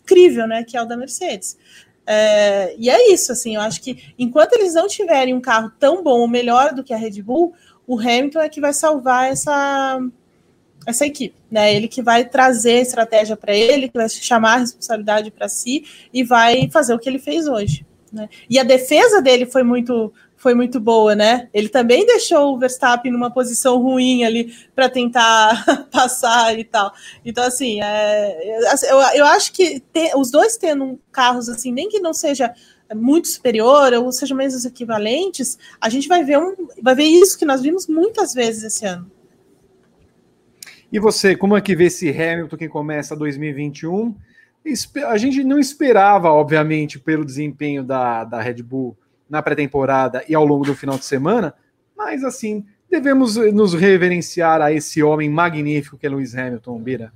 incrível, 0.03 0.47
né? 0.47 0.65
Que 0.65 0.77
é 0.77 0.83
o 0.83 0.87
da 0.87 0.97
Mercedes. 0.97 1.57
É, 2.07 2.75
e 2.77 2.91
é 2.91 3.13
isso, 3.13 3.31
assim, 3.31 3.55
eu 3.55 3.61
acho 3.61 3.81
que 3.81 4.13
enquanto 4.19 4.55
eles 4.55 4.75
não 4.75 4.89
tiverem 4.89 5.33
um 5.33 5.41
carro 5.41 5.71
tão 5.79 6.03
bom 6.03 6.21
ou 6.21 6.29
melhor 6.29 6.75
do 6.75 6.83
que 6.83 6.93
a 6.93 6.97
Red 6.97 7.23
Bull, 7.23 7.55
o 7.87 7.99
Hamilton 7.99 8.41
é 8.41 8.49
que 8.49 8.61
vai 8.61 8.73
salvar 8.73 9.31
essa, 9.31 10.01
essa 10.87 11.07
equipe, 11.07 11.37
né? 11.51 11.75
Ele 11.75 11.89
que 11.89 12.03
vai 12.03 12.25
trazer 12.25 12.79
a 12.79 12.83
estratégia 12.83 13.37
para 13.37 13.55
ele, 13.55 13.89
que 13.89 13.97
vai 13.97 14.09
chamar 14.09 14.55
a 14.55 14.59
responsabilidade 14.59 15.31
para 15.31 15.49
si 15.49 15.85
e 16.13 16.25
vai 16.25 16.69
fazer 16.71 16.95
o 16.95 16.99
que 16.99 17.09
ele 17.09 17.19
fez 17.19 17.47
hoje. 17.47 17.87
Né? 18.13 18.29
E 18.49 18.59
a 18.59 18.65
defesa 18.65 19.23
dele 19.23 19.47
foi 19.47 19.63
muito 19.63 20.13
foi 20.41 20.55
muito 20.55 20.81
boa, 20.81 21.15
né? 21.15 21.51
Ele 21.53 21.69
também 21.69 22.07
deixou 22.07 22.55
o 22.55 22.59
Verstappen 22.59 23.13
numa 23.13 23.31
posição 23.31 23.77
ruim 23.77 24.25
ali 24.25 24.55
para 24.75 24.89
tentar 24.89 25.87
passar 25.93 26.59
e 26.59 26.65
tal. 26.65 26.91
Então, 27.23 27.45
assim, 27.45 27.83
é, 27.83 28.59
eu, 28.91 28.99
eu 29.17 29.27
acho 29.27 29.53
que 29.53 29.81
ter, 29.93 30.17
os 30.17 30.31
dois 30.31 30.57
tendo 30.57 30.99
carros 31.13 31.51
assim, 31.51 31.71
nem 31.71 31.91
que 31.91 32.01
não 32.01 32.15
seja 32.15 32.55
muito 32.97 33.29
superior 33.29 33.93
ou 33.93 34.11
sejam 34.11 34.35
menos 34.35 34.65
equivalentes, 34.65 35.59
a 35.79 35.91
gente 35.91 36.09
vai 36.09 36.25
ver 36.25 36.39
um, 36.39 36.57
vai 36.83 36.95
ver 36.95 37.05
isso 37.05 37.39
que 37.39 37.45
nós 37.45 37.61
vimos 37.61 37.87
muitas 37.87 38.33
vezes 38.33 38.63
esse 38.63 38.87
ano. 38.87 39.11
E 40.91 40.99
você, 40.99 41.37
como 41.37 41.55
é 41.55 41.61
que 41.61 41.77
vê 41.77 41.85
esse 41.85 42.09
Hamilton 42.09 42.57
que 42.57 42.69
começa 42.69 43.15
2021? 43.15 44.17
A 45.07 45.19
gente 45.19 45.45
não 45.45 45.59
esperava, 45.59 46.31
obviamente, 46.31 46.99
pelo 46.99 47.27
desempenho 47.27 47.85
da, 47.85 48.25
da 48.25 48.41
Red 48.41 48.63
Bull 48.63 48.97
na 49.31 49.41
pré-temporada 49.41 50.25
e 50.29 50.35
ao 50.35 50.45
longo 50.45 50.65
do 50.65 50.75
final 50.75 50.99
de 50.99 51.05
semana, 51.05 51.55
mas 51.97 52.25
assim, 52.25 52.67
devemos 52.91 53.37
nos 53.37 53.73
reverenciar 53.73 54.61
a 54.61 54.73
esse 54.73 55.03
homem 55.03 55.31
magnífico 55.31 55.97
que 55.97 56.07
é 56.07 56.11
Lewis 56.11 56.37
Hamilton, 56.37 56.79
Bira. 56.81 57.13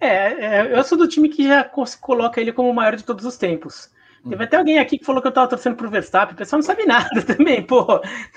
É, 0.00 0.08
é, 0.08 0.78
eu 0.78 0.82
sou 0.84 0.96
do 0.96 1.08
time 1.08 1.28
que 1.28 1.46
já 1.46 1.68
coloca 2.00 2.40
ele 2.40 2.52
como 2.52 2.70
o 2.70 2.74
maior 2.74 2.96
de 2.96 3.04
todos 3.04 3.24
os 3.26 3.36
tempos. 3.36 3.90
Teve 4.28 4.44
até 4.44 4.58
alguém 4.58 4.78
aqui 4.78 4.98
que 4.98 5.04
falou 5.04 5.22
que 5.22 5.28
eu 5.28 5.32
tava 5.32 5.48
torcendo 5.48 5.76
pro 5.76 5.88
Verstappen, 5.88 6.34
o 6.34 6.36
pessoal 6.36 6.58
não 6.58 6.66
sabe 6.66 6.84
nada 6.84 7.22
também, 7.24 7.62
pô. 7.62 7.86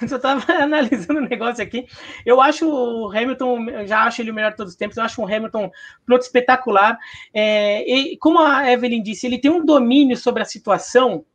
Eu 0.01 0.07
só 0.07 0.17
tava 0.17 0.41
analisando 0.53 1.19
o 1.19 1.27
negócio 1.27 1.61
aqui. 1.61 1.85
Eu 2.25 2.39
acho 2.39 2.69
o 2.69 3.11
Hamilton, 3.11 3.85
já 3.85 4.03
acho 4.03 4.21
ele 4.21 4.31
o 4.31 4.33
melhor 4.33 4.51
de 4.51 4.57
todos 4.57 4.73
os 4.73 4.77
tempos, 4.77 4.95
eu 4.95 5.03
acho 5.03 5.21
um 5.21 5.25
Hamilton 5.25 5.69
piloto 6.05 6.23
espetacular. 6.23 6.97
É, 7.33 7.83
e, 7.89 8.17
como 8.17 8.39
a 8.39 8.71
Evelyn 8.71 9.03
disse, 9.03 9.27
ele 9.27 9.37
tem 9.37 9.51
um 9.51 9.65
domínio 9.65 10.15
sobre 10.15 10.41
a 10.41 10.45
situação 10.45 11.25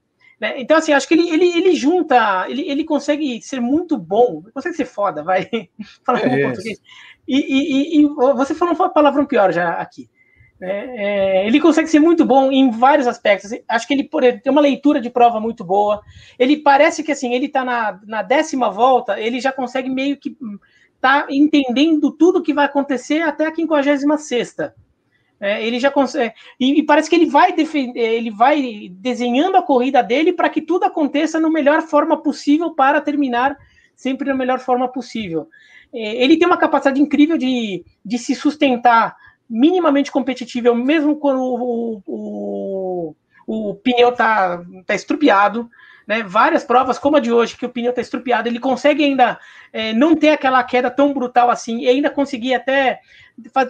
né? 0.41 0.61
Então, 0.61 0.76
assim, 0.76 0.93
acho 0.93 1.09
que 1.09 1.14
ele, 1.14 1.28
ele, 1.30 1.47
ele 1.59 1.74
junta, 1.74 2.47
ele, 2.49 2.68
ele 2.68 2.84
consegue 2.84 3.41
ser 3.43 3.61
muito 3.61 3.97
bom, 3.97 4.43
consegue 4.55 4.76
ser 4.76 4.84
foda, 4.84 5.22
vai 5.22 5.49
falar 6.05 6.24
é 6.24 6.43
português. 6.43 6.80
E, 7.26 7.36
e, 7.36 7.99
e, 7.99 8.05
e, 8.05 8.09
você 8.09 8.55
falou 8.55 8.74
uma 8.74 8.89
palavrão 8.89 9.26
pior 9.26 9.53
já 9.53 9.72
aqui. 9.72 10.09
Né? 10.61 10.86
É, 10.97 11.47
ele 11.47 11.61
consegue 11.61 11.89
ser 11.89 12.01
muito 12.01 12.24
bom 12.24 12.51
em 12.51 12.70
vários 12.70 13.07
aspectos. 13.07 13.51
Acho 13.68 13.86
que 13.86 13.95
ele, 13.95 14.05
por, 14.05 14.22
ele 14.22 14.39
tem 14.39 14.51
uma 14.51 14.61
leitura 14.61 15.01
de 15.01 15.11
prova 15.11 15.41
muito 15.41 15.64
boa. 15.64 16.01
Ele 16.39 16.57
parece 16.57 17.03
que 17.03 17.12
assim, 17.12 17.34
ele 17.34 17.47
está 17.47 17.64
na, 17.64 18.01
na 18.07 18.22
décima 18.22 18.70
volta, 18.70 19.20
ele 19.20 19.41
já 19.41 19.53
consegue 19.53 19.91
meio 19.91 20.16
que 20.16 20.36
tá 21.01 21.26
entendendo 21.30 22.11
tudo 22.11 22.43
que 22.43 22.55
vai 22.55 22.64
acontecer 22.64 23.22
até 23.22 23.47
a 23.47 23.55
56 23.55 24.20
sexta. 24.22 24.74
É, 25.41 25.64
ele 25.64 25.78
já 25.78 25.91
consegue. 25.91 26.34
E, 26.59 26.80
e, 26.80 26.82
parece 26.82 27.09
que 27.09 27.14
ele 27.14 27.26
vai 27.26 27.53
defender, 27.53 28.01
ele 28.01 28.30
vai 28.30 28.89
desenhando 28.91 29.57
a 29.57 29.62
corrida 29.62 30.03
dele 30.03 30.32
para 30.32 30.49
que 30.49 30.61
tudo 30.61 30.84
aconteça 30.84 31.39
na 31.39 31.49
melhor 31.49 31.82
forma 31.82 32.20
possível 32.20 32.74
para 32.74 33.01
terminar 33.01 33.57
sempre 33.95 34.26
da 34.26 34.34
melhor 34.34 34.59
forma 34.59 34.89
possível. 34.89 35.49
É, 35.93 36.22
ele 36.22 36.36
tem 36.36 36.47
uma 36.47 36.57
capacidade 36.57 37.01
incrível 37.01 37.39
de, 37.39 37.84
de 38.05 38.18
se 38.18 38.34
sustentar 38.34 39.16
minimamente 39.49 40.12
competitivo, 40.12 40.74
mesmo 40.74 41.16
quando 41.16 41.41
o, 41.41 42.03
o, 42.07 43.14
o, 43.47 43.70
o 43.70 43.74
pneu 43.76 44.11
está 44.11 44.62
tá 44.86 44.95
estrupiado. 44.95 45.70
Né, 46.09 46.22
várias 46.22 46.64
provas, 46.64 46.98
como 46.98 47.18
a 47.18 47.20
de 47.20 47.30
hoje, 47.30 47.54
que 47.54 47.66
o 47.66 47.68
pneu 47.68 47.90
está 47.90 48.00
estrupiado, 48.00 48.48
ele 48.48 48.59
consegue 48.59 49.04
ainda 49.04 49.38
é, 49.70 49.92
não 49.92 50.16
ter 50.16 50.30
aquela 50.30 50.64
queda 50.64 50.90
tão 50.90 51.12
brutal 51.12 51.50
assim, 51.50 51.80
e 51.80 51.88
ainda 51.88 52.09
conseguir 52.09 52.54
até 52.54 53.00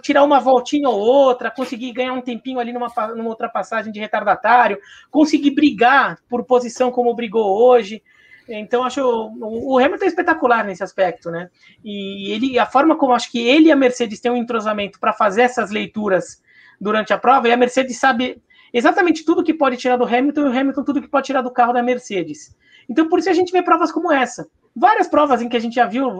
tirar 0.00 0.22
uma 0.22 0.38
voltinha 0.38 0.88
ou 0.88 1.00
outra, 1.00 1.50
conseguir 1.50 1.90
ganhar 1.92 2.12
um 2.12 2.20
tempinho 2.20 2.60
ali 2.60 2.72
numa, 2.72 2.86
numa 3.16 3.30
ultrapassagem 3.30 3.92
de 3.92 3.98
retardatário, 3.98 4.78
conseguir 5.10 5.50
brigar 5.50 6.16
por 6.28 6.44
posição 6.44 6.92
como 6.92 7.12
brigou 7.12 7.60
hoje. 7.60 8.00
Então, 8.48 8.84
acho 8.84 9.02
o, 9.02 9.76
Hamilton 9.76 10.04
é 10.04 10.08
espetacular 10.08 10.64
nesse 10.64 10.84
aspecto, 10.84 11.32
né? 11.32 11.50
E 11.84 12.30
ele, 12.30 12.56
a 12.56 12.66
forma 12.66 12.96
como 12.96 13.12
acho 13.14 13.32
que 13.32 13.46
ele 13.46 13.66
e 13.66 13.72
a 13.72 13.76
Mercedes 13.76 14.20
têm 14.20 14.30
um 14.30 14.36
entrosamento 14.36 15.00
para 15.00 15.12
fazer 15.12 15.42
essas 15.42 15.72
leituras 15.72 16.40
durante 16.80 17.12
a 17.12 17.18
prova, 17.18 17.48
e 17.48 17.52
a 17.52 17.56
Mercedes 17.56 17.98
sabe 17.98 18.40
exatamente 18.72 19.24
tudo 19.24 19.44
que 19.44 19.54
pode 19.54 19.76
tirar 19.76 19.96
do 19.96 20.04
Hamilton 20.04 20.40
e 20.42 20.44
o 20.44 20.58
Hamilton 20.58 20.84
tudo 20.84 21.02
que 21.02 21.08
pode 21.08 21.26
tirar 21.26 21.42
do 21.42 21.50
carro 21.50 21.72
da 21.72 21.82
Mercedes. 21.82 22.56
Então, 22.88 23.08
por 23.08 23.18
isso 23.18 23.28
a 23.28 23.34
gente 23.34 23.52
vê 23.52 23.62
provas 23.62 23.92
como 23.92 24.10
essa. 24.10 24.48
Várias 24.74 25.08
provas 25.08 25.42
em 25.42 25.48
que 25.48 25.56
a 25.56 25.60
gente 25.60 25.74
já 25.74 25.86
viu. 25.86 26.10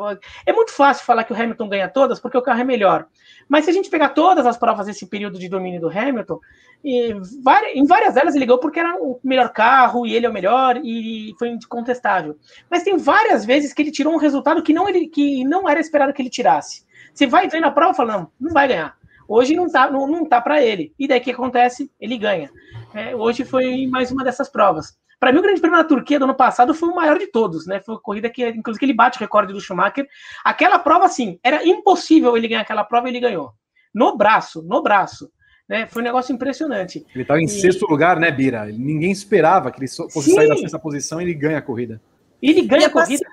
É 0.45 0.53
muito 0.53 0.73
fácil 0.73 1.07
falar 1.07 1.25
que 1.25 1.33
o 1.33 1.37
Hamilton 1.37 1.69
ganha 1.69 1.89
todas 1.89 2.21
porque 2.21 2.37
o 2.37 2.43
carro 2.43 2.61
é 2.61 2.65
melhor. 2.65 3.07
Mas 3.49 3.65
se 3.65 3.71
a 3.71 3.73
gente 3.73 3.89
pegar 3.89 4.11
todas 4.11 4.45
as 4.45 4.59
provas 4.59 4.87
desse 4.87 5.07
período 5.07 5.39
de 5.39 5.49
domínio 5.49 5.81
do 5.81 5.89
Hamilton, 5.89 6.39
em 6.85 7.87
várias 7.87 8.15
delas 8.15 8.35
ele 8.35 8.45
ganhou 8.45 8.61
porque 8.61 8.81
era 8.81 8.97
o 9.01 9.19
melhor 9.25 9.51
carro 9.51 10.07
e 10.07 10.15
ele 10.15 10.27
é 10.27 10.29
o 10.29 10.33
melhor 10.33 10.77
e 10.85 11.35
foi 11.39 11.49
incontestável. 11.49 12.37
Mas 12.71 12.83
tem 12.83 12.97
várias 12.97 13.45
vezes 13.45 13.73
que 13.73 13.81
ele 13.81 13.93
tirou 13.93 14.13
um 14.13 14.19
resultado 14.19 14.63
que 14.63 14.75
não, 14.75 14.89
ele, 14.89 15.07
que 15.07 15.45
não 15.45 15.69
era 15.69 15.81
esperado 15.81 16.13
que 16.13 16.21
ele 16.21 16.29
tirasse. 16.29 16.85
Você 17.15 17.27
vai 17.27 17.49
ver 17.49 17.61
na 17.61 17.71
prova 17.71 17.93
e 17.93 17.97
fala, 17.97 18.13
não, 18.13 18.31
não 18.39 18.53
vai 18.53 18.69
ganhar. 18.69 18.98
Hoje 19.29 19.55
não 19.55 19.71
tá, 19.71 19.91
não, 19.91 20.07
não 20.07 20.25
tá 20.25 20.41
para 20.41 20.63
ele. 20.65 20.95
E 20.99 21.07
daí 21.07 21.21
o 21.21 21.23
que 21.23 21.31
acontece? 21.31 21.91
Ele 22.01 22.17
ganha. 22.17 22.51
É, 22.95 23.15
hoje 23.15 23.45
foi 23.45 23.87
mais 23.87 24.11
uma 24.11 24.25
dessas 24.25 24.49
provas. 24.49 24.97
Para 25.21 25.33
mim, 25.33 25.41
o 25.41 25.43
Grande 25.43 25.61
Prêmio 25.61 25.77
da 25.77 25.85
Turquia 25.85 26.19
do 26.19 26.25
ano 26.25 26.35
passado 26.35 26.73
foi 26.73 26.89
o 26.89 26.95
maior 26.95 27.19
de 27.19 27.27
todos, 27.27 27.67
né? 27.67 27.81
Foi 27.81 27.97
uma 27.97 28.01
corrida 28.01 28.31
que, 28.31 28.47
inclusive, 28.49 28.87
ele 28.87 28.95
bate 28.95 29.19
o 29.19 29.21
recorde 29.21 29.53
do 29.53 29.61
Schumacher. 29.61 30.07
Aquela 30.45 30.79
prova, 30.79 31.05
assim, 31.05 31.39
era 31.43 31.67
impossível 31.67 32.37
ele 32.37 32.49
ganhar 32.49 32.63
aquela 32.63 32.85
prova 32.85 33.09
e 33.09 33.11
ele 33.11 33.21
ganhou. 33.21 33.53
No 33.93 34.17
braço, 34.17 34.63
no 34.63 34.83
braço. 34.83 35.31
Né? 35.69 35.87
Foi 35.87 36.01
um 36.01 36.05
negócio 36.05 36.33
impressionante. 36.33 37.05
Ele 37.15 37.23
estava 37.23 37.41
em 37.41 37.45
e... 37.45 37.49
sexto 37.49 37.85
lugar, 37.87 38.19
né, 38.19 38.31
Bira? 38.31 38.67
Ninguém 38.67 39.11
esperava 39.11 39.71
que 39.71 39.81
ele 39.81 39.89
fosse 39.89 40.31
Sim. 40.31 40.35
sair 40.35 40.49
da 40.49 40.57
sexta 40.57 40.79
posição 40.79 41.21
e 41.21 41.25
ele 41.25 41.35
ganha 41.35 41.59
a 41.59 41.63
corrida. 41.63 42.01
Ele 42.41 42.63
ganha 42.63 42.87
a 42.87 42.91
corrida. 42.91 43.27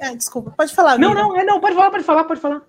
Ah, 0.00 0.14
desculpa, 0.14 0.50
pode 0.56 0.74
falar. 0.74 0.98
Não, 0.98 1.14
não, 1.14 1.38
é, 1.38 1.44
não, 1.44 1.60
pode 1.60 1.76
falar, 1.76 1.90
pode 1.90 2.04
falar, 2.04 2.24
pode 2.24 2.40
falar. 2.40 2.62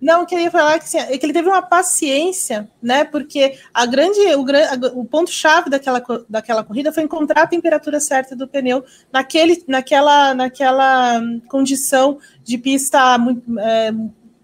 Não, 0.00 0.26
queria 0.26 0.50
falar 0.50 0.78
que, 0.78 0.84
assim, 0.84 0.98
é 0.98 1.16
que 1.16 1.24
ele 1.24 1.32
teve 1.32 1.48
uma 1.48 1.62
paciência, 1.62 2.68
né? 2.82 3.02
Porque 3.04 3.58
a 3.72 3.86
grande, 3.86 4.20
o, 4.34 5.00
o 5.00 5.04
ponto-chave 5.04 5.70
daquela, 5.70 6.02
daquela 6.28 6.62
corrida 6.62 6.92
foi 6.92 7.02
encontrar 7.02 7.42
a 7.42 7.46
temperatura 7.46 7.98
certa 7.98 8.36
do 8.36 8.46
pneu 8.46 8.84
naquele, 9.10 9.64
naquela, 9.66 10.34
naquela 10.34 11.20
condição 11.48 12.18
de 12.44 12.58
pista 12.58 13.16
muito, 13.16 13.58
é, 13.58 13.90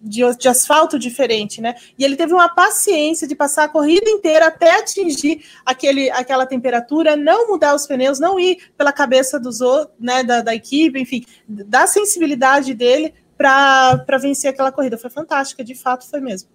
de, 0.02 0.22
de, 0.36 0.48
asfalto 0.48 0.98
diferente, 0.98 1.60
né? 1.60 1.74
E 1.98 2.04
ele 2.04 2.16
teve 2.16 2.32
uma 2.32 2.48
paciência 2.48 3.28
de 3.28 3.36
passar 3.36 3.64
a 3.64 3.68
corrida 3.68 4.10
inteira 4.10 4.46
até 4.46 4.78
atingir 4.78 5.44
aquele, 5.64 6.10
aquela 6.10 6.44
temperatura, 6.44 7.14
não 7.14 7.48
mudar 7.48 7.74
os 7.74 7.86
pneus, 7.86 8.18
não 8.18 8.40
ir 8.40 8.72
pela 8.76 8.90
cabeça 8.90 9.38
dos 9.38 9.60
outros, 9.60 9.94
né? 10.00 10.24
Da, 10.24 10.40
da 10.40 10.54
equipe, 10.54 10.98
enfim, 10.98 11.24
da 11.46 11.86
sensibilidade 11.86 12.72
dele 12.74 13.14
para 13.36 14.18
vencer 14.20 14.50
aquela 14.50 14.72
corrida. 14.72 14.98
Foi 14.98 15.10
fantástica, 15.10 15.64
de 15.64 15.74
fato 15.74 16.08
foi 16.08 16.20
mesmo. 16.20 16.50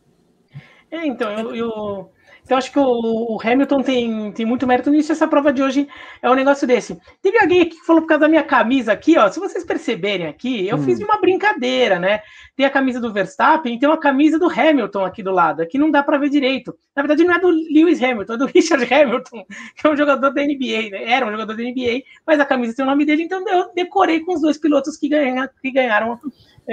É, 0.89 1.05
então, 1.05 1.29
eu, 1.31 1.55
eu, 1.55 2.11
então 2.47 2.57
acho 2.57 2.71
que 2.71 2.79
o, 2.79 3.37
Hamilton 3.43 3.81
tem, 3.81 4.31
tem 4.31 4.45
muito 4.45 4.65
mérito 4.65 4.89
nisso. 4.89 5.11
Essa 5.11 5.27
prova 5.27 5.51
de 5.51 5.61
hoje 5.61 5.85
é 6.21 6.31
um 6.31 6.33
negócio 6.33 6.65
desse. 6.65 6.97
Teve 7.21 7.37
alguém 7.39 7.59
aqui 7.59 7.71
que 7.71 7.85
falou 7.85 8.01
por 8.01 8.07
causa 8.07 8.21
da 8.21 8.29
minha 8.29 8.43
camisa 8.43 8.93
aqui, 8.93 9.17
ó. 9.17 9.27
Se 9.27 9.37
vocês 9.37 9.65
perceberem 9.65 10.27
aqui, 10.27 10.65
eu 10.65 10.77
hum. 10.77 10.83
fiz 10.83 10.97
uma 11.01 11.19
brincadeira, 11.19 11.99
né? 11.99 12.21
Tem 12.55 12.65
a 12.65 12.69
camisa 12.69 13.01
do 13.01 13.11
Verstappen 13.11 13.75
e 13.75 13.79
tem 13.79 13.89
uma 13.89 13.99
camisa 13.99 14.39
do 14.39 14.49
Hamilton 14.49 15.03
aqui 15.03 15.21
do 15.21 15.33
lado. 15.33 15.61
Aqui 15.61 15.77
não 15.77 15.91
dá 15.91 16.01
para 16.01 16.17
ver 16.17 16.29
direito. 16.29 16.73
Na 16.95 17.01
verdade, 17.01 17.25
não 17.25 17.35
é 17.35 17.39
do 17.39 17.49
Lewis 17.49 18.01
Hamilton, 18.01 18.33
é 18.35 18.37
do 18.37 18.45
Richard 18.55 18.93
Hamilton, 18.93 19.45
que 19.75 19.85
é 19.85 19.89
um 19.89 19.97
jogador 19.97 20.29
da 20.29 20.41
NBA, 20.41 20.89
né? 20.89 21.03
Era 21.03 21.27
um 21.27 21.31
jogador 21.31 21.53
da 21.53 21.61
NBA, 21.61 22.03
mas 22.25 22.39
a 22.39 22.45
camisa 22.45 22.73
tem 22.77 22.85
o 22.85 22.87
nome 22.87 23.03
dele, 23.03 23.23
então 23.23 23.43
eu 23.45 23.73
decorei 23.75 24.21
com 24.21 24.33
os 24.33 24.41
dois 24.41 24.57
pilotos 24.57 24.95
que, 24.95 25.09
ganha, 25.09 25.49
que 25.61 25.69
ganharam 25.69 26.17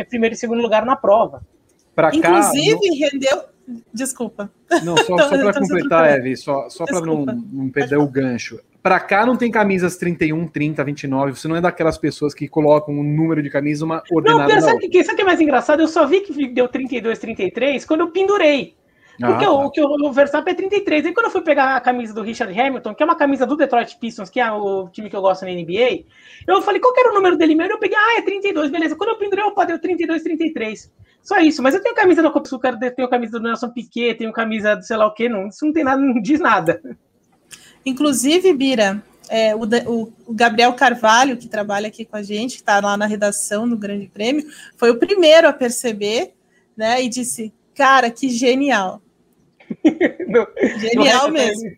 primeiro 0.03 0.35
e 0.35 0.39
segundo 0.39 0.61
lugar 0.63 0.85
na 0.85 0.97
prova. 0.97 1.43
Pra 1.95 2.11
Inclusive, 2.13 2.99
cá, 2.99 3.07
rendeu. 3.13 3.45
Desculpa. 3.93 4.51
Não, 4.83 4.97
só, 4.97 5.17
só 5.29 5.39
para 5.39 5.61
completar, 5.61 6.19
Eve, 6.19 6.37
só, 6.37 6.69
só 6.69 6.85
para 6.85 7.01
não, 7.01 7.25
não 7.25 7.71
perder 7.71 7.99
o 7.99 8.07
gancho. 8.09 8.59
Para 8.83 9.01
cá 9.01 9.25
não 9.25 9.37
tem 9.37 9.51
camisas 9.51 9.97
31, 9.97 10.47
30, 10.49 10.85
29. 10.85 11.35
Você 11.35 11.49
não 11.49 11.57
é 11.57 11.61
daquelas 11.61 11.97
pessoas 11.97 12.35
que 12.35 12.47
colocam 12.47 12.95
um 12.95 13.03
número 13.03 13.43
de 13.43 13.49
camisa 13.49 13.85
uma 13.85 14.03
ordenada. 14.11 14.55
Não, 14.55 14.61
sabe 14.61 14.77
o 14.77 14.91
que, 14.91 15.03
que 15.03 15.23
é 15.23 15.25
mais 15.25 15.41
engraçado? 15.41 15.81
Eu 15.81 15.89
só 15.89 16.07
vi 16.07 16.21
que 16.21 16.49
deu 16.49 16.69
32, 16.69 17.19
33 17.19 17.85
quando 17.87 18.01
eu 18.01 18.11
pendurei. 18.11 18.77
Porque 19.19 19.45
ah, 19.45 19.51
o, 19.51 19.65
tá. 19.65 19.71
que 19.71 19.81
o, 19.81 20.09
o 20.09 20.13
Verstappen 20.13 20.53
é 20.53 20.57
33. 20.57 21.07
Aí 21.07 21.15
quando 21.15 21.27
eu 21.27 21.33
fui 21.33 21.43
pegar 21.43 21.77
a 21.77 21.81
camisa 21.81 22.13
do 22.13 22.23
Richard 22.23 22.59
Hamilton, 22.59 22.95
que 22.95 23.03
é 23.03 23.07
uma 23.07 23.17
camisa 23.17 23.47
do 23.47 23.57
Detroit 23.57 23.97
Pistons, 23.99 24.29
que 24.29 24.41
é 24.41 24.51
o 24.51 24.89
time 24.89 25.09
que 25.09 25.17
eu 25.17 25.21
gosto 25.21 25.45
na 25.45 25.53
NBA, 25.53 26.05
eu 26.47 26.63
falei, 26.63 26.81
qual 26.81 26.95
era 26.97 27.11
o 27.11 27.15
número 27.15 27.37
dele 27.37 27.55
mesmo? 27.55 27.75
Eu 27.75 27.79
peguei, 27.79 27.97
ah, 27.97 28.19
é 28.19 28.23
32, 28.23 28.71
beleza. 28.71 28.97
Quando 28.97 29.11
eu 29.11 29.19
pendurei, 29.19 29.45
opa, 29.45 29.65
deu 29.65 29.79
32, 29.79 30.23
33. 30.23 30.93
Só 31.23 31.39
isso. 31.39 31.63
Mas 31.63 31.75
eu 31.75 31.83
tenho 31.83 31.95
camisa 31.95 32.23
da 32.23 32.31
Copa 32.31 32.47
Açúcar, 32.47 32.79
tenho 32.79 33.09
camisa 33.09 33.39
do 33.39 33.45
Nelson 33.45 33.71
Piquet, 33.71 34.15
tenho 34.15 34.33
camisa 34.33 34.77
do 34.77 34.83
sei 34.83 34.97
lá 34.97 35.07
o 35.07 35.15
quê, 35.15 35.29
não, 35.29 35.49
isso 35.49 35.65
não 35.65 35.73
tem 35.73 35.85
nada, 35.85 36.01
não 36.01 36.21
diz 36.21 36.41
nada. 36.41 36.83
Inclusive, 37.87 38.53
Bira, 38.53 39.03
é, 39.29 39.55
o, 39.55 39.63
o, 39.87 40.35
Gabriel 40.35 40.73
Carvalho, 40.75 41.37
que 41.37 41.49
trabalha 41.49 41.89
aqui 41.89 42.05
com 42.05 42.17
a 42.17 42.23
gente, 42.23 42.57
que 42.57 42.63
está 42.63 42.81
lá 42.81 42.97
na 42.97 43.07
redação 43.07 43.67
no 43.67 43.77
Grande 43.77 44.07
Prêmio, 44.07 44.47
foi 44.77 44.91
o 44.91 44.99
primeiro 44.99 45.49
a 45.49 45.53
perceber, 45.53 46.35
né? 46.77 47.03
E 47.03 47.09
disse, 47.09 47.53
cara, 47.75 48.11
que 48.11 48.29
genial. 48.29 49.01
Genial 50.79 51.31
mesmo. 51.31 51.71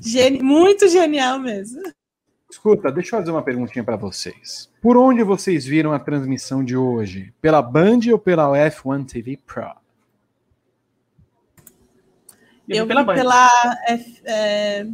Geni 0.00 0.42
muito 0.42 0.88
genial 0.88 1.38
mesmo. 1.38 1.82
Escuta, 2.50 2.92
deixa 2.92 3.16
eu 3.16 3.20
fazer 3.20 3.30
uma 3.30 3.42
perguntinha 3.42 3.82
para 3.82 3.96
vocês. 3.96 4.70
Por 4.80 4.96
onde 4.96 5.22
vocês 5.22 5.64
viram 5.64 5.92
a 5.92 5.98
transmissão 5.98 6.62
de 6.62 6.76
hoje? 6.76 7.32
Pela 7.40 7.62
Band 7.62 8.00
ou 8.12 8.18
pela 8.18 8.52
F1 8.70 9.06
TV 9.06 9.38
Pro? 9.46 9.72
Eu, 12.68 12.76
eu 12.76 12.82
vi 12.86 12.88
pela, 12.88 13.04
pela 13.14 13.50
F, 13.88 14.22
é, 14.24 14.86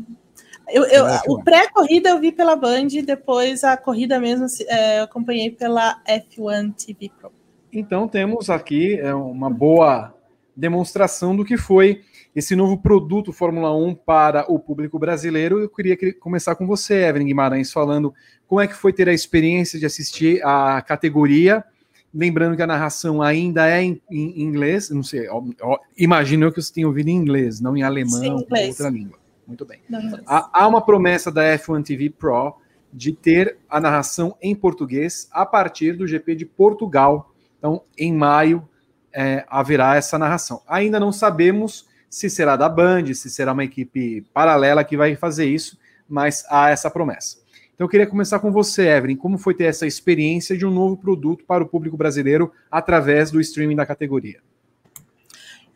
eu, 0.68 0.84
eu, 0.84 1.04
o 1.28 1.42
pré-corrida 1.42 2.10
eu 2.10 2.20
vi 2.20 2.30
pela 2.30 2.54
Band, 2.54 2.88
depois 3.04 3.64
a 3.64 3.76
corrida 3.76 4.20
mesmo 4.20 4.46
é, 4.68 5.00
eu 5.00 5.04
acompanhei 5.04 5.50
pela 5.50 6.02
F1 6.04 6.74
TV 6.74 7.10
Pro. 7.18 7.32
Então 7.72 8.06
temos 8.06 8.48
aqui 8.50 8.98
é, 8.98 9.14
uma 9.14 9.50
boa 9.50 10.14
demonstração 10.58 11.36
do 11.36 11.44
que 11.44 11.56
foi 11.56 12.02
esse 12.34 12.56
novo 12.56 12.76
produto 12.78 13.32
Fórmula 13.32 13.74
1 13.74 13.94
para 13.94 14.44
o 14.50 14.58
público 14.58 14.98
brasileiro. 14.98 15.60
Eu 15.60 15.68
queria 15.68 15.96
começar 16.14 16.56
com 16.56 16.66
você, 16.66 17.04
Evelyn 17.04 17.26
Guimarães, 17.26 17.72
falando 17.72 18.12
como 18.46 18.60
é 18.60 18.66
que 18.66 18.74
foi 18.74 18.92
ter 18.92 19.08
a 19.08 19.12
experiência 19.12 19.78
de 19.78 19.86
assistir 19.86 20.44
a 20.44 20.82
categoria. 20.82 21.64
Lembrando 22.12 22.56
que 22.56 22.62
a 22.62 22.66
narração 22.66 23.22
ainda 23.22 23.68
é 23.68 23.82
em, 23.82 24.02
em 24.10 24.42
inglês, 24.42 24.90
não 24.90 25.02
sei, 25.02 25.28
ó, 25.28 25.42
ó, 25.60 25.78
imagino 25.96 26.46
eu 26.46 26.52
que 26.52 26.60
você 26.60 26.72
tenha 26.72 26.88
ouvido 26.88 27.08
em 27.08 27.16
inglês, 27.16 27.60
não 27.60 27.76
em 27.76 27.82
alemão 27.82 28.20
Sim, 28.20 28.30
ou 28.30 28.38
outra 28.38 28.88
língua. 28.88 29.18
Muito 29.46 29.64
bem. 29.64 29.80
Há, 30.26 30.50
há 30.64 30.66
uma 30.66 30.84
promessa 30.84 31.30
da 31.30 31.42
F1 31.56 31.84
TV 31.84 32.10
Pro 32.10 32.56
de 32.92 33.12
ter 33.12 33.58
a 33.68 33.78
narração 33.78 34.34
em 34.42 34.54
português 34.54 35.28
a 35.30 35.44
partir 35.46 35.92
do 35.92 36.06
GP 36.06 36.34
de 36.34 36.46
Portugal. 36.46 37.32
Então, 37.58 37.82
em 37.96 38.12
maio, 38.12 38.66
é, 39.12 39.44
haverá 39.48 39.96
essa 39.96 40.18
narração. 40.18 40.62
Ainda 40.66 40.98
não 40.98 41.12
sabemos 41.12 41.86
se 42.08 42.30
será 42.30 42.56
da 42.56 42.68
Band, 42.68 43.12
se 43.14 43.30
será 43.30 43.52
uma 43.52 43.64
equipe 43.64 44.22
paralela 44.32 44.84
que 44.84 44.96
vai 44.96 45.14
fazer 45.16 45.46
isso, 45.46 45.78
mas 46.08 46.44
há 46.48 46.70
essa 46.70 46.90
promessa. 46.90 47.38
Então 47.74 47.84
eu 47.84 47.88
queria 47.88 48.06
começar 48.06 48.40
com 48.40 48.50
você, 48.50 48.88
Evelyn. 48.88 49.16
Como 49.16 49.38
foi 49.38 49.54
ter 49.54 49.64
essa 49.64 49.86
experiência 49.86 50.56
de 50.56 50.66
um 50.66 50.70
novo 50.70 50.96
produto 50.96 51.44
para 51.44 51.62
o 51.62 51.68
público 51.68 51.96
brasileiro 51.96 52.50
através 52.70 53.30
do 53.30 53.40
streaming 53.40 53.76
da 53.76 53.86
categoria? 53.86 54.40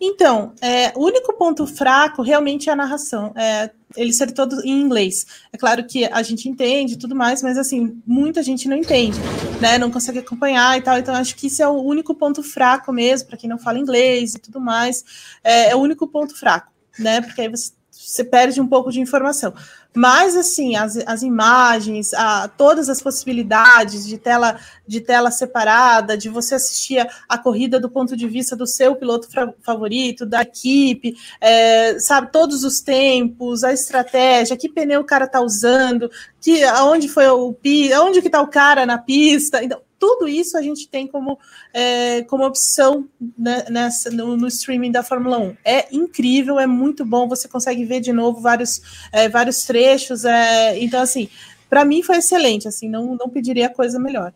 Então, 0.05 0.53
é, 0.61 0.93
o 0.97 1.05
único 1.05 1.33
ponto 1.35 1.65
fraco 1.65 2.23
realmente 2.23 2.69
é 2.69 2.73
a 2.73 2.77
narração. 2.77 3.33
É, 3.37 3.71
ele 3.97 4.13
ser 4.13 4.33
todo 4.33 4.61
em 4.65 4.81
inglês. 4.81 5.25
É 5.53 5.57
claro 5.57 5.87
que 5.87 6.05
a 6.07 6.23
gente 6.25 6.49
entende 6.49 6.99
tudo 6.99 7.15
mais, 7.15 7.41
mas 7.41 7.57
assim, 7.57 8.03
muita 8.05 8.43
gente 8.43 8.69
não 8.69 8.77
entende, 8.77 9.17
né? 9.61 9.79
Não 9.79 9.93
consegue 9.93 10.19
acompanhar 10.19 10.77
e 10.77 10.83
tal. 10.83 10.99
Então, 10.99 11.15
acho 11.15 11.37
que 11.37 11.47
isso 11.47 11.63
é 11.63 11.69
o 11.69 11.81
único 11.81 12.17
ponto 12.17 12.43
fraco 12.43 12.93
mesmo, 12.93 13.29
para 13.29 13.37
quem 13.37 13.49
não 13.49 13.59
fala 13.59 13.79
inglês 13.79 14.35
e 14.35 14.41
tudo 14.41 14.61
mais. 14.61 15.05
É, 15.45 15.71
é 15.71 15.77
o 15.77 15.79
único 15.79 16.09
ponto 16.09 16.37
fraco, 16.37 16.73
né? 16.99 17.21
Porque 17.21 17.43
aí 17.43 17.49
você 17.49 17.71
você 18.09 18.25
perde 18.25 18.61
um 18.61 18.67
pouco 18.67 18.91
de 18.91 19.01
informação. 19.01 19.55
Mas, 19.95 20.37
assim, 20.37 20.75
as, 20.75 20.97
as 21.07 21.23
imagens, 21.23 22.15
a, 22.15 22.49
todas 22.49 22.89
as 22.89 23.03
possibilidades 23.03 24.07
de 24.07 24.17
tela, 24.17 24.59
de 24.87 25.01
tela 25.01 25.31
separada, 25.31 26.17
de 26.17 26.29
você 26.31 26.55
assistir 26.55 26.99
a, 26.99 27.09
a 27.29 27.37
corrida 27.37 27.79
do 27.79 27.91
ponto 27.91 28.17
de 28.17 28.27
vista 28.27 28.57
do 28.57 28.67
seu 28.67 28.97
piloto 28.97 29.29
favorito, 29.63 30.25
da 30.25 30.43
equipe, 30.43 31.15
é, 31.41 31.99
sabe, 31.99 32.33
todos 32.33 32.65
os 32.65 32.81
tempos, 32.81 33.63
a 33.65 33.73
estratégia, 33.73 34.57
que 34.57 34.69
pneu 34.69 35.03
o 35.03 35.05
cara 35.05 35.27
tá 35.27 35.41
usando, 35.41 36.11
que, 36.41 36.65
aonde 36.65 37.09
foi 37.09 37.29
o 37.29 37.55
aonde 37.95 38.23
que 38.23 38.31
tá 38.31 38.41
o 38.41 38.49
cara 38.49 38.87
na 38.87 38.97
pista. 38.97 39.63
Então, 39.63 39.81
tudo 40.03 40.27
isso 40.27 40.59
a 40.59 40.63
gente 40.63 40.89
tem 40.89 41.07
como, 41.07 41.39
é, 41.73 42.23
como 42.25 42.45
opção 42.45 43.09
né, 43.39 43.67
nessa, 43.71 44.11
no, 44.11 44.37
no, 44.37 44.49
streaming 44.49 44.91
da 44.91 45.05
Fórmula 45.05 45.39
1. 45.39 45.57
É 45.65 45.95
incrível, 45.95 46.59
é 46.59 46.67
muito 46.67 47.05
bom, 47.05 47.29
você 47.29 47.47
consegue 47.47 47.85
ver 47.85 48.01
de 48.01 48.13
novo 48.13 48.41
vários, 48.41 48.83
é, 49.13 49.29
vários 49.29 49.65
trechos. 49.65 50.25
É, 50.25 50.77
então, 50.83 51.01
assim, 51.01 51.29
para 51.71 51.85
mim 51.85 52.03
foi 52.03 52.17
excelente, 52.17 52.67
assim, 52.67 52.89
não, 52.89 53.15
não 53.15 53.29
pediria 53.29 53.69
coisa 53.69 53.97
melhor. 53.97 54.35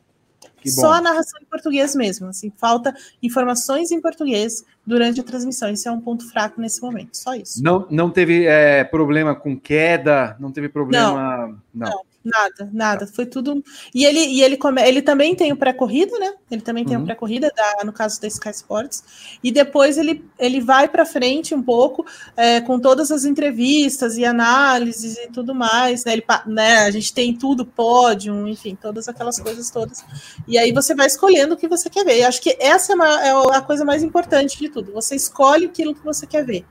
Só 0.64 0.92
a 0.92 1.00
narração 1.00 1.40
em 1.42 1.46
português 1.46 1.96
mesmo. 1.96 2.28
Assim, 2.28 2.52
falta 2.56 2.94
informações 3.20 3.90
em 3.90 4.00
português 4.00 4.64
durante 4.86 5.20
a 5.20 5.24
transmissão. 5.24 5.68
Isso 5.70 5.88
é 5.88 5.92
um 5.92 6.00
ponto 6.00 6.28
fraco 6.30 6.60
nesse 6.60 6.80
momento. 6.80 7.16
Só 7.16 7.34
isso. 7.34 7.62
Não, 7.62 7.86
não 7.90 8.10
teve 8.10 8.46
é, 8.46 8.84
problema 8.84 9.34
com 9.34 9.58
queda, 9.58 10.36
não 10.38 10.52
teve 10.52 10.68
problema. 10.68 11.46
não. 11.72 11.86
não. 11.86 11.90
não. 11.90 12.15
Nada, 12.26 12.68
nada. 12.72 13.06
Foi 13.06 13.24
tudo. 13.24 13.62
E 13.94 14.04
ele, 14.04 14.18
e 14.18 14.42
ele, 14.42 14.56
come... 14.56 14.82
ele 14.82 15.00
também 15.00 15.32
tem 15.36 15.52
o 15.52 15.56
pré-corrida, 15.56 16.18
né? 16.18 16.34
Ele 16.50 16.60
também 16.60 16.84
tem 16.84 16.96
uhum. 16.96 17.04
o 17.04 17.06
pré-corrida, 17.06 17.52
no 17.84 17.92
caso 17.92 18.20
da 18.20 18.26
Sky 18.26 18.50
Sports. 18.50 19.38
E 19.44 19.52
depois 19.52 19.96
ele, 19.96 20.28
ele 20.36 20.60
vai 20.60 20.88
para 20.88 21.06
frente 21.06 21.54
um 21.54 21.62
pouco 21.62 22.04
é, 22.36 22.60
com 22.60 22.80
todas 22.80 23.12
as 23.12 23.24
entrevistas 23.24 24.18
e 24.18 24.24
análises 24.24 25.16
e 25.16 25.28
tudo 25.28 25.54
mais. 25.54 26.04
Né? 26.04 26.14
Ele, 26.14 26.24
né? 26.46 26.78
A 26.78 26.90
gente 26.90 27.14
tem 27.14 27.32
tudo, 27.32 27.64
pódio, 27.64 28.48
enfim, 28.48 28.74
todas 28.74 29.08
aquelas 29.08 29.38
coisas 29.38 29.70
todas. 29.70 30.04
E 30.48 30.58
aí 30.58 30.72
você 30.72 30.96
vai 30.96 31.06
escolhendo 31.06 31.54
o 31.54 31.56
que 31.56 31.68
você 31.68 31.88
quer 31.88 32.04
ver. 32.04 32.18
E 32.18 32.24
acho 32.24 32.42
que 32.42 32.56
essa 32.58 32.92
é, 32.92 32.96
uma, 32.96 33.22
é 33.24 33.56
a 33.56 33.62
coisa 33.62 33.84
mais 33.84 34.02
importante 34.02 34.58
de 34.58 34.68
tudo. 34.68 34.92
Você 34.92 35.14
escolhe 35.14 35.66
aquilo 35.66 35.94
que 35.94 36.04
você 36.04 36.26
quer 36.26 36.44
ver, 36.44 36.66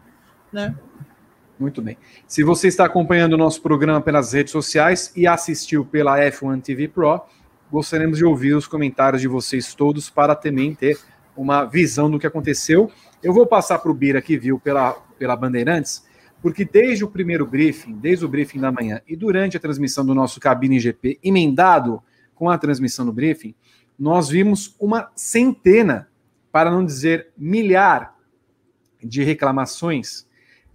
né? 0.52 0.76
Muito 1.58 1.82
bem. 1.82 1.98
Se 2.28 2.44
você 2.44 2.68
está 2.68 2.86
acompanhando 2.86 3.34
o 3.34 3.38
nosso 3.38 3.62
programa 3.62 4.02
pelas 4.02 4.34
redes 4.34 4.52
sociais 4.52 5.12
e 5.16 5.26
assistiu 5.26 5.86
pela 5.86 6.20
F1 6.20 6.62
TV 6.62 6.90
Pro, 6.90 7.22
gostaríamos 7.72 8.18
de 8.18 8.26
ouvir 8.26 8.54
os 8.54 8.68
comentários 8.68 9.22
de 9.22 9.28
vocês 9.28 9.74
todos 9.74 10.10
para 10.10 10.36
também 10.36 10.76
ter 10.76 11.00
uma 11.36 11.64
visão 11.64 12.12
do 12.12 12.20
que 12.20 12.28
aconteceu. 12.28 12.92
Eu 13.24 13.34
vou 13.34 13.48
passar 13.48 13.80
para 13.80 13.90
o 13.90 13.94
Bira 13.94 14.22
que 14.22 14.38
viu 14.38 14.60
pela, 14.60 14.94
pela 15.18 15.36
Bandeirantes, 15.38 16.06
porque 16.42 16.66
desde 16.66 17.06
o 17.06 17.08
primeiro 17.08 17.46
briefing, 17.46 17.94
desde 17.94 18.26
o 18.26 18.28
briefing 18.30 18.60
da 18.60 18.72
manhã 18.72 19.02
e 19.08 19.16
durante 19.16 19.56
a 19.56 19.60
transmissão 19.60 20.06
do 20.06 20.14
nosso 20.14 20.42
Cabine 20.42 20.78
GP, 20.78 21.20
emendado 21.24 22.04
com 22.34 22.50
a 22.50 22.58
transmissão 22.58 23.06
do 23.06 23.14
briefing, 23.14 23.56
nós 23.98 24.28
vimos 24.28 24.76
uma 24.78 25.10
centena, 25.16 26.10
para 26.52 26.70
não 26.70 26.86
dizer 26.86 27.30
milhar, 27.38 28.14
de 29.02 29.24
reclamações 29.24 30.26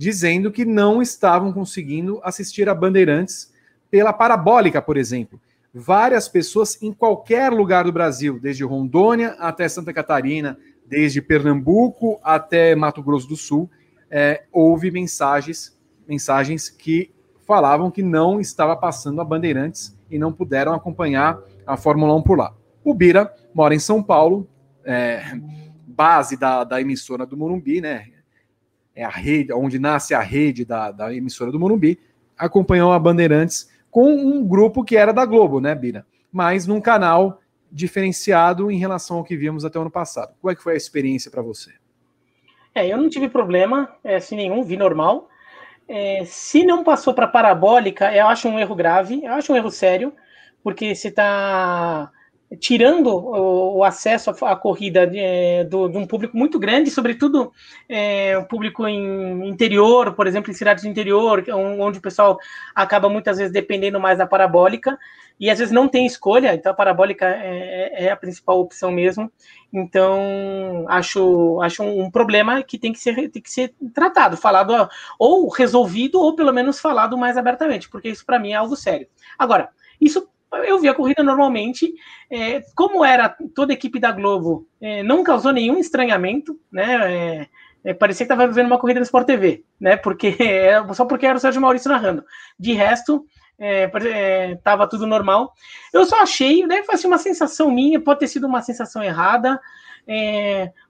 dizendo 0.01 0.51
que 0.51 0.64
não 0.64 1.02
estavam 1.02 1.52
conseguindo 1.52 2.22
assistir 2.24 2.70
a 2.70 2.74
Bandeirantes 2.74 3.52
pela 3.90 4.14
parabólica, 4.14 4.81
por 4.81 4.97
exemplo. 4.97 5.39
Várias 5.74 6.27
pessoas 6.27 6.81
em 6.81 6.90
qualquer 6.90 7.52
lugar 7.52 7.85
do 7.85 7.93
Brasil, 7.93 8.40
desde 8.40 8.64
Rondônia 8.64 9.36
até 9.39 9.68
Santa 9.68 9.93
Catarina, 9.93 10.56
desde 10.86 11.20
Pernambuco 11.20 12.18
até 12.24 12.74
Mato 12.74 13.02
Grosso 13.02 13.28
do 13.28 13.36
Sul, 13.36 13.68
é, 14.10 14.44
houve 14.51 14.90
mensagens, 14.90 15.78
mensagens 16.09 16.70
que 16.70 17.10
falavam 17.47 17.90
que 17.90 18.02
não 18.02 18.40
estava 18.40 18.74
passando 18.74 19.20
a 19.20 19.24
Bandeirantes 19.24 19.94
e 20.10 20.18
não 20.18 20.32
puderam 20.32 20.72
acompanhar 20.72 21.39
a 21.66 21.77
Fórmula 21.77 22.16
1 22.16 22.22
por 22.22 22.39
lá. 22.39 22.55
O 22.82 22.94
Bira 22.94 23.31
mora 23.52 23.74
em 23.74 23.78
São 23.78 24.02
Paulo, 24.02 24.48
é, 24.82 25.39
base 25.86 26.39
da, 26.39 26.64
da 26.64 26.81
emissora 26.81 27.27
do 27.27 27.36
Morumbi, 27.36 27.82
né? 27.82 28.06
É 28.95 29.05
a 29.05 29.09
rede, 29.09 29.53
onde 29.53 29.79
nasce 29.79 30.15
a 30.15 30.21
rede 30.21 30.65
da, 30.65 30.91
da 30.91 31.15
emissora 31.15 31.51
do 31.51 31.59
Morumbi, 31.59 31.99
acompanhou 32.37 32.93
a 32.93 32.99
Bandeirantes 32.99 33.71
com 33.91 34.12
um 34.12 34.47
grupo 34.47 34.85
que 34.85 34.97
era 34.97 35.12
da 35.12 35.25
Globo, 35.25 35.61
né, 35.61 35.75
Bira? 35.75 36.07
Mas 36.33 36.67
num 36.67 36.81
canal 36.81 37.41
diferenciado 37.71 38.71
em 38.71 38.79
relação 38.79 39.19
ao 39.19 39.25
que 39.25 39.37
vimos 39.37 39.65
até 39.65 39.79
o 39.79 39.83
ano 39.83 39.91
passado. 39.91 40.35
Como 40.41 40.51
é 40.51 40.55
que 40.55 40.62
foi 40.62 40.75
a 40.75 40.77
experiência 40.77 41.31
para 41.31 41.43
você? 41.43 41.73
É, 42.75 42.87
eu 42.87 42.97
não 42.97 43.09
tive 43.09 43.29
problema, 43.29 43.89
é, 44.03 44.17
assim, 44.17 44.37
nenhum, 44.37 44.62
vi 44.62 44.77
normal. 44.77 45.29
É, 45.89 46.23
se 46.25 46.65
não 46.65 46.85
passou 46.85 47.12
para 47.12 47.27
parabólica, 47.27 48.15
eu 48.15 48.27
acho 48.29 48.49
um 48.49 48.59
erro 48.59 48.75
grave, 48.75 49.25
eu 49.25 49.33
acho 49.33 49.53
um 49.53 49.57
erro 49.57 49.71
sério, 49.71 50.12
porque 50.62 50.95
se 50.95 51.09
está 51.09 52.11
tirando 52.59 53.06
o, 53.06 53.78
o, 53.78 53.85
acesso 53.85 54.31
à, 54.31 54.52
à 54.52 54.56
corrida 54.56 55.06
de, 55.06 55.64
do, 55.64 55.89
de 55.89 55.97
um 55.97 56.06
público 56.06 56.36
muito 56.36 56.59
grande, 56.59 56.90
sobretudo 56.90 57.52
é, 57.89 58.40
público 58.43 58.86
em 58.89 59.48
interior, 59.48 60.14
por 60.14 60.27
exemplo, 60.27 60.51
em 60.51 60.55
cidades 60.55 60.82
do 60.82 60.90
interior, 60.90 61.44
é 61.47 61.55
onde 61.55 61.98
o 61.98 62.02
pessoal 62.02 62.39
acaba 62.74 63.09
muitas 63.09 63.39
vezes 63.39 63.52
dependendo 63.52 64.01
mais 64.01 64.18
da 64.18 64.27
parabólica, 64.27 64.98
e 65.39 65.48
às 65.48 65.59
vezes 65.59 65.72
não 65.72 65.89
tem 65.89 66.05
escolha, 66.05 66.55
então 66.55 66.70
a 66.70 66.74
parabólica 66.74 67.24
é, 67.27 67.93
é, 67.94 68.05
é 68.05 68.10
a 68.10 68.16
principal 68.16 68.60
opção 68.60 68.90
mesmo. 68.90 69.32
Então, 69.72 70.85
acho, 70.86 71.59
acho 71.62 71.82
um 71.82 72.10
problema 72.10 72.62
que 72.62 72.78
tem 72.78 72.93
que 72.93 72.98
ser, 72.98 73.31
tem 73.31 73.40
que 73.40 73.51
ser 73.51 73.72
tratado, 73.94 74.36
falado 74.36 74.89
ou 75.18 75.48
resolvido, 75.48 76.20
ou 76.20 76.36
pelo 76.36 76.52
menos 76.52 76.78
falado 76.78 77.16
mais 77.16 77.39
abertamente, 77.39 77.89
porque 77.89 78.10
isso 78.10 78.27
para 78.27 78.39
mim 78.39 78.51
é 78.51 78.56
algo 78.56 78.77
sério. 78.77 79.06
Agora, 79.39 79.70
isso 79.98 80.28
eu 80.52 80.78
vi 80.78 80.89
a 80.89 80.94
corrida 80.94 81.22
normalmente. 81.22 81.93
É, 82.31 82.62
como 82.74 83.05
era 83.05 83.28
toda 83.55 83.72
a 83.72 83.74
equipe 83.74 83.98
da 83.98 84.12
Globo, 84.12 84.66
é, 84.81 85.02
não 85.02 85.22
causou 85.22 85.52
nenhum 85.52 85.78
estranhamento, 85.78 86.59
né? 86.70 87.12
É, 87.12 87.48
é 87.85 87.94
parecia 87.94 88.27
que 88.27 88.32
estava 88.32 88.48
vivendo 88.48 88.66
uma 88.66 88.78
corrida 88.78 89.01
no 89.01 89.05
Sport 89.05 89.27
TV, 89.27 89.64
né? 89.81 89.97
Porque 89.97 90.36
é, 90.40 90.82
só 90.93 91.05
porque 91.05 91.27
era 91.27 91.36
o 91.36 91.40
Sérgio 91.40 91.62
Maurício 91.62 91.90
narrando. 91.90 92.24
De 92.59 92.72
resto, 92.72 93.24
estava 94.56 94.89
tudo 94.89 95.06
normal. 95.06 95.52
Eu 95.93 96.05
só 96.05 96.20
achei, 96.22 96.66
né? 96.66 96.82
Foi 96.82 96.94
assim, 96.94 97.06
uma 97.06 97.18
sensação 97.18 97.70
minha, 97.70 98.01
pode 98.01 98.20
ter 98.20 98.28
sido 98.28 98.47
uma 98.47 98.62
sensação 98.62 99.02
errada. 99.02 99.60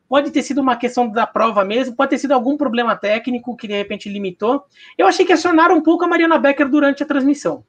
Pode 0.08 0.30
ter 0.30 0.42
sido 0.42 0.60
uma 0.60 0.76
questão 0.76 1.08
da 1.08 1.26
prova 1.26 1.64
mesmo, 1.64 1.94
pode 1.94 2.10
ter 2.10 2.18
sido 2.18 2.32
algum 2.32 2.56
problema 2.56 2.96
técnico 2.96 3.56
que 3.56 3.68
de 3.68 3.74
repente 3.74 4.08
limitou. 4.08 4.64
Eu 4.96 5.06
achei 5.06 5.24
que 5.24 5.32
acionaram 5.32 5.76
um 5.76 5.82
pouco 5.82 6.04
a 6.04 6.08
Mariana 6.08 6.38
Becker 6.38 6.68
durante 6.68 7.02
a 7.02 7.06
transmissão. 7.06 7.64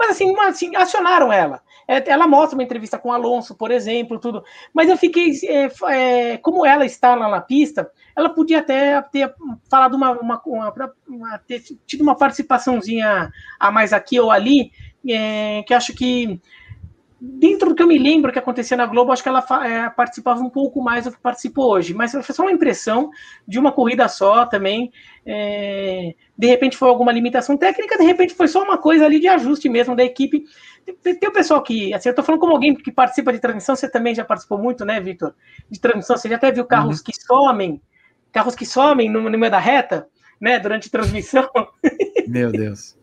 Mas 0.00 0.12
assim, 0.12 0.34
assim, 0.40 0.74
acionaram 0.74 1.30
ela. 1.30 1.60
É, 1.86 2.10
ela 2.10 2.26
mostra 2.26 2.56
uma 2.56 2.62
entrevista 2.62 2.98
com 2.98 3.12
Alonso, 3.12 3.54
por 3.54 3.70
exemplo, 3.70 4.18
tudo. 4.18 4.42
Mas 4.72 4.88
eu 4.88 4.96
fiquei. 4.96 5.30
É, 5.44 5.68
é, 5.90 6.36
como 6.38 6.64
ela 6.64 6.86
está 6.86 7.14
lá 7.14 7.28
na 7.28 7.42
pista, 7.42 7.92
ela 8.16 8.30
podia 8.30 8.60
até 8.60 9.02
ter 9.02 9.34
falado 9.70 9.94
uma, 9.94 10.12
uma, 10.12 10.40
uma, 10.46 10.94
uma 11.06 11.38
ter 11.40 11.62
tido 11.86 12.00
uma 12.00 12.16
participaçãozinha 12.16 13.30
a 13.58 13.70
mais 13.70 13.92
aqui 13.92 14.18
ou 14.18 14.30
ali, 14.30 14.72
é, 15.06 15.62
que 15.64 15.74
acho 15.74 15.92
que 15.94 16.40
dentro 17.20 17.68
do 17.68 17.74
que 17.74 17.82
eu 17.82 17.86
me 17.86 17.98
lembro 17.98 18.32
que 18.32 18.38
acontecia 18.38 18.76
na 18.76 18.86
Globo, 18.86 19.12
acho 19.12 19.22
que 19.22 19.28
ela 19.28 19.44
é, 19.62 19.90
participava 19.90 20.40
um 20.40 20.48
pouco 20.48 20.80
mais 20.80 21.04
do 21.04 21.12
que 21.12 21.18
participou 21.18 21.70
hoje. 21.72 21.92
Mas 21.92 22.12
foi 22.12 22.34
só 22.34 22.42
uma 22.42 22.52
impressão 22.52 23.10
de 23.46 23.58
uma 23.58 23.70
corrida 23.70 24.08
só 24.08 24.46
também. 24.46 24.90
É, 25.26 26.14
de 26.36 26.46
repente 26.46 26.78
foi 26.78 26.88
alguma 26.88 27.12
limitação 27.12 27.58
técnica, 27.58 27.98
de 27.98 28.04
repente 28.04 28.34
foi 28.34 28.48
só 28.48 28.62
uma 28.62 28.78
coisa 28.78 29.04
ali 29.04 29.20
de 29.20 29.28
ajuste 29.28 29.68
mesmo 29.68 29.94
da 29.94 30.02
equipe. 30.02 30.44
Tem, 31.02 31.14
tem 31.14 31.28
o 31.28 31.32
pessoal 31.32 31.62
que, 31.62 31.92
assim, 31.92 32.08
eu 32.08 32.14
tô 32.14 32.22
falando 32.22 32.40
como 32.40 32.54
alguém 32.54 32.74
que 32.74 32.90
participa 32.90 33.32
de 33.32 33.38
transmissão, 33.38 33.76
você 33.76 33.88
também 33.88 34.14
já 34.14 34.24
participou 34.24 34.56
muito, 34.56 34.84
né, 34.84 34.98
Victor? 34.98 35.34
De 35.70 35.78
transmissão, 35.78 36.16
você 36.16 36.28
já 36.28 36.36
até 36.36 36.50
viu 36.50 36.64
carros 36.64 36.98
uhum. 36.98 37.04
que 37.04 37.12
somem, 37.22 37.82
carros 38.32 38.54
que 38.54 38.64
somem 38.64 39.10
no, 39.10 39.28
no 39.28 39.38
meio 39.38 39.50
da 39.50 39.58
reta, 39.58 40.08
né, 40.40 40.58
durante 40.58 40.90
transmissão. 40.90 41.48
Meu 42.26 42.50
Deus. 42.50 42.96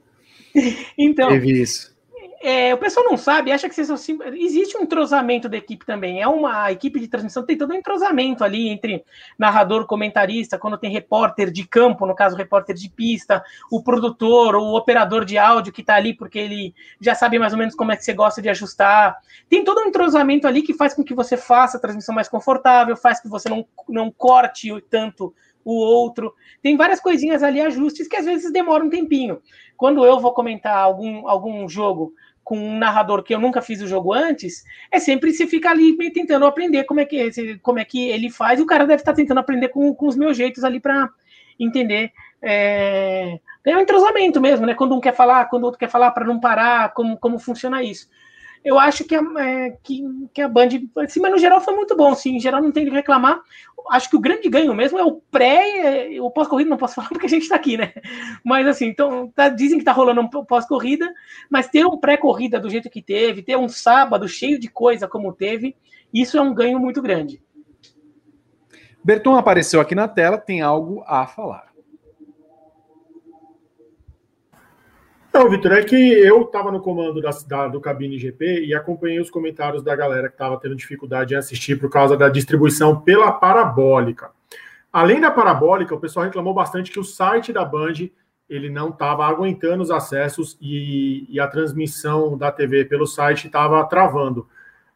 então, 0.97 1.29
Teve 1.29 1.61
isso 1.61 1.96
é, 2.41 2.73
o 2.73 2.77
pessoal 2.77 3.05
não 3.05 3.17
sabe, 3.17 3.51
acha 3.51 3.67
que 3.67 3.73
vocês 3.73 3.87
são 3.87 3.97
existe 4.33 4.77
um 4.77 4.81
entrosamento 4.81 5.49
da 5.49 5.57
equipe 5.57 5.85
também. 5.85 6.21
É 6.21 6.27
uma 6.27 6.71
equipe 6.71 6.99
de 6.99 7.07
transmissão 7.07 7.43
tem 7.43 7.57
todo 7.57 7.71
um 7.71 7.75
entrosamento 7.75 8.43
ali 8.43 8.69
entre 8.69 9.03
narrador, 9.37 9.85
comentarista, 9.85 10.57
quando 10.57 10.77
tem 10.77 10.91
repórter 10.91 11.51
de 11.51 11.67
campo, 11.67 12.05
no 12.05 12.15
caso 12.15 12.35
repórter 12.35 12.75
de 12.75 12.89
pista, 12.89 13.43
o 13.71 13.81
produtor, 13.81 14.55
o 14.55 14.75
operador 14.75 15.25
de 15.25 15.37
áudio 15.37 15.73
que 15.73 15.81
está 15.81 15.95
ali 15.95 16.13
porque 16.13 16.37
ele 16.37 16.75
já 17.01 17.15
sabe 17.15 17.39
mais 17.39 17.53
ou 17.53 17.59
menos 17.59 17.75
como 17.75 17.91
é 17.91 17.97
que 17.97 18.03
você 18.03 18.13
gosta 18.13 18.41
de 18.41 18.49
ajustar. 18.49 19.17
Tem 19.49 19.63
todo 19.63 19.81
um 19.81 19.87
entrosamento 19.87 20.47
ali 20.47 20.61
que 20.61 20.73
faz 20.73 20.93
com 20.93 21.03
que 21.03 21.15
você 21.15 21.35
faça 21.37 21.77
a 21.77 21.81
transmissão 21.81 22.13
mais 22.13 22.29
confortável, 22.29 22.95
faz 22.95 23.19
que 23.19 23.27
você 23.27 23.49
não, 23.49 23.65
não 23.89 24.11
corte 24.11 24.69
tanto 24.89 25.33
o 25.67 25.73
outro. 25.73 26.33
Tem 26.63 26.77
várias 26.77 27.01
coisinhas 27.01 27.43
ali, 27.43 27.59
ajustes 27.59 28.07
que 28.07 28.15
às 28.15 28.25
vezes 28.25 28.53
demoram 28.53 28.85
um 28.85 28.89
tempinho. 28.89 29.41
Quando 29.75 30.05
eu 30.05 30.17
vou 30.17 30.33
comentar 30.33 30.77
algum, 30.77 31.27
algum 31.27 31.67
jogo 31.67 32.13
com 32.47 32.57
um 32.57 32.77
narrador 32.77 33.23
que 33.23 33.35
eu 33.35 33.41
nunca 33.41 33.61
fiz 33.61 33.81
o 33.81 33.87
jogo 33.87 34.13
antes, 34.13 34.63
é 34.89 35.01
sempre 35.01 35.33
se 35.33 35.45
fica 35.45 35.69
ali 35.69 35.97
tentando 36.13 36.45
aprender 36.45 36.85
como 36.85 37.01
é 37.01 37.05
que, 37.05 37.57
como 37.57 37.77
é 37.77 37.83
que 37.83 38.07
ele 38.07 38.29
faz, 38.29 38.57
e 38.57 38.63
o 38.63 38.65
cara 38.65 38.87
deve 38.87 39.01
estar 39.01 39.11
tentando 39.11 39.41
aprender 39.41 39.67
com, 39.67 39.93
com 39.93 40.07
os 40.07 40.15
meus 40.15 40.37
jeitos 40.37 40.63
ali 40.63 40.79
para 40.79 41.09
entender. 41.59 42.09
É, 42.41 43.37
é 43.65 43.75
um 43.75 43.81
entrosamento 43.81 44.39
mesmo, 44.39 44.65
né? 44.65 44.73
Quando 44.73 44.95
um 44.95 45.01
quer 45.01 45.13
falar, 45.13 45.43
quando 45.49 45.63
o 45.63 45.65
outro 45.65 45.77
quer 45.77 45.89
falar, 45.89 46.11
para 46.11 46.23
não 46.23 46.39
parar, 46.39 46.93
como, 46.93 47.17
como 47.17 47.37
funciona 47.37 47.83
isso. 47.83 48.07
Eu 48.63 48.79
acho 48.79 49.03
que 49.03 49.13
a, 49.13 49.21
é, 49.39 49.77
que, 49.83 50.01
que 50.33 50.41
a 50.41 50.47
Band, 50.47 50.69
assim, 51.03 51.19
mas 51.19 51.31
no 51.31 51.37
geral 51.37 51.59
foi 51.59 51.75
muito 51.75 51.97
bom, 51.97 52.15
sim, 52.15 52.37
em 52.37 52.39
geral 52.39 52.61
não 52.61 52.71
tem 52.71 52.85
de 52.85 52.91
reclamar 52.91 53.41
acho 53.91 54.09
que 54.09 54.15
o 54.15 54.19
grande 54.19 54.49
ganho 54.49 54.73
mesmo 54.73 54.97
é 54.97 55.03
o 55.03 55.21
pré, 55.31 56.19
o 56.19 56.29
pós-corrida, 56.31 56.69
não 56.69 56.77
posso 56.77 56.95
falar 56.95 57.09
porque 57.09 57.25
a 57.25 57.29
gente 57.29 57.43
está 57.43 57.55
aqui, 57.55 57.77
né? 57.77 57.93
Mas 58.43 58.67
assim, 58.67 58.85
então 58.85 59.31
tá, 59.35 59.49
dizem 59.49 59.77
que 59.77 59.81
está 59.81 59.91
rolando 59.91 60.21
um 60.21 60.27
pós-corrida, 60.27 61.11
mas 61.49 61.67
ter 61.67 61.85
um 61.85 61.97
pré-corrida 61.97 62.59
do 62.59 62.69
jeito 62.69 62.89
que 62.89 63.01
teve, 63.01 63.43
ter 63.43 63.57
um 63.57 63.67
sábado 63.69 64.27
cheio 64.27 64.59
de 64.59 64.67
coisa 64.67 65.07
como 65.07 65.33
teve, 65.33 65.75
isso 66.13 66.37
é 66.37 66.41
um 66.41 66.53
ganho 66.53 66.79
muito 66.79 67.01
grande. 67.01 67.41
Berton 69.03 69.35
apareceu 69.35 69.79
aqui 69.79 69.95
na 69.95 70.07
tela, 70.07 70.37
tem 70.37 70.61
algo 70.61 71.03
a 71.05 71.25
falar. 71.25 71.66
Não, 75.37 75.47
Vitor, 75.47 75.71
é 75.73 75.83
que 75.83 75.95
eu 75.95 76.41
estava 76.41 76.71
no 76.71 76.81
comando 76.81 77.21
da, 77.21 77.29
da, 77.47 77.67
do 77.67 77.79
Cabine 77.79 78.17
GP 78.17 78.65
e 78.65 78.73
acompanhei 78.73 79.19
os 79.19 79.29
comentários 79.29 79.83
da 79.83 79.95
galera 79.95 80.29
que 80.29 80.33
estava 80.33 80.59
tendo 80.59 80.75
dificuldade 80.75 81.35
em 81.35 81.37
assistir 81.37 81.79
por 81.79 81.91
causa 81.91 82.17
da 82.17 82.27
distribuição 82.27 83.01
pela 83.01 83.31
parabólica. 83.31 84.31
Além 84.91 85.21
da 85.21 85.29
parabólica, 85.29 85.93
o 85.93 85.99
pessoal 85.99 86.25
reclamou 86.25 86.55
bastante 86.55 86.89
que 86.89 86.99
o 86.99 87.03
site 87.03 87.53
da 87.53 87.63
Band 87.63 88.09
ele 88.49 88.67
não 88.67 88.89
estava 88.89 89.27
aguentando 89.27 89.83
os 89.83 89.91
acessos 89.91 90.57
e, 90.59 91.27
e, 91.29 91.39
a 91.39 91.47
transmissão 91.47 92.35
da 92.35 92.51
TV 92.51 92.85
pelo 92.85 93.05
site 93.05 93.45
estava 93.45 93.85
travando. 93.85 94.47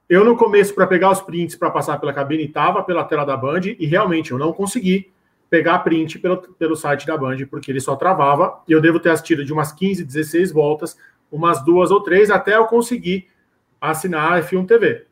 Eu, 0.10 0.26
no 0.26 0.36
começo, 0.36 0.74
para 0.74 0.88
pegar 0.88 1.12
os 1.12 1.22
prints 1.22 1.56
para 1.56 1.70
passar 1.70 2.00
pela 2.00 2.14
cabine, 2.14 2.46
estava 2.46 2.82
pela 2.82 3.04
tela 3.04 3.26
da 3.26 3.38
Band 3.38 3.62
e 3.78 3.86
realmente 3.86 4.32
eu 4.32 4.40
não 4.40 4.52
consegui 4.52 5.12
pegar 5.52 5.80
print 5.80 6.18
pelo, 6.18 6.38
pelo 6.38 6.78
site 6.78 7.06
da 7.06 7.18
Band, 7.18 7.46
porque 7.50 7.70
ele 7.70 7.82
só 7.82 7.98
travava, 7.98 8.64
e 8.66 8.72
eu 8.72 8.80
devo 8.80 9.02
ter 9.02 9.10
assistido 9.10 9.44
de 9.44 9.52
umas 9.52 9.74
15, 9.74 10.06
16 10.06 10.50
voltas, 10.54 10.98
umas 11.30 11.62
duas 11.66 11.92
ou 11.92 12.00
três, 12.02 12.32
até 12.32 12.56
eu 12.56 12.66
conseguir 12.66 13.28
assinar 13.82 14.32
a 14.32 14.42
F1 14.42 14.66
TV. 14.66 15.06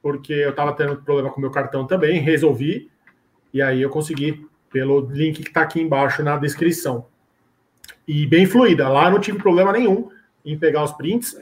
Porque 0.00 0.32
eu 0.32 0.50
estava 0.50 0.72
tendo 0.72 0.96
problema 1.02 1.28
com 1.28 1.40
meu 1.40 1.50
cartão 1.50 1.84
também, 1.84 2.20
resolvi, 2.20 2.88
e 3.52 3.60
aí 3.60 3.82
eu 3.82 3.90
consegui 3.90 4.46
pelo 4.70 5.00
link 5.10 5.42
que 5.42 5.48
está 5.48 5.62
aqui 5.62 5.80
embaixo 5.80 6.22
na 6.22 6.36
descrição. 6.36 7.06
E 8.06 8.24
bem 8.28 8.46
fluida, 8.46 8.88
lá 8.88 9.10
não 9.10 9.18
tive 9.18 9.38
problema 9.38 9.72
nenhum 9.72 10.08
em 10.44 10.56
pegar 10.56 10.84
os 10.84 10.92
prints, 10.92 11.36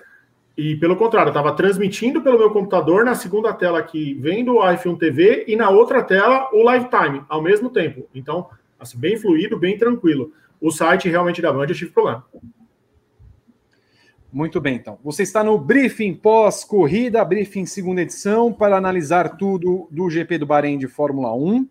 e 0.56 0.77
pelo 0.77 0.97
contrário, 0.97 1.31
estava 1.31 1.52
transmitindo 1.52 2.22
pelo 2.22 2.39
meu 2.39 2.51
computador 2.51 3.05
na 3.05 3.14
segunda 3.14 3.52
tela 3.52 3.78
aqui, 3.78 4.14
vendo 4.14 4.56
o 4.56 4.70
iPhone 4.70 4.98
TV 4.98 5.44
e 5.47 5.56
na 5.56 5.70
outra 5.70 6.02
tela 6.02 6.48
o 6.52 6.62
Live 6.62 6.89
Time 6.89 7.22
ao 7.28 7.40
mesmo 7.40 7.70
tempo. 7.70 8.06
Então, 8.14 8.48
assim, 8.78 8.98
bem 8.98 9.16
fluido, 9.16 9.59
bem 9.59 9.78
tranquilo. 9.78 10.32
O 10.60 10.70
site 10.70 11.09
realmente 11.09 11.40
da 11.40 11.52
Band 11.52 11.66
eu 11.66 11.74
tive 11.74 11.90
problema. 11.90 12.24
Muito 14.32 14.60
bem, 14.60 14.77
então. 14.77 14.98
Você 15.02 15.22
está 15.22 15.43
no 15.43 15.59
briefing 15.59 16.14
pós-corrida, 16.14 17.24
briefing 17.24 17.66
segunda 17.66 18.02
edição, 18.02 18.52
para 18.52 18.77
analisar 18.77 19.36
tudo 19.36 19.89
do 19.90 20.09
GP 20.09 20.39
do 20.39 20.47
Bahrein 20.47 20.78
de 20.78 20.86
Fórmula 20.86 21.35
1. 21.35 21.66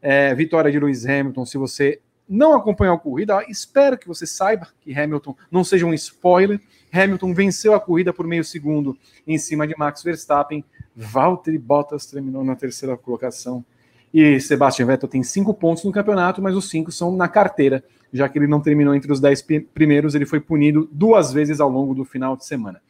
É, 0.00 0.34
vitória 0.34 0.72
de 0.72 0.80
Lewis 0.80 1.06
Hamilton. 1.06 1.46
Se 1.46 1.56
você 1.58 2.00
não 2.28 2.54
acompanhou 2.54 2.96
a 2.96 2.98
corrida, 2.98 3.44
espero 3.48 3.98
que 3.98 4.08
você 4.08 4.26
saiba 4.26 4.68
que 4.80 4.98
Hamilton 4.98 5.36
não 5.50 5.64
seja 5.64 5.84
um 5.84 5.94
spoiler 5.94 6.60
Hamilton 6.92 7.32
venceu 7.32 7.74
a 7.74 7.80
corrida 7.80 8.12
por 8.12 8.26
meio 8.26 8.44
segundo 8.44 8.96
em 9.26 9.38
cima 9.38 9.66
de 9.66 9.74
Max 9.76 10.02
Verstappen. 10.02 10.62
Valtteri 10.94 11.56
Bottas 11.56 12.04
terminou 12.04 12.44
na 12.44 12.54
terceira 12.54 12.96
colocação. 12.96 13.64
E 14.12 14.38
Sebastian 14.38 14.84
Vettel 14.84 15.08
tem 15.08 15.22
cinco 15.22 15.54
pontos 15.54 15.84
no 15.84 15.90
campeonato, 15.90 16.42
mas 16.42 16.54
os 16.54 16.68
cinco 16.68 16.92
são 16.92 17.16
na 17.16 17.28
carteira, 17.28 17.82
já 18.12 18.28
que 18.28 18.38
ele 18.38 18.46
não 18.46 18.60
terminou 18.60 18.94
entre 18.94 19.10
os 19.10 19.18
dez 19.18 19.40
primeiros, 19.72 20.14
ele 20.14 20.26
foi 20.26 20.38
punido 20.38 20.86
duas 20.92 21.32
vezes 21.32 21.60
ao 21.60 21.70
longo 21.70 21.94
do 21.94 22.04
final 22.04 22.36
de 22.36 22.44
semana. 22.44 22.82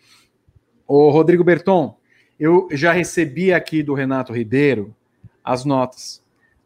O 0.84 1.10
Rodrigo 1.10 1.44
Berton, 1.44 1.96
eu 2.40 2.66
já 2.72 2.90
recebi 2.90 3.52
aqui 3.52 3.84
do 3.84 3.94
Renato 3.94 4.32
Ribeiro 4.32 4.92
as 5.44 5.64
notas 5.64 6.21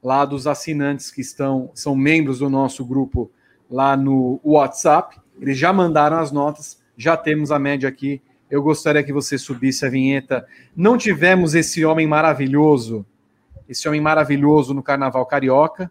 lá 0.06 0.24
dos 0.24 0.46
assinantes 0.46 1.10
que 1.10 1.20
estão 1.20 1.68
são 1.74 1.96
membros 1.96 2.38
do 2.38 2.48
nosso 2.48 2.84
grupo 2.84 3.28
lá 3.68 3.96
no 3.96 4.38
WhatsApp. 4.44 5.18
Eles 5.40 5.58
já 5.58 5.72
mandaram 5.72 6.18
as 6.18 6.30
notas 6.30 6.78
já 6.96 7.16
temos 7.16 7.50
a 7.50 7.58
média 7.58 7.88
aqui. 7.88 8.22
Eu 8.48 8.62
gostaria 8.62 9.02
que 9.02 9.12
você 9.12 9.36
subisse 9.36 9.84
a 9.84 9.90
vinheta. 9.90 10.46
Não 10.76 10.96
tivemos 10.96 11.56
esse 11.56 11.84
homem 11.84 12.06
maravilhoso, 12.06 13.04
esse 13.68 13.88
homem 13.88 14.00
maravilhoso 14.00 14.72
no 14.72 14.82
Carnaval 14.82 15.26
Carioca. 15.26 15.90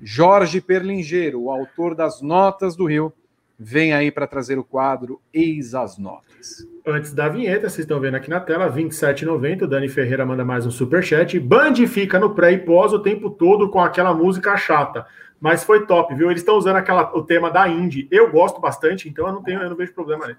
Jorge 0.00 0.62
Perlingeiro, 0.62 1.42
o 1.42 1.50
autor 1.50 1.94
das 1.94 2.22
Notas 2.22 2.74
do 2.74 2.86
Rio, 2.86 3.12
vem 3.58 3.92
aí 3.92 4.10
para 4.10 4.26
trazer 4.26 4.58
o 4.58 4.64
quadro 4.64 5.20
Eis 5.32 5.74
as 5.74 5.98
Notas. 5.98 6.66
Antes 6.86 7.12
da 7.12 7.28
vinheta, 7.28 7.68
vocês 7.68 7.80
estão 7.80 7.98
vendo 7.98 8.14
aqui 8.14 8.30
na 8.30 8.38
tela, 8.38 8.70
27,90. 8.70 9.66
Dani 9.66 9.88
Ferreira 9.88 10.24
manda 10.24 10.44
mais 10.44 10.64
um 10.64 10.70
superchat. 10.70 11.38
Band 11.40 11.74
fica 11.88 12.18
no 12.20 12.34
pré 12.34 12.52
e 12.52 12.58
pós 12.58 12.92
o 12.92 13.00
tempo 13.00 13.28
todo 13.28 13.68
com 13.68 13.80
aquela 13.80 14.14
música 14.14 14.56
chata 14.56 15.04
mas 15.40 15.64
foi 15.64 15.86
top, 15.86 16.14
viu? 16.14 16.30
Eles 16.30 16.42
estão 16.42 16.56
usando 16.56 16.76
aquela, 16.76 17.14
o 17.16 17.22
tema 17.22 17.50
da 17.50 17.68
Indy. 17.68 18.08
Eu 18.10 18.30
gosto 18.30 18.60
bastante, 18.60 19.08
então 19.08 19.26
eu 19.26 19.32
não 19.32 19.42
tenho, 19.42 19.60
eu 19.60 19.70
não 19.70 19.76
vejo 19.76 19.92
problema 19.92 20.26
nele. 20.26 20.38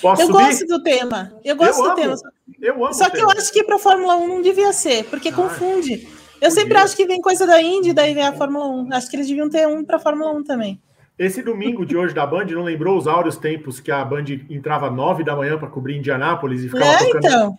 Posso 0.00 0.22
eu 0.22 0.26
subir? 0.26 0.44
gosto 0.44 0.66
do 0.66 0.82
tema. 0.82 1.32
Eu 1.44 1.56
gosto 1.56 1.78
eu 1.78 1.82
do 1.82 1.90
amo. 1.90 1.96
tema. 1.96 2.16
Eu 2.60 2.84
amo 2.84 2.94
Só 2.94 3.06
que 3.06 3.16
tema. 3.16 3.32
eu 3.32 3.38
acho 3.38 3.52
que 3.52 3.64
para 3.64 3.78
Fórmula 3.78 4.16
1 4.16 4.28
não 4.28 4.42
devia 4.42 4.72
ser, 4.72 5.04
porque 5.04 5.28
ah, 5.28 5.32
confunde. 5.32 6.08
Eu 6.40 6.50
sempre 6.50 6.76
acho 6.78 6.96
que 6.96 7.06
vem 7.06 7.20
coisa 7.20 7.46
da 7.46 7.60
Indy, 7.60 7.92
daí 7.92 8.14
vem 8.14 8.26
a 8.26 8.32
Fórmula 8.32 8.66
1. 8.66 8.94
Acho 8.94 9.10
que 9.10 9.16
eles 9.16 9.28
deviam 9.28 9.50
ter 9.50 9.66
um 9.66 9.84
para 9.84 9.98
Fórmula 9.98 10.32
1 10.32 10.44
também. 10.44 10.80
Esse 11.20 11.42
domingo 11.42 11.84
de 11.84 11.94
hoje 11.94 12.14
da 12.14 12.26
Band 12.26 12.46
não 12.46 12.62
lembrou 12.62 12.96
os 12.96 13.06
áureos 13.06 13.36
tempos 13.36 13.78
que 13.78 13.92
a 13.92 14.02
Band 14.02 14.24
entrava 14.48 14.90
nove 14.90 15.22
da 15.22 15.36
manhã 15.36 15.58
para 15.58 15.68
cobrir 15.68 15.98
Indianápolis 15.98 16.64
e 16.64 16.70
ficava 16.70 16.92
é, 16.92 16.96
tocando... 16.96 17.26
então. 17.26 17.58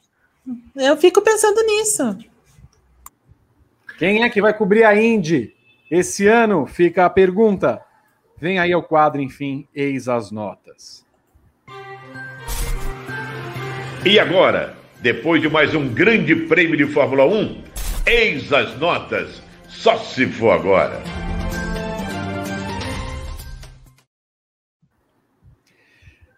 Eu 0.76 0.98
fico 0.98 1.22
pensando 1.22 1.62
nisso. 1.62 2.18
Quem 4.00 4.24
é 4.24 4.30
que 4.32 4.42
vai 4.42 4.52
cobrir 4.52 4.84
a 4.84 5.00
Indy? 5.00 5.54
Esse 5.92 6.26
ano 6.26 6.66
fica 6.66 7.06
a 7.06 7.10
pergunta. 7.10 7.80
Vem 8.36 8.58
aí 8.58 8.74
ao 8.74 8.82
quadro, 8.82 9.22
enfim, 9.22 9.68
eis 9.76 10.10
as 10.10 10.32
notas. 10.32 11.06
E 14.04 14.20
agora, 14.20 14.76
depois 15.02 15.40
de 15.40 15.48
mais 15.48 15.76
um 15.76 15.88
grande 15.88 16.36
prêmio 16.36 16.76
de 16.76 16.88
Fórmula 16.88 17.26
1, 17.28 17.62
eis 18.08 18.52
as 18.52 18.76
notas. 18.80 19.40
Só 19.68 19.98
se 19.98 20.26
for 20.26 20.50
agora. 20.50 21.00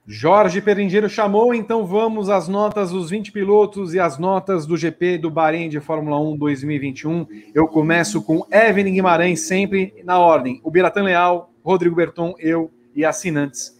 Jorge 0.05 0.61
Perengeiro 0.61 1.07
chamou, 1.07 1.53
então 1.53 1.85
vamos 1.85 2.29
às 2.29 2.49
notas 2.49 2.91
dos 2.91 3.09
20 3.09 3.31
pilotos 3.31 3.93
e 3.93 4.01
as 4.01 4.17
notas 4.17 4.65
do 4.65 4.75
GP 4.75 5.17
do 5.17 5.31
Bahrein 5.31 5.69
de 5.69 5.79
Fórmula 5.79 6.19
1 6.19 6.35
2021. 6.35 7.25
Eu 7.55 7.69
começo 7.69 8.21
com 8.21 8.45
Evelyn 8.51 8.95
Guimarães, 8.95 9.47
sempre 9.47 9.93
na 10.03 10.19
ordem. 10.19 10.59
O 10.61 10.69
Biratan 10.69 11.03
Leal, 11.03 11.53
Rodrigo 11.63 11.95
Berton, 11.95 12.35
eu 12.37 12.69
e 12.93 13.05
assinantes. 13.05 13.79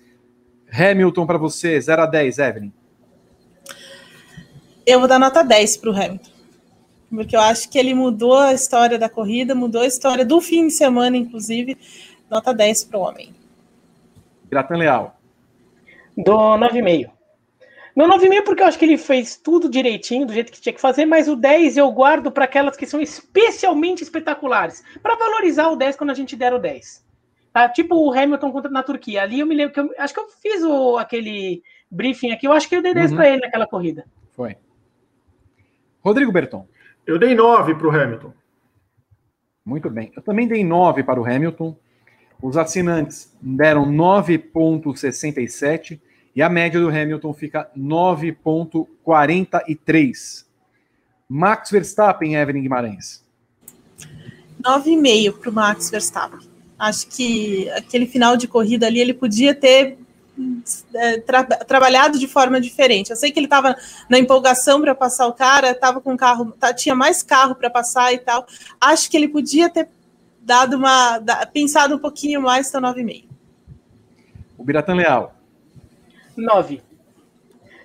Hamilton 0.71 1.25
para 1.25 1.37
você, 1.37 1.79
0 1.79 2.03
a 2.03 2.05
10, 2.05 2.39
Evelyn. 2.39 2.71
Eu 4.85 4.99
vou 4.99 5.09
dar 5.09 5.19
nota 5.19 5.43
10 5.43 5.75
para 5.75 5.89
o 5.89 5.93
Hamilton. 5.93 6.31
Porque 7.09 7.35
eu 7.35 7.41
acho 7.41 7.69
que 7.69 7.77
ele 7.77 7.93
mudou 7.93 8.37
a 8.37 8.53
história 8.53 8.97
da 8.97 9.09
corrida, 9.09 9.53
mudou 9.53 9.81
a 9.81 9.87
história 9.87 10.23
do 10.23 10.39
fim 10.39 10.67
de 10.67 10.73
semana, 10.73 11.17
inclusive. 11.17 11.77
Nota 12.31 12.53
10 12.53 12.85
para 12.85 12.97
o 12.97 13.01
homem. 13.01 13.35
Biratan 14.49 14.77
Leal 14.77 15.22
do 16.18 16.31
9,5. 16.31 17.11
Meu 17.95 18.07
9,5 18.07 18.44
porque 18.44 18.64
eu 18.64 18.68
acho 18.68 18.80
que 18.80 18.85
ele 18.85 18.98
fez 18.98 19.38
tudo 19.38 19.69
direitinho, 19.69 20.26
do 20.26 20.34
jeito 20.34 20.52
que 20.52 20.60
tinha 20.60 20.73
que 20.73 20.81
fazer, 20.81 21.06
mas 21.06 21.27
o 21.27 21.35
10 21.35 21.77
eu 21.77 21.91
guardo 21.91 22.31
para 22.31 22.45
aquelas 22.45 22.76
que 22.76 22.88
são 22.88 22.99
especialmente 22.99 24.02
espetaculares, 24.02 24.84
para 25.02 25.15
valorizar 25.15 25.69
o 25.69 25.76
10 25.76 25.95
quando 25.95 26.10
a 26.10 26.15
gente 26.15 26.35
der 26.35 26.53
o 26.53 26.60
10. 26.60 27.06
Tá? 27.52 27.69
Tipo 27.69 27.95
o 27.95 28.11
Hamilton 28.11 28.52
contra 28.52 28.72
na 28.72 28.81
Turquia. 28.81 29.22
Ali 29.22 29.40
eu 29.40 29.45
me 29.45 29.53
lembro 29.53 29.73
que 29.73 29.80
eu 29.80 29.94
acho 29.99 30.14
que 30.14 30.19
eu 30.19 30.27
fiz 30.27 30.64
o, 30.64 30.98
aquele 30.98 31.61
briefing 31.90 32.31
aqui, 32.31 32.48
eu 32.48 32.52
acho 32.52 32.68
que 32.68 32.76
eu 32.76 32.81
dei 32.81 32.95
10 32.95 33.11
uhum. 33.11 33.18
para 33.18 33.30
ele 33.30 33.41
naquela 33.41 33.68
corrida. 33.68 34.06
Foi. 34.31 34.57
Rodrigo 36.03 36.31
Berton. 36.31 36.68
Eu 37.06 37.19
dei 37.19 37.35
9 37.35 37.76
para 37.76 37.88
o 37.88 37.91
Hamilton. 37.91 38.34
Muito 39.64 39.90
bem. 39.90 40.11
Eu 40.15 40.22
também 40.23 40.48
dei 40.48 40.64
9 40.64 41.03
para 41.03 41.22
o 41.22 41.26
Hamilton. 41.26 41.77
Os 42.43 42.55
assinantes 42.57 43.31
deram 43.41 43.89
9,67 43.89 45.99
e 46.35 46.41
a 46.41 46.49
média 46.49 46.77
do 46.77 46.89
Hamilton 46.89 47.33
fica 47.33 47.71
9,43. 47.77 50.43
Max 51.29 51.71
Verstappen, 51.71 52.35
Evelyn 52.35 52.63
Guimarães. 52.63 53.23
9,5 54.61 55.39
para 55.39 55.49
o 55.49 55.53
Max 55.53 55.89
Verstappen. 55.89 56.41
Acho 56.77 57.07
que 57.07 57.69
aquele 57.69 58.05
final 58.05 58.35
de 58.35 58.45
corrida 58.45 58.87
ali 58.87 58.99
ele 58.99 59.13
podia 59.13 59.55
ter 59.55 59.97
é, 60.95 61.21
tra 61.21 61.45
trabalhado 61.45 62.19
de 62.19 62.27
forma 62.27 62.59
diferente. 62.59 63.11
Eu 63.11 63.15
sei 63.15 63.31
que 63.31 63.39
ele 63.39 63.45
estava 63.45 63.73
na 64.09 64.19
empolgação 64.19 64.81
para 64.81 64.93
passar 64.93 65.27
o 65.27 65.33
cara, 65.33 65.71
estava 65.71 66.01
com 66.01 66.17
carro, 66.17 66.53
tinha 66.75 66.93
mais 66.93 67.23
carro 67.23 67.55
para 67.55 67.69
passar 67.69 68.13
e 68.13 68.17
tal. 68.17 68.45
Acho 68.81 69.09
que 69.09 69.15
ele 69.15 69.29
podia 69.29 69.69
ter 69.69 69.87
dado 70.43 70.77
uma. 70.77 71.21
pensado 71.51 71.95
um 71.95 71.99
pouquinho 71.99 72.41
mais, 72.41 72.67
então 72.69 72.81
9,5. 72.81 73.27
O 74.57 74.63
Biratan 74.63 74.95
Leal. 74.95 75.35
9. 76.35 76.81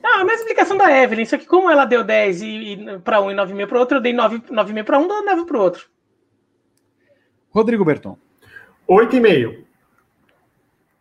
Ah, 0.02 0.20
a 0.20 0.24
mesma 0.24 0.40
explicação 0.40 0.76
da 0.76 0.90
Evelyn, 0.90 1.26
só 1.26 1.36
que 1.36 1.46
como 1.46 1.70
ela 1.70 1.84
deu 1.84 2.02
10 2.02 2.42
e, 2.42 2.46
e 2.46 2.98
para 3.00 3.20
um 3.20 3.30
e 3.30 3.34
9,5 3.34 3.66
para 3.66 3.76
o 3.76 3.80
outro, 3.80 3.98
eu 3.98 4.00
dei 4.00 4.14
9,5 4.14 4.84
para 4.84 4.98
um, 4.98 5.06
dou 5.06 5.24
9 5.24 5.44
para 5.44 5.58
o 5.58 5.60
outro. 5.60 5.88
Rodrigo 7.50 7.84
Berton. 7.84 8.16
8,5. 8.88 9.64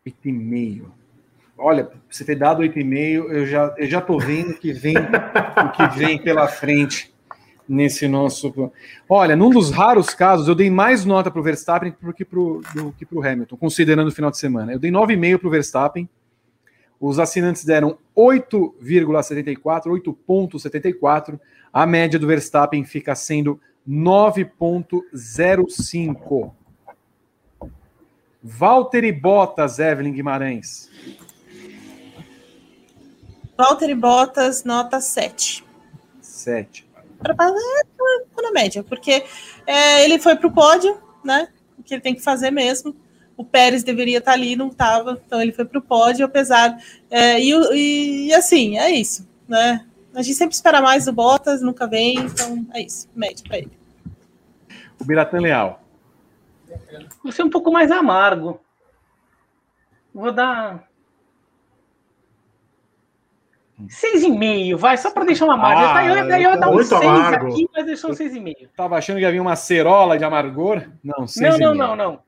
8,5. 0.05 0.91
Olha, 1.57 1.89
você 2.09 2.25
ter 2.25 2.35
dado 2.35 2.61
8,5, 2.63 3.31
eu 3.31 3.45
já, 3.45 3.75
eu 3.77 3.87
já 3.87 4.01
tô 4.01 4.19
vendo 4.19 4.53
que 4.55 4.73
vem 4.73 4.95
o 4.97 5.71
que 5.71 5.97
vem 5.97 6.21
pela 6.21 6.47
frente 6.47 7.13
nesse 7.67 8.07
nosso. 8.07 8.71
Olha, 9.09 9.35
num 9.35 9.49
dos 9.49 9.71
raros 9.71 10.13
casos, 10.13 10.47
eu 10.47 10.55
dei 10.55 10.69
mais 10.69 11.03
nota 11.03 11.29
para 11.29 11.39
o 11.39 11.43
Verstappen 11.43 11.93
do 12.01 12.13
que 12.13 12.23
para 12.23 12.39
o 12.39 12.61
Hamilton, 13.23 13.57
considerando 13.57 14.07
o 14.07 14.11
final 14.11 14.31
de 14.31 14.37
semana. 14.37 14.71
Eu 14.73 14.79
dei 14.79 14.91
9,5 14.91 15.39
para 15.39 15.47
o 15.47 15.51
Verstappen 15.51 16.09
Os 16.99 17.19
assinantes 17.19 17.63
deram 17.65 17.97
8,74, 18.15 19.87
8,74. 19.87 21.39
A 21.71 21.85
média 21.85 22.17
do 22.17 22.25
Verstappen 22.27 22.83
fica 22.85 23.13
sendo 23.15 23.59
9,05. 23.87 26.51
Valtteri 28.43 29.11
Bottas, 29.11 29.79
Evelyn 29.79 30.13
Guimarães. 30.13 30.91
Valtteri 33.57 33.95
Bottas, 33.95 34.63
nota 34.63 35.01
7. 35.01 35.65
7. 36.21 36.86
Para 37.19 37.35
na 38.41 38.51
média, 38.51 38.83
porque 38.83 39.23
é, 39.65 40.03
ele 40.05 40.19
foi 40.19 40.35
para 40.35 40.47
o 40.47 40.51
pódio, 40.51 41.01
né? 41.23 41.47
O 41.77 41.83
que 41.83 41.93
ele 41.93 42.01
tem 42.01 42.15
que 42.15 42.21
fazer 42.21 42.51
mesmo. 42.51 42.95
O 43.35 43.43
Pérez 43.43 43.83
deveria 43.83 44.17
estar 44.17 44.31
tá 44.31 44.37
ali, 44.37 44.55
não 44.55 44.67
estava, 44.67 45.21
então 45.25 45.41
ele 45.41 45.51
foi 45.51 45.65
para 45.65 45.77
o 45.77 45.81
pódio, 45.81 46.25
apesar. 46.25 46.77
É, 47.09 47.39
e, 47.39 47.51
e, 47.51 48.27
e, 48.27 48.33
assim, 48.33 48.77
é 48.77 48.89
isso, 48.89 49.27
né? 49.47 49.85
A 50.15 50.21
gente 50.23 50.35
sempre 50.35 50.55
espera 50.55 50.81
mais 50.81 51.05
do 51.05 51.13
Bottas, 51.13 51.61
nunca 51.61 51.85
vem, 51.85 52.17
então 52.17 52.65
é 52.73 52.81
isso, 52.81 53.07
médio 53.15 53.47
para 53.47 53.59
ele. 53.59 53.71
O 54.99 55.05
Biratan 55.05 55.39
Leal. 55.39 55.83
Vou 57.23 57.31
ser 57.31 57.43
um 57.43 57.49
pouco 57.49 57.71
mais 57.71 57.91
amargo. 57.91 58.59
Vou 60.13 60.31
dar. 60.31 60.86
Seis 63.89 64.23
e 64.23 64.29
meio, 64.29 64.77
vai, 64.77 64.97
só 64.97 65.11
para 65.11 65.25
deixar 65.25 65.45
uma 65.45 65.55
margem. 65.55 65.85
Ah, 65.85 66.05
eu, 66.05 66.25
eu, 66.25 66.31
eu 66.31 66.39
ia 66.39 66.57
dar 66.57 66.69
um 66.71 66.83
seis 66.83 67.01
amargo. 67.01 67.47
aqui, 67.47 67.67
mas 67.71 67.85
deixou 67.85 68.09
um 68.09 68.13
seis 68.13 68.35
e 68.35 68.39
meio. 68.39 68.69
Tava 68.75 68.97
achando 68.97 69.19
que 69.19 69.25
havia 69.25 69.41
uma 69.41 69.55
cerola 69.55 70.17
de 70.17 70.23
amargor? 70.23 70.81
Não, 71.03 71.27
seis 71.27 71.59
não, 71.59 71.75
não, 71.75 71.87
não, 71.87 71.95
não. 71.95 72.19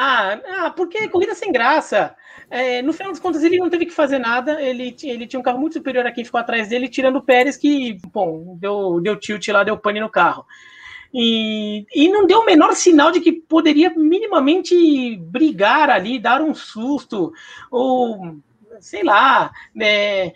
Ah, 0.00 0.38
ah, 0.58 0.70
porque 0.70 1.08
corrida 1.08 1.34
sem 1.34 1.50
graça. 1.50 2.14
É, 2.48 2.80
no 2.82 2.92
final 2.92 3.10
das 3.10 3.20
contas, 3.20 3.42
ele 3.42 3.58
não 3.58 3.68
teve 3.68 3.86
que 3.86 3.92
fazer 3.92 4.20
nada. 4.20 4.62
Ele, 4.62 4.94
ele 5.02 5.26
tinha 5.26 5.40
um 5.40 5.42
carro 5.42 5.58
muito 5.58 5.72
superior 5.72 6.06
a 6.06 6.12
quem 6.12 6.24
ficou 6.24 6.38
atrás 6.38 6.68
dele, 6.68 6.88
tirando 6.88 7.16
o 7.16 7.22
Pérez, 7.22 7.56
que, 7.56 7.98
bom, 8.12 8.56
deu, 8.60 9.00
deu 9.00 9.16
tilt 9.18 9.48
lá, 9.48 9.64
deu 9.64 9.76
pane 9.76 9.98
no 9.98 10.08
carro. 10.08 10.46
E, 11.12 11.84
e 11.92 12.08
não 12.08 12.26
deu 12.26 12.40
o 12.40 12.44
menor 12.44 12.74
sinal 12.74 13.10
de 13.10 13.20
que 13.20 13.32
poderia 13.32 13.90
minimamente 13.90 15.16
brigar 15.16 15.90
ali, 15.90 16.20
dar 16.20 16.40
um 16.40 16.54
susto, 16.54 17.32
ou 17.70 18.36
sei 18.80 19.02
lá, 19.02 19.52
né, 19.74 20.32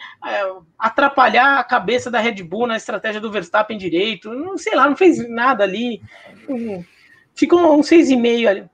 atrapalhar 0.78 1.58
a 1.58 1.64
cabeça 1.64 2.10
da 2.10 2.18
Red 2.18 2.42
Bull 2.42 2.66
na 2.66 2.76
estratégia 2.76 3.20
do 3.20 3.30
Verstappen 3.30 3.78
direito, 3.78 4.32
não 4.32 4.56
sei 4.58 4.74
lá, 4.74 4.88
não 4.88 4.96
fez 4.96 5.28
nada 5.28 5.64
ali. 5.64 6.02
Ficou 7.34 7.78
um 7.78 7.80
6,5 7.80 8.46
ali. 8.48 8.70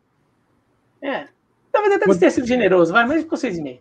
É, 1.00 1.28
talvez 1.70 1.94
até 1.94 2.12
tenha 2.18 2.30
sido 2.30 2.46
generoso, 2.46 2.92
vai, 2.92 3.06
mas 3.06 3.22
ficou 3.22 3.38
6,5. 3.38 3.80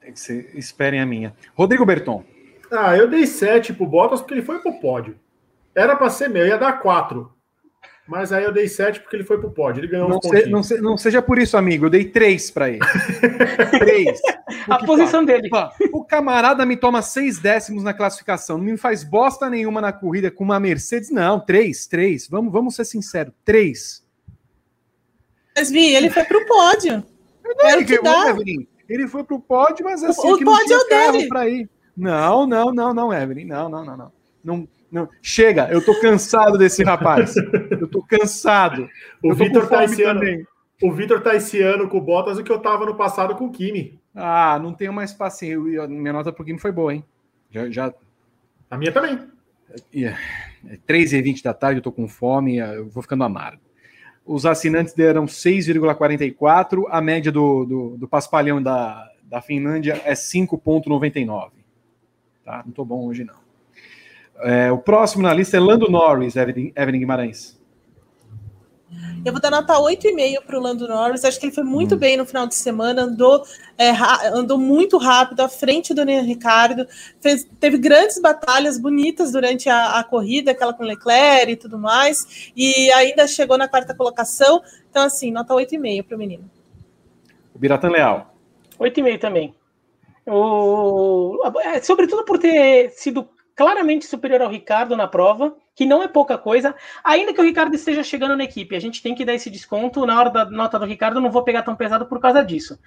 Tem 0.00 0.12
que 0.12 0.20
ser, 0.20 0.50
esperem 0.54 1.00
a 1.00 1.06
minha. 1.06 1.34
Rodrigo 1.54 1.84
Berton. 1.84 2.24
Ah, 2.70 2.96
eu 2.96 3.08
dei 3.08 3.26
7 3.26 3.74
pro 3.74 3.86
Bottas 3.86 4.20
porque 4.20 4.34
ele 4.34 4.42
foi 4.42 4.60
pro 4.60 4.80
pódio. 4.80 5.18
Era 5.74 5.94
para 5.94 6.10
ser 6.10 6.28
meu, 6.28 6.46
ia 6.46 6.56
dar 6.56 6.80
4. 6.80 7.35
Mas 8.06 8.32
aí 8.32 8.44
eu 8.44 8.52
dei 8.52 8.68
7 8.68 9.00
porque 9.00 9.16
ele 9.16 9.24
foi 9.24 9.38
pro 9.38 9.50
pódio. 9.50 9.80
Ele 9.80 9.88
ganhou 9.88 10.08
não, 10.08 10.22
se, 10.22 10.46
não, 10.46 10.62
se, 10.62 10.80
não, 10.80 10.96
seja 10.96 11.20
por 11.20 11.38
isso, 11.38 11.56
amigo. 11.56 11.86
Eu 11.86 11.90
dei 11.90 12.04
3 12.04 12.50
para 12.52 12.70
ele. 12.70 12.78
3. 13.78 14.20
A 14.68 14.84
posição 14.84 15.26
pá, 15.26 15.32
dele. 15.32 15.48
Pá, 15.48 15.72
o 15.92 16.04
camarada 16.04 16.64
me 16.64 16.76
toma 16.76 17.02
6 17.02 17.40
décimos 17.40 17.82
na 17.82 17.92
classificação. 17.92 18.58
Não 18.58 18.64
me 18.64 18.76
faz 18.76 19.02
bosta 19.02 19.50
nenhuma 19.50 19.80
na 19.80 19.92
corrida 19.92 20.30
com 20.30 20.44
uma 20.44 20.60
Mercedes. 20.60 21.10
Não, 21.10 21.40
3, 21.40 21.86
3. 21.88 22.28
Vamos, 22.28 22.52
vamos 22.52 22.76
ser 22.76 22.84
sinceros. 22.84 23.34
3. 23.44 24.06
Mas, 25.56 25.70
Vi, 25.70 25.94
ele 25.94 26.10
foi 26.10 26.24
pro 26.24 26.46
pódio. 26.46 27.04
Não, 27.44 27.70
ele, 27.70 27.84
que 27.84 28.00
dá. 28.00 28.30
Evelyn, 28.30 28.68
ele 28.88 29.08
foi 29.08 29.24
pro 29.24 29.40
pódio, 29.40 29.84
mas 29.84 30.04
assim, 30.04 30.28
o, 30.28 30.34
o 30.34 30.44
pódio 30.44 30.74
é 30.74 30.78
o 30.78 30.84
dele. 31.12 31.28
Pra 31.28 31.48
ir. 31.48 31.68
Não, 31.96 32.46
não, 32.46 32.72
não, 32.72 32.94
não, 32.94 33.12
Evelyn. 33.12 33.46
Não, 33.46 33.68
não, 33.68 33.84
não, 33.84 33.96
não. 33.96 34.12
Não, 34.44 34.68
não. 34.92 35.08
Chega, 35.22 35.68
eu 35.70 35.84
tô 35.84 35.98
cansado 36.00 36.58
desse 36.58 36.84
rapaz. 36.84 37.34
Eu 37.86 37.90
tô 37.90 38.02
cansado. 38.02 38.88
O 39.22 39.32
Vitor 39.34 39.68
tá 39.68 39.84
esse 39.84 40.02
ano. 40.02 40.20
Também. 40.20 40.46
O 40.82 40.92
Vitor 40.92 41.22
tá 41.22 41.34
esse 41.34 41.62
ano 41.62 41.88
com 41.88 41.98
o 41.98 42.00
Bottas 42.02 42.36
o 42.36 42.44
que 42.44 42.52
eu 42.52 42.58
tava 42.58 42.84
no 42.84 42.96
passado 42.96 43.34
com 43.34 43.46
o 43.46 43.50
Kimi. 43.50 43.98
Ah, 44.14 44.58
não 44.60 44.74
tenho 44.74 44.92
mais 44.92 45.12
paciência. 45.12 45.86
Minha 45.88 46.12
nota 46.12 46.32
pro 46.32 46.44
Kimi 46.44 46.58
foi 46.58 46.72
boa, 46.72 46.94
hein? 46.94 47.04
Já, 47.50 47.70
já... 47.70 47.94
A 48.70 48.76
minha 48.76 48.92
também. 48.92 49.18
É 49.94 50.14
3h20 50.88 51.42
da 51.42 51.54
tarde, 51.54 51.78
eu 51.78 51.82
tô 51.82 51.92
com 51.92 52.08
fome, 52.08 52.58
eu 52.58 52.88
vou 52.88 53.02
ficando 53.02 53.24
amargo. 53.24 53.62
Os 54.24 54.44
assinantes 54.44 54.92
deram 54.92 55.26
6,44, 55.26 56.84
a 56.90 57.00
média 57.00 57.30
do, 57.30 57.64
do, 57.64 57.96
do 57.96 58.08
paspalhão 58.08 58.60
da, 58.60 59.08
da 59.22 59.40
Finlândia 59.40 60.00
é 60.04 60.14
5,99. 60.14 61.50
Tá? 62.44 62.62
Não 62.64 62.72
tô 62.72 62.84
bom 62.84 63.06
hoje, 63.06 63.24
não. 63.24 63.46
É, 64.40 64.70
o 64.70 64.78
próximo 64.78 65.22
na 65.22 65.32
lista 65.32 65.56
é 65.56 65.60
Lando 65.60 65.90
Norris, 65.90 66.36
Evelyn, 66.36 66.72
Evelyn 66.76 67.00
Guimarães. 67.00 67.58
Eu 69.26 69.32
vou 69.32 69.40
dar 69.40 69.50
nota 69.50 69.74
8,5 69.74 70.40
para 70.46 70.56
o 70.56 70.62
Lando 70.62 70.86
Norris. 70.86 71.24
Acho 71.24 71.40
que 71.40 71.46
ele 71.46 71.52
foi 71.52 71.64
muito 71.64 71.96
hum. 71.96 71.98
bem 71.98 72.16
no 72.16 72.24
final 72.24 72.46
de 72.46 72.54
semana, 72.54 73.02
andou, 73.02 73.44
é, 73.76 73.90
andou 74.32 74.56
muito 74.56 74.98
rápido 74.98 75.40
à 75.40 75.48
frente 75.48 75.92
do 75.92 75.96
Daniel 75.96 76.22
Ricardo, 76.22 76.86
fez, 77.20 77.44
teve 77.58 77.76
grandes 77.76 78.20
batalhas 78.20 78.78
bonitas 78.78 79.32
durante 79.32 79.68
a, 79.68 79.98
a 79.98 80.04
corrida, 80.04 80.52
aquela 80.52 80.72
com 80.72 80.84
Leclerc 80.84 81.50
e 81.50 81.56
tudo 81.56 81.76
mais, 81.76 82.52
e 82.56 82.88
ainda 82.92 83.26
chegou 83.26 83.58
na 83.58 83.66
quarta 83.66 83.92
colocação. 83.96 84.62
Então, 84.88 85.02
assim, 85.02 85.32
nota 85.32 85.52
8,5 85.52 86.04
para 86.04 86.14
o 86.14 86.18
menino. 86.18 86.48
O 87.52 87.58
Biratan 87.58 87.88
Leal. 87.88 88.32
8,5 88.78 89.18
também. 89.18 89.52
O, 90.24 91.40
é, 91.64 91.82
sobretudo 91.82 92.24
por 92.24 92.38
ter 92.38 92.90
sido 92.92 93.28
claramente 93.56 94.04
superior 94.04 94.42
ao 94.42 94.50
Ricardo 94.50 94.94
na 94.94 95.08
prova, 95.08 95.56
que 95.74 95.86
não 95.86 96.02
é 96.02 96.08
pouca 96.08 96.36
coisa, 96.36 96.74
ainda 97.02 97.32
que 97.32 97.40
o 97.40 97.44
Ricardo 97.44 97.74
esteja 97.74 98.04
chegando 98.04 98.36
na 98.36 98.44
equipe. 98.44 98.76
A 98.76 98.80
gente 98.80 99.02
tem 99.02 99.14
que 99.14 99.24
dar 99.24 99.34
esse 99.34 99.48
desconto. 99.48 100.04
Na 100.04 100.18
hora 100.18 100.30
da 100.30 100.44
nota 100.44 100.78
do 100.78 100.84
Ricardo, 100.84 101.20
não 101.20 101.30
vou 101.30 101.42
pegar 101.42 101.62
tão 101.62 101.74
pesado 101.74 102.04
por 102.04 102.20
causa 102.20 102.44
disso. 102.44 102.78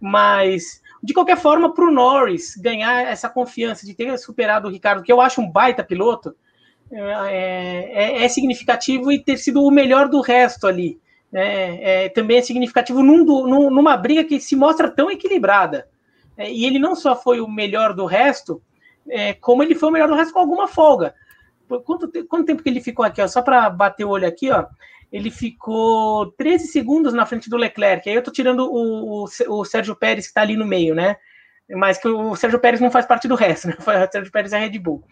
Mas, 0.00 0.80
de 1.02 1.12
qualquer 1.12 1.36
forma, 1.36 1.74
para 1.74 1.84
o 1.84 1.90
Norris 1.90 2.56
ganhar 2.56 3.02
essa 3.02 3.28
confiança 3.28 3.84
de 3.84 3.94
ter 3.94 4.16
superado 4.16 4.68
o 4.68 4.70
Ricardo, 4.70 5.02
que 5.02 5.12
eu 5.12 5.20
acho 5.20 5.40
um 5.40 5.50
baita 5.50 5.82
piloto, 5.82 6.34
é, 6.92 8.20
é, 8.20 8.24
é 8.24 8.28
significativo 8.28 9.10
e 9.10 9.22
ter 9.22 9.38
sido 9.38 9.62
o 9.62 9.70
melhor 9.70 10.08
do 10.08 10.20
resto 10.20 10.68
ali. 10.68 11.00
É, 11.32 12.04
é, 12.04 12.08
também 12.10 12.36
é 12.36 12.42
significativo 12.42 13.02
num, 13.02 13.24
num, 13.24 13.70
numa 13.70 13.96
briga 13.96 14.22
que 14.22 14.38
se 14.38 14.54
mostra 14.54 14.88
tão 14.88 15.10
equilibrada. 15.10 15.88
É, 16.36 16.50
e 16.50 16.64
ele 16.64 16.78
não 16.78 16.94
só 16.94 17.16
foi 17.16 17.40
o 17.40 17.48
melhor 17.48 17.94
do 17.94 18.04
resto, 18.04 18.62
é, 19.08 19.34
como 19.34 19.62
ele 19.62 19.74
foi 19.74 19.88
o 19.88 19.92
melhor 19.92 20.08
do 20.08 20.14
resto 20.14 20.32
com 20.32 20.40
alguma 20.40 20.68
folga. 20.68 21.14
Quanto, 21.84 22.10
quanto 22.26 22.44
tempo 22.44 22.62
que 22.62 22.68
ele 22.68 22.80
ficou 22.80 23.04
aqui? 23.04 23.22
Ó, 23.22 23.26
só 23.26 23.40
para 23.40 23.70
bater 23.70 24.04
o 24.04 24.10
olho 24.10 24.26
aqui, 24.26 24.50
ó, 24.50 24.66
ele 25.10 25.30
ficou 25.30 26.32
13 26.32 26.66
segundos 26.68 27.12
na 27.12 27.26
frente 27.26 27.50
do 27.50 27.56
Leclerc. 27.56 28.08
Aí 28.08 28.14
eu 28.14 28.22
tô 28.22 28.30
tirando 28.30 28.60
o, 28.60 29.24
o, 29.24 29.26
o 29.48 29.64
Sérgio 29.64 29.94
Pérez 29.94 30.24
que 30.24 30.30
está 30.30 30.40
ali 30.40 30.56
no 30.56 30.66
meio, 30.66 30.94
né? 30.94 31.16
Mas 31.70 31.98
que 31.98 32.08
o 32.08 32.34
Sérgio 32.34 32.58
Pérez 32.58 32.80
não 32.80 32.90
faz 32.90 33.06
parte 33.06 33.28
do 33.28 33.34
resto, 33.34 33.68
né? 33.68 33.76
O 33.80 34.10
Sérgio 34.10 34.32
Pérez 34.32 34.52
é 34.52 34.58
Red 34.58 34.78
Bull. 34.78 35.04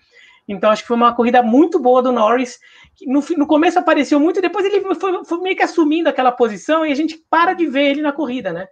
Então 0.48 0.70
acho 0.70 0.82
que 0.82 0.88
foi 0.88 0.96
uma 0.96 1.14
corrida 1.14 1.42
muito 1.42 1.78
boa 1.78 2.02
do 2.02 2.10
Norris. 2.10 2.58
No, 3.06 3.22
no 3.36 3.46
começo 3.46 3.78
apareceu 3.78 4.18
muito, 4.18 4.40
depois 4.40 4.64
ele 4.64 4.80
foi, 4.94 5.24
foi, 5.24 5.40
meio 5.40 5.56
que 5.56 5.62
assumindo 5.62 6.08
aquela 6.08 6.32
posição 6.32 6.84
e 6.84 6.90
a 6.90 6.94
gente 6.94 7.22
para 7.30 7.52
de 7.52 7.66
ver 7.66 7.90
ele 7.90 8.02
na 8.02 8.12
corrida, 8.12 8.52
né? 8.52 8.66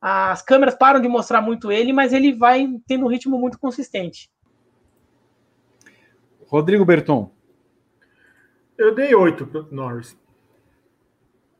As 0.00 0.42
câmeras 0.42 0.74
param 0.74 1.00
de 1.00 1.08
mostrar 1.08 1.40
muito 1.40 1.70
ele, 1.70 1.92
mas 1.92 2.12
ele 2.12 2.32
vai 2.32 2.68
tendo 2.88 3.04
um 3.04 3.08
ritmo 3.08 3.38
muito 3.38 3.56
consistente. 3.58 4.28
Rodrigo 6.52 6.84
Berton. 6.84 7.32
Eu 8.76 8.94
dei 8.94 9.14
oito 9.14 9.46
para 9.46 9.62
Norris. 9.70 10.14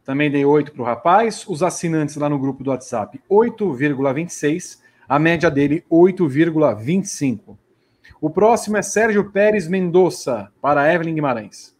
Também 0.05 0.31
dei 0.31 0.45
oito 0.45 0.71
para 0.71 0.83
o 0.83 0.85
rapaz. 0.85 1.47
Os 1.49 1.63
assinantes 1.63 2.17
lá 2.17 2.29
no 2.29 2.39
grupo 2.39 2.63
do 2.63 2.69
WhatsApp, 2.69 3.19
8,26. 3.31 4.81
A 5.09 5.19
média 5.19 5.51
dele, 5.51 5.83
8,25. 5.91 7.57
O 8.21 8.29
próximo 8.29 8.77
é 8.77 8.83
Sérgio 8.83 9.33
Pérez 9.33 9.67
Mendonça, 9.67 10.53
para 10.61 10.93
Evelyn 10.93 11.15
Guimarães. 11.15 11.75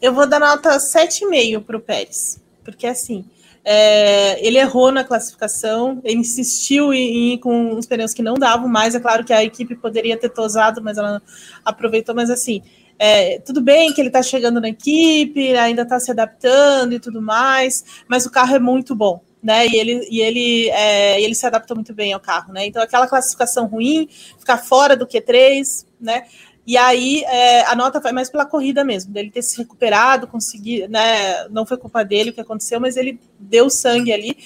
Eu 0.00 0.14
vou 0.14 0.28
dar 0.28 0.38
nota 0.38 0.76
7,5 0.76 1.64
para 1.64 1.76
o 1.76 1.80
Pérez. 1.80 2.40
Porque 2.62 2.86
assim, 2.86 3.28
é, 3.70 4.46
ele 4.46 4.56
errou 4.56 4.90
na 4.90 5.04
classificação, 5.04 6.00
ele 6.02 6.20
insistiu 6.20 6.90
em, 6.90 7.34
ir 7.34 7.38
com 7.38 7.74
uns 7.74 7.84
pneus 7.84 8.14
que 8.14 8.22
não 8.22 8.32
davam 8.32 8.66
mais. 8.66 8.94
É 8.94 9.00
claro 9.00 9.22
que 9.22 9.32
a 9.32 9.44
equipe 9.44 9.76
poderia 9.76 10.16
ter 10.16 10.30
tosado, 10.30 10.82
mas 10.82 10.96
ela 10.96 11.20
aproveitou. 11.62 12.14
Mas 12.14 12.30
assim, 12.30 12.62
é, 12.98 13.38
tudo 13.40 13.60
bem 13.60 13.92
que 13.92 14.00
ele 14.00 14.08
está 14.08 14.22
chegando 14.22 14.58
na 14.58 14.70
equipe, 14.70 15.54
ainda 15.54 15.82
está 15.82 16.00
se 16.00 16.10
adaptando 16.10 16.94
e 16.94 16.98
tudo 16.98 17.20
mais, 17.20 17.84
mas 18.08 18.24
o 18.24 18.30
carro 18.30 18.56
é 18.56 18.58
muito 18.58 18.94
bom. 18.94 19.20
Né, 19.40 19.68
e 19.68 19.76
ele, 19.76 20.08
e 20.10 20.20
ele, 20.20 20.68
é, 20.70 21.22
ele 21.22 21.32
se 21.32 21.46
adaptou 21.46 21.76
muito 21.76 21.94
bem 21.94 22.12
ao 22.12 22.18
carro, 22.18 22.52
né? 22.52 22.66
Então, 22.66 22.82
aquela 22.82 23.06
classificação 23.06 23.66
ruim, 23.66 24.08
ficar 24.36 24.58
fora 24.58 24.96
do 24.96 25.06
Q3, 25.06 25.86
né? 26.00 26.24
E 26.68 26.76
aí 26.76 27.24
é, 27.24 27.62
a 27.64 27.74
nota 27.74 27.98
vai 27.98 28.12
mais 28.12 28.28
pela 28.28 28.44
corrida 28.44 28.84
mesmo, 28.84 29.10
dele 29.10 29.30
ter 29.30 29.40
se 29.40 29.56
recuperado, 29.56 30.26
conseguir, 30.26 30.86
né? 30.86 31.48
Não 31.48 31.64
foi 31.64 31.78
culpa 31.78 32.04
dele 32.04 32.28
o 32.28 32.32
que 32.34 32.42
aconteceu, 32.42 32.78
mas 32.78 32.98
ele 32.98 33.18
deu 33.38 33.70
sangue 33.70 34.12
ali. 34.12 34.36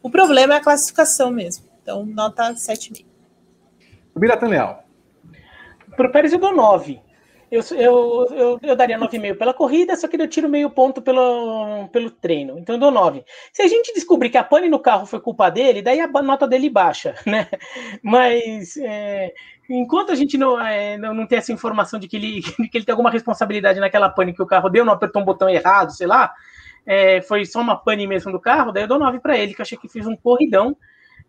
O 0.00 0.08
problema 0.08 0.54
é 0.54 0.58
a 0.58 0.62
classificação 0.62 1.32
mesmo. 1.32 1.64
Então, 1.82 2.06
nota 2.06 2.54
7,5. 2.54 3.04
O 4.14 4.20
Biratan 4.20 4.46
Leal. 4.46 4.84
Para 5.96 6.06
o 6.06 6.12
Pérez 6.12 6.32
eu 6.32 6.38
dou 6.38 6.54
9. 6.54 7.02
Eu, 7.50 7.62
eu, 7.72 8.26
eu, 8.30 8.60
eu 8.62 8.76
daria 8.76 8.98
9,5 8.98 9.36
pela 9.36 9.52
corrida, 9.52 9.96
só 9.96 10.08
que 10.08 10.16
eu 10.16 10.28
tiro 10.28 10.48
meio 10.48 10.70
ponto 10.70 11.02
pelo, 11.02 11.88
pelo 11.88 12.10
treino. 12.10 12.56
Então 12.58 12.76
eu 12.76 12.80
dou 12.80 12.90
9. 12.90 13.24
Se 13.52 13.62
a 13.62 13.68
gente 13.68 13.92
descobrir 13.92 14.30
que 14.30 14.38
a 14.38 14.44
pane 14.44 14.68
no 14.68 14.78
carro 14.78 15.06
foi 15.06 15.20
culpa 15.20 15.50
dele, 15.50 15.82
daí 15.82 16.00
a 16.00 16.06
nota 16.06 16.46
dele 16.46 16.70
baixa, 16.70 17.14
né? 17.26 17.48
Mas 18.02 18.76
é, 18.76 19.32
enquanto 19.68 20.12
a 20.12 20.14
gente 20.14 20.36
não, 20.36 20.60
é, 20.60 20.96
não, 20.96 21.14
não 21.14 21.26
tem 21.26 21.38
essa 21.38 21.52
informação 21.52 21.98
de 21.98 22.08
que, 22.08 22.16
ele, 22.16 22.42
que 22.70 22.78
ele 22.78 22.84
tem 22.84 22.92
alguma 22.92 23.10
responsabilidade 23.10 23.80
naquela 23.80 24.08
pane 24.08 24.34
que 24.34 24.42
o 24.42 24.46
carro 24.46 24.68
deu, 24.68 24.84
não 24.84 24.92
apertou 24.92 25.22
um 25.22 25.24
botão 25.24 25.48
errado, 25.48 25.90
sei 25.90 26.06
lá, 26.06 26.32
é, 26.86 27.22
foi 27.22 27.44
só 27.44 27.60
uma 27.60 27.76
pane 27.76 28.06
mesmo 28.06 28.30
do 28.30 28.40
carro, 28.40 28.72
daí 28.72 28.84
eu 28.84 28.88
dou 28.88 28.98
9 28.98 29.20
para 29.20 29.38
ele, 29.38 29.54
que 29.54 29.60
eu 29.60 29.64
achei 29.64 29.78
que 29.78 29.88
fez 29.88 30.06
um 30.06 30.16
corridão, 30.16 30.76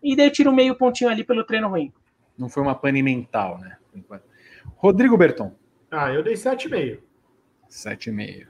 e 0.02 0.14
daí 0.14 0.26
eu 0.26 0.32
tiro 0.32 0.52
meio 0.52 0.74
pontinho 0.74 1.10
ali 1.10 1.24
pelo 1.24 1.44
treino 1.44 1.68
ruim. 1.68 1.92
Não 2.38 2.48
foi 2.48 2.62
uma 2.62 2.74
pane 2.74 3.02
mental, 3.02 3.58
né? 3.58 3.76
Rodrigo 4.76 5.16
Berton. 5.16 5.54
Ah, 5.90 6.12
eu 6.12 6.22
dei 6.22 6.34
7,5. 6.34 6.98
7,5. 7.70 8.46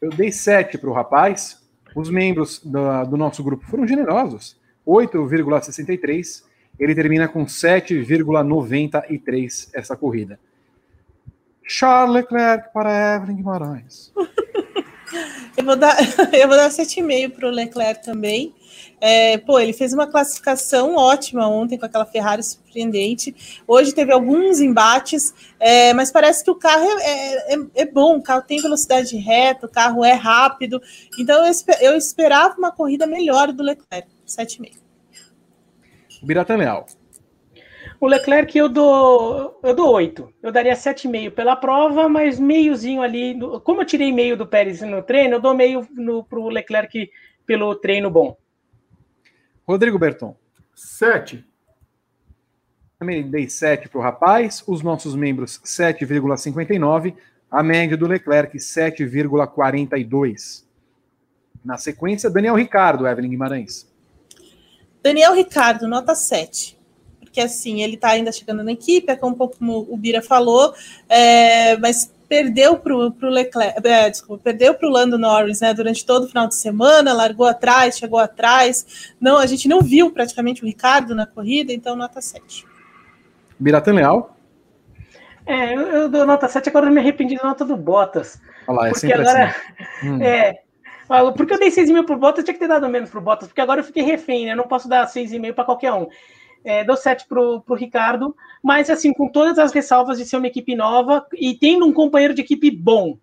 Eu 0.00 0.10
dei 0.10 0.30
7 0.30 0.78
para 0.78 0.90
o 0.90 0.92
rapaz. 0.92 1.64
Os 1.94 2.10
membros 2.10 2.58
do, 2.62 3.04
do, 3.04 3.16
nosso 3.16 3.42
grupo 3.42 3.64
foram 3.64 3.86
generosos. 3.86 4.60
8,63. 4.86 6.44
Ele 6.78 6.94
termina 6.94 7.26
com 7.26 7.46
7,93 7.46 9.70
essa 9.72 9.96
corrida. 9.96 10.38
Charles 11.62 12.14
Leclerc 12.14 12.70
para 12.72 13.16
Evelyn 13.16 13.36
Guimarães. 13.36 14.12
eu 15.56 15.64
vou 15.64 15.76
dar, 15.76 15.96
dar 16.30 16.70
7,5 16.70 17.32
para 17.32 17.48
o 17.48 17.50
Leclerc 17.50 18.04
também. 18.04 18.54
É, 19.00 19.38
pô, 19.38 19.58
ele 19.58 19.72
fez 19.72 19.92
uma 19.92 20.06
classificação 20.06 20.94
ótima 20.94 21.48
ontem 21.48 21.78
com 21.78 21.84
aquela 21.84 22.06
Ferrari 22.06 22.42
surpreendente. 22.42 23.62
Hoje 23.66 23.92
teve 23.92 24.12
alguns 24.12 24.60
embates, 24.60 25.34
é, 25.60 25.92
mas 25.92 26.10
parece 26.10 26.44
que 26.44 26.50
o 26.50 26.54
carro 26.54 26.86
é, 27.00 27.54
é, 27.54 27.58
é, 27.74 27.86
bom, 27.86 28.16
o 28.16 28.22
carro 28.22 28.42
tem 28.42 28.60
velocidade 28.60 29.16
reta, 29.16 29.66
o 29.66 29.70
carro 29.70 30.04
é 30.04 30.12
rápido. 30.12 30.80
Então 31.18 31.44
eu, 31.44 31.52
eu 31.80 31.96
esperava 31.96 32.56
uma 32.56 32.72
corrida 32.72 33.06
melhor 33.06 33.52
do 33.52 33.62
Leclerc, 33.62 34.08
7,5. 34.26 34.85
Biratan 36.26 36.56
Leal. 36.56 36.86
O 38.00 38.06
Leclerc 38.06 38.56
eu 38.58 38.68
dou, 38.68 39.58
eu 39.62 39.74
dou 39.74 39.90
8. 39.92 40.30
Eu 40.42 40.52
daria 40.52 40.74
7,5 40.74 41.30
pela 41.30 41.56
prova, 41.56 42.06
mas 42.08 42.38
meiozinho 42.38 43.00
ali. 43.00 43.38
Como 43.64 43.80
eu 43.80 43.86
tirei 43.86 44.12
meio 44.12 44.36
do 44.36 44.46
Pérez 44.46 44.82
no 44.82 45.02
treino, 45.02 45.36
eu 45.36 45.40
dou 45.40 45.54
meio 45.54 45.88
para 46.28 46.38
o 46.38 46.50
Leclerc 46.50 47.10
pelo 47.46 47.74
treino 47.74 48.10
bom. 48.10 48.36
Rodrigo 49.66 49.98
Berton. 49.98 50.36
Sete. 50.74 51.42
Também 52.98 53.30
dei 53.30 53.48
7 53.48 53.88
para 53.88 53.98
o 53.98 54.02
rapaz, 54.02 54.62
os 54.66 54.82
nossos 54.82 55.14
membros 55.14 55.58
7,59, 55.64 57.14
a 57.50 57.62
média 57.62 57.96
do 57.96 58.06
Leclerc 58.06 58.58
7,42. 58.58 60.66
Na 61.64 61.78
sequência, 61.78 62.28
Daniel 62.30 62.54
Ricardo, 62.54 63.06
Evelyn 63.06 63.30
Guimarães. 63.30 63.90
Daniel 65.06 65.34
Ricardo, 65.34 65.86
nota 65.86 66.16
7. 66.16 66.76
Porque 67.20 67.40
assim, 67.40 67.80
ele 67.80 67.94
está 67.94 68.08
ainda 68.08 68.32
chegando 68.32 68.64
na 68.64 68.72
equipe, 68.72 69.12
é 69.12 69.14
como 69.14 69.34
um 69.34 69.38
pouco 69.38 69.56
como 69.56 69.86
o 69.88 69.96
Bira 69.96 70.20
falou, 70.20 70.74
é, 71.08 71.76
mas 71.76 72.12
perdeu 72.28 72.76
para 72.76 72.92
o 72.92 73.14
Leclerc, 73.22 73.86
é, 73.86 74.10
desculpa, 74.10 74.42
perdeu 74.42 74.74
para 74.74 74.88
o 74.88 74.90
Lando 74.90 75.16
Norris, 75.16 75.60
né, 75.60 75.72
durante 75.72 76.04
todo 76.04 76.24
o 76.24 76.28
final 76.28 76.48
de 76.48 76.56
semana, 76.56 77.12
largou 77.12 77.46
atrás, 77.46 77.96
chegou 77.96 78.18
atrás. 78.18 79.14
Não, 79.20 79.38
a 79.38 79.46
gente 79.46 79.68
não 79.68 79.80
viu 79.80 80.10
praticamente 80.10 80.64
o 80.64 80.66
Ricardo 80.66 81.14
na 81.14 81.24
corrida, 81.24 81.72
então 81.72 81.94
nota 81.94 82.20
7. 82.20 82.66
Biratan 83.60 83.92
Leal? 83.92 84.36
É, 85.46 85.72
eu, 85.72 85.82
eu 85.82 86.08
dou 86.08 86.26
nota 86.26 86.48
7, 86.48 86.68
agora 86.68 86.86
eu 86.86 86.92
me 86.92 86.98
arrependi 86.98 87.36
da 87.36 87.44
nota 87.44 87.64
do 87.64 87.76
Bottas. 87.76 88.40
Olha 88.66 88.76
lá, 88.76 88.88
é 88.88 88.90
porque 88.90 89.12
agora, 89.12 89.54
assim. 90.00 90.08
hum. 90.10 90.20
é, 90.20 90.62
porque 91.36 91.54
eu 91.54 91.58
dei 91.58 91.70
6,5 91.70 92.04
pro 92.04 92.18
Bottas, 92.18 92.44
tinha 92.44 92.54
que 92.54 92.60
ter 92.60 92.68
dado 92.68 92.88
menos 92.88 93.10
pro 93.10 93.20
Bottas, 93.20 93.48
porque 93.48 93.60
agora 93.60 93.80
eu 93.80 93.84
fiquei 93.84 94.02
refém, 94.02 94.46
né? 94.46 94.52
Eu 94.52 94.56
não 94.56 94.68
posso 94.68 94.88
dar 94.88 95.06
6,5 95.06 95.54
para 95.54 95.64
qualquer 95.64 95.92
um 95.92 96.08
é, 96.66 96.82
dou 96.82 96.96
7 96.96 97.26
pro, 97.28 97.60
pro 97.60 97.76
Ricardo, 97.76 98.34
mas 98.60 98.90
assim, 98.90 99.12
com 99.12 99.28
todas 99.28 99.56
as 99.56 99.72
ressalvas 99.72 100.18
de 100.18 100.24
ser 100.24 100.36
uma 100.36 100.48
equipe 100.48 100.74
nova 100.74 101.24
e 101.32 101.54
tendo 101.54 101.86
um 101.86 101.92
companheiro 101.92 102.34
de 102.34 102.42
equipe 102.42 102.72
bom. 102.72 103.16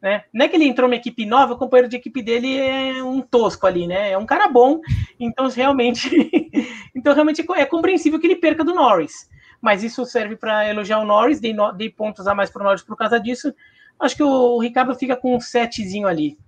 Né? 0.00 0.22
Não 0.32 0.44
é 0.44 0.48
que 0.48 0.54
ele 0.54 0.66
entrou 0.66 0.88
numa 0.88 0.96
equipe 0.96 1.26
nova, 1.26 1.54
o 1.54 1.58
companheiro 1.58 1.88
de 1.88 1.96
equipe 1.96 2.22
dele 2.22 2.56
é 2.56 3.02
um 3.02 3.20
tosco 3.20 3.66
ali, 3.66 3.88
né? 3.88 4.12
É 4.12 4.18
um 4.18 4.24
cara 4.24 4.46
bom, 4.46 4.80
então 5.18 5.48
realmente, 5.48 6.08
então 6.94 7.12
realmente 7.14 7.44
é 7.56 7.66
compreensível 7.66 8.20
que 8.20 8.28
ele 8.28 8.36
perca 8.36 8.62
do 8.62 8.74
Norris. 8.74 9.28
Mas 9.60 9.82
isso 9.82 10.04
serve 10.04 10.36
para 10.36 10.68
elogiar 10.68 11.00
o 11.00 11.04
Norris, 11.04 11.40
dei, 11.40 11.56
dei 11.76 11.90
pontos 11.90 12.28
a 12.28 12.34
mais 12.34 12.48
para 12.50 12.60
o 12.60 12.64
Norris 12.64 12.82
por 12.82 12.96
causa 12.96 13.18
disso. 13.18 13.52
Acho 13.98 14.14
que 14.14 14.22
o 14.22 14.58
Ricardo 14.60 14.94
fica 14.94 15.16
com 15.16 15.34
um 15.34 15.40
setzinho 15.40 16.06
ali. 16.06 16.38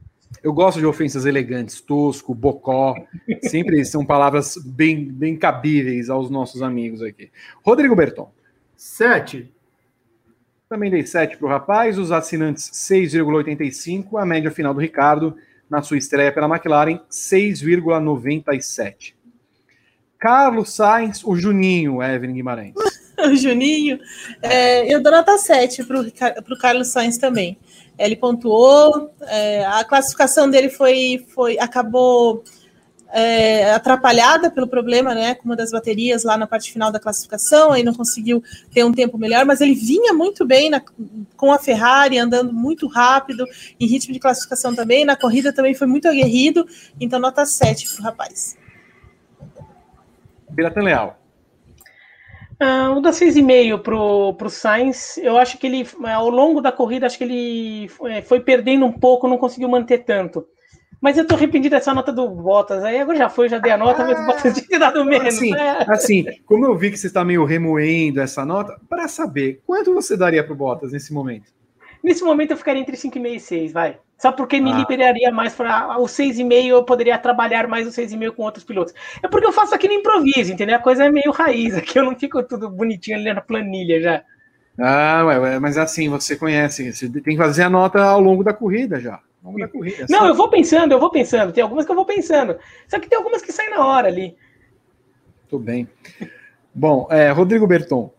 Eu 0.42 0.52
gosto 0.52 0.78
de 0.78 0.86
ofensas 0.86 1.26
elegantes, 1.26 1.80
tosco, 1.80 2.34
bocó. 2.34 2.94
Sempre 3.42 3.84
são 3.84 4.04
palavras 4.04 4.56
bem, 4.64 5.04
bem 5.04 5.36
cabíveis 5.36 6.08
aos 6.08 6.30
nossos 6.30 6.62
amigos 6.62 7.02
aqui. 7.02 7.30
Rodrigo 7.64 7.96
Berton. 7.96 8.30
Sete. 8.76 9.52
Também 10.68 10.90
dei 10.90 11.06
sete 11.06 11.36
para 11.36 11.46
o 11.46 11.50
rapaz. 11.50 11.98
Os 11.98 12.12
assinantes 12.12 12.70
6,85. 12.70 14.20
A 14.20 14.26
média 14.26 14.50
final 14.50 14.74
do 14.74 14.80
Ricardo 14.80 15.36
na 15.68 15.82
sua 15.82 15.98
estreia 15.98 16.32
pela 16.32 16.46
McLaren 16.46 17.00
6,97. 17.10 19.14
Carlos 20.18 20.74
Sainz, 20.74 21.22
o 21.24 21.36
Juninho, 21.36 22.02
Evelyn 22.02 22.34
Guimarães. 22.34 22.74
o 23.18 23.36
Juninho. 23.36 23.98
É, 24.42 24.92
eu 24.92 25.02
dou 25.02 25.12
nota 25.12 25.36
7 25.36 25.84
para 25.84 26.00
o 26.00 26.58
Carlos 26.58 26.88
Sainz 26.88 27.18
também. 27.18 27.58
Ele 27.98 28.16
pontuou, 28.16 29.10
é, 29.22 29.64
a 29.64 29.84
classificação 29.84 30.50
dele 30.50 30.68
foi, 30.68 31.24
foi 31.34 31.58
acabou 31.58 32.44
é, 33.12 33.72
atrapalhada 33.72 34.50
pelo 34.50 34.66
problema, 34.66 35.14
né, 35.14 35.34
com 35.34 35.44
uma 35.44 35.56
das 35.56 35.70
baterias 35.70 36.24
lá 36.24 36.36
na 36.36 36.46
parte 36.46 36.72
final 36.72 36.90
da 36.90 37.00
classificação, 37.00 37.72
aí 37.72 37.82
não 37.82 37.94
conseguiu 37.94 38.42
ter 38.72 38.84
um 38.84 38.92
tempo 38.92 39.16
melhor, 39.16 39.44
mas 39.44 39.60
ele 39.60 39.74
vinha 39.74 40.12
muito 40.12 40.44
bem 40.44 40.68
na, 40.68 40.82
com 41.36 41.52
a 41.52 41.58
Ferrari, 41.58 42.18
andando 42.18 42.52
muito 42.52 42.86
rápido, 42.86 43.46
em 43.78 43.86
ritmo 43.86 44.12
de 44.12 44.20
classificação 44.20 44.74
também, 44.74 45.04
na 45.04 45.16
corrida 45.16 45.52
também 45.52 45.74
foi 45.74 45.86
muito 45.86 46.08
aguerrido, 46.08 46.66
então 47.00 47.18
nota 47.18 47.46
7 47.46 47.88
para 47.94 48.00
o 48.00 48.04
rapaz. 48.04 48.56
Biratan 50.50 50.82
Leal. 50.82 51.25
Uh, 52.60 52.96
o 52.96 53.00
da 53.00 53.10
6,5 53.10 53.78
pro, 53.82 54.34
pro 54.34 54.48
Sainz, 54.48 55.18
eu 55.18 55.36
acho 55.36 55.58
que 55.58 55.66
ele, 55.66 55.86
ao 56.04 56.30
longo 56.30 56.62
da 56.62 56.72
corrida, 56.72 57.06
acho 57.06 57.18
que 57.18 57.24
ele 57.24 57.90
é, 58.04 58.22
foi 58.22 58.40
perdendo 58.40 58.86
um 58.86 58.92
pouco, 58.92 59.28
não 59.28 59.36
conseguiu 59.36 59.68
manter 59.68 59.98
tanto. 59.98 60.46
Mas 61.00 61.18
eu 61.18 61.26
tô 61.26 61.34
arrependido 61.34 61.74
dessa 61.74 61.92
nota 61.92 62.10
do 62.10 62.28
Bottas. 62.28 62.82
Aí 62.82 62.98
agora 62.98 63.18
já 63.18 63.28
foi, 63.28 63.48
já 63.50 63.58
dei 63.58 63.70
a 63.70 63.76
nota, 63.76 64.02
ah, 64.02 64.06
mas 64.06 64.18
o 64.18 64.26
Bottas 64.26 64.58
tinha 64.60 64.78
dado 64.78 65.04
menos. 65.04 65.34
Assim, 65.34 65.50
né? 65.50 65.84
assim, 65.88 66.24
como 66.46 66.64
eu 66.64 66.74
vi 66.74 66.90
que 66.90 66.96
você 66.96 67.08
está 67.08 67.24
meio 67.24 67.44
remoendo 67.44 68.20
essa 68.20 68.44
nota, 68.44 68.74
para 68.88 69.06
saber, 69.06 69.60
quanto 69.66 69.92
você 69.92 70.16
daria 70.16 70.42
pro 70.42 70.56
Bottas 70.56 70.92
nesse 70.92 71.12
momento? 71.12 71.52
Nesse 72.06 72.22
momento 72.22 72.52
eu 72.52 72.56
ficaria 72.56 72.80
entre 72.80 72.96
5,5 72.96 73.34
e 73.34 73.40
6, 73.40 73.72
vai. 73.72 73.98
Só 74.16 74.30
porque 74.30 74.60
me 74.60 74.72
ah. 74.72 74.76
liberaria 74.76 75.32
mais 75.32 75.54
para 75.54 75.98
o 75.98 76.04
6,5, 76.04 76.68
eu 76.68 76.84
poderia 76.84 77.18
trabalhar 77.18 77.66
mais 77.66 77.84
o 77.84 77.90
6,5 77.90 78.30
com 78.30 78.44
outros 78.44 78.64
pilotos. 78.64 78.94
É 79.20 79.26
porque 79.26 79.44
eu 79.44 79.52
faço 79.52 79.74
aqui 79.74 79.88
no 79.88 79.94
improviso, 79.94 80.52
entendeu? 80.52 80.76
A 80.76 80.78
coisa 80.78 81.04
é 81.04 81.10
meio 81.10 81.32
raiz 81.32 81.74
aqui, 81.74 81.98
eu 81.98 82.04
não 82.04 82.14
fico 82.14 82.40
tudo 82.44 82.70
bonitinho 82.70 83.16
ali 83.16 83.34
na 83.34 83.40
planilha 83.40 84.00
já. 84.00 84.22
Ah, 84.78 85.24
ué, 85.26 85.58
mas 85.58 85.76
assim, 85.76 86.08
você 86.08 86.36
conhece, 86.36 86.92
você 86.92 87.08
tem 87.08 87.34
que 87.34 87.36
fazer 87.36 87.64
a 87.64 87.70
nota 87.70 88.00
ao 88.00 88.20
longo 88.20 88.44
da 88.44 88.54
corrida 88.54 89.00
já. 89.00 89.14
Ao 89.42 89.50
longo 89.50 89.58
da 89.58 89.66
corrida. 89.66 90.06
Não, 90.08 90.28
eu 90.28 90.34
vou 90.36 90.48
pensando, 90.48 90.92
eu 90.92 91.00
vou 91.00 91.10
pensando. 91.10 91.52
Tem 91.52 91.64
algumas 91.64 91.84
que 91.84 91.90
eu 91.90 91.96
vou 91.96 92.06
pensando. 92.06 92.56
Só 92.86 93.00
que 93.00 93.08
tem 93.08 93.18
algumas 93.18 93.42
que 93.42 93.50
saem 93.50 93.70
na 93.70 93.84
hora 93.84 94.06
ali. 94.06 94.36
Tudo 95.48 95.64
bem. 95.64 95.88
Bom, 96.72 97.08
é, 97.10 97.32
Rodrigo 97.32 97.66
Berton. 97.66 98.14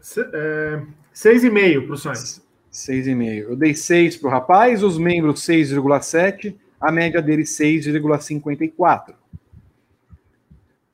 Se, 0.00 0.28
é, 0.34 0.82
seis 1.12 1.44
e 1.44 1.50
meio 1.50 1.86
para 1.86 1.94
o 1.94 1.96
Sainz. 1.96 2.49
6,5. 2.72 3.50
Eu 3.50 3.56
dei 3.56 3.74
6 3.74 4.16
para 4.16 4.28
o 4.28 4.30
rapaz, 4.30 4.82
os 4.82 4.98
membros 4.98 5.42
6,7, 5.46 6.54
a 6.80 6.92
média 6.92 7.20
dele 7.20 7.42
6,54. 7.42 9.14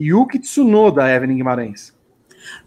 Yuki 0.00 0.38
Tsunoda, 0.38 1.10
Evelyn 1.10 1.36
Guimarães. 1.36 1.94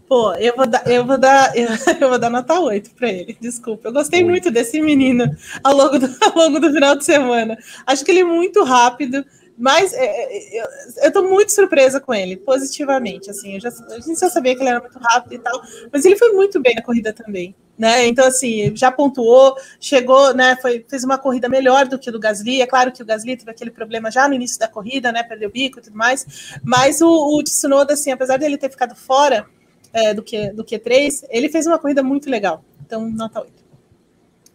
Pô, 0.08 0.34
eu 0.34 0.56
vou 0.56 0.66
dar, 0.66 0.86
eu 0.88 1.06
vou 1.06 1.16
dar, 1.16 1.52
eu, 1.56 2.08
vou 2.08 2.18
dar 2.18 2.30
nota 2.30 2.58
8 2.58 2.90
para 2.96 3.08
ele. 3.08 3.36
Desculpa. 3.40 3.88
Eu 3.88 3.92
gostei 3.92 4.24
muito 4.24 4.50
desse 4.50 4.80
menino 4.80 5.24
ao 5.62 5.74
longo, 5.74 5.98
do, 5.98 6.06
ao 6.26 6.36
longo 6.36 6.58
do 6.58 6.72
final 6.72 6.96
de 6.96 7.04
semana. 7.04 7.56
Acho 7.86 8.04
que 8.04 8.10
ele 8.10 8.20
é 8.20 8.24
muito 8.24 8.64
rápido, 8.64 9.24
Mas 9.60 9.92
é, 9.92 10.06
é, 10.06 10.62
eu 11.02 11.08
estou 11.08 11.22
muito 11.22 11.52
surpresa 11.52 12.00
com 12.00 12.14
ele, 12.14 12.34
positivamente. 12.34 13.30
Assim, 13.30 13.56
eu 13.56 13.60
já, 13.60 13.68
a 13.68 14.00
gente 14.00 14.18
já 14.18 14.30
sabia 14.30 14.56
que 14.56 14.62
ele 14.62 14.70
era 14.70 14.80
muito 14.80 14.98
rápido 14.98 15.34
e 15.34 15.38
tal, 15.38 15.60
mas 15.92 16.02
ele 16.06 16.16
foi 16.16 16.32
muito 16.32 16.58
bem 16.58 16.74
na 16.74 16.82
corrida 16.82 17.12
também. 17.12 17.54
Né? 17.78 18.06
Então, 18.06 18.26
assim, 18.26 18.74
já 18.74 18.90
pontuou, 18.90 19.54
chegou, 19.78 20.34
né? 20.34 20.56
Foi, 20.62 20.84
fez 20.88 21.04
uma 21.04 21.18
corrida 21.18 21.46
melhor 21.46 21.86
do 21.86 21.98
que 21.98 22.08
o 22.08 22.12
do 22.12 22.18
Gasly. 22.18 22.62
É 22.62 22.66
claro 22.66 22.90
que 22.90 23.02
o 23.02 23.06
Gasly 23.06 23.36
teve 23.36 23.50
aquele 23.50 23.70
problema 23.70 24.10
já 24.10 24.26
no 24.26 24.34
início 24.34 24.58
da 24.58 24.66
corrida, 24.66 25.12
né? 25.12 25.22
Perdeu 25.22 25.50
o 25.50 25.52
bico 25.52 25.78
e 25.78 25.82
tudo 25.82 25.96
mais. 25.96 26.58
Mas 26.64 27.02
o, 27.02 27.08
o 27.08 27.42
Tsunoda, 27.42 27.92
assim, 27.92 28.12
apesar 28.12 28.38
dele 28.38 28.56
ter 28.56 28.70
ficado 28.70 28.94
fora 28.94 29.46
é, 29.92 30.14
do, 30.14 30.22
que, 30.22 30.50
do 30.52 30.64
Q3, 30.64 31.26
ele 31.28 31.50
fez 31.50 31.66
uma 31.66 31.78
corrida 31.78 32.02
muito 32.02 32.30
legal. 32.30 32.64
Então, 32.84 33.10
nota 33.10 33.40
8. 33.40 33.52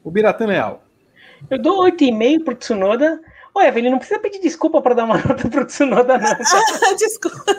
O 0.03 0.09
Biratan 0.09 0.47
Leal. 0.47 0.83
Eu 1.49 1.59
dou 1.59 1.83
8,5 1.83 2.43
pro 2.43 2.55
Tsunoda. 2.55 3.21
Ô, 3.55 3.61
Evelyn, 3.61 3.89
não 3.89 3.99
precisa 3.99 4.19
pedir 4.19 4.41
desculpa 4.41 4.81
para 4.81 4.95
dar 4.95 5.05
uma 5.05 5.15
nota 5.17 5.49
pro 5.49 5.65
Tsunoda, 5.65 6.17
não. 6.17 6.27
Desculpa. 6.99 7.55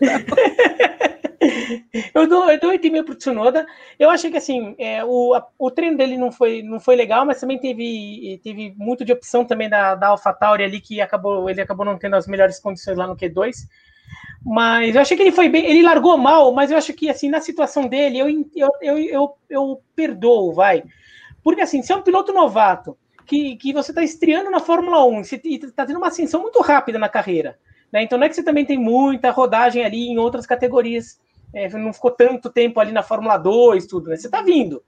eu 2.14 2.26
dou, 2.26 2.50
eu 2.50 2.58
dou 2.58 2.72
8,5 2.72 3.04
pro 3.04 3.14
Tsunoda. 3.14 3.66
Eu 3.98 4.08
achei 4.08 4.30
que 4.30 4.38
assim, 4.38 4.74
é, 4.78 5.04
o, 5.04 5.34
a, 5.34 5.46
o 5.58 5.70
treino 5.70 5.98
dele 5.98 6.16
não 6.16 6.32
foi, 6.32 6.62
não 6.62 6.80
foi 6.80 6.96
legal, 6.96 7.26
mas 7.26 7.38
também 7.38 7.58
teve, 7.58 8.40
teve 8.42 8.74
muito 8.78 9.04
de 9.04 9.12
opção 9.12 9.44
também 9.44 9.68
da, 9.68 9.94
da 9.94 10.08
AlphaTauri 10.08 10.64
ali, 10.64 10.80
que 10.80 10.98
acabou, 10.98 11.50
ele 11.50 11.60
acabou 11.60 11.84
não 11.84 11.98
tendo 11.98 12.16
as 12.16 12.26
melhores 12.26 12.58
condições 12.58 12.96
lá 12.96 13.06
no 13.06 13.14
Q2. 13.14 13.54
Mas 14.42 14.94
eu 14.94 15.02
achei 15.02 15.14
que 15.14 15.22
ele 15.22 15.32
foi 15.32 15.50
bem, 15.50 15.66
ele 15.66 15.82
largou 15.82 16.16
mal, 16.16 16.54
mas 16.54 16.70
eu 16.70 16.78
acho 16.78 16.94
que 16.94 17.10
assim, 17.10 17.28
na 17.28 17.42
situação 17.42 17.86
dele, 17.86 18.18
eu, 18.18 18.28
eu, 18.56 18.70
eu, 18.80 18.98
eu, 18.98 19.36
eu 19.50 19.82
perdoo, 19.94 20.54
vai. 20.54 20.82
Porque 21.44 21.60
assim, 21.60 21.82
se 21.82 21.92
é 21.92 21.96
um 21.96 22.02
piloto 22.02 22.32
novato 22.32 22.96
que, 23.28 23.56
que 23.56 23.72
você 23.74 23.90
está 23.90 24.02
estreando 24.02 24.50
na 24.50 24.58
Fórmula 24.58 25.04
1 25.04 25.20
e 25.44 25.56
está 25.56 25.84
tendo 25.84 25.98
uma 25.98 26.08
ascensão 26.08 26.40
muito 26.40 26.60
rápida 26.62 26.98
na 26.98 27.10
carreira. 27.10 27.58
Né? 27.92 28.02
Então 28.02 28.18
não 28.18 28.24
é 28.24 28.28
que 28.28 28.34
você 28.34 28.42
também 28.42 28.64
tem 28.64 28.78
muita 28.78 29.30
rodagem 29.30 29.84
ali 29.84 30.08
em 30.08 30.18
outras 30.18 30.46
categorias. 30.46 31.20
É, 31.54 31.68
não 31.70 31.92
ficou 31.92 32.10
tanto 32.10 32.50
tempo 32.50 32.80
ali 32.80 32.90
na 32.90 33.02
Fórmula 33.02 33.36
2, 33.38 33.86
tudo, 33.86 34.10
né? 34.10 34.16
Você 34.16 34.26
está 34.26 34.42
vindo. 34.42 34.82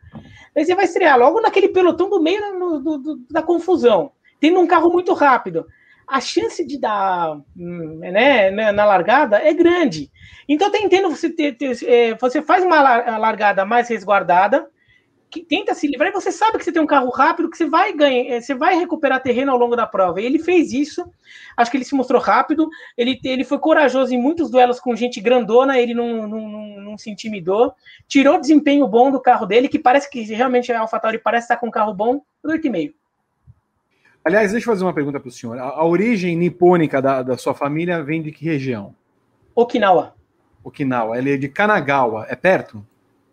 Aí 0.56 0.64
você 0.64 0.74
vai 0.74 0.84
estrear 0.84 1.18
logo 1.18 1.40
naquele 1.40 1.68
pelotão 1.68 2.10
do 2.10 2.20
meio 2.20 2.58
no, 2.58 2.80
do, 2.80 2.98
do, 2.98 3.16
da 3.30 3.42
confusão, 3.42 4.12
tendo 4.38 4.60
um 4.60 4.66
carro 4.66 4.90
muito 4.90 5.14
rápido. 5.14 5.66
A 6.06 6.20
chance 6.20 6.66
de 6.66 6.78
dar 6.78 7.40
hum, 7.56 8.00
né, 8.00 8.50
na 8.72 8.84
largada 8.84 9.38
é 9.38 9.54
grande. 9.54 10.10
Então, 10.46 10.70
eu 10.70 10.80
entendo 10.80 11.08
você 11.08 11.30
ter, 11.30 11.56
ter 11.56 11.78
é, 11.86 12.14
você 12.14 12.42
faz 12.42 12.62
uma 12.62 12.82
largada 13.16 13.64
mais 13.64 13.88
resguardada, 13.88 14.68
que 15.30 15.44
tenta 15.44 15.74
se 15.74 15.86
livrar 15.86 16.10
e 16.10 16.12
você 16.12 16.32
sabe 16.32 16.58
que 16.58 16.64
você 16.64 16.72
tem 16.72 16.82
um 16.82 16.86
carro 16.86 17.08
rápido, 17.10 17.48
que 17.48 17.56
você 17.56 17.66
vai 17.66 17.92
ganhar, 17.92 18.34
eh, 18.34 18.40
você 18.40 18.54
vai 18.54 18.76
recuperar 18.76 19.22
terreno 19.22 19.52
ao 19.52 19.58
longo 19.58 19.76
da 19.76 19.86
prova. 19.86 20.20
E 20.20 20.26
ele 20.26 20.38
fez 20.38 20.72
isso, 20.72 21.08
acho 21.56 21.70
que 21.70 21.76
ele 21.76 21.84
se 21.84 21.94
mostrou 21.94 22.20
rápido, 22.20 22.68
ele, 22.96 23.18
ele 23.24 23.44
foi 23.44 23.58
corajoso 23.58 24.12
em 24.12 24.20
muitos 24.20 24.50
duelos 24.50 24.80
com 24.80 24.96
gente 24.96 25.20
grandona, 25.20 25.78
ele 25.78 25.94
não, 25.94 26.26
não, 26.26 26.48
não, 26.48 26.80
não 26.80 26.98
se 26.98 27.10
intimidou, 27.10 27.72
tirou 28.08 28.40
desempenho 28.40 28.88
bom 28.88 29.10
do 29.10 29.20
carro 29.20 29.46
dele, 29.46 29.68
que 29.68 29.78
parece 29.78 30.10
que 30.10 30.22
realmente 30.22 30.72
a 30.72 30.80
AlphaTauri 30.80 31.18
parece 31.18 31.44
estar 31.44 31.56
com 31.58 31.68
um 31.68 31.70
carro 31.70 31.94
bom, 31.94 32.20
8,5. 32.44 32.92
Aliás, 34.24 34.52
deixa 34.52 34.68
eu 34.68 34.72
fazer 34.72 34.84
uma 34.84 34.92
pergunta 34.92 35.18
para 35.18 35.28
o 35.28 35.32
senhor. 35.32 35.58
A, 35.58 35.64
a, 35.64 35.84
origem 35.84 36.36
nipônica 36.36 37.00
da, 37.00 37.22
da 37.22 37.38
sua 37.38 37.54
família 37.54 38.02
vem 38.02 38.20
de 38.20 38.30
que 38.30 38.44
região? 38.44 38.94
Okinawa. 39.54 40.14
Okinawa. 40.62 41.16
Ele 41.16 41.34
é 41.34 41.36
de 41.38 41.48
Kanagawa. 41.48 42.26
É 42.28 42.36
perto? 42.36 42.84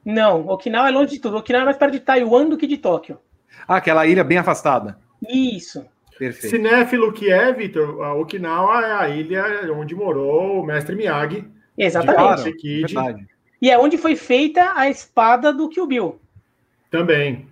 Não, 0.07 0.47
Okinawa 0.47 0.87
é 0.87 0.91
longe 0.91 1.15
de 1.15 1.19
tudo. 1.19 1.35
Okinawa 1.35 1.63
é 1.63 1.65
mais 1.65 1.77
perto 1.77 1.91
de 1.91 1.99
Taiwan 1.99 2.47
do 2.47 2.57
que 2.57 2.65
de 2.65 2.77
Tóquio. 2.77 3.19
Ah, 3.67 3.75
aquela 3.75 4.07
ilha 4.07 4.23
bem 4.23 4.37
afastada. 4.37 4.97
Isso. 5.29 5.85
Perfeito. 6.17 6.55
Cinéfilo 6.55 7.11
que 7.11 7.29
é, 7.29 7.51
Vitor, 7.51 8.01
a 8.01 8.13
Okinawa 8.13 8.85
é 8.85 8.91
a 8.93 9.09
ilha 9.09 9.43
onde 9.73 9.93
morou 9.93 10.61
o 10.61 10.65
mestre 10.65 10.95
Miyagi. 10.95 11.45
Exatamente. 11.77 12.85
Claro, 12.93 13.19
e 13.61 13.69
é 13.69 13.77
onde 13.77 13.97
foi 13.97 14.15
feita 14.15 14.71
a 14.77 14.89
espada 14.89 15.51
do 15.51 15.67
Kill 15.67 15.85
Bill. 15.85 16.21
Também. 16.89 17.45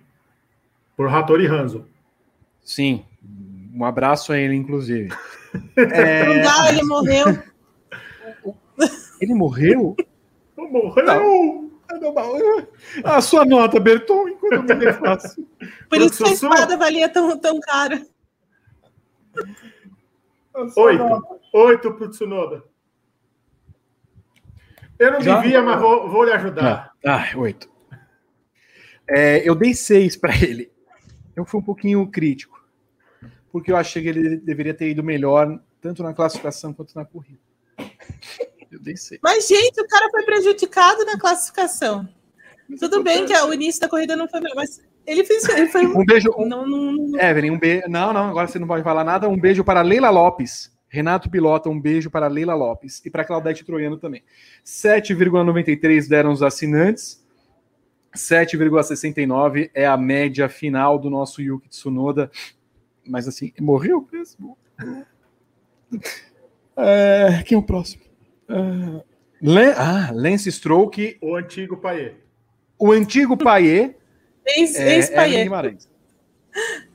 Por 0.96 1.12
Hattori 1.12 1.46
Hanzo. 1.46 1.84
Sim. 2.64 3.04
Um 3.74 3.84
abraço 3.84 4.32
a 4.32 4.38
ele, 4.38 4.54
inclusive. 4.54 5.12
é... 5.76 6.42
Não 6.42 6.68
ele 6.72 6.82
morreu. 6.84 7.26
Ele 9.20 9.34
morreu? 9.34 9.94
Morreu! 10.56 11.04
Não. 11.04 11.65
A 13.04 13.20
sua 13.20 13.44
nota, 13.44 13.80
Berton, 13.80 14.28
enquanto 14.28 14.70
eu 14.70 14.76
me 14.76 14.84
refaço. 14.84 15.46
Por 15.88 16.00
isso 16.00 16.22
que 16.22 16.30
a 16.30 16.32
espada 16.32 16.76
valia 16.76 17.08
tão, 17.08 17.38
tão 17.38 17.60
cara. 17.60 18.06
Oito. 20.76 21.38
Oito 21.52 21.94
pro 21.94 22.10
Tsunoda. 22.10 22.64
Eu 24.98 25.12
não 25.12 25.20
Já? 25.20 25.40
devia, 25.40 25.62
mas 25.62 25.80
vou, 25.80 26.08
vou 26.08 26.24
lhe 26.24 26.32
ajudar. 26.32 26.92
Ah, 27.04 27.24
ah 27.24 27.38
oito. 27.38 27.68
É, 29.08 29.48
eu 29.48 29.54
dei 29.54 29.74
seis 29.74 30.16
para 30.16 30.34
ele. 30.34 30.72
Eu 31.34 31.44
fui 31.44 31.60
um 31.60 31.64
pouquinho 31.64 32.06
crítico. 32.10 32.64
Porque 33.52 33.70
eu 33.70 33.76
achei 33.76 34.02
que 34.02 34.08
ele 34.08 34.36
deveria 34.38 34.74
ter 34.74 34.90
ido 34.90 35.02
melhor, 35.02 35.60
tanto 35.80 36.02
na 36.02 36.14
classificação 36.14 36.72
quanto 36.72 36.94
na 36.94 37.04
corrida. 37.04 37.38
Eu 38.76 38.82
dei 38.82 38.96
seis. 38.96 39.18
Mas, 39.22 39.48
gente, 39.48 39.80
o 39.80 39.88
cara 39.88 40.10
foi 40.10 40.22
prejudicado 40.22 41.04
na 41.06 41.18
classificação. 41.18 42.06
Tudo 42.78 43.02
bem 43.02 43.24
que 43.24 43.32
o 43.32 43.54
início 43.54 43.80
da 43.80 43.88
corrida 43.88 44.14
não 44.14 44.28
foi 44.28 44.40
melhor, 44.40 44.56
mas 44.56 44.82
ele 45.06 45.24
fez. 45.24 45.48
Ele 45.48 45.68
foi... 45.68 45.86
Um 45.86 46.04
beijo. 46.04 46.28
Não, 46.36 46.66
não, 46.66 46.92
não... 46.92 47.20
Evelyn, 47.20 47.52
um 47.52 47.58
beijo. 47.58 47.88
Não, 47.88 48.12
não, 48.12 48.28
agora 48.28 48.46
você 48.46 48.58
não 48.58 48.66
pode 48.66 48.84
falar 48.84 49.02
nada. 49.02 49.28
Um 49.28 49.38
beijo 49.38 49.64
para 49.64 49.80
Leila 49.80 50.10
Lopes. 50.10 50.70
Renato 50.88 51.30
Pilota, 51.30 51.70
um 51.70 51.80
beijo 51.80 52.10
para 52.10 52.26
Leila 52.26 52.54
Lopes. 52.54 53.02
E 53.04 53.10
para 53.10 53.24
Claudete 53.24 53.64
Troiano 53.64 53.96
também. 53.96 54.22
7,93 54.64 56.06
deram 56.08 56.32
os 56.32 56.42
assinantes. 56.42 57.24
7,69 58.14 59.70
é 59.74 59.86
a 59.86 59.96
média 59.96 60.48
final 60.48 60.98
do 60.98 61.08
nosso 61.08 61.40
Yuki 61.40 61.68
Tsunoda. 61.68 62.30
Mas 63.06 63.26
assim, 63.26 63.52
morreu 63.58 64.06
mesmo. 64.12 64.58
É, 66.76 67.42
quem 67.46 67.56
é 67.56 67.58
o 67.58 67.62
próximo? 67.62 68.05
Uh, 68.48 69.02
ah, 69.76 70.10
Lance 70.12 70.50
Stroke. 70.50 71.18
O 71.20 71.36
antigo 71.36 71.76
Paier. 71.76 72.16
O 72.78 72.92
antigo 72.92 73.36
Paier. 73.36 73.96
Ex-Paier. 74.46 75.50
É, 75.52 75.76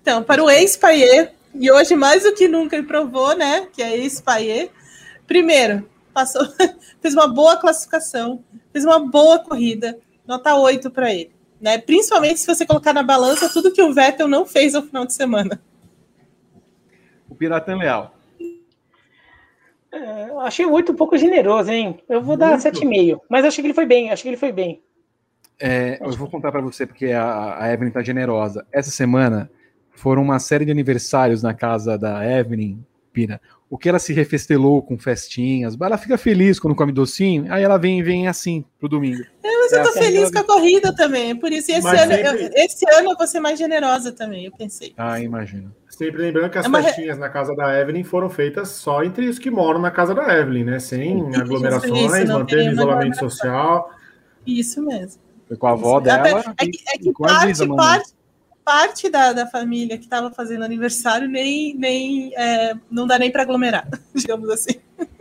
então, 0.01 0.23
para 0.23 0.43
o 0.43 0.49
ex-Paier, 0.49 1.33
e 1.53 1.69
hoje 1.71 1.95
mais 1.95 2.23
do 2.23 2.33
que 2.33 2.47
nunca 2.47 2.75
ele 2.75 2.87
provou, 2.87 3.35
né? 3.35 3.67
Que 3.73 3.83
é 3.83 3.97
ex-Paier. 3.97 4.71
Primeiro, 5.27 5.87
passou, 6.13 6.41
fez 7.01 7.13
uma 7.13 7.27
boa 7.27 7.57
classificação, 7.57 8.43
fez 8.71 8.85
uma 8.85 8.99
boa 8.99 9.39
corrida, 9.39 9.99
nota 10.25 10.55
8 10.55 10.89
para 10.89 11.13
ele. 11.13 11.31
Né? 11.59 11.77
Principalmente 11.77 12.39
se 12.39 12.47
você 12.47 12.65
colocar 12.65 12.93
na 12.93 13.03
balança 13.03 13.49
tudo 13.49 13.71
que 13.71 13.81
o 13.81 13.93
Vettel 13.93 14.27
não 14.27 14.45
fez 14.45 14.73
no 14.73 14.81
final 14.81 15.05
de 15.05 15.13
semana. 15.13 15.61
O 17.29 17.35
Pirata 17.35 17.75
Leal. 17.75 18.15
É, 19.93 20.31
achei 20.39 20.65
o 20.65 20.71
8 20.71 20.91
um 20.91 20.95
pouco 20.95 21.17
generoso, 21.17 21.71
hein? 21.71 21.99
Eu 22.07 22.21
vou 22.21 22.37
dar 22.37 22.57
7,5. 22.57 23.19
Mas 23.29 23.43
acho 23.45 23.61
que 23.61 23.67
ele 23.67 23.73
foi 23.73 23.85
bem, 23.85 24.09
acho 24.09 24.23
que 24.23 24.29
ele 24.29 24.37
foi 24.37 24.51
bem. 24.51 24.81
É, 25.59 25.99
eu 26.01 26.11
vou 26.13 26.29
contar 26.29 26.51
para 26.51 26.61
você, 26.61 26.87
porque 26.87 27.07
a, 27.07 27.61
a 27.61 27.71
Evelyn 27.71 27.91
tá 27.91 28.01
generosa. 28.01 28.65
Essa 28.71 28.89
semana 28.89 29.51
foram 29.91 30.23
uma 30.23 30.39
série 30.39 30.65
de 30.65 30.71
aniversários 30.71 31.43
na 31.43 31.53
casa 31.53 31.97
da 31.97 32.25
Evelyn, 32.25 32.79
Pina. 33.13 33.39
O 33.69 33.77
que 33.77 33.87
ela 33.87 33.99
se 33.99 34.11
refestelou 34.11 34.81
com 34.81 34.97
festinhas, 34.97 35.77
ela 35.79 35.97
fica 35.97 36.17
feliz 36.17 36.59
quando 36.59 36.75
come 36.75 36.91
docinho, 36.91 37.45
aí 37.53 37.63
ela 37.63 37.77
vem 37.77 38.01
vem 38.01 38.27
assim 38.27 38.65
pro 38.79 38.89
domingo. 38.89 39.21
É, 39.43 39.57
mas 39.59 39.71
eu 39.71 39.83
tô 39.83 39.89
é, 39.89 40.03
feliz 40.03 40.31
com 40.31 40.39
a 40.39 40.43
corrida 40.43 40.95
também, 40.95 41.35
por 41.35 41.51
isso. 41.51 41.71
esse 41.71 41.87
ano, 41.87 42.11
sempre... 42.11 42.27
eu, 42.27 42.49
esse 42.55 42.85
ano 42.89 43.11
eu 43.11 43.17
vou 43.17 43.27
ser 43.27 43.39
mais 43.39 43.59
generosa 43.59 44.11
também, 44.11 44.45
eu 44.45 44.51
pensei. 44.51 44.93
Ah, 44.97 45.19
imagino. 45.19 45.73
Sempre 45.91 46.21
lembrando 46.21 46.49
que 46.49 46.57
as 46.57 46.65
é 46.65 46.83
festinhas 46.83 47.17
na 47.17 47.29
casa 47.29 47.53
da 47.53 47.77
Evelyn 47.77 48.03
foram 48.05 48.29
feitas 48.29 48.69
só 48.69 49.03
entre 49.03 49.27
os 49.27 49.37
que 49.37 49.51
moram 49.51 49.79
na 49.79 49.91
casa 49.91 50.15
da 50.15 50.39
Evelyn, 50.39 50.63
né? 50.63 50.79
Sem 50.79 51.35
aglomerações, 51.35 52.13
isso, 52.13 52.33
mantendo 52.33 52.71
isolamento 52.71 53.19
social. 53.19 53.91
Isso 54.47 54.81
mesmo. 54.81 55.21
Foi 55.49 55.57
com 55.57 55.67
a 55.67 55.71
avó 55.71 55.97
isso. 55.97 56.05
dela. 56.05 56.55
É 56.57 56.65
que, 56.65 56.79
é 56.87 56.97
que 56.97 57.11
parte, 57.11 57.67
parte, 57.67 58.13
parte 58.63 59.09
da, 59.09 59.33
da 59.33 59.45
família 59.45 59.97
que 59.97 60.05
estava 60.05 60.31
fazendo 60.31 60.63
aniversário 60.63 61.27
nem, 61.27 61.75
nem 61.75 62.31
é, 62.37 62.73
não 62.89 63.05
dá 63.05 63.19
nem 63.19 63.29
para 63.29 63.43
aglomerar, 63.43 63.85
digamos 64.15 64.49
assim. 64.49 64.75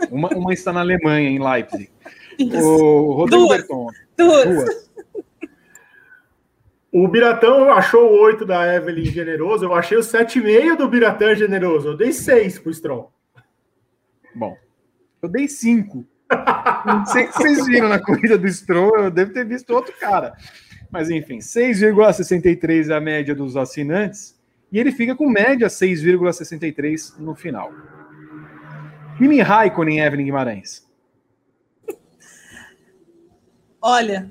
Uma, 0.09 0.29
uma 0.29 0.53
está 0.55 0.73
na 0.73 0.81
Alemanha, 0.81 1.29
em 1.29 1.43
Leipzig. 1.43 1.91
Isso. 2.39 2.57
O 2.57 3.13
Rodrigo 3.13 3.43
duas, 3.45 3.59
Berton. 3.59 3.89
Duas. 4.17 4.45
duas. 4.45 4.90
O 6.93 7.07
Biratão 7.07 7.73
achou 7.73 8.11
o 8.11 8.21
8 8.21 8.45
da 8.45 8.75
Evelyn 8.75 9.05
generoso, 9.05 9.65
eu 9.65 9.75
achei 9.75 9.97
o 9.97 10.01
7,5 10.01 10.77
do 10.77 10.89
Biratão 10.89 11.35
generoso. 11.35 11.89
Eu 11.89 11.97
dei 11.97 12.13
6 12.13 12.59
pro 12.59 12.71
Strong. 12.71 13.09
Bom, 14.35 14.57
eu 15.23 15.29
dei 15.29 15.47
5. 15.47 16.05
Não 16.85 17.07
sei 17.07 17.27
se 17.27 17.33
vocês 17.33 17.67
viram 17.67 17.89
na 17.89 18.01
corrida 18.01 18.37
do 18.39 18.49
Stroll, 18.49 19.05
eu 19.05 19.11
devo 19.11 19.33
ter 19.33 19.45
visto 19.45 19.71
outro 19.71 19.93
cara. 19.99 20.35
Mas 20.91 21.11
enfim, 21.11 21.39
6,63 21.39 22.91
é 22.91 22.95
a 22.95 23.01
média 23.01 23.35
dos 23.35 23.57
assinantes 23.57 24.39
e 24.73 24.79
ele 24.79 24.91
fica 24.91 25.15
com 25.15 25.29
média 25.29 25.69
6,63 25.69 27.19
no 27.19 27.35
final. 27.35 27.73
Kimi 29.17 29.41
Raikkonen, 29.41 30.01
Evelyn 30.01 30.25
Guimarães. 30.25 30.89
Olha, 33.83 34.31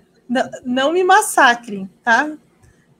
não, 0.64 0.92
me 0.92 1.04
massacrem, 1.04 1.90
tá? 2.04 2.38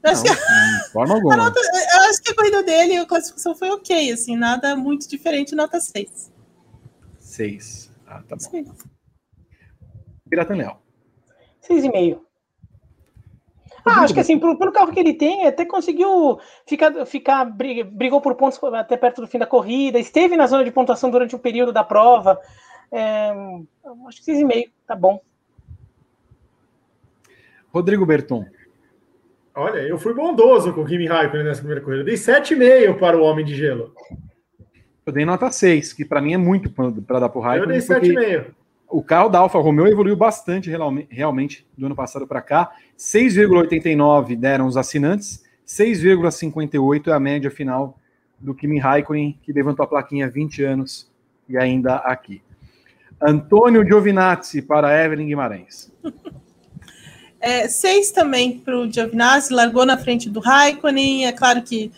Eu 0.04 0.12
acho, 0.12 0.24
não, 0.24 0.36
que... 0.36 0.92
forma 0.92 1.14
alguma. 1.16 1.36
Nota, 1.36 1.60
eu 1.60 2.10
acho 2.10 2.22
que 2.22 2.32
a 2.32 2.36
corrida 2.36 2.64
dele, 2.64 2.98
a 2.98 3.06
classificação 3.06 3.56
foi 3.56 3.70
ok, 3.70 4.12
assim, 4.12 4.36
nada 4.36 4.76
muito 4.76 5.10
diferente, 5.10 5.56
nota 5.56 5.80
6. 5.80 6.32
6. 7.20 7.92
Ah, 8.08 8.24
tá 8.28 8.36
bom. 8.36 8.64
Pirata 10.30 10.54
Leal. 10.54 10.82
6,5. 11.68 12.22
Ah, 13.86 14.02
acho 14.02 14.14
que 14.14 14.20
assim, 14.20 14.38
pelo, 14.38 14.58
pelo, 14.58 14.72
carro 14.72 14.92
que 14.92 15.00
ele 15.00 15.14
tem, 15.14 15.48
até 15.48 15.66
conseguiu 15.66 16.40
ficar, 16.68 17.06
ficar, 17.06 17.46
brigou 17.46 18.22
por 18.22 18.36
pontos 18.36 18.62
até 18.74 18.98
perto 18.98 19.22
do 19.22 19.28
fim 19.28 19.40
da 19.40 19.48
corrida, 19.48 19.98
esteve 19.98 20.36
na 20.36 20.48
zona 20.48 20.64
de 20.64 20.72
pontuação 20.72 21.10
durante 21.10 21.36
o 21.36 21.40
período 21.40 21.72
da 21.72 21.84
prova. 21.84 22.40
É, 22.92 23.32
acho 24.08 24.24
que 24.24 24.32
6,5, 24.32 24.70
tá 24.86 24.96
bom. 24.96 25.22
Rodrigo 27.72 28.06
Berton. 28.06 28.46
Olha, 29.60 29.80
eu 29.80 29.98
fui 29.98 30.14
bondoso 30.14 30.74
com 30.74 30.82
o 30.82 30.86
Kimi 30.86 31.06
Raikkonen 31.06 31.44
nessa 31.44 31.60
primeira 31.60 31.84
corrida. 31.84 32.06
Dei 32.06 32.16
7,5 32.16 32.98
para 32.98 33.18
o 33.18 33.22
Homem 33.22 33.44
de 33.44 33.54
Gelo. 33.54 33.94
Eu 35.06 35.12
dei 35.12 35.26
nota 35.26 35.52
6, 35.52 35.92
que 35.92 36.06
para 36.06 36.22
mim 36.22 36.34
é 36.34 36.38
muito 36.38 36.70
para 36.70 37.20
dar 37.20 37.28
para 37.28 37.38
o 37.38 37.42
Raikkonen. 37.42 37.76
Eu 37.76 37.86
dei 37.86 38.16
7,5. 38.16 38.46
O 38.88 39.04
carro 39.04 39.28
da 39.28 39.40
Alfa 39.40 39.60
Romeo 39.60 39.86
evoluiu 39.86 40.16
bastante 40.16 40.72
realmente 41.10 41.68
do 41.78 41.86
ano 41.86 41.96
passado 41.96 42.26
para 42.26 42.42
cá. 42.42 42.72
6,89 42.98 44.38
deram 44.38 44.66
os 44.66 44.78
assinantes, 44.78 45.44
6,58 45.68 47.08
é 47.10 47.12
a 47.12 47.20
média 47.20 47.52
final 47.52 48.00
do 48.40 48.56
Kimi 48.56 48.80
Raikkonen, 48.80 49.38
que 49.44 49.52
levantou 49.52 49.84
a 49.84 49.88
plaquinha 49.88 50.30
20 50.30 50.64
anos 50.64 51.12
e 51.50 51.58
ainda 51.58 51.98
aqui. 51.98 52.42
Antônio 53.22 53.86
Giovinazzi 53.86 54.62
para 54.62 55.04
Evelyn 55.04 55.28
Guimarães. 55.28 55.92
É, 57.40 57.68
seis 57.70 58.12
também 58.12 58.60
para 58.60 58.78
o 58.78 58.92
Giovinazzi, 58.92 59.54
largou 59.54 59.86
na 59.86 59.98
frente 59.98 60.30
do 60.30 60.40
Raikkonen. 60.40 61.26
É 61.26 61.32
claro 61.32 61.62
que 61.62 61.92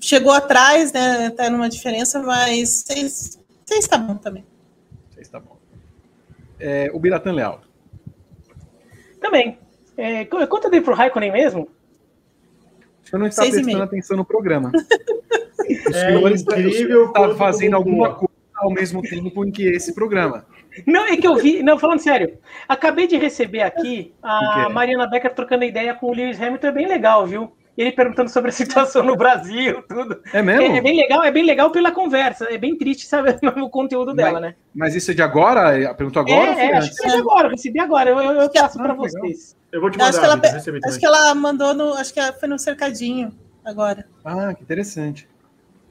chegou 0.00 0.32
atrás, 0.32 0.92
né? 0.92 1.26
Até 1.26 1.48
numa 1.48 1.68
diferença, 1.68 2.20
mas 2.20 2.84
seis, 2.86 3.38
seis 3.64 3.86
tá 3.86 3.96
bom 3.96 4.16
também. 4.16 4.44
Seis 5.14 5.28
tá 5.28 5.38
bom. 5.38 5.56
É, 6.58 6.90
o 6.92 6.98
Biratan 6.98 7.32
Leal. 7.32 7.60
Também. 9.20 9.58
É, 9.96 10.24
quanto 10.24 10.64
eu 10.64 10.70
dei 10.70 10.80
pro 10.80 10.94
Raikkonen 10.94 11.32
mesmo? 11.32 11.68
Você 13.04 13.16
não 13.16 13.26
está 13.26 13.42
prestando 13.42 13.82
atenção 13.82 14.16
no 14.16 14.24
programa. 14.24 14.70
é 15.94 16.14
incrível 16.14 17.06
está 17.06 17.34
fazendo 17.36 17.74
alguma 17.74 18.14
coisa 18.14 18.27
ao 18.58 18.70
mesmo 18.70 19.02
tempo 19.02 19.44
em 19.44 19.50
que 19.50 19.68
esse 19.68 19.94
programa. 19.94 20.46
Não, 20.86 21.06
é 21.06 21.16
que 21.16 21.26
eu 21.26 21.36
vi. 21.36 21.62
Não, 21.62 21.78
falando 21.78 22.00
sério. 22.00 22.38
Acabei 22.68 23.06
de 23.06 23.16
receber 23.16 23.62
aqui 23.62 24.14
a 24.22 24.68
Mariana 24.68 25.06
Becker 25.06 25.34
trocando 25.34 25.64
ideia 25.64 25.94
com 25.94 26.06
o 26.06 26.14
Lewis 26.14 26.40
Hamilton, 26.40 26.66
é 26.66 26.72
bem 26.72 26.86
legal, 26.86 27.26
viu? 27.26 27.52
Ele 27.76 27.92
perguntando 27.92 28.28
sobre 28.28 28.50
a 28.50 28.52
situação 28.52 29.04
no 29.04 29.16
Brasil, 29.16 29.82
tudo. 29.88 30.20
É 30.32 30.42
mesmo? 30.42 30.62
É, 30.62 30.78
é 30.78 30.80
bem 30.80 30.96
legal, 30.96 31.22
é 31.22 31.30
bem 31.30 31.44
legal 31.44 31.70
pela 31.70 31.92
conversa. 31.92 32.52
É 32.52 32.58
bem 32.58 32.76
triste 32.76 33.06
saber 33.06 33.38
o 33.62 33.70
conteúdo 33.70 34.12
dela, 34.12 34.32
mas, 34.32 34.42
né? 34.42 34.54
Mas 34.74 34.94
isso 34.96 35.12
é 35.12 35.14
de 35.14 35.22
agora? 35.22 35.94
Perguntou 35.94 36.22
agora? 36.22 36.60
É, 36.60 36.72
é 36.72 36.76
acho 36.76 36.92
que 36.92 37.06
é 37.06 37.10
de 37.10 37.16
agora, 37.16 37.48
recebi 37.48 37.78
agora. 37.78 38.10
Eu, 38.10 38.18
eu, 38.18 38.32
eu 38.32 38.50
passo 38.50 38.80
ah, 38.80 38.82
para 38.82 38.94
vocês. 38.94 39.56
Eu 39.70 39.80
vou 39.80 39.90
te 39.90 39.98
mandar. 39.98 40.08
Acho 40.08 40.18
que, 40.18 40.26
ela, 40.26 40.80
acho 40.84 40.98
que 40.98 41.06
ela 41.06 41.34
mandou 41.36 41.72
no. 41.72 41.94
Acho 41.94 42.12
que 42.12 42.20
foi 42.32 42.48
no 42.48 42.58
cercadinho 42.58 43.30
agora. 43.64 44.06
Ah, 44.24 44.52
que 44.54 44.62
interessante. 44.64 45.28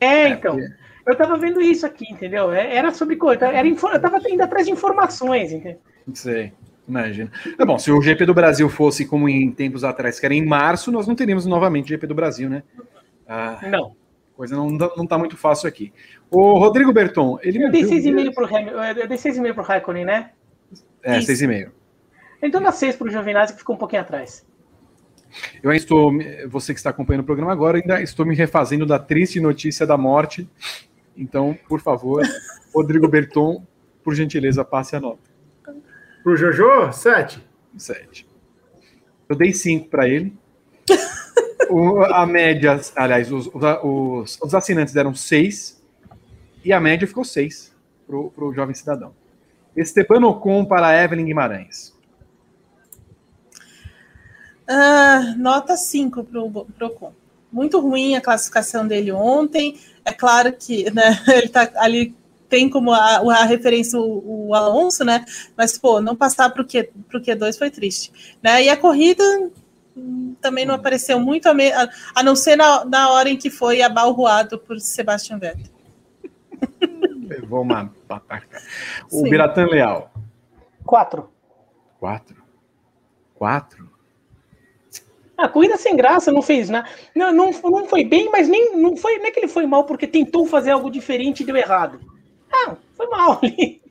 É, 0.02 0.06
é 0.06 0.30
então. 0.30 0.58
Porque... 0.58 0.87
Eu 1.08 1.16
tava 1.16 1.38
vendo 1.38 1.62
isso 1.62 1.86
aqui, 1.86 2.12
entendeu? 2.12 2.52
É, 2.52 2.76
era 2.76 2.92
sobre 2.92 3.16
coisa. 3.16 3.46
Era, 3.46 3.66
eu 3.66 4.02
tava 4.02 4.20
indo 4.30 4.42
atrás 4.42 4.66
de 4.66 4.74
informações, 4.74 5.54
entendeu? 5.54 5.80
Sei. 6.14 6.52
Imagina. 6.88 7.32
É 7.60 7.66
bom, 7.66 7.78
se 7.78 7.92
o 7.92 8.02
GP 8.02 8.26
do 8.26 8.34
Brasil 8.34 8.70
fosse 8.70 9.06
como 9.06 9.28
em 9.28 9.52
tempos 9.52 9.84
atrás, 9.84 10.20
que 10.20 10.26
era 10.26 10.34
em 10.34 10.46
março, 10.46 10.92
nós 10.92 11.06
não 11.06 11.16
teríamos 11.16 11.46
novamente 11.46 11.90
GP 11.90 12.08
do 12.08 12.16
Brasil, 12.16 12.50
né? 12.50 12.64
Ah, 13.28 13.60
não. 13.70 13.96
Coisa 14.36 14.56
não, 14.56 14.70
não 14.70 15.08
tá 15.08 15.18
muito 15.18 15.36
fácil 15.36 15.68
aqui. 15.68 15.92
O 16.30 16.58
Rodrigo 16.60 16.94
Berton, 16.94 17.40
ele 17.42 17.64
Eu 17.64 17.72
dei 17.72 17.84
6,5 17.84 18.34
pro 18.34 18.46
Eu 18.46 19.08
dei 19.08 19.18
6,5 19.18 19.54
pro 19.54 19.64
Raikkonen, 19.64 20.06
né? 20.06 20.32
É, 21.04 21.20
6,5. 21.20 21.72
Então 22.42 22.62
dá 22.62 22.72
6 22.72 22.96
pro 22.96 23.10
Giovinazzi, 23.10 23.54
que 23.54 23.60
ficou 23.60 23.76
um 23.76 23.80
pouquinho 23.80 24.04
atrás. 24.04 24.46
Eu 25.62 25.72
ainda 25.72 25.82
estou, 25.82 26.12
você 26.48 26.74
que 26.74 26.80
está 26.80 26.92
acompanhando 26.92 27.24
o 27.24 27.26
programa 27.26 27.52
agora, 27.52 27.80
ainda 27.80 28.02
estou 28.02 28.26
me 28.26 28.36
refazendo 28.36 28.86
da 28.86 29.00
triste 29.00 29.42
notícia 29.42 29.86
da 29.86 29.98
morte 29.98 30.48
então, 31.18 31.58
por 31.68 31.82
favor, 31.82 32.24
Rodrigo 32.74 33.08
Berton, 33.08 33.66
por 34.04 34.14
gentileza, 34.14 34.64
passe 34.64 34.96
a 34.96 35.00
nota. 35.00 35.30
Para 36.24 36.32
o 36.32 36.36
Jojo, 36.36 36.92
sete. 36.94 37.44
Sete. 37.78 38.28
Eu 39.28 39.36
dei 39.36 39.54
cinco 39.54 39.90
para 39.90 40.08
ele. 40.08 40.38
O, 41.70 42.02
a 42.02 42.26
média, 42.26 42.80
aliás, 42.96 43.30
os, 43.30 43.50
os, 43.54 44.40
os, 44.42 44.56
assinantes 44.56 44.94
deram 44.94 45.14
seis 45.14 45.84
e 46.64 46.72
a 46.72 46.80
média 46.80 47.06
ficou 47.06 47.26
seis 47.26 47.76
para 48.06 48.16
o 48.16 48.54
jovem 48.54 48.74
cidadão. 48.74 49.14
Esteban 49.76 50.26
Ocon 50.26 50.64
para 50.64 51.04
Evelyn 51.04 51.26
Guimarães. 51.26 51.94
Uh, 54.70 55.38
nota 55.38 55.78
5 55.78 56.24
para 56.24 56.42
o 56.42 56.68
Ocon. 56.82 57.14
Muito 57.52 57.80
ruim 57.80 58.16
a 58.16 58.22
classificação 58.22 58.88
dele 58.88 59.12
ontem. 59.12 59.80
É 60.08 60.14
claro 60.14 60.54
que 60.54 60.90
né, 60.92 61.22
ele 61.28 61.48
está 61.48 61.70
ali 61.76 62.16
tem 62.50 62.70
como 62.70 62.94
a, 62.94 63.18
a 63.18 63.44
referência 63.44 64.00
o, 64.00 64.48
o, 64.48 64.56
Alonso, 64.56 65.04
né? 65.04 65.26
Mas, 65.58 65.78
pô, 65.78 66.00
não 66.00 66.16
passar 66.16 66.50
para 66.50 66.62
o 66.62 66.66
Q, 66.66 66.90
pro 67.10 67.22
Q2 67.22 67.58
foi 67.58 67.70
triste. 67.70 68.38
Né? 68.42 68.64
E 68.64 68.70
a 68.70 68.78
corrida 68.78 69.22
também 70.40 70.66
não 70.66 70.76
apareceu 70.76 71.20
muito, 71.20 71.50
a, 71.50 71.54
me, 71.54 71.70
a, 71.74 71.90
a 72.16 72.24
não 72.24 72.38
ser 72.38 72.56
na, 72.56 72.86
na, 72.86 73.10
hora 73.10 73.30
em 73.30 73.36
que 73.36 73.50
foi 73.50 73.82
abalroado 73.82 74.58
por 74.60 74.80
Sebastian 74.80 75.40
Vettel. 75.40 75.74
Levou 77.28 77.64
uma 77.64 77.92
pataca. 78.08 78.62
O 79.12 79.24
Sim. 79.24 79.30
Biratan 79.30 79.66
Leal. 79.66 80.14
Quatro. 80.86 81.30
Quatro? 82.00 82.42
Quatro? 83.36 83.87
A 85.38 85.48
corrida 85.48 85.78
sem 85.78 85.96
graça, 85.96 86.32
não 86.32 86.42
fez 86.42 86.68
nada. 86.68 86.90
Não, 87.16 87.32
não, 87.32 87.52
não 87.52 87.86
foi 87.86 88.04
bem, 88.04 88.30
mas 88.32 88.48
nem 88.48 88.76
não 88.76 88.98
foi 88.98 89.20
nem 89.20 89.28
é 89.28 89.32
que 89.32 89.40
ele 89.40 89.48
foi 89.48 89.68
mal 89.68 89.84
porque 89.84 90.08
tentou 90.08 90.48
fazer 90.48 90.72
algo 90.72 90.90
diferente 90.90 91.44
e 91.44 91.46
deu 91.46 91.56
errado. 91.56 92.00
Ah, 92.52 92.76
foi 92.96 93.08
mal 93.08 93.40
ali. 93.42 93.82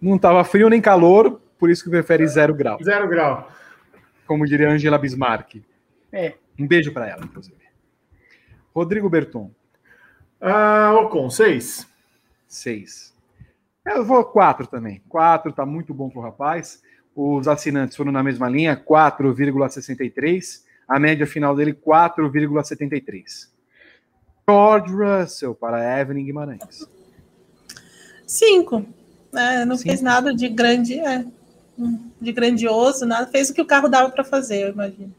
Não 0.00 0.16
estava 0.16 0.44
frio 0.44 0.68
nem 0.68 0.80
calor, 0.80 1.40
por 1.58 1.68
isso 1.68 1.82
que 1.82 1.90
prefere 1.90 2.26
zero 2.28 2.54
grau. 2.54 2.78
Zero 2.82 3.08
grau. 3.08 3.50
Como 4.26 4.46
diria 4.46 4.70
Angela 4.70 4.98
Bismarck. 4.98 5.56
É. 6.12 6.34
Um 6.58 6.66
beijo 6.66 6.92
para 6.92 7.08
ela, 7.08 7.24
inclusive. 7.24 7.56
Rodrigo 8.72 9.08
Berton. 9.08 9.50
Ah, 10.40 10.94
Ocon, 11.00 11.28
seis. 11.28 11.88
Seis. 12.46 13.14
Eu 13.84 14.04
vou 14.04 14.24
quatro 14.24 14.66
também. 14.66 15.02
Quatro 15.08 15.52
tá 15.52 15.66
muito 15.66 15.92
bom 15.92 16.08
pro 16.08 16.20
rapaz. 16.20 16.82
Os 17.14 17.46
assinantes 17.46 17.96
foram 17.96 18.12
na 18.12 18.22
mesma 18.22 18.48
linha, 18.48 18.76
4,63. 18.76 20.63
A 20.86 20.98
média 20.98 21.26
final 21.26 21.54
dele, 21.54 21.72
4,73. 21.72 23.48
George 24.48 24.92
Russell 24.92 25.54
para 25.54 26.00
Evelyn 26.00 26.24
Guimarães. 26.24 26.88
Cinco. 28.26 28.84
É, 29.34 29.64
não 29.64 29.76
Cinco. 29.76 29.88
fez 29.88 30.02
nada 30.02 30.34
de 30.34 30.48
grande, 30.48 31.00
é, 31.00 31.24
de 32.20 32.32
grandioso, 32.32 33.06
nada. 33.06 33.26
Fez 33.26 33.50
o 33.50 33.54
que 33.54 33.62
o 33.62 33.66
carro 33.66 33.88
dava 33.88 34.10
para 34.10 34.24
fazer, 34.24 34.62
eu 34.62 34.68
imagino. 34.70 35.14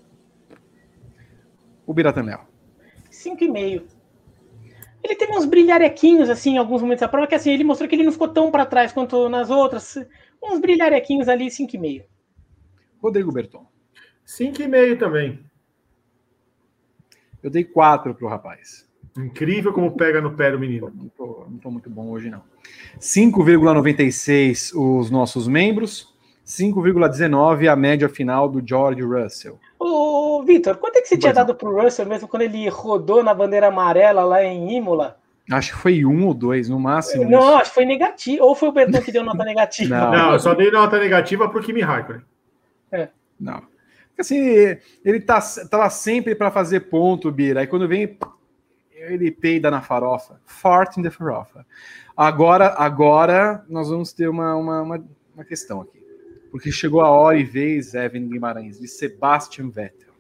O 1.86 1.94
Biratanel. 1.94 2.42
Cinco 3.10 3.44
e 3.44 3.50
meio. 3.50 3.88
Ele 5.04 5.16
teve 5.16 5.34
uns 5.34 5.46
brilharequinhos, 5.46 6.30
assim, 6.30 6.56
em 6.56 6.58
alguns 6.58 6.82
momentos 6.82 7.02
da 7.02 7.08
prova, 7.08 7.28
que 7.28 7.36
assim, 7.36 7.52
ele 7.52 7.64
mostrou 7.64 7.88
que 7.88 7.96
ele 7.96 8.04
não 8.04 8.12
ficou 8.12 8.28
tão 8.28 8.50
para 8.50 8.66
trás 8.66 8.92
quanto 8.92 9.30
nas 9.30 9.50
outras. 9.50 9.98
Uns 10.42 10.60
brilharequinhos 10.60 11.28
ali, 11.28 11.52
cinco 11.52 11.76
e 11.76 11.80
meio. 11.80 12.04
Rodrigo 13.02 13.32
Berton. 13.32 13.68
Cinco 14.26 14.64
e 14.64 14.68
meio 14.68 14.98
também. 14.98 15.46
Eu 17.46 17.52
dei 17.52 17.64
quatro 17.64 18.16
para 18.16 18.26
o 18.26 18.28
rapaz. 18.28 18.88
Incrível 19.16 19.72
como 19.72 19.96
pega 19.96 20.20
no 20.20 20.32
pé 20.32 20.52
do 20.52 20.58
menino. 20.58 20.92
Não 20.96 21.06
estou 21.06 21.48
tô 21.62 21.70
muito 21.70 21.92
bom 21.92 22.10
hoje, 22.10 22.28
não. 22.28 22.42
5,96 23.00 24.72
os 24.74 25.12
nossos 25.12 25.48
membros, 25.48 26.12
5,19 26.44 27.72
a 27.72 27.76
média 27.76 28.10
final 28.10 28.50
do 28.50 28.68
George 28.68 29.04
Russell. 29.04 29.60
Ô, 29.78 30.42
Vitor, 30.42 30.78
quanto 30.78 30.96
é 30.96 31.02
que 31.02 31.08
você 31.08 31.18
pois 31.18 31.22
tinha 31.22 31.30
é. 31.30 31.36
dado 31.36 31.54
para 31.54 31.70
o 31.70 31.84
Russell 31.84 32.08
mesmo 32.08 32.28
quando 32.28 32.42
ele 32.42 32.68
rodou 32.68 33.24
na 33.24 33.36
bandeira 33.36 33.68
amarela 33.68 34.26
lá 34.26 34.44
em 34.44 34.78
Imola? 34.78 35.20
Acho 35.52 35.74
que 35.74 35.78
foi 35.78 36.04
um 36.04 36.26
ou 36.26 36.34
dois, 36.34 36.68
no 36.68 36.80
máximo. 36.80 37.30
Não, 37.30 37.42
isso. 37.42 37.58
acho 37.58 37.70
que 37.70 37.76
foi 37.76 37.86
negativo. 37.86 38.44
Ou 38.44 38.56
foi 38.56 38.70
o 38.70 38.72
Berton 38.72 39.04
que 39.04 39.12
deu 39.12 39.24
nota 39.24 39.46
negativa? 39.46 39.96
Não, 39.96 40.12
não 40.12 40.34
eu 40.34 40.40
só 40.40 40.56
dei 40.56 40.72
nota 40.72 40.98
negativa 40.98 41.48
para 41.48 41.60
o 41.60 41.62
Kimi 41.62 41.82
Raikkonen. 41.82 42.24
É. 42.92 43.10
Não. 43.40 43.75
Assim, 44.18 44.40
ele 45.04 45.20
tá, 45.20 45.42
tava 45.70 45.90
sempre 45.90 46.36
para 46.36 46.50
fazer 46.50 46.82
ponto, 46.82 47.32
Bira. 47.32 47.60
Aí 47.60 47.68
quando 47.68 47.88
vem, 47.88 48.18
ele 48.92 49.32
peida 49.32 49.70
na 49.70 49.82
farofa. 49.82 50.40
Fart 50.46 50.98
in 50.98 51.04
the 51.04 51.10
farofa. 51.10 51.66
Agora, 52.16 52.76
agora 52.78 53.66
nós 53.68 53.90
vamos 53.90 54.14
ter 54.14 54.30
uma, 54.30 54.56
uma, 54.56 54.82
uma, 54.82 55.06
uma 55.34 55.46
questão 55.46 55.82
aqui. 55.82 56.04
Porque 56.50 56.72
chegou 56.72 57.02
a 57.02 57.10
hora 57.10 57.38
e 57.38 57.44
vez, 57.44 57.94
Evan 57.94 58.28
Guimarães, 58.28 58.80
de 58.80 58.88
Sebastian 58.88 59.70
Vettel. 59.70 60.14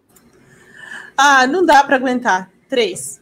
Ah, 1.17 1.47
não 1.47 1.65
dá 1.65 1.81
para 1.84 1.95
aguentar. 1.95 2.51
Três. 2.67 3.22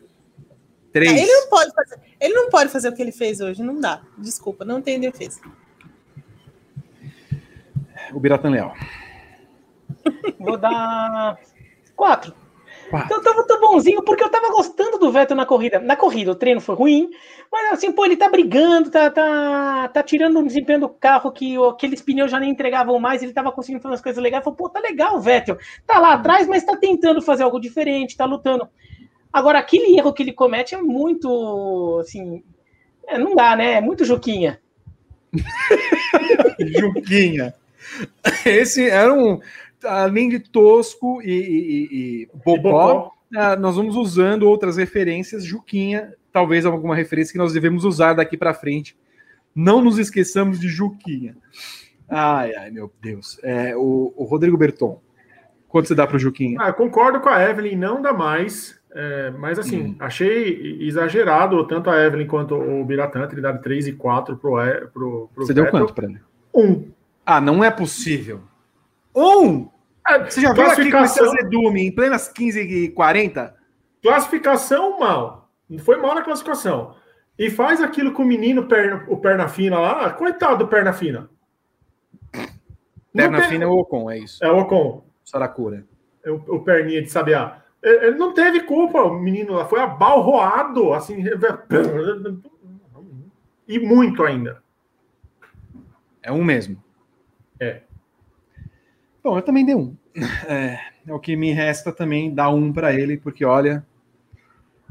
Três. 0.91 1.11
Ah, 1.11 1.17
ele 1.17 1.31
não 1.31 1.49
pode 1.49 1.71
fazer. 1.75 1.99
Ele 2.19 2.33
não 2.33 2.49
pode 2.49 2.71
fazer 2.71 2.89
o 2.89 2.95
que 2.95 3.01
ele 3.01 3.11
fez 3.11 3.39
hoje. 3.39 3.61
Não 3.61 3.79
dá. 3.79 4.01
Desculpa, 4.17 4.65
não 4.65 4.81
tem 4.81 4.99
defesa. 4.99 5.41
O 8.11 8.19
Biratan 8.19 8.49
Leal. 8.49 8.73
Vou 10.39 10.57
dar 10.57 11.37
quatro. 11.95 12.33
Então 12.87 13.17
eu 13.17 13.23
tava 13.23 13.47
tão 13.47 13.59
bonzinho 13.59 14.03
porque 14.03 14.23
eu 14.23 14.29
tava 14.29 14.51
gostando 14.51 14.99
do 14.99 15.11
Vettel 15.11 15.35
na 15.35 15.45
corrida. 15.45 15.79
Na 15.79 15.95
corrida, 15.95 16.31
o 16.31 16.35
treino 16.35 16.61
foi 16.61 16.75
ruim, 16.75 17.09
mas 17.51 17.73
assim, 17.73 17.91
pô, 17.91 18.05
ele 18.05 18.17
tá 18.17 18.29
brigando, 18.29 18.91
tá, 18.91 19.09
tá, 19.09 19.87
tá 19.87 20.03
tirando 20.03 20.39
um 20.39 20.45
desempenho 20.45 20.81
do 20.81 20.89
carro 20.89 21.31
que 21.31 21.55
aqueles 21.57 22.01
pneus 22.01 22.29
já 22.29 22.39
nem 22.39 22.51
entregavam 22.51 22.99
mais, 22.99 23.23
ele 23.23 23.33
tava 23.33 23.51
conseguindo 23.51 23.81
fazer 23.81 23.95
as 23.95 24.01
coisas 24.01 24.21
legais. 24.21 24.43
Falei, 24.43 24.57
pô, 24.57 24.69
tá 24.69 24.79
legal 24.79 25.15
o 25.15 25.21
Vettel. 25.21 25.57
Tá 25.87 25.99
lá 25.99 26.13
atrás, 26.13 26.47
mas 26.47 26.63
tá 26.63 26.75
tentando 26.75 27.21
fazer 27.21 27.43
algo 27.43 27.59
diferente, 27.59 28.17
tá 28.17 28.25
lutando. 28.25 28.67
Agora, 29.31 29.57
aquele 29.57 29.97
erro 29.97 30.13
que 30.13 30.21
ele 30.21 30.33
comete 30.33 30.75
é 30.75 30.81
muito, 30.81 31.99
assim, 32.01 32.43
é, 33.07 33.17
não 33.17 33.35
dá, 33.35 33.55
né? 33.55 33.73
É 33.73 33.81
muito 33.81 34.05
Juquinha. 34.05 34.59
Juquinha. 36.59 37.55
Esse 38.45 38.89
era 38.89 39.13
um 39.13 39.39
além 39.85 40.29
de 40.29 40.39
tosco 40.39 41.21
e, 41.21 41.31
e, 41.31 41.87
e 41.91 42.29
bobó, 42.43 43.11
uh, 43.33 43.59
nós 43.59 43.75
vamos 43.75 43.95
usando 43.95 44.43
outras 44.43 44.77
referências. 44.77 45.43
Juquinha, 45.43 46.13
talvez 46.31 46.65
alguma 46.65 46.95
referência 46.95 47.31
que 47.31 47.37
nós 47.37 47.53
devemos 47.53 47.85
usar 47.85 48.13
daqui 48.13 48.37
para 48.37 48.53
frente. 48.53 48.97
Não 49.55 49.81
nos 49.81 49.99
esqueçamos 49.99 50.59
de 50.59 50.67
Juquinha. 50.67 51.35
Ai, 52.09 52.53
ai, 52.55 52.71
meu 52.71 52.91
Deus. 53.01 53.39
É, 53.43 53.75
o, 53.75 54.13
o 54.15 54.23
Rodrigo 54.23 54.57
Berton, 54.57 55.01
quanto 55.67 55.87
você 55.87 55.95
dá 55.95 56.05
para 56.05 56.17
o 56.17 56.19
Juquinha? 56.19 56.57
Ah, 56.59 56.73
concordo 56.73 57.19
com 57.19 57.29
a 57.29 57.41
Evelyn, 57.41 57.75
não 57.75 58.01
dá 58.01 58.13
mais. 58.13 58.79
É, 58.95 59.31
mas 59.31 59.57
assim, 59.57 59.87
hum. 59.87 59.95
achei 59.99 60.77
exagerado 60.81 61.65
tanto 61.65 61.89
a 61.89 61.99
Evelyn 62.05 62.27
quanto 62.27 62.53
o 62.55 62.85
Biratã 62.85 63.27
ter 63.27 63.41
dado 63.41 63.61
3 63.61 63.87
e 63.87 63.93
4 63.93 64.37
pro, 64.37 64.51
pro, 64.93 65.29
pro 65.33 65.45
Você 65.45 65.53
Vettel. 65.53 65.63
deu 65.63 65.71
quanto 65.71 65.93
para 65.93 66.05
ele? 66.05 66.19
Um. 66.53 66.91
Ah, 67.25 67.41
não 67.41 67.63
é 67.63 67.71
possível. 67.71 68.41
Um! 69.15 69.69
É, 70.07 70.25
Você 70.25 70.41
já 70.41 70.53
viu 70.53 70.65
aqui 70.65 70.91
com 70.91 70.97
esse 70.99 71.21
azedume 71.21 71.87
em 71.87 71.91
plenas 71.91 72.27
15 72.27 72.59
e 72.59 72.89
40? 72.89 73.55
Classificação 74.01 74.99
mal. 74.99 75.49
Foi 75.79 75.97
mal 75.97 76.15
na 76.15 76.21
classificação. 76.21 76.95
E 77.37 77.49
faz 77.49 77.81
aquilo 77.81 78.11
com 78.11 78.21
o 78.23 78.25
menino, 78.25 78.67
perna, 78.67 79.05
o 79.07 79.17
perna 79.17 79.47
fina 79.47 79.79
lá. 79.79 80.11
Coitado 80.11 80.57
do 80.57 80.67
perna 80.67 80.93
fina. 80.93 81.29
Perna 83.13 83.41
fina 83.43 83.63
é 83.63 83.67
o 83.67 83.77
Ocon, 83.77 84.09
é 84.09 84.19
isso. 84.19 84.43
É 84.43 84.51
o 84.51 84.59
Ocon. 84.59 85.05
Saracura. 85.23 85.85
É 86.23 86.31
o, 86.31 86.35
o 86.35 86.63
perninha 86.63 87.01
de 87.01 87.09
sabiá. 87.09 87.63
Ele 87.81 88.15
não 88.15 88.33
teve 88.33 88.61
culpa, 88.61 89.01
o 89.01 89.19
menino 89.19 89.53
lá 89.53 89.65
foi 89.65 89.81
abalroado, 89.81 90.93
assim. 90.93 91.23
E 93.67 93.79
muito 93.79 94.23
ainda. 94.23 94.63
É 96.21 96.31
um 96.31 96.43
mesmo. 96.43 96.81
É. 97.59 97.81
Bom, 99.23 99.37
eu 99.37 99.41
também 99.41 99.65
dei 99.65 99.75
um. 99.75 99.95
É, 100.47 100.79
é 101.07 101.13
o 101.13 101.19
que 101.19 101.35
me 101.35 101.51
resta 101.51 101.91
também 101.91 102.33
dar 102.33 102.49
um 102.49 102.71
para 102.73 102.93
ele, 102.93 103.17
porque 103.17 103.45
olha, 103.45 103.85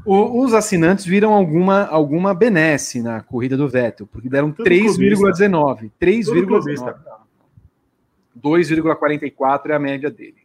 o, 0.05 0.43
os 0.43 0.53
assinantes 0.53 1.05
viram 1.05 1.33
alguma, 1.33 1.85
alguma 1.85 2.33
benesse 2.33 3.01
na 3.01 3.21
corrida 3.21 3.55
do 3.55 3.69
Vettel, 3.69 4.07
porque 4.07 4.29
deram 4.29 4.51
3,19. 4.51 5.91
3,19. 6.01 6.95
2,44 8.41 9.69
é 9.69 9.73
a 9.73 9.79
média 9.79 10.09
dele. 10.09 10.43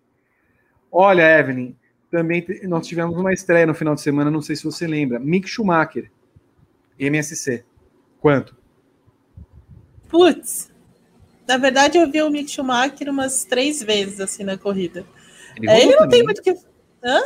Olha, 0.93 1.39
Evelyn, 1.39 1.75
também 2.11 2.47
nós 2.65 2.87
tivemos 2.87 3.17
uma 3.17 3.33
estreia 3.33 3.67
no 3.67 3.75
final 3.75 3.95
de 3.95 4.01
semana, 4.01 4.31
não 4.31 4.41
sei 4.41 4.55
se 4.55 4.65
você 4.65 4.87
lembra. 4.87 5.19
Mick 5.19 5.49
Schumacher, 5.49 6.11
MSC. 6.99 7.65
Quanto? 8.21 8.57
Putz, 10.09 10.68
na 11.49 11.57
verdade, 11.57 11.97
eu 11.97 12.11
vi 12.11 12.23
o 12.23 12.31
Mick 12.31 12.51
Schumacher 12.51 13.09
umas 13.09 13.45
três 13.45 13.83
vezes 13.83 14.21
assim 14.21 14.45
na 14.45 14.59
corrida. 14.59 15.07
Ele, 15.57 15.71
é, 15.71 15.81
ele 15.81 15.93
não 15.93 15.99
também. 16.01 16.11
tem 16.11 16.23
muito 16.25 16.43
que. 16.43 16.51
Hã? 17.03 17.23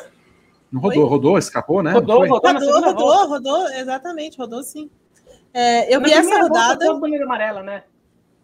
Não 0.71 0.81
rodou, 0.81 1.03
Oi? 1.03 1.09
rodou, 1.09 1.39
escapou, 1.39 1.83
né? 1.83 1.93
Rodou, 1.93 2.27
rodou, 2.27 2.41
rodou, 2.41 2.81
rodou, 2.81 3.27
rodou, 3.27 3.69
exatamente, 3.71 4.39
rodou 4.39 4.63
sim. 4.63 4.89
É, 5.53 5.95
eu 5.95 6.01
vi 6.01 6.13
essa 6.13 6.41
rodada. 6.41 6.87
Volta, 6.87 7.01
bandeira 7.01 7.25
amarela, 7.25 7.63
né? 7.63 7.83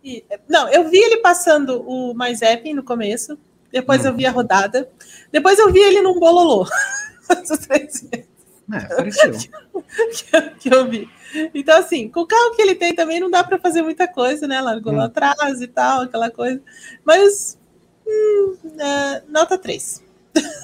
E, 0.05 0.25
não, 0.49 0.69
eu 0.69 0.89
vi 0.89 0.99
ele 0.99 1.19
passando 1.19 1.83
o 1.89 2.13
mais 2.13 2.41
no 2.75 2.83
começo. 2.83 3.39
Depois 3.73 4.05
hum. 4.05 4.09
eu 4.09 4.15
vi 4.15 4.27
a 4.27 4.31
rodada. 4.31 4.91
Depois 5.31 5.59
eu 5.59 5.73
vi 5.73 5.79
ele 5.79 6.03
num 6.03 6.19
bololô. 6.19 6.67
Essas 7.31 7.67
três 7.67 8.03
vezes. 8.03 8.27
É, 8.73 8.77
apareceu. 8.77 9.33
que, 10.13 10.51
que, 10.59 10.75
eu 10.75 10.89
vi. 10.89 11.09
Então, 11.55 11.79
assim, 11.79 12.09
com 12.09 12.21
o 12.21 12.27
carro 12.27 12.55
que 12.55 12.63
ele 12.63 12.75
tem 12.75 12.95
também 12.95 13.21
não 13.21 13.31
dá 13.31 13.45
para 13.45 13.59
fazer 13.59 13.83
muita 13.83 14.09
coisa, 14.09 14.47
né? 14.47 14.61
Largou 14.61 14.93
hum. 14.93 14.97
lá 14.97 15.05
atrás 15.05 15.61
e 15.61 15.67
tal, 15.67 16.03
aquela 16.03 16.31
coisa. 16.31 16.61
Mas, 17.05 17.59
hum, 18.07 18.57
é, 18.79 19.23
nota 19.29 19.59
3. 19.59 20.03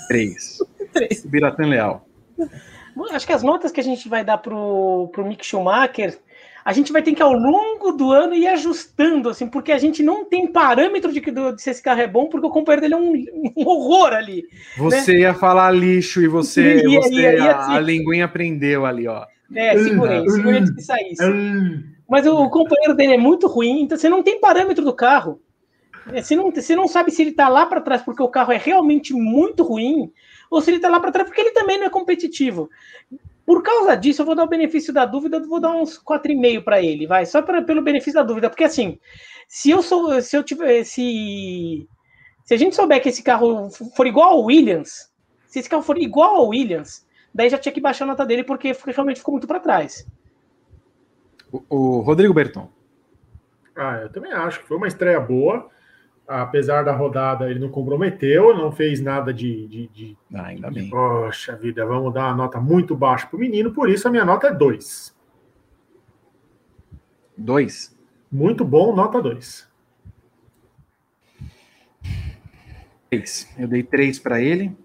3. 0.08 0.58
3. 0.92 1.26
Biratan 1.26 1.66
Leal. 1.66 2.08
Acho 3.10 3.26
que 3.26 3.32
as 3.32 3.42
notas 3.42 3.72
que 3.72 3.80
a 3.80 3.84
gente 3.84 4.08
vai 4.08 4.24
dar 4.24 4.38
pro, 4.38 5.10
pro 5.12 5.26
Mick 5.26 5.44
Schumacher 5.44 6.18
a 6.64 6.72
gente 6.72 6.92
vai 6.92 7.02
ter 7.02 7.12
que, 7.12 7.22
ao 7.22 7.34
longo 7.34 7.92
do 7.92 8.10
ano, 8.10 8.34
ir 8.34 8.46
ajustando, 8.46 9.28
assim, 9.28 9.46
porque 9.46 9.70
a 9.70 9.76
gente 9.76 10.02
não 10.02 10.24
tem 10.24 10.46
parâmetro 10.46 11.12
de 11.12 11.20
que 11.20 11.30
de 11.30 11.60
se 11.60 11.68
esse 11.68 11.82
carro 11.82 12.00
é 12.00 12.06
bom, 12.06 12.26
porque 12.26 12.46
o 12.46 12.50
companheiro 12.50 12.80
dele 12.80 12.94
é 12.94 12.96
um, 12.96 13.52
um 13.54 13.68
horror 13.68 14.14
ali. 14.14 14.44
Você 14.78 15.12
né? 15.12 15.18
ia 15.20 15.34
falar 15.34 15.70
lixo 15.72 16.22
e 16.22 16.26
você, 16.26 16.76
ia, 16.76 17.02
você 17.02 17.12
ia, 17.12 17.34
ia, 17.34 17.52
a, 17.52 17.76
a 17.76 17.80
linguinha 17.80 18.26
prendeu 18.26 18.86
ali, 18.86 19.06
ó. 19.06 19.26
É, 19.52 19.76
segurei, 19.78 20.28
segurei 20.28 20.58
antes 20.58 20.74
que 20.74 20.82
saísse. 20.82 21.22
Mas 22.08 22.26
o 22.26 22.48
companheiro 22.50 22.94
dele 22.94 23.14
é 23.14 23.18
muito 23.18 23.46
ruim, 23.46 23.82
então 23.82 23.96
você 23.96 24.08
não 24.08 24.22
tem 24.22 24.40
parâmetro 24.40 24.84
do 24.84 24.94
carro. 24.94 25.40
É, 26.12 26.22
você 26.22 26.36
não, 26.36 26.50
você 26.50 26.76
não 26.76 26.86
sabe 26.86 27.10
se 27.10 27.22
ele 27.22 27.32
tá 27.32 27.48
lá 27.48 27.64
para 27.66 27.80
trás 27.80 28.02
porque 28.02 28.22
o 28.22 28.28
carro 28.28 28.52
é 28.52 28.58
realmente 28.58 29.14
muito 29.14 29.62
ruim, 29.62 30.12
ou 30.50 30.60
se 30.60 30.70
ele 30.70 30.78
tá 30.78 30.88
lá 30.88 31.00
para 31.00 31.12
trás 31.12 31.28
porque 31.28 31.40
ele 31.40 31.52
também 31.52 31.78
não 31.78 31.86
é 31.86 31.90
competitivo. 31.90 32.68
Por 33.46 33.62
causa 33.62 33.94
disso, 33.94 34.22
eu 34.22 34.26
vou 34.26 34.34
dar 34.34 34.44
o 34.44 34.48
benefício 34.48 34.92
da 34.92 35.04
dúvida, 35.04 35.40
vou 35.40 35.60
dar 35.60 35.72
uns 35.72 35.98
4,5 35.98 36.62
para 36.62 36.82
ele, 36.82 37.06
vai, 37.06 37.26
só 37.26 37.42
pra, 37.42 37.62
pelo 37.62 37.82
benefício 37.82 38.14
da 38.14 38.22
dúvida, 38.22 38.48
porque 38.48 38.64
assim, 38.64 38.98
se 39.48 39.70
eu 39.70 39.82
sou, 39.82 40.20
se 40.22 40.36
eu 40.36 40.42
tiver, 40.42 40.84
se, 40.84 41.86
se 42.44 42.54
a 42.54 42.56
gente 42.56 42.74
souber 42.74 43.02
que 43.02 43.08
esse 43.08 43.22
carro 43.22 43.68
for 43.94 44.06
igual 44.06 44.30
ao 44.30 44.44
Williams, 44.44 45.10
se 45.46 45.58
esse 45.58 45.68
carro 45.68 45.82
for 45.82 45.98
igual 45.98 46.36
ao 46.36 46.48
Williams, 46.48 47.03
daí 47.34 47.50
já 47.50 47.58
tinha 47.58 47.72
que 47.72 47.80
baixar 47.80 48.04
a 48.04 48.08
nota 48.08 48.24
dele, 48.24 48.44
porque 48.44 48.72
realmente 48.86 49.18
ficou 49.18 49.32
muito 49.32 49.46
para 49.46 49.60
trás. 49.60 50.06
O, 51.50 51.62
o 51.68 52.00
Rodrigo 52.00 52.32
Berton. 52.32 52.70
Ah, 53.76 54.00
eu 54.02 54.12
também 54.12 54.32
acho 54.32 54.60
que 54.60 54.68
foi 54.68 54.76
uma 54.76 54.86
estreia 54.86 55.18
boa 55.18 55.68
apesar 56.26 56.82
da 56.82 56.92
rodada, 56.92 57.50
ele 57.50 57.58
não 57.58 57.68
comprometeu, 57.68 58.54
não 58.56 58.72
fez 58.72 59.00
nada 59.00 59.32
de. 59.32 59.66
de, 59.68 59.88
de 59.88 60.18
ah, 60.34 60.46
ainda 60.46 60.70
bem. 60.70 60.88
Poxa 60.88 61.56
vida, 61.56 61.84
vamos 61.84 62.12
dar 62.12 62.28
uma 62.28 62.36
nota 62.36 62.60
muito 62.60 62.96
baixa 62.96 63.26
para 63.26 63.36
o 63.36 63.40
menino, 63.40 63.72
por 63.72 63.88
isso 63.88 64.08
a 64.08 64.10
minha 64.10 64.24
nota 64.24 64.48
é 64.48 64.52
2. 64.52 65.14
2? 67.36 67.98
Muito 68.30 68.64
bom, 68.64 68.94
nota 68.94 69.20
2. 69.20 69.72
Eu 73.56 73.68
dei 73.68 73.82
3 73.84 74.18
para 74.18 74.40
ele. 74.40 74.76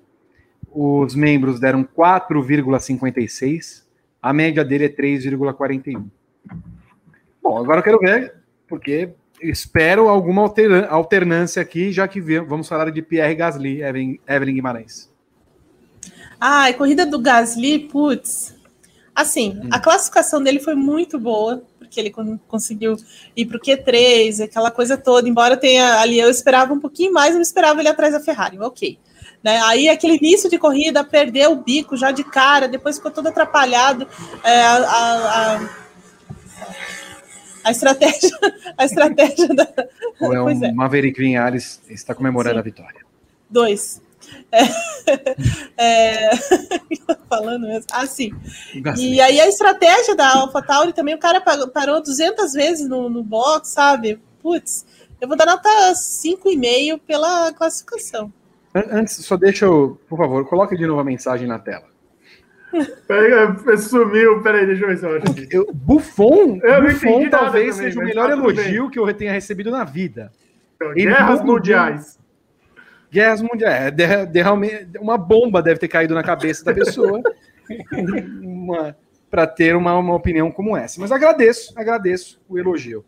Os 0.71 1.15
membros 1.15 1.59
deram 1.59 1.83
4,56. 1.83 3.83
A 4.21 4.33
média 4.33 4.63
dele 4.63 4.85
é 4.85 4.89
3,41. 4.89 6.05
Bom, 7.41 7.57
agora 7.57 7.79
eu 7.79 7.83
quero 7.83 7.99
ver, 7.99 8.35
porque 8.67 9.09
espero 9.41 10.09
alguma 10.09 10.51
alternância 10.89 11.61
aqui, 11.61 11.91
já 11.91 12.07
que 12.07 12.21
vamos 12.21 12.67
falar 12.67 12.91
de 12.91 13.01
Pierre 13.01 13.35
Gasly, 13.35 13.81
Evelyn, 13.81 14.19
Evelyn 14.27 14.55
Guimarães. 14.55 15.09
Ah, 16.39 16.67
a 16.67 16.73
corrida 16.73 17.05
do 17.05 17.19
Gasly, 17.19 17.79
putz. 17.79 18.55
Assim, 19.13 19.59
hum. 19.61 19.69
a 19.71 19.79
classificação 19.79 20.41
dele 20.41 20.59
foi 20.59 20.75
muito 20.75 21.19
boa, 21.19 21.63
porque 21.77 21.99
ele 21.99 22.13
conseguiu 22.47 22.95
ir 23.35 23.45
para 23.45 23.57
o 23.57 23.59
Q3, 23.59 24.45
aquela 24.45 24.71
coisa 24.71 24.97
toda. 24.97 25.27
Embora 25.27 25.57
tenha 25.57 25.99
ali, 25.99 26.19
eu 26.19 26.29
esperava 26.29 26.73
um 26.73 26.79
pouquinho 26.79 27.11
mais, 27.11 27.35
eu 27.35 27.41
esperava 27.41 27.81
ele 27.81 27.89
atrás 27.89 28.13
da 28.13 28.19
Ferrari, 28.19 28.57
ok. 28.59 28.97
Né? 29.43 29.59
Aí 29.63 29.87
aquele 29.87 30.17
início 30.17 30.49
de 30.49 30.57
corrida, 30.57 31.03
perdeu 31.03 31.53
o 31.53 31.63
bico 31.63 31.95
já 31.95 32.11
de 32.11 32.23
cara, 32.23 32.67
depois 32.67 32.97
ficou 32.97 33.11
todo 33.11 33.27
atrapalhado. 33.27 34.07
É, 34.43 34.61
a, 34.61 34.75
a, 34.75 35.55
a 35.55 35.79
a 37.63 37.71
estratégia, 37.71 38.29
a 38.77 38.85
estratégia 38.85 39.47
da. 39.49 39.67
Ou 40.21 40.33
é 40.33 40.41
um 40.41 40.49
é. 40.49 40.71
Maverick 40.71 41.19
Vinhares 41.19 41.81
está 41.89 42.15
comemorando 42.15 42.55
Sim. 42.55 42.59
a 42.59 42.63
vitória. 42.63 43.01
Dois. 43.49 44.01
É, 44.51 44.61
é, 45.77 46.29
falando 47.29 47.67
mesmo. 47.67 47.85
Assim. 47.91 48.31
E 48.97 49.19
aí 49.21 49.39
a 49.39 49.47
estratégia 49.47 50.15
da 50.15 50.29
AlphaTauri 50.29 50.93
também, 50.93 51.15
o 51.15 51.19
cara 51.19 51.41
parou 51.41 52.01
200 52.01 52.53
vezes 52.53 52.87
no, 52.87 53.09
no 53.09 53.23
box, 53.23 53.69
sabe? 53.69 54.19
Putz, 54.41 54.85
eu 55.19 55.27
vou 55.27 55.37
dar 55.37 55.45
nota 55.45 55.69
5,5 55.93 56.99
pela 57.05 57.51
classificação. 57.53 58.31
Antes, 58.73 59.25
só 59.25 59.35
deixa 59.35 59.65
eu, 59.65 59.99
por 60.07 60.17
favor, 60.17 60.45
coloque 60.47 60.77
de 60.77 60.85
novo 60.85 60.99
a 60.99 61.03
mensagem 61.03 61.47
na 61.47 61.57
tela. 61.57 61.85
Peraí, 63.07 63.57
sumiu, 63.79 64.43
peraí, 64.43 64.67
deixa 64.67 64.83
eu 64.83 64.87
ver 64.89 64.97
se 64.97 65.05
eu 65.05 65.17
acho 65.17 65.31
aqui. 65.31 65.47
Eu, 65.49 65.73
Buffon, 65.73 66.59
eu 66.61 66.83
Buffon 66.83 67.27
talvez 67.27 67.75
também, 67.75 67.91
seja 67.91 67.99
o 67.99 68.03
melhor 68.03 68.27
tá 68.27 68.33
elogio 68.33 68.91
que 68.91 68.99
eu 68.99 69.11
tenha 69.11 69.31
recebido 69.31 69.71
na 69.71 69.83
vida. 69.83 70.31
Então, 70.75 70.93
guerras 70.93 71.43
mundiais. 71.43 72.19
Guerras 73.11 73.41
mundiais. 73.41 73.85
É, 73.85 73.91
de, 73.91 74.25
de, 74.85 74.99
uma 74.99 75.17
bomba 75.17 75.63
deve 75.63 75.79
ter 75.79 75.87
caído 75.87 76.13
na 76.13 76.21
cabeça 76.21 76.63
da 76.63 76.71
pessoa 76.71 77.23
para 79.31 79.47
ter 79.47 79.75
uma, 79.75 79.97
uma 79.97 80.15
opinião 80.15 80.51
como 80.51 80.77
essa. 80.77 81.01
Mas 81.01 81.11
agradeço, 81.11 81.73
agradeço 81.75 82.39
o 82.47 82.59
elogio. 82.59 83.03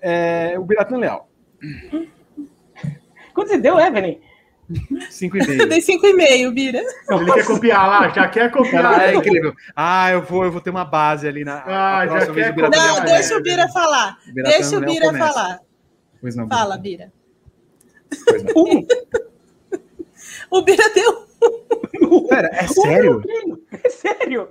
É, 0.00 0.54
o 0.56 0.64
Biratan 0.64 0.98
Leal. 0.98 1.28
Quanto 3.34 3.48
você 3.48 3.58
deu, 3.58 3.80
Evelyn? 3.80 4.20
5,5. 4.70 5.68
Dei 5.68 5.80
5,5, 5.80 6.54
Bira. 6.54 6.82
Ele 7.10 7.32
quer 7.32 7.46
copiar 7.46 7.86
lá, 7.86 8.08
já 8.08 8.28
quer 8.28 8.50
copiar. 8.50 8.86
Ah, 8.86 9.06
é 9.06 9.14
incrível. 9.14 9.54
Ah, 9.76 10.10
eu 10.12 10.22
vou, 10.22 10.44
eu 10.44 10.52
vou 10.52 10.60
ter 10.60 10.70
uma 10.70 10.84
base 10.84 11.28
ali 11.28 11.44
na. 11.44 11.62
Ah, 11.66 12.06
já 12.06 12.32
quer 12.32 12.56
Não, 12.56 12.70
não 12.70 13.04
deixa 13.04 13.36
o 13.36 13.42
Bira 13.42 13.68
falar. 13.68 14.18
deixa 14.32 14.78
o 14.78 14.80
Bira 14.80 15.12
falar. 15.12 15.60
Pois 16.20 16.34
não. 16.34 16.48
Fala, 16.48 16.78
Bira. 16.78 17.12
Pois 18.26 18.42
não. 18.42 18.52
Um. 18.56 18.86
o 20.50 20.62
Bira 20.62 20.88
deu 20.94 21.26
um. 22.02 22.26
Pera, 22.28 22.50
é 22.52 22.66
sério? 22.66 23.22
Um 23.46 23.58
é 23.70 23.88
sério. 23.90 24.48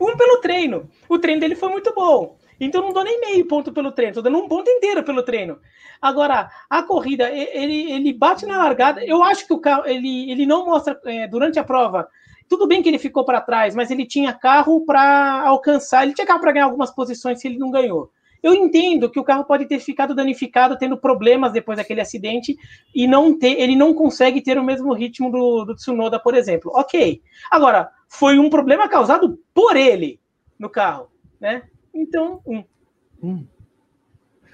Um 0.00 0.16
pelo 0.16 0.40
treino. 0.40 0.90
O 1.08 1.18
treino 1.18 1.40
dele 1.40 1.54
foi 1.54 1.68
muito 1.68 1.94
bom. 1.94 2.36
Então 2.64 2.80
não 2.80 2.92
dou 2.92 3.02
nem 3.02 3.20
meio 3.20 3.44
ponto 3.46 3.72
pelo 3.72 3.90
treino, 3.90 4.14
tô 4.14 4.22
dando 4.22 4.38
um 4.38 4.46
ponto 4.46 4.70
inteiro 4.70 5.02
pelo 5.02 5.24
treino. 5.24 5.58
Agora, 6.00 6.48
a 6.70 6.82
corrida, 6.84 7.28
ele, 7.28 7.90
ele 7.90 8.12
bate 8.12 8.46
na 8.46 8.56
largada. 8.56 9.04
Eu 9.04 9.20
acho 9.20 9.46
que 9.48 9.52
o 9.52 9.58
carro, 9.58 9.84
ele, 9.84 10.30
ele 10.30 10.46
não 10.46 10.64
mostra 10.64 10.98
é, 11.04 11.26
durante 11.26 11.58
a 11.58 11.64
prova. 11.64 12.08
Tudo 12.48 12.68
bem 12.68 12.80
que 12.80 12.88
ele 12.88 13.00
ficou 13.00 13.24
para 13.24 13.40
trás, 13.40 13.74
mas 13.74 13.90
ele 13.90 14.06
tinha 14.06 14.32
carro 14.32 14.84
para 14.84 15.42
alcançar, 15.44 16.04
ele 16.04 16.14
tinha 16.14 16.26
carro 16.26 16.40
para 16.40 16.52
ganhar 16.52 16.66
algumas 16.66 16.92
posições 16.92 17.40
se 17.40 17.48
ele 17.48 17.58
não 17.58 17.68
ganhou. 17.68 18.12
Eu 18.40 18.54
entendo 18.54 19.10
que 19.10 19.18
o 19.18 19.24
carro 19.24 19.44
pode 19.44 19.66
ter 19.66 19.80
ficado 19.80 20.14
danificado, 20.14 20.78
tendo 20.78 20.96
problemas 20.96 21.52
depois 21.52 21.78
daquele 21.78 22.00
acidente, 22.00 22.56
e 22.94 23.08
não 23.08 23.36
ter, 23.36 23.60
ele 23.60 23.74
não 23.74 23.92
consegue 23.92 24.40
ter 24.40 24.56
o 24.56 24.64
mesmo 24.64 24.92
ritmo 24.92 25.32
do, 25.32 25.64
do 25.64 25.74
Tsunoda, 25.74 26.20
por 26.20 26.34
exemplo. 26.34 26.70
Ok. 26.74 27.22
Agora, 27.50 27.90
foi 28.08 28.38
um 28.38 28.50
problema 28.50 28.88
causado 28.88 29.36
por 29.52 29.76
ele 29.76 30.20
no 30.58 30.70
carro, 30.70 31.08
né? 31.40 31.62
Então, 31.94 32.40
um. 32.46 32.64
um. 33.22 33.46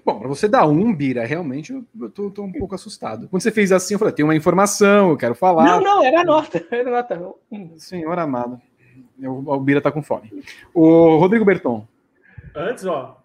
Bom, 0.05 0.21
para 0.21 0.29
você 0.29 0.49
dar 0.49 0.67
um, 0.67 0.95
Bira, 0.95 1.25
realmente 1.27 1.73
eu 1.73 2.11
tô, 2.11 2.31
tô, 2.31 2.43
um 2.43 2.53
pouco 2.53 2.75
assustado. 2.75 3.29
Quando 3.29 3.43
você 3.43 3.51
fez 3.51 3.71
assim, 3.71 3.95
eu 3.95 3.99
falei, 3.99 4.15
tem 4.15 4.25
uma 4.25 4.35
informação, 4.35 5.11
eu 5.11 5.17
quero 5.17 5.35
falar. 5.35 5.65
Não, 5.65 5.81
não, 5.83 6.05
era 6.05 6.25
nota. 6.25 6.65
Era 6.71 6.91
nota. 6.91 7.35
Senhor 7.77 8.19
amado. 8.19 8.61
Eu, 9.21 9.45
o 9.47 9.61
Bira 9.61 9.81
tá 9.81 9.93
com 9.93 10.03
fome. 10.03 10.33
O 10.73 11.17
Rodrigo 11.19 11.45
Berton. 11.45 11.87
Antes, 12.55 12.87
ó. 12.87 13.23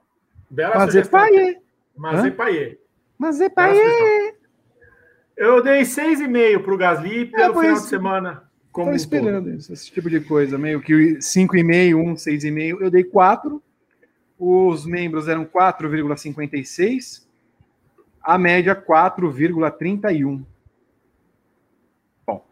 Bela 0.50 0.76
Mazepaie. 0.76 1.58
Mazepaie. 1.96 2.78
Mazepaie. 3.18 4.34
Eu 5.38 5.64
dei 5.64 5.82
6,5 5.82 6.64
pro 6.64 6.78
Gasly 6.78 7.22
é, 7.22 7.26
pelo 7.26 7.60
é, 7.60 7.62
final 7.62 7.82
de 7.82 7.88
semana. 7.88 8.44
Como 8.72 8.90
Tô 8.90 8.96
esperando 8.96 9.50
um 9.50 9.56
esse 9.56 9.92
tipo 9.92 10.10
de 10.10 10.20
coisa, 10.20 10.58
meio 10.58 10.82
que 10.82 10.94
5,5, 11.18 11.96
1, 11.96 12.14
6,5. 12.16 12.82
Eu 12.82 12.92
dei 12.92 13.04
4 13.04 13.62
os 14.44 14.86
membros 14.86 15.28
eram 15.30 15.46
4,56, 15.46 17.24
a 18.22 18.38
média 18.38 18.76
4,31. 18.76 20.44
Bom. 22.28 22.46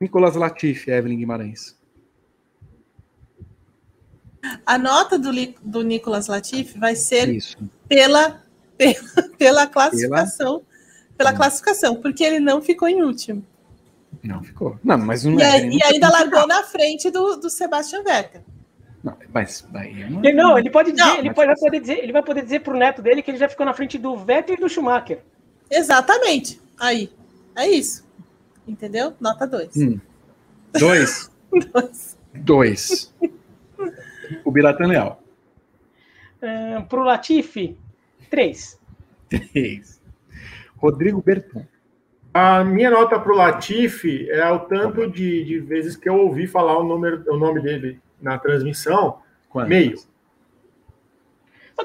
Nicolas 0.00 0.36
Latifi, 0.36 0.90
Evelyn 0.90 1.18
Guimarães. 1.18 1.76
A 4.64 4.78
nota 4.78 5.18
do, 5.18 5.30
do 5.62 5.82
Nicolas 5.82 6.28
Latifi 6.28 6.78
vai 6.78 6.94
ser 6.96 7.28
Isso. 7.28 7.58
Pela, 7.86 8.42
pela, 8.78 9.28
pela 9.36 9.66
classificação. 9.66 10.60
Pela, 10.60 10.68
pela 11.16 11.32
classificação, 11.34 11.96
porque 11.96 12.24
ele 12.24 12.40
não 12.40 12.62
ficou 12.62 12.88
em 12.88 13.02
último. 13.02 13.44
Não 14.22 14.42
ficou. 14.42 14.78
Não, 14.82 14.96
mas 14.96 15.24
não 15.24 15.38
e, 15.38 15.42
é, 15.42 15.66
e 15.66 15.82
ainda 15.82 16.08
largou 16.08 16.46
na 16.46 16.62
frente 16.62 17.10
do, 17.10 17.36
do 17.36 17.50
Sebastian 17.50 18.02
Vettel. 18.02 18.42
Não, 19.38 19.70
mas 19.72 19.74
aí 19.74 20.10
não... 20.10 20.24
Ele, 20.24 20.32
não, 20.32 20.58
ele 20.58 20.70
pode 20.70 20.92
dizer, 20.92 21.04
não, 21.04 21.18
ele, 21.18 21.34
pode, 21.34 21.46
vai 21.46 21.56
poder 21.56 21.80
dizer, 21.80 21.98
ele 21.98 22.12
vai 22.12 22.22
poder 22.22 22.42
dizer 22.42 22.60
pro 22.60 22.76
neto 22.76 23.02
dele 23.02 23.22
que 23.22 23.30
ele 23.30 23.38
já 23.38 23.48
ficou 23.48 23.66
na 23.66 23.74
frente 23.74 23.98
do 23.98 24.16
Vettel 24.16 24.56
e 24.56 24.60
do 24.60 24.68
Schumacher. 24.68 25.20
Exatamente. 25.70 26.60
Aí. 26.78 27.12
É 27.56 27.66
isso. 27.66 28.06
Entendeu? 28.66 29.14
Nota 29.20 29.46
2. 29.46 29.76
Hum. 29.76 30.00
Dois? 30.78 31.30
dois. 31.72 32.18
Dois. 32.34 33.14
o 34.44 34.50
Biratan 34.50 34.86
Leal. 34.86 35.22
Uh, 36.42 36.84
pro 36.86 37.02
Latifi, 37.02 37.76
três. 38.30 38.78
Três. 39.28 40.00
Rodrigo 40.76 41.20
Berton. 41.20 41.66
A 42.32 42.62
minha 42.62 42.90
nota 42.90 43.18
para 43.18 43.32
o 43.32 43.36
Latifi 43.36 44.30
é 44.30 44.48
o 44.50 44.60
tanto 44.60 45.10
de, 45.10 45.44
de 45.44 45.58
vezes 45.58 45.96
que 45.96 46.08
eu 46.08 46.16
ouvi 46.16 46.46
falar 46.46 46.78
o, 46.78 46.84
número, 46.84 47.24
o 47.32 47.36
nome 47.36 47.60
dele 47.60 48.00
na 48.20 48.38
transmissão, 48.38 49.18
Quantas? 49.48 49.68
meio. 49.68 49.98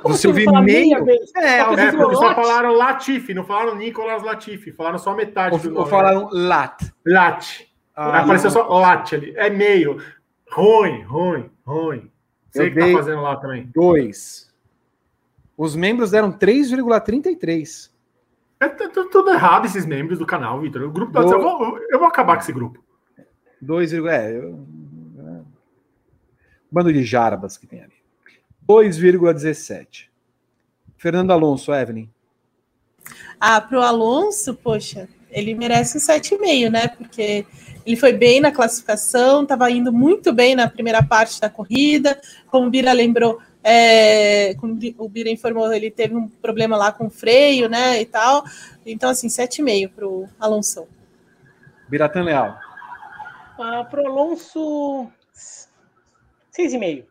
Você 0.04 0.28
ouviu 0.28 0.52
meio? 0.62 0.98
É, 1.38 1.60
é 1.60 1.92
porque 1.92 2.16
só 2.16 2.34
falaram 2.34 2.74
Latifi, 2.74 3.34
não 3.34 3.44
falaram 3.44 3.76
Nicolas 3.76 4.24
Latifi, 4.24 4.72
falaram 4.72 4.98
só 4.98 5.14
metade 5.14 5.54
ou, 5.54 5.62
do 5.62 5.70
nome. 5.70 5.80
Ou 5.80 5.86
falaram 5.86 6.30
Lat. 6.32 6.92
Lat. 7.06 7.68
Ah, 7.96 8.22
Apareceu 8.22 8.50
só 8.50 8.68
Lat 8.68 9.14
ali. 9.14 9.34
É 9.36 9.50
meio. 9.50 10.02
Ruim, 10.50 11.04
ruim, 11.04 11.50
ruim. 11.66 12.12
Sei 12.50 12.72
que 12.72 12.80
tá 12.80 12.92
fazendo 12.92 13.22
lá 13.22 13.36
também. 13.36 13.70
Dois. 13.74 14.52
Os 15.58 15.76
membros 15.76 16.12
deram 16.12 16.32
3,33. 16.32 17.92
É 18.60 18.70
tudo 18.70 19.30
errado 19.30 19.66
esses 19.66 19.86
membros 19.86 20.20
do 20.20 20.26
canal, 20.26 20.60
Vitor. 20.60 20.84
O 20.84 20.92
grupo 20.92 21.12
do... 21.12 21.32
eu, 21.32 21.42
vou, 21.42 21.80
eu 21.90 22.00
vou 22.00 22.08
acabar 22.08 22.36
com 22.36 22.42
esse 22.42 22.54
grupo. 22.54 22.84
2, 23.62 23.94
é, 23.94 24.38
eu, 24.38 24.66
Bando 26.74 26.92
de 26.92 27.04
jarbas 27.04 27.56
que 27.56 27.68
tem 27.68 27.84
ali. 27.84 27.94
2,17. 28.68 30.06
Fernando 30.98 31.30
Alonso, 31.30 31.72
Evelyn. 31.72 32.10
Ah, 33.40 33.62
para 33.62 33.78
o 33.78 33.82
Alonso, 33.84 34.56
poxa, 34.56 35.08
ele 35.30 35.54
merece 35.54 36.00
um 36.00 36.02
7,5, 36.02 36.72
né? 36.72 36.88
Porque 36.88 37.46
ele 37.86 37.96
foi 37.96 38.12
bem 38.12 38.42
na 38.42 38.52
classificação, 38.52 39.44
estava 39.44 39.70
indo 39.70 39.94
muito 39.94 40.34
bem 40.34 40.56
na 40.56 40.68
primeira 40.68 41.04
parte 41.04 41.40
da 41.40 41.48
corrida. 41.48 42.20
Como 42.48 42.66
o 42.66 42.70
Bira 42.72 42.92
lembrou, 42.92 43.40
é, 43.64 44.56
como 44.56 44.80
o 44.98 45.08
Bira 45.08 45.30
informou, 45.30 45.72
ele 45.72 45.92
teve 45.92 46.16
um 46.16 46.28
problema 46.28 46.76
lá 46.76 46.92
com 46.92 47.06
o 47.06 47.12
freio, 47.12 47.70
né? 47.70 48.02
E 48.02 48.06
tal. 48.06 48.44
Então, 48.84 49.12
assim, 49.12 49.28
7,5 49.28 49.92
para 49.94 50.08
o 50.08 50.28
Alonso. 50.40 50.88
Biratan 51.88 52.24
Leal. 52.24 52.58
Ah, 53.60 53.84
para 53.84 54.02
o 54.02 54.08
Alonso, 54.08 55.12
6,5. 56.58 57.06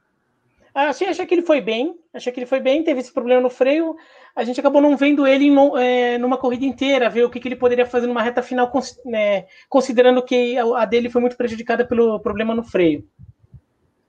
Achei, 0.74 1.08
achei 1.08 1.26
que 1.26 1.34
ele 1.34 1.42
foi 1.42 1.60
bem, 1.60 1.98
achei 2.14 2.32
que 2.32 2.40
ele 2.40 2.46
foi 2.46 2.58
bem, 2.58 2.82
teve 2.82 3.00
esse 3.00 3.12
problema 3.12 3.42
no 3.42 3.50
freio. 3.50 3.94
A 4.34 4.42
gente 4.42 4.58
acabou 4.58 4.80
não 4.80 4.96
vendo 4.96 5.26
ele 5.26 5.44
em, 5.44 5.56
é, 5.78 6.16
numa 6.16 6.38
corrida 6.38 6.64
inteira, 6.64 7.10
ver 7.10 7.24
o 7.24 7.30
que, 7.30 7.38
que, 7.38 7.48
ele 7.48 7.56
poderia 7.56 7.84
fazer 7.84 8.06
numa 8.06 8.22
reta 8.22 8.42
final, 8.42 8.72
né, 9.04 9.44
considerando 9.68 10.22
que 10.22 10.56
a, 10.56 10.82
a, 10.82 10.84
dele 10.86 11.10
foi 11.10 11.20
muito 11.20 11.36
prejudicada 11.36 11.86
pelo 11.86 12.18
problema 12.20 12.54
no 12.54 12.62
freio. 12.62 13.06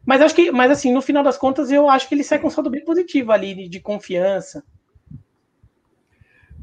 Mas 0.05 0.22
acho 0.22 0.35
que, 0.35 0.51
mas 0.51 0.72
assim, 0.72 0.93
no 0.93 1.01
final 1.01 1.22
das 1.22 1.38
contas, 1.38 1.69
eu 1.69 1.89
acho 1.89 2.07
que 2.07 2.15
ele 2.15 2.23
sai 2.23 2.39
com 2.39 2.47
um 2.47 2.49
saldo 2.49 2.69
bem 2.69 2.84
positivo 2.84 3.34
ali, 3.34 3.53
de, 3.53 3.68
de 3.68 3.80
confiança. 3.81 4.64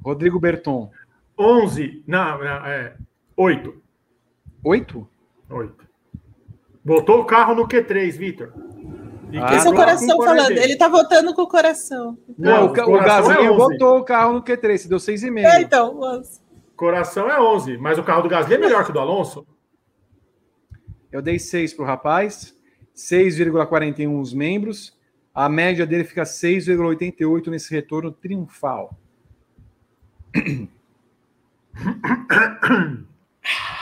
Rodrigo 0.02 0.40
Berton. 0.40 0.90
11, 1.38 2.04
não, 2.06 2.38
não 2.38 2.66
é 2.66 2.96
8. 3.36 3.82
8? 4.64 5.08
8. 5.50 5.89
Botou 6.84 7.20
o 7.20 7.24
carro 7.24 7.54
no 7.54 7.68
Q3, 7.68 8.16
Vitor. 8.16 8.52
Ah, 9.38 9.54
Esse 9.54 9.68
é 9.68 9.70
o 9.70 9.74
coração 9.74 10.18
falando. 10.18 10.52
Ele 10.52 10.76
tá 10.76 10.88
votando 10.88 11.34
com 11.34 11.42
o 11.42 11.48
coração. 11.48 12.18
Não, 12.36 12.66
o, 12.66 12.68
o, 12.68 12.96
o 12.96 13.00
Gasly 13.00 13.46
é 13.46 13.48
botou 13.52 13.98
o 13.98 14.04
carro 14.04 14.32
no 14.32 14.42
Q3, 14.42 14.78
se 14.78 14.88
deu 14.88 14.98
6,5. 14.98 15.44
É, 15.44 15.60
então, 15.62 16.00
11. 16.00 16.40
Coração 16.74 17.30
é 17.30 17.40
11, 17.40 17.76
mas 17.76 17.98
o 17.98 18.02
carro 18.02 18.22
do 18.22 18.28
Gasly 18.28 18.54
é 18.54 18.58
melhor 18.58 18.84
que 18.84 18.90
o 18.90 18.92
do 18.92 18.98
Alonso. 18.98 19.46
Eu 21.12 21.20
dei 21.20 21.38
6 21.38 21.74
pro 21.74 21.84
rapaz, 21.84 22.56
6,41 22.96 24.20
os 24.20 24.32
membros. 24.32 24.98
A 25.34 25.48
média 25.48 25.86
dele 25.86 26.04
fica 26.04 26.22
6,88 26.22 27.48
nesse 27.48 27.72
retorno 27.72 28.10
triunfal. 28.10 28.96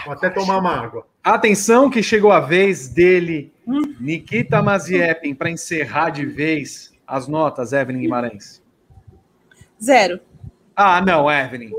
Vou 0.05 0.13
até 0.13 0.31
tomar 0.31 0.59
uma 0.59 0.73
água. 0.73 1.07
Atenção 1.29 1.91
que 1.91 2.03
chegou 2.03 2.33
a 2.33 2.41
vez 2.41 2.89
dele, 2.89 3.53
Nikita 4.01 4.63
Maziepen, 4.63 5.35
para 5.35 5.51
encerrar 5.51 6.09
de 6.09 6.25
vez 6.25 6.91
as 7.07 7.29
notas, 7.29 7.75
Evelyn 7.75 8.01
Guimarães. 8.01 8.63
Zero. 9.79 10.21
Ah, 10.75 11.03
não, 11.03 11.31
Evelyn. 11.31 11.71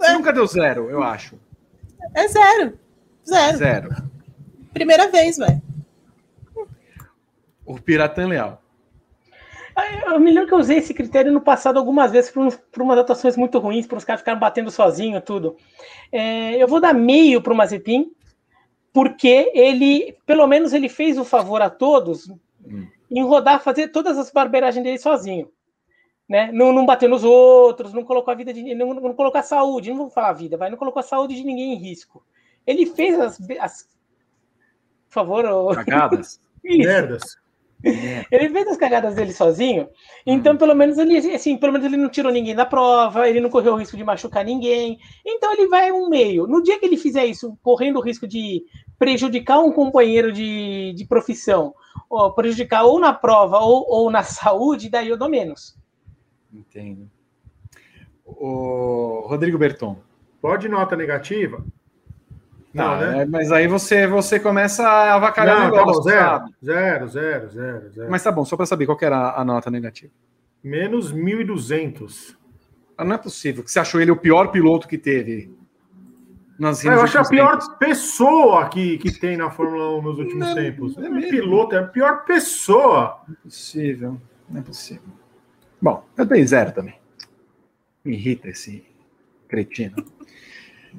Nunca 0.00 0.32
deu 0.32 0.46
zero, 0.46 0.88
eu 0.88 1.02
acho. 1.02 1.40
É 2.14 2.28
zero. 2.28 2.78
Zero. 3.28 3.58
Zero. 3.58 3.88
Primeira 4.72 5.10
vez, 5.10 5.36
velho. 5.36 5.60
O 7.64 7.80
Piratã 7.80 8.28
Leal. 8.28 8.62
Eu 10.06 10.18
me 10.18 10.32
lembro 10.32 10.48
que 10.48 10.54
eu 10.54 10.58
usei 10.58 10.78
esse 10.78 10.94
critério 10.94 11.30
no 11.30 11.40
passado 11.40 11.78
algumas 11.78 12.10
vezes 12.10 12.30
para 12.30 12.82
umas 12.82 12.98
atuações 12.98 13.36
muito 13.36 13.58
ruins, 13.58 13.86
para 13.86 13.98
os 13.98 14.04
caras 14.04 14.22
ficarem 14.22 14.40
batendo 14.40 14.70
sozinho 14.70 15.20
tudo. 15.20 15.56
É, 16.10 16.56
eu 16.56 16.66
vou 16.66 16.80
dar 16.80 16.94
meio 16.94 17.42
para 17.42 17.52
o 17.52 17.56
Mazepin, 17.56 18.10
porque 18.92 19.52
ele, 19.54 20.16
pelo 20.24 20.46
menos, 20.46 20.72
ele 20.72 20.88
fez 20.88 21.18
o 21.18 21.24
favor 21.24 21.60
a 21.60 21.68
todos 21.68 22.26
hum. 22.64 22.86
em 23.10 23.22
rodar, 23.22 23.60
fazer 23.60 23.88
todas 23.88 24.16
as 24.16 24.30
barbeiragens 24.30 24.82
dele 24.82 24.98
sozinho. 24.98 25.52
Né? 26.26 26.50
Não, 26.50 26.72
não 26.72 26.86
bater 26.86 27.08
nos 27.08 27.22
outros, 27.22 27.92
não 27.92 28.02
colocou 28.02 28.32
a 28.32 28.34
vida 28.34 28.52
de 28.54 28.74
não, 28.74 28.94
não 28.94 29.14
colocou 29.14 29.38
a 29.38 29.42
saúde, 29.42 29.90
não 29.90 29.98
vou 29.98 30.10
falar 30.10 30.30
a 30.30 30.32
vida, 30.32 30.56
vai, 30.56 30.70
não 30.70 30.78
colocou 30.78 31.00
a 31.00 31.04
saúde 31.04 31.36
de 31.36 31.44
ninguém 31.44 31.74
em 31.74 31.78
risco. 31.78 32.24
Ele 32.66 32.86
fez 32.86 33.20
as, 33.20 33.38
as 33.60 33.88
por 35.08 35.12
favor, 35.12 35.74
cagadas, 35.76 36.40
merdas. 36.64 37.36
Ele 38.32 38.48
fez 38.48 38.68
as 38.68 38.76
cagadas 38.76 39.14
dele 39.14 39.32
sozinho, 39.32 39.88
então 40.26 40.54
hum. 40.54 40.56
pelo 40.56 40.74
menos 40.74 40.98
ele 40.98 41.18
assim, 41.34 41.56
pelo 41.56 41.72
menos 41.72 41.86
ele 41.86 41.96
não 41.96 42.08
tirou 42.08 42.32
ninguém 42.32 42.54
da 42.54 42.64
prova, 42.64 43.28
ele 43.28 43.40
não 43.40 43.50
correu 43.50 43.74
o 43.74 43.76
risco 43.76 43.96
de 43.96 44.04
machucar 44.04 44.44
ninguém. 44.44 44.98
Então 45.24 45.52
ele 45.52 45.68
vai 45.68 45.92
um 45.92 46.08
meio. 46.08 46.46
No 46.46 46.62
dia 46.62 46.78
que 46.78 46.86
ele 46.86 46.96
fizer 46.96 47.26
isso, 47.26 47.56
correndo 47.62 47.98
o 47.98 48.02
risco 48.02 48.26
de 48.26 48.64
prejudicar 48.98 49.60
um 49.60 49.72
companheiro 49.72 50.32
de, 50.32 50.94
de 50.94 51.04
profissão, 51.04 51.74
ou 52.08 52.32
prejudicar 52.32 52.84
ou 52.84 52.98
na 52.98 53.12
prova 53.12 53.58
ou, 53.58 53.84
ou 53.88 54.10
na 54.10 54.22
saúde, 54.24 54.88
daí 54.88 55.08
eu 55.08 55.18
dou 55.18 55.28
menos. 55.28 55.76
Entendo. 56.52 57.10
O 58.24 59.26
Rodrigo 59.28 59.58
Berton. 59.58 59.98
Pode 60.40 60.68
nota 60.68 60.96
negativa? 60.96 61.64
Não, 62.76 62.98
né? 62.98 63.22
É, 63.22 63.26
mas 63.26 63.50
aí 63.50 63.66
você, 63.66 64.06
você 64.06 64.38
começa 64.38 64.86
a 64.86 65.14
avacalhar 65.14 65.58
não, 65.58 65.68
o 65.68 65.70
negócio, 65.70 66.04
tá 66.04 66.38
bom, 66.38 66.50
zero, 66.64 67.08
zero, 67.08 67.08
zero, 67.08 67.50
zero, 67.50 67.90
zero. 67.90 68.10
Mas 68.10 68.22
tá 68.22 68.30
bom, 68.30 68.44
só 68.44 68.56
para 68.56 68.66
saber 68.66 68.86
qual 68.86 68.98
era 69.00 69.34
a 69.34 69.44
nota 69.44 69.70
negativa. 69.70 70.12
Menos 70.62 71.12
1.200. 71.12 72.36
Ah, 72.98 73.04
não 73.04 73.14
é 73.14 73.18
possível 73.18 73.64
que 73.64 73.70
você 73.70 73.78
achou 73.78 74.00
ele 74.00 74.10
o 74.10 74.16
pior 74.16 74.48
piloto 74.48 74.86
que 74.86 74.98
teve. 74.98 75.54
Nas 76.58 76.84
é, 76.84 76.88
eu 76.88 77.02
acho 77.02 77.18
a 77.18 77.24
pior 77.24 77.58
tempos. 77.58 77.76
pessoa 77.78 78.68
que, 78.68 78.98
que 78.98 79.12
tem 79.12 79.36
na 79.36 79.50
Fórmula 79.50 79.98
1 79.98 80.02
nos 80.02 80.18
últimos 80.18 80.48
não, 80.48 80.54
tempos. 80.54 80.96
Não 80.96 81.16
é, 81.16 81.26
é 81.26 81.30
piloto, 81.30 81.74
é 81.74 81.78
a 81.78 81.86
pior 81.86 82.24
pessoa. 82.24 83.20
Não 83.28 83.34
é 83.34 83.38
possível, 83.42 84.20
não 84.48 84.60
é 84.60 84.62
possível. 84.62 85.12
Bom, 85.80 86.04
eu 86.16 86.24
dei 86.24 86.46
zero 86.46 86.72
também. 86.72 86.98
Me 88.04 88.14
irrita 88.14 88.48
esse 88.48 88.84
cretino. 89.48 89.96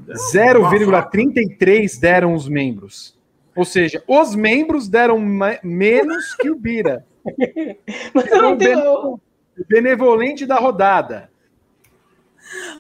0,33 0.08 2.00
deram 2.00 2.34
os 2.34 2.48
membros. 2.48 3.18
Ou 3.56 3.66
seja, 3.66 4.04
os 4.08 4.36
membros 4.36 4.88
deram 4.88 5.20
menos 5.64 6.36
que 6.36 6.50
o 6.50 6.56
Bira. 6.56 7.06
Mas 8.14 8.28
eu 8.28 8.42
não 8.42 8.58
tenho... 8.58 9.20
Benevolente 9.68 10.46
da 10.46 10.58
rodada. 10.58 11.32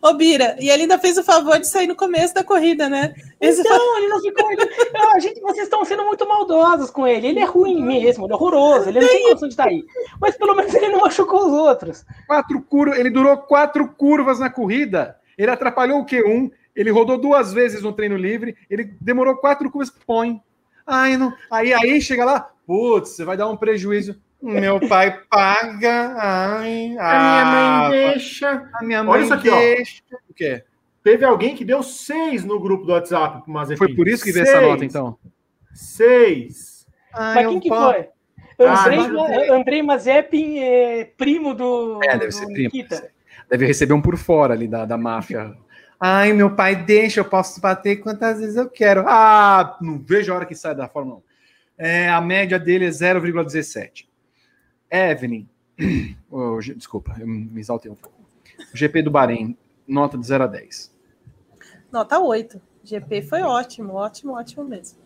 Ô, 0.01 0.13
Bira, 0.13 0.55
e 0.59 0.69
ele 0.69 0.83
ainda 0.83 0.97
fez 0.97 1.17
o 1.17 1.23
favor 1.23 1.59
de 1.59 1.67
sair 1.67 1.87
no 1.87 1.95
começo 1.95 2.33
da 2.33 2.43
corrida, 2.43 2.87
né? 2.87 3.13
Esse 3.41 3.61
então, 3.61 3.77
fa... 3.77 3.99
ele 3.99 4.07
não 4.07 4.21
ficou. 4.21 4.47
Ah, 4.95 5.19
gente, 5.19 5.41
vocês 5.41 5.63
estão 5.63 5.83
sendo 5.83 6.05
muito 6.05 6.27
maldosos 6.27 6.89
com 6.89 7.07
ele. 7.07 7.27
Ele 7.27 7.39
é 7.39 7.45
ruim 7.45 7.83
mesmo, 7.83 8.25
ele 8.25 8.33
é 8.33 8.35
horroroso, 8.35 8.89
ele 8.89 8.99
não 8.99 9.07
tem 9.07 9.23
noção 9.23 9.47
de 9.47 9.53
estar 9.53 9.67
aí. 9.67 9.83
Mas 10.21 10.37
pelo 10.37 10.55
menos 10.55 10.73
ele 10.73 10.89
não 10.89 11.01
machucou 11.01 11.47
os 11.47 11.53
outros. 11.53 12.05
Quatro 12.27 12.61
curvas, 12.61 12.99
ele 12.99 13.09
durou 13.09 13.37
quatro 13.37 13.87
curvas 13.89 14.39
na 14.39 14.49
corrida. 14.49 15.17
Ele 15.37 15.51
atrapalhou 15.51 15.99
o 15.99 16.05
Q1, 16.05 16.51
ele 16.77 16.91
rodou 16.91 17.17
duas 17.17 17.51
vezes 17.51 17.81
no 17.81 17.91
treino 17.91 18.15
livre, 18.15 18.55
ele 18.69 18.95
demorou 19.01 19.35
quatro 19.35 19.69
curvas, 19.71 19.89
põe. 19.89 20.39
Ai, 20.85 21.17
não. 21.17 21.33
Aí, 21.49 21.73
aí 21.73 21.99
chega 21.99 22.23
lá, 22.23 22.51
putz, 22.67 23.09
você 23.09 23.25
vai 23.25 23.35
dar 23.35 23.49
um 23.49 23.57
prejuízo. 23.57 24.15
Meu 24.39 24.79
pai 24.87 25.19
paga. 25.27 26.13
Ai, 26.15 26.95
a 26.99 27.19
minha 27.19 27.45
mãe 27.89 27.89
deixa. 27.89 28.69
A 28.75 28.83
minha 28.83 29.03
mãe 29.03 29.13
Olha 29.15 29.23
isso 29.23 29.33
aqui, 29.33 29.49
deixa. 29.49 30.03
Ó. 30.13 30.17
O 30.29 30.33
quê? 30.35 30.63
Teve 31.03 31.25
alguém 31.25 31.55
que 31.55 31.65
deu 31.65 31.81
seis 31.81 32.45
no 32.45 32.59
grupo 32.59 32.85
do 32.85 32.91
WhatsApp 32.91 33.41
pro 33.41 33.51
Mazepin. 33.51 33.77
Foi 33.77 33.95
por 33.95 34.07
isso 34.07 34.23
que 34.23 34.31
veio 34.31 34.43
essa 34.43 34.61
nota, 34.61 34.85
então? 34.85 35.17
Seis. 35.73 36.85
Ai, 37.11 37.35
Mas 37.35 37.47
quem 37.47 37.59
que 37.59 37.69
foi? 37.69 38.09
Andrei, 38.59 38.99
ah, 38.99 39.55
Andrei 39.55 39.81
Mazepin 39.83 40.59
é 40.59 41.05
primo 41.17 41.53
do, 41.53 41.99
é, 42.03 42.17
deve 42.17 42.31
ser 42.31 42.45
primo, 42.45 42.69
Nikita. 42.73 43.09
Deve 43.49 43.65
receber 43.65 43.93
um 43.93 44.01
por 44.01 44.17
fora 44.17 44.53
ali 44.53 44.67
da, 44.67 44.85
da 44.85 44.97
máfia. 44.97 45.55
Ai, 45.99 46.31
meu 46.31 46.55
pai 46.55 46.75
deixa, 46.75 47.19
eu 47.19 47.25
posso 47.25 47.59
bater 47.59 47.97
quantas 47.97 48.39
vezes 48.39 48.55
eu 48.55 48.69
quero. 48.69 49.03
Ah, 49.07 49.77
não 49.81 49.97
vejo 49.97 50.31
a 50.31 50.35
hora 50.35 50.45
que 50.45 50.53
sai 50.53 50.75
da 50.75 50.87
Fórmula 50.87 51.17
1. 51.17 51.23
É, 51.79 52.09
a 52.09 52.21
média 52.21 52.59
dele 52.59 52.85
é 52.85 52.89
0,17. 52.89 54.07
Evelyn, 54.91 55.47
oh, 56.29 56.59
desculpa, 56.59 57.15
eu 57.19 57.27
me 57.27 57.59
exaltei 57.59 57.91
um 57.91 57.95
pouco. 57.95 58.17
O 58.73 58.77
GP 58.77 59.01
do 59.01 59.11
Bahrein, 59.11 59.57
nota 59.87 60.17
de 60.17 60.25
0 60.25 60.43
a 60.43 60.47
10. 60.47 60.95
Nota 61.91 62.19
8. 62.19 62.61
GP 62.83 63.23
foi 63.23 63.41
ótimo, 63.41 63.93
ótimo, 63.93 64.33
ótimo 64.33 64.63
mesmo. 64.63 64.99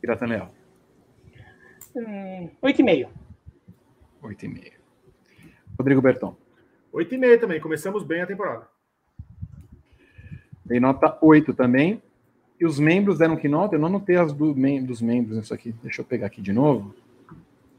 Piratanel. 0.00 0.50
Hum, 1.94 2.50
8,5. 2.62 3.08
8,5. 4.22 4.72
Rodrigo 5.78 6.02
Berton. 6.02 6.36
8,5 6.92 7.40
também. 7.40 7.60
Começamos 7.60 8.02
bem 8.02 8.22
a 8.22 8.26
temporada. 8.26 8.75
Dei 10.66 10.80
nota 10.80 11.16
8 11.22 11.54
também. 11.54 12.02
E 12.58 12.66
os 12.66 12.78
membros 12.78 13.18
deram 13.18 13.36
que 13.36 13.48
nota? 13.48 13.76
Eu 13.76 13.78
não 13.78 13.88
notei 13.88 14.16
as 14.16 14.32
do, 14.32 14.52
dos 14.52 15.00
membros 15.00 15.38
isso 15.38 15.54
aqui. 15.54 15.74
Deixa 15.82 16.00
eu 16.00 16.04
pegar 16.04 16.26
aqui 16.26 16.42
de 16.42 16.52
novo 16.52 16.94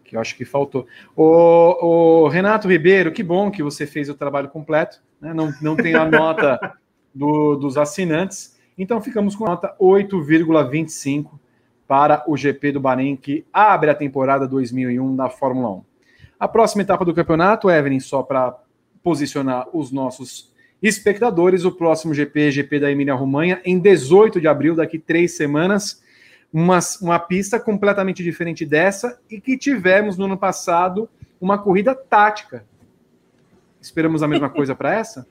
que 0.07 0.15
eu 0.15 0.21
acho 0.21 0.35
que 0.35 0.45
faltou. 0.45 0.87
O, 1.15 2.23
o, 2.23 2.27
Renato 2.29 2.67
Ribeiro, 2.67 3.11
que 3.11 3.21
bom 3.21 3.51
que 3.51 3.61
você 3.61 3.85
fez 3.85 4.09
o 4.09 4.15
trabalho 4.15 4.47
completo, 4.47 5.01
né? 5.19 5.33
não, 5.33 5.53
não 5.61 5.75
tem 5.75 5.93
a 5.95 6.09
nota 6.09 6.77
do, 7.13 7.55
dos 7.57 7.77
assinantes, 7.77 8.57
então 8.77 9.01
ficamos 9.01 9.35
com 9.35 9.45
nota 9.45 9.75
8,25 9.79 11.31
para 11.87 12.23
o 12.27 12.35
GP 12.35 12.73
do 12.73 12.79
Bahrein, 12.79 13.15
que 13.15 13.45
abre 13.51 13.89
a 13.89 13.95
temporada 13.95 14.47
2001 14.47 15.15
da 15.15 15.29
Fórmula 15.29 15.69
1. 15.69 15.83
A 16.39 16.47
próxima 16.47 16.83
etapa 16.83 17.03
do 17.03 17.13
campeonato, 17.13 17.69
Evelyn, 17.69 17.99
só 17.99 18.23
para 18.23 18.57
posicionar 19.03 19.67
os 19.73 19.91
nossos 19.91 20.53
espectadores, 20.81 21.65
o 21.65 21.71
próximo 21.71 22.13
GP, 22.13 22.51
GP 22.51 22.79
da 22.79 22.91
Emília-Romanha, 22.91 23.61
em 23.65 23.79
18 23.79 24.39
de 24.39 24.47
abril, 24.47 24.75
daqui 24.75 24.99
três 24.99 25.35
semanas, 25.35 26.01
uma, 26.53 26.79
uma 27.01 27.19
pista 27.19 27.59
completamente 27.59 28.23
diferente 28.23 28.65
dessa 28.65 29.19
e 29.29 29.39
que 29.41 29.57
tivemos 29.57 30.17
no 30.17 30.25
ano 30.25 30.37
passado 30.37 31.09
uma 31.41 31.57
corrida 31.57 31.93
tática. 31.93 32.63
Esperamos 33.81 34.23
a 34.23 34.27
mesma 34.27 34.49
coisa 34.51 34.75
para 34.75 34.93
essa? 34.93 35.27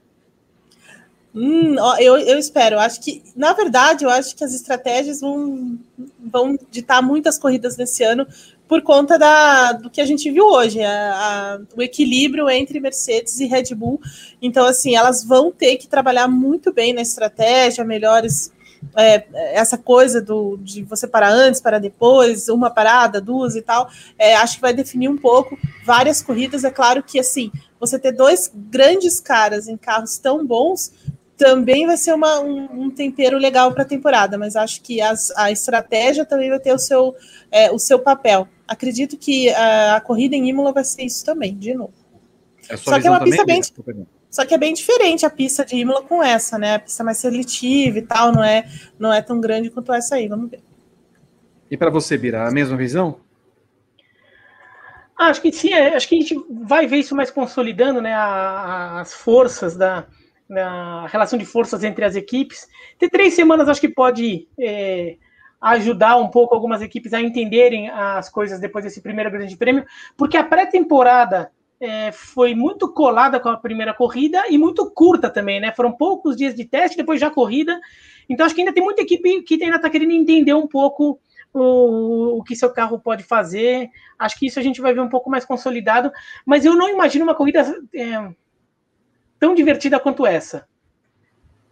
Hum, 1.35 1.77
eu, 2.01 2.17
eu 2.17 2.39
espero. 2.39 2.79
Acho 2.79 3.01
que, 3.03 3.23
na 3.37 3.53
verdade, 3.53 4.05
eu 4.05 4.11
acho 4.11 4.35
que 4.35 4.43
as 4.43 4.55
estratégias 4.55 5.21
vão, 5.21 5.79
vão 6.19 6.59
ditar 6.71 7.03
muitas 7.03 7.39
corridas 7.39 7.77
nesse 7.77 8.03
ano 8.03 8.27
por 8.69 8.83
conta 8.83 9.19
da, 9.19 9.73
do 9.73 9.91
que 9.91 10.01
a 10.01 10.07
gente 10.07 10.31
viu 10.31 10.45
hoje, 10.45 10.83
a, 10.83 11.15
a, 11.15 11.61
o 11.77 11.83
equilíbrio 11.83 12.51
entre 12.51 12.81
Mercedes 12.81 13.39
e 13.41 13.47
Red 13.47 13.75
Bull. 13.75 14.01
Então, 14.43 14.67
assim, 14.67 14.97
elas 14.97 15.25
vão 15.25 15.53
ter 15.53 15.77
que 15.77 15.87
trabalhar 15.87 16.27
muito 16.27 16.73
bem 16.73 16.93
na 16.93 17.03
estratégia, 17.03 17.85
melhores 17.85 18.53
é, 18.95 19.25
essa 19.53 19.79
coisa 19.79 20.21
do, 20.21 20.57
de 20.59 20.83
você 20.83 21.07
parar 21.07 21.31
antes, 21.31 21.61
para 21.61 21.79
depois, 21.79 22.49
uma 22.49 22.71
parada, 22.71 23.21
duas 23.21 23.57
e 23.57 23.63
tal, 23.63 23.89
é, 24.19 24.37
acho 24.37 24.57
que 24.57 24.61
vai 24.61 24.75
definir 24.75 25.09
um 25.09 25.17
pouco 25.17 25.59
várias 25.85 26.23
corridas. 26.23 26.65
É 26.65 26.71
claro 26.71 27.03
que 27.03 27.19
assim, 27.19 27.51
você 27.81 27.99
ter 27.99 28.13
dois 28.13 28.51
grandes 28.55 29.21
caras 29.21 29.69
em 29.69 29.77
carros 29.77 30.19
tão 30.19 30.45
bons 30.45 30.93
também 31.37 31.87
vai 31.87 31.99
ser 31.99 32.15
uma, 32.15 32.41
um, 32.41 32.85
um 32.85 32.91
tempero 32.91 33.37
legal 33.37 33.71
para 33.73 33.83
a 33.83 33.87
temporada, 33.87 34.39
mas 34.39 34.57
acho 34.57 34.81
que 34.81 35.03
as, 35.03 35.31
a 35.37 35.51
estratégia 35.51 36.25
também 36.25 36.49
vai 36.49 36.59
ter 36.59 36.73
o 36.73 36.79
seu, 36.79 37.15
é, 37.51 37.71
o 37.71 37.79
seu 37.79 37.99
papel. 37.99 38.49
Acredito 38.67 39.17
que 39.17 39.49
a, 39.51 39.97
a, 39.97 40.01
corrida 40.01 40.35
em 40.35 40.49
Imola 40.49 40.73
vai 40.73 40.85
ser 40.85 41.03
isso 41.03 41.25
também, 41.25 41.57
de 41.57 41.75
novo. 41.75 41.95
É 42.69 42.77
só 42.77 43.01
que 43.01 43.07
é 43.07 43.11
uma 43.11 43.23
pista 43.23 43.45
bem. 43.45 43.61
Só 44.29 44.45
que 44.45 44.55
é 44.55 44.59
bem 44.59 44.75
diferente 44.75 45.25
a 45.25 45.31
pista 45.31 45.65
de 45.65 45.77
Imola 45.77 46.03
com 46.03 46.23
essa, 46.23 46.59
né? 46.59 46.75
A 46.75 46.79
pista 46.79 47.05
mais 47.05 47.19
seletiva 47.19 47.99
e 47.99 48.03
tal, 48.03 48.33
não 48.33 48.43
é, 48.43 48.69
não 48.99 49.13
é 49.13 49.23
tão 49.23 49.41
grande 49.41 49.71
quanto 49.71 49.93
essa 49.93 50.17
aí. 50.17 50.29
Vamos 50.29 50.51
ver. 50.51 50.61
E 51.71 51.77
para 51.77 51.91
você, 51.91 52.19
Bira, 52.19 52.47
a 52.47 52.51
mesma 52.51 52.77
visão? 52.77 53.21
Acho 55.19 55.41
que 55.41 55.51
sim, 55.51 55.73
é, 55.73 55.97
acho 55.97 56.09
que 56.09 56.17
a 56.17 56.21
gente 56.21 56.37
vai 56.51 56.87
ver 56.87 56.99
isso 56.99 57.15
mais 57.15 57.31
consolidando, 57.31 58.03
né? 58.03 58.13
A, 58.13 58.25
a, 58.25 59.01
as 59.01 59.15
forças 59.15 59.77
da, 59.77 60.07
relação 61.09 61.39
de 61.39 61.45
forças 61.45 61.83
entre 61.83 62.05
as 62.05 62.15
equipes. 62.15 62.69
Ter 62.99 63.09
três 63.09 63.35
semanas 63.35 63.69
acho 63.69 63.81
que 63.81 63.89
pode 63.89 64.49
é, 64.59 65.17
ajudar 65.67 66.17
um 66.17 66.29
pouco 66.29 66.55
algumas 66.55 66.81
equipes 66.81 67.13
a 67.13 67.21
entenderem 67.21 67.91
as 67.91 68.29
coisas 68.29 68.61
depois 68.61 68.85
desse 68.85 69.01
primeiro 69.01 69.31
grande 69.31 69.57
prêmio, 69.57 69.85
porque 70.17 70.37
a 70.37 70.45
pré-temporada 70.45 71.51
é, 71.81 72.13
foi 72.13 72.55
muito 72.55 72.93
colada 72.93 73.41
com 73.41 73.49
a 73.49 73.57
primeira 73.57 73.93
corrida 73.93 74.45
e 74.49 74.57
muito 74.57 74.89
curta 74.91 75.29
também, 75.29 75.61
né? 75.61 75.73
Foram 75.73 75.93
poucos 75.93 76.37
dias 76.37 76.55
de 76.55 76.65
teste, 76.65 76.97
depois 76.97 77.21
já 77.21 77.31
corrida. 77.31 77.79
Então 78.29 78.47
acho 78.47 78.55
que 78.55 78.61
ainda 78.61 78.73
tem 78.73 78.83
muita 78.83 79.03
equipe 79.03 79.43
que 79.43 79.63
ainda 79.63 79.77
está 79.77 79.91
querendo 79.91 80.13
entender 80.13 80.55
um 80.55 80.69
pouco 80.69 81.19
o, 81.53 82.39
o 82.39 82.45
que 82.45 82.55
seu 82.55 82.73
carro 82.73 83.01
pode 83.01 83.25
fazer. 83.25 83.91
Acho 84.19 84.39
que 84.39 84.47
isso 84.47 84.61
a 84.61 84.63
gente 84.63 84.81
vai 84.81 84.95
ver 84.95 85.01
um 85.01 85.09
pouco 85.09 85.29
mais 85.29 85.45
consolidado, 85.45 86.13
mas 86.45 86.65
eu 86.65 86.77
não 86.77 86.89
imagino 86.89 87.25
uma 87.25 87.35
corrida 87.35 87.63
é, 87.93 88.31
tão 89.39 89.55
divertida 89.55 89.99
quanto 89.99 90.25
essa. 90.25 90.67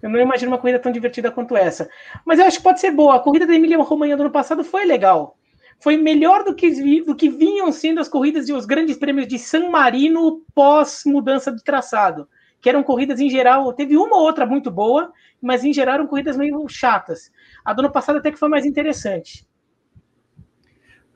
Eu 0.04 0.10
não 0.10 0.20
imagino 0.20 0.52
uma 0.52 0.58
corrida 0.58 0.78
tão 0.78 0.92
divertida 0.92 1.30
quanto 1.30 1.56
essa. 1.56 1.88
Mas 2.26 2.38
eu 2.38 2.44
acho 2.44 2.58
que 2.58 2.62
pode 2.62 2.78
ser 2.78 2.90
boa. 2.90 3.16
A 3.16 3.18
corrida 3.18 3.46
da 3.46 3.54
Emília 3.54 3.78
Romagna 3.78 4.18
do 4.18 4.24
ano 4.24 4.30
passado 4.30 4.62
foi 4.62 4.84
legal. 4.84 5.38
Foi 5.80 5.96
melhor 5.96 6.44
do 6.44 6.54
que, 6.54 7.00
do 7.00 7.16
que 7.16 7.30
vinham 7.30 7.72
sendo 7.72 8.02
as 8.02 8.08
corridas 8.08 8.44
de 8.44 8.52
os 8.52 8.66
grandes 8.66 8.98
prêmios 8.98 9.26
de 9.26 9.38
San 9.38 9.70
Marino 9.70 10.42
pós 10.54 11.04
mudança 11.06 11.50
de 11.50 11.64
traçado. 11.64 12.28
Que 12.60 12.68
eram 12.68 12.82
corridas 12.82 13.18
em 13.18 13.30
geral. 13.30 13.72
Teve 13.72 13.96
uma 13.96 14.18
ou 14.18 14.24
outra 14.24 14.44
muito 14.44 14.70
boa, 14.70 15.10
mas 15.40 15.64
em 15.64 15.72
geral 15.72 15.94
eram 15.94 16.06
corridas 16.06 16.36
meio 16.36 16.68
chatas. 16.68 17.32
A 17.64 17.72
do 17.72 17.80
ano 17.80 17.90
passado 17.90 18.18
até 18.18 18.30
que 18.30 18.38
foi 18.38 18.50
mais 18.50 18.66
interessante. 18.66 19.48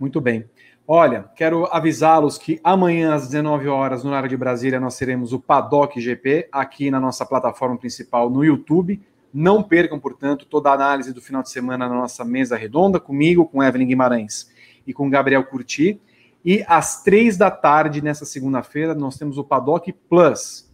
Muito 0.01 0.19
bem. 0.19 0.49
Olha, 0.91 1.27
quero 1.37 1.67
avisá-los 1.71 2.39
que 2.39 2.59
amanhã 2.65 3.13
às 3.13 3.29
19 3.29 3.69
horas, 3.69 4.03
no 4.03 4.09
horário 4.09 4.27
de 4.27 4.39
Brasília, 4.39 4.81
nós 4.81 4.97
teremos 4.97 5.35
o 5.35 5.39
Paddock 5.39 6.01
GP 6.01 6.49
aqui 6.51 6.91
na 6.91 6.99
nossa 6.99 7.27
plataforma 7.27 7.77
principal 7.77 8.31
no 8.31 8.43
YouTube. 8.43 8.99
Não 9.31 9.63
percam, 9.63 10.01
portanto, 10.01 10.47
toda 10.47 10.71
a 10.71 10.73
análise 10.73 11.13
do 11.13 11.21
final 11.21 11.43
de 11.43 11.51
semana 11.51 11.87
na 11.87 11.95
nossa 11.95 12.25
mesa 12.25 12.57
redonda, 12.57 12.99
comigo, 12.99 13.47
com 13.47 13.63
Evelyn 13.63 13.87
Guimarães 13.87 14.51
e 14.87 14.95
com 14.95 15.11
Gabriel 15.11 15.45
Curti. 15.45 16.01
E 16.43 16.65
às 16.67 17.03
três 17.03 17.37
da 17.37 17.51
tarde, 17.51 18.01
nessa 18.01 18.25
segunda-feira, 18.25 18.95
nós 18.95 19.19
temos 19.19 19.37
o 19.37 19.45
Paddock 19.45 19.93
Plus. 19.93 20.73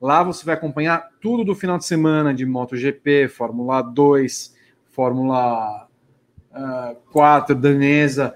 Lá 0.00 0.24
você 0.24 0.44
vai 0.44 0.56
acompanhar 0.56 1.08
tudo 1.20 1.44
do 1.44 1.54
final 1.54 1.78
de 1.78 1.84
semana 1.84 2.34
de 2.34 2.44
MotoGP, 2.44 3.28
Fórmula 3.28 3.80
2, 3.80 4.56
Fórmula 4.90 5.86
uh, 6.50 6.96
4, 7.12 7.54
danesa 7.54 8.34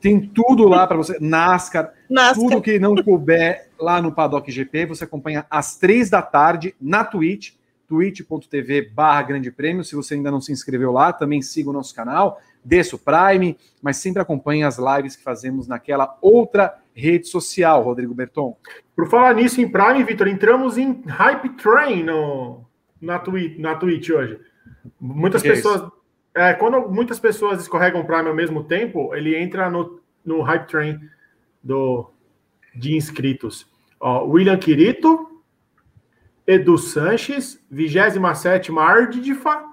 tem 0.00 0.20
tudo 0.20 0.68
lá 0.68 0.86
para 0.86 0.96
você. 0.96 1.18
NASCAR, 1.20 1.92
NASCAR, 2.08 2.34
tudo 2.34 2.62
que 2.62 2.78
não 2.78 2.94
couber 2.96 3.70
lá 3.78 4.00
no 4.00 4.12
Paddock 4.12 4.50
GP, 4.50 4.86
você 4.86 5.04
acompanha 5.04 5.46
às 5.50 5.76
três 5.76 6.10
da 6.10 6.22
tarde 6.22 6.74
na 6.80 7.04
Twitch, 7.04 7.52
twitch.tv 7.88 8.90
barra 8.90 9.22
grande 9.22 9.50
prêmio. 9.50 9.84
Se 9.84 9.94
você 9.94 10.14
ainda 10.14 10.30
não 10.30 10.40
se 10.40 10.52
inscreveu 10.52 10.92
lá, 10.92 11.12
também 11.12 11.40
siga 11.42 11.70
o 11.70 11.72
nosso 11.72 11.94
canal, 11.94 12.40
desça 12.64 12.96
o 12.96 12.98
Prime, 12.98 13.56
mas 13.82 13.96
sempre 13.96 14.20
acompanhe 14.20 14.64
as 14.64 14.78
lives 14.78 15.16
que 15.16 15.22
fazemos 15.22 15.66
naquela 15.66 16.18
outra 16.20 16.76
rede 16.94 17.26
social, 17.28 17.82
Rodrigo 17.82 18.14
Berton. 18.14 18.56
Por 18.94 19.08
falar 19.08 19.34
nisso 19.34 19.60
em 19.60 19.68
Prime, 19.68 20.04
Vitor, 20.04 20.28
entramos 20.28 20.76
em 20.76 21.02
Hype 21.06 21.50
Train 21.50 22.02
no, 22.02 22.64
na, 23.00 23.18
Twitch, 23.18 23.58
na 23.58 23.74
Twitch 23.76 24.10
hoje. 24.10 24.38
Muitas 25.00 25.42
que 25.42 25.48
pessoas. 25.48 25.82
É 25.82 25.97
é, 26.38 26.54
quando 26.54 26.88
muitas 26.88 27.18
pessoas 27.18 27.60
escorregam 27.60 28.04
Prime 28.04 28.28
ao 28.28 28.34
mesmo 28.34 28.62
tempo, 28.62 29.14
ele 29.14 29.36
entra 29.36 29.68
no, 29.68 30.00
no 30.24 30.40
hype 30.42 30.68
train 30.68 31.00
do, 31.62 32.10
de 32.74 32.94
inscritos. 32.94 33.66
Ó, 33.98 34.24
William 34.24 34.56
Quirito, 34.56 35.42
Edu 36.46 36.78
Sanches, 36.78 37.60
27 37.70 38.70
Ardfa, 38.78 39.64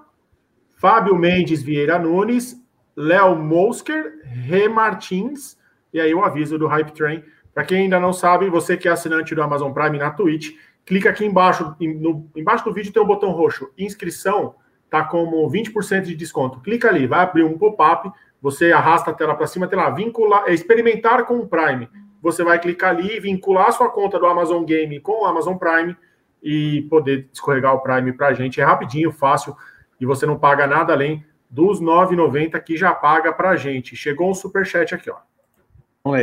Fábio 0.74 1.14
Mendes 1.14 1.62
Vieira 1.62 1.98
Nunes, 1.98 2.56
Léo 2.96 3.36
Mosker, 3.36 4.20
Rê 4.24 4.68
Martins, 4.68 5.56
e 5.92 6.00
aí 6.00 6.12
o 6.12 6.24
aviso 6.24 6.58
do 6.58 6.66
Hype 6.66 6.92
Train. 6.92 7.22
Para 7.54 7.64
quem 7.64 7.82
ainda 7.82 8.00
não 8.00 8.12
sabe, 8.12 8.50
você 8.50 8.76
que 8.76 8.88
é 8.88 8.90
assinante 8.90 9.34
do 9.34 9.42
Amazon 9.42 9.72
Prime 9.72 9.98
na 9.98 10.10
Twitch, 10.10 10.56
clica 10.84 11.10
aqui 11.10 11.24
embaixo, 11.24 11.76
no, 11.80 12.28
embaixo 12.34 12.64
do 12.64 12.72
vídeo 12.72 12.92
tem 12.92 13.02
um 13.02 13.06
botão 13.06 13.30
roxo, 13.30 13.70
inscrição, 13.78 14.56
tá 15.02 15.04
como 15.04 15.48
20% 15.50 16.02
de 16.02 16.14
desconto. 16.14 16.60
Clica 16.60 16.88
ali, 16.88 17.06
vai 17.06 17.20
abrir 17.20 17.44
um 17.44 17.58
pop-up, 17.58 18.10
você 18.40 18.72
arrasta 18.72 19.10
a 19.10 19.14
tela 19.14 19.34
para 19.34 19.46
cima, 19.46 19.66
tem 19.66 19.78
lá, 19.78 19.90
vincular, 19.90 20.44
é 20.46 20.54
experimentar 20.54 21.24
com 21.24 21.38
o 21.38 21.46
Prime. 21.46 21.88
Você 22.22 22.42
vai 22.42 22.58
clicar 22.58 22.90
ali, 22.90 23.20
vincular 23.20 23.68
a 23.68 23.72
sua 23.72 23.90
conta 23.90 24.18
do 24.18 24.26
Amazon 24.26 24.64
Game 24.64 24.98
com 25.00 25.22
o 25.22 25.26
Amazon 25.26 25.56
Prime 25.56 25.96
e 26.42 26.82
poder 26.90 27.28
escorregar 27.32 27.74
o 27.74 27.80
Prime 27.80 28.12
para 28.12 28.28
a 28.28 28.34
gente. 28.34 28.60
É 28.60 28.64
rapidinho, 28.64 29.12
fácil, 29.12 29.56
e 30.00 30.06
você 30.06 30.26
não 30.26 30.38
paga 30.38 30.66
nada 30.66 30.92
além 30.92 31.24
dos 31.48 31.80
9,90 31.80 32.60
que 32.62 32.76
já 32.76 32.92
paga 32.92 33.32
para 33.32 33.50
a 33.50 33.56
gente. 33.56 33.96
Chegou 33.96 34.30
um 34.30 34.34
superchat 34.34 34.94
aqui, 34.94 35.10
ó. 35.10 35.18
Vamos. 36.04 36.20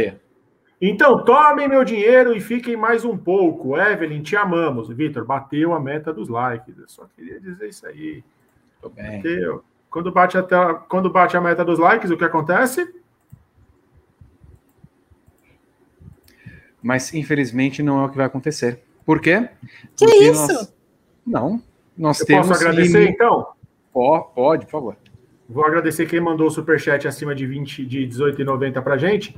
Então, 0.85 1.23
tomem 1.23 1.67
meu 1.69 1.85
dinheiro 1.85 2.35
e 2.35 2.41
fiquem 2.41 2.75
mais 2.75 3.05
um 3.05 3.17
pouco. 3.17 3.77
Evelyn, 3.77 4.21
te 4.21 4.35
amamos. 4.35 4.89
Vitor, 4.89 5.25
bateu 5.25 5.73
a 5.73 5.79
meta 5.79 6.11
dos 6.11 6.27
likes. 6.27 6.77
Eu 6.77 6.89
só 6.89 7.05
queria 7.15 7.39
dizer 7.39 7.69
isso 7.69 7.87
aí. 7.87 8.21
Porque 8.89 9.59
quando 9.89 10.11
bate, 10.11 10.37
até, 10.37 10.55
quando 10.89 11.09
bate 11.09 11.37
a 11.37 11.41
meta 11.41 11.63
dos 11.63 11.79
likes, 11.79 12.09
o 12.09 12.17
que 12.17 12.23
acontece? 12.23 12.93
Mas 16.81 17.13
infelizmente 17.13 17.81
não 17.81 18.01
é 18.01 18.05
o 18.05 18.09
que 18.09 18.17
vai 18.17 18.25
acontecer. 18.25 18.81
Por 19.05 19.21
quê? 19.21 19.49
Que 19.95 20.05
Porque 20.05 20.23
isso? 20.25 20.47
Nós... 20.47 20.73
Não. 21.25 21.63
Nós 21.97 22.19
Eu 22.19 22.25
temos. 22.25 22.47
Posso 22.47 22.61
agradecer, 22.61 23.09
então? 23.09 23.47
Pode, 23.91 24.33
pode, 24.33 24.65
por 24.65 24.71
favor. 24.71 24.97
Vou 25.47 25.65
agradecer 25.65 26.07
quem 26.07 26.19
mandou 26.19 26.47
o 26.47 26.51
superchat 26.51 27.07
acima 27.07 27.35
de 27.35 27.45
20, 27.45 27.85
de 27.85 28.07
18,90 28.07 28.81
para 28.81 28.97
gente. 28.97 29.37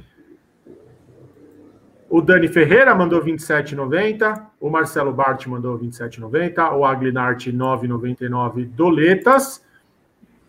O 2.16 2.22
Dani 2.22 2.48
Ferreira 2.48 2.96
mandou 2.96 3.22
27,90. 3.22 4.42
O 4.58 4.70
Marcelo 4.70 5.12
Bart 5.12 5.46
mandou 5.48 5.78
27,90. 5.78 6.72
O 6.74 6.86
Aglinart 6.86 7.48
9,99 7.48 8.70
doletas. 8.70 9.62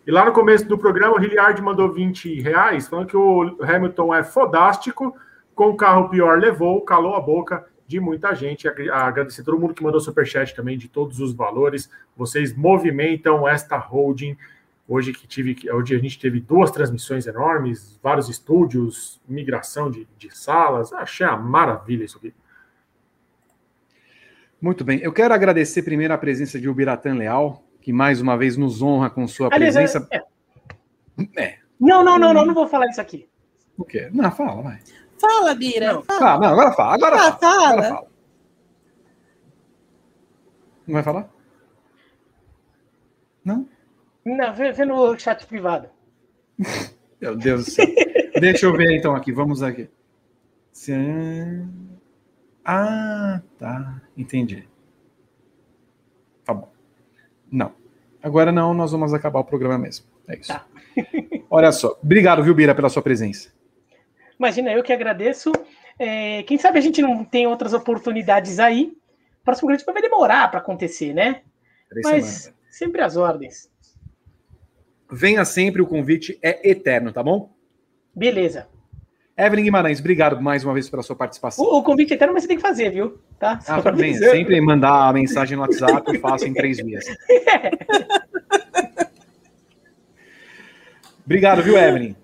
E 0.05 0.09
lá 0.09 0.23
no 0.23 0.31
começo 0.31 0.65
do 0.65 0.77
programa, 0.77 1.17
o 1.17 1.21
Hilliard 1.21 1.61
mandou 1.61 1.91
20 1.91 2.39
reais, 2.39 2.87
falando 2.87 3.07
que 3.07 3.17
o 3.17 3.57
Hamilton 3.61 4.15
é 4.15 4.23
fodástico, 4.23 5.13
com 5.53 5.67
o 5.71 5.75
carro 5.75 6.07
pior 6.07 6.39
levou, 6.39 6.79
calou 6.85 7.15
a 7.15 7.19
boca 7.19 7.65
de 7.85 7.99
muita 7.99 8.33
gente. 8.33 8.65
Agradecer 8.65 9.41
a 9.41 9.43
todo 9.43 9.59
mundo 9.59 9.73
que 9.73 9.83
mandou 9.83 9.99
superchat 9.99 10.55
também, 10.55 10.77
de 10.77 10.87
todos 10.87 11.19
os 11.19 11.33
valores. 11.33 11.89
Vocês 12.15 12.55
movimentam 12.55 13.45
esta 13.45 13.75
holding 13.75 14.37
Hoje 14.87 15.11
que 15.11 15.27
tive, 15.27 15.69
hoje 15.69 15.95
a 15.95 15.99
gente 15.99 16.17
teve 16.17 16.39
duas 16.39 16.71
transmissões 16.71 17.27
enormes, 17.27 17.99
vários 18.01 18.29
estúdios, 18.29 19.19
migração 19.27 19.91
de, 19.91 20.07
de 20.17 20.35
salas. 20.35 20.93
Achei 20.93 21.27
uma 21.27 21.35
maravilha 21.37 22.05
isso 22.05 22.17
aqui. 22.17 22.33
Muito 24.61 24.85
bem. 24.85 24.99
Eu 24.99 25.11
quero 25.11 25.33
agradecer 25.33 25.83
primeiro 25.83 26.13
a 26.13 26.17
presença 26.17 26.59
de 26.59 26.69
Ubiratan 26.69 27.15
Leal, 27.15 27.63
que 27.81 27.91
mais 27.91 28.21
uma 28.21 28.37
vez 28.37 28.55
nos 28.55 28.81
honra 28.81 29.09
com 29.09 29.27
sua 29.27 29.49
Aliás, 29.51 29.75
presença. 29.75 30.07
É... 30.09 30.23
É. 31.35 31.57
Não, 31.79 32.03
não, 32.03 32.17
não, 32.17 32.33
não, 32.33 32.45
não 32.45 32.53
vou 32.53 32.67
falar 32.67 32.87
isso 32.87 33.01
aqui. 33.01 33.27
O 33.77 33.83
quê? 33.83 34.09
Não, 34.13 34.31
fala, 34.31 34.61
vai. 34.61 34.79
Fala, 35.19 35.53
Bira. 35.53 35.93
Não, 35.93 36.03
fala. 36.03 36.33
Ah, 36.33 36.39
não, 36.39 36.47
agora 36.47 36.71
fala. 36.71 36.93
Agora, 36.93 37.15
ah, 37.15 37.19
fala, 37.19 37.39
fala. 37.39 37.67
agora 37.67 37.89
fala. 37.89 38.07
Não 40.87 40.93
vai 40.93 41.03
falar? 41.03 41.29
Não? 43.43 43.67
Não, 44.27 44.53
vê, 44.53 44.73
no 44.83 45.17
chat 45.17 45.45
privado. 45.45 45.87
Meu 47.21 47.35
Deus 47.35 47.65
do 47.65 47.71
céu. 47.71 47.85
Deixa 48.41 48.65
eu 48.65 48.75
ver 48.75 48.97
então 48.97 49.15
aqui, 49.15 49.31
vamos 49.31 49.63
aqui. 49.63 49.89
Ah, 52.65 53.41
tá. 53.57 54.01
Entendi. 54.17 54.67
Tá 56.43 56.53
bom. 56.53 56.69
Não. 57.49 57.71
Agora 58.21 58.51
não, 58.51 58.73
nós 58.73 58.91
vamos 58.91 59.13
acabar 59.13 59.39
o 59.39 59.45
programa 59.45 59.77
mesmo. 59.77 60.05
É 60.27 60.35
isso. 60.35 60.49
Tá. 60.49 60.65
Olha 61.49 61.71
só. 61.71 61.97
Obrigado, 62.03 62.43
viu, 62.43 62.53
Bira, 62.53 62.75
pela 62.75 62.89
sua 62.89 63.01
presença. 63.01 63.49
Imagina, 64.37 64.73
eu 64.73 64.83
que 64.83 64.91
agradeço. 64.91 65.53
É, 65.97 66.43
quem 66.43 66.57
sabe 66.57 66.77
a 66.77 66.81
gente 66.81 67.01
não 67.01 67.23
tem 67.23 67.47
outras 67.47 67.73
oportunidades 67.73 68.59
aí. 68.59 68.93
O 69.41 69.45
próximo 69.45 69.69
grande 69.69 69.85
vai 69.85 70.01
demorar 70.01 70.51
para 70.51 70.59
acontecer, 70.59 71.13
né? 71.13 71.41
Três 71.89 72.05
Mas 72.05 72.25
semanas. 72.25 72.59
sempre 72.69 73.01
as 73.01 73.15
ordens. 73.15 73.71
Venha 75.11 75.45
sempre, 75.45 75.81
o 75.81 75.87
convite 75.87 76.37
é 76.41 76.69
eterno, 76.69 77.11
tá 77.11 77.23
bom? 77.23 77.51
Beleza. 78.15 78.67
Evelyn 79.37 79.65
Guimarães, 79.65 79.99
obrigado 79.99 80.41
mais 80.41 80.63
uma 80.63 80.73
vez 80.73 80.89
pela 80.89 81.03
sua 81.03 81.15
participação. 81.15 81.63
O, 81.63 81.77
o 81.77 81.83
convite 81.83 82.11
é 82.11 82.15
eterno, 82.15 82.33
mas 82.33 82.43
você 82.43 82.47
tem 82.47 82.57
que 82.57 82.63
fazer, 82.63 82.89
viu? 82.89 83.19
Tá? 83.39 83.59
Ah, 83.67 83.79
bem. 83.91 84.15
Sempre 84.15 84.59
mandar 84.59 85.07
a 85.07 85.13
mensagem 85.13 85.55
no 85.55 85.61
WhatsApp, 85.61 86.11
eu 86.11 86.19
faço 86.19 86.45
em 86.47 86.53
três 86.53 86.77
dias. 86.77 87.05
Obrigado, 91.23 91.61
viu, 91.61 91.77
Evelyn? 91.77 92.15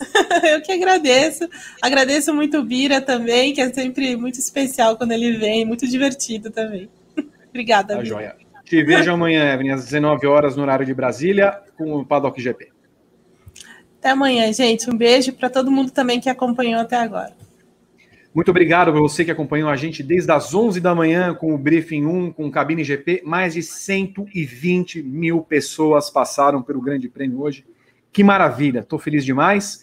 Eu 0.50 0.62
que 0.62 0.72
agradeço. 0.72 1.46
Agradeço 1.80 2.34
muito 2.34 2.58
o 2.58 2.64
Bira 2.64 3.00
também, 3.02 3.52
que 3.52 3.60
é 3.60 3.70
sempre 3.70 4.16
muito 4.16 4.38
especial 4.38 4.96
quando 4.96 5.12
ele 5.12 5.36
vem, 5.36 5.64
muito 5.66 5.86
divertido 5.86 6.50
também. 6.50 6.88
Obrigada, 7.50 7.94
tá 7.94 8.00
Bira. 8.00 8.14
Joia. 8.14 8.49
Te 8.70 8.84
vejo 8.84 9.10
amanhã, 9.10 9.52
Evelyn, 9.52 9.72
às 9.72 9.86
19 9.86 10.28
horas 10.28 10.54
no 10.54 10.62
horário 10.62 10.86
de 10.86 10.94
Brasília, 10.94 11.58
com 11.76 11.92
o 11.92 12.06
Paddock 12.06 12.40
GP. 12.40 12.68
Até 13.98 14.10
amanhã, 14.10 14.52
gente. 14.52 14.88
Um 14.88 14.96
beijo 14.96 15.32
para 15.32 15.50
todo 15.50 15.72
mundo 15.72 15.90
também 15.90 16.20
que 16.20 16.28
acompanhou 16.28 16.80
até 16.80 16.94
agora. 16.94 17.32
Muito 18.32 18.48
obrigado 18.52 18.92
para 18.92 19.00
você 19.00 19.24
que 19.24 19.30
acompanhou 19.32 19.68
a 19.68 19.74
gente 19.74 20.04
desde 20.04 20.30
as 20.30 20.54
11 20.54 20.80
da 20.80 20.94
manhã 20.94 21.34
com 21.34 21.52
o 21.52 21.58
Briefing 21.58 22.06
1, 22.06 22.32
com 22.32 22.46
o 22.46 22.50
Cabine 22.52 22.84
GP. 22.84 23.22
Mais 23.24 23.54
de 23.54 23.62
120 23.64 25.02
mil 25.02 25.40
pessoas 25.40 26.08
passaram 26.08 26.62
pelo 26.62 26.80
Grande 26.80 27.08
Prêmio 27.08 27.40
hoje. 27.40 27.66
Que 28.12 28.22
maravilha, 28.22 28.78
estou 28.78 29.00
feliz 29.00 29.24
demais. 29.24 29.82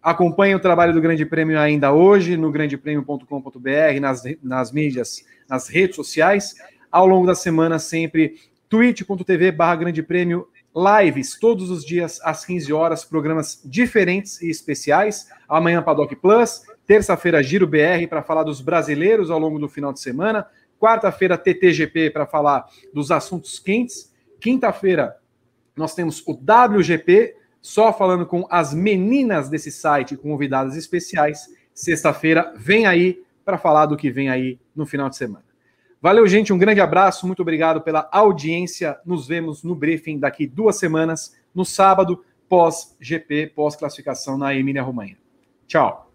Acompanhe 0.00 0.54
o 0.54 0.60
trabalho 0.60 0.92
do 0.92 1.00
Grande 1.00 1.26
Prêmio 1.26 1.58
ainda 1.58 1.92
hoje 1.92 2.36
no 2.36 2.52
grandepremio.com.br, 2.52 4.00
nas, 4.00 4.22
nas 4.40 4.70
mídias, 4.70 5.24
nas 5.48 5.66
redes 5.66 5.96
sociais. 5.96 6.54
Ao 6.90 7.06
longo 7.06 7.26
da 7.26 7.34
semana, 7.34 7.78
sempre 7.78 8.36
twitch.tv 8.68 9.52
barra 9.52 9.76
Grande 9.76 10.02
Prêmio, 10.02 10.48
lives 10.74 11.38
todos 11.38 11.70
os 11.70 11.84
dias 11.84 12.20
às 12.22 12.44
15 12.44 12.72
horas, 12.72 13.04
programas 13.04 13.60
diferentes 13.64 14.40
e 14.40 14.48
especiais. 14.50 15.28
Amanhã, 15.48 15.82
Paddock 15.82 16.14
Plus, 16.16 16.62
Terça-feira, 16.88 17.42
Giro 17.42 17.66
BR 17.66 18.06
para 18.08 18.22
falar 18.22 18.44
dos 18.44 18.62
brasileiros 18.62 19.30
ao 19.30 19.38
longo 19.38 19.58
do 19.58 19.68
final 19.68 19.92
de 19.92 20.00
semana. 20.00 20.46
Quarta-feira, 20.80 21.36
TTGP 21.36 22.10
para 22.10 22.26
falar 22.26 22.64
dos 22.94 23.10
assuntos 23.10 23.58
quentes. 23.58 24.10
Quinta-feira, 24.40 25.18
nós 25.76 25.94
temos 25.94 26.24
o 26.26 26.32
WGP, 26.32 27.36
só 27.60 27.92
falando 27.92 28.24
com 28.24 28.46
as 28.48 28.72
meninas 28.72 29.50
desse 29.50 29.70
site, 29.70 30.16
com 30.16 30.30
convidadas 30.30 30.76
especiais. 30.76 31.48
Sexta-feira, 31.74 32.54
vem 32.56 32.86
aí 32.86 33.22
para 33.44 33.58
falar 33.58 33.84
do 33.84 33.96
que 33.96 34.10
vem 34.10 34.30
aí 34.30 34.58
no 34.74 34.86
final 34.86 35.10
de 35.10 35.16
semana. 35.16 35.47
Valeu, 36.00 36.26
gente. 36.26 36.52
Um 36.52 36.58
grande 36.58 36.80
abraço. 36.80 37.26
Muito 37.26 37.42
obrigado 37.42 37.80
pela 37.80 38.08
audiência. 38.12 38.98
Nos 39.04 39.26
vemos 39.26 39.62
no 39.62 39.74
briefing 39.74 40.18
daqui 40.18 40.46
duas 40.46 40.76
semanas, 40.76 41.36
no 41.54 41.64
sábado, 41.64 42.24
pós-GP, 42.48 43.48
pós-classificação 43.48 44.38
na 44.38 44.54
Emília 44.54 44.82
Romanha. 44.82 45.18
Tchau. 45.66 46.07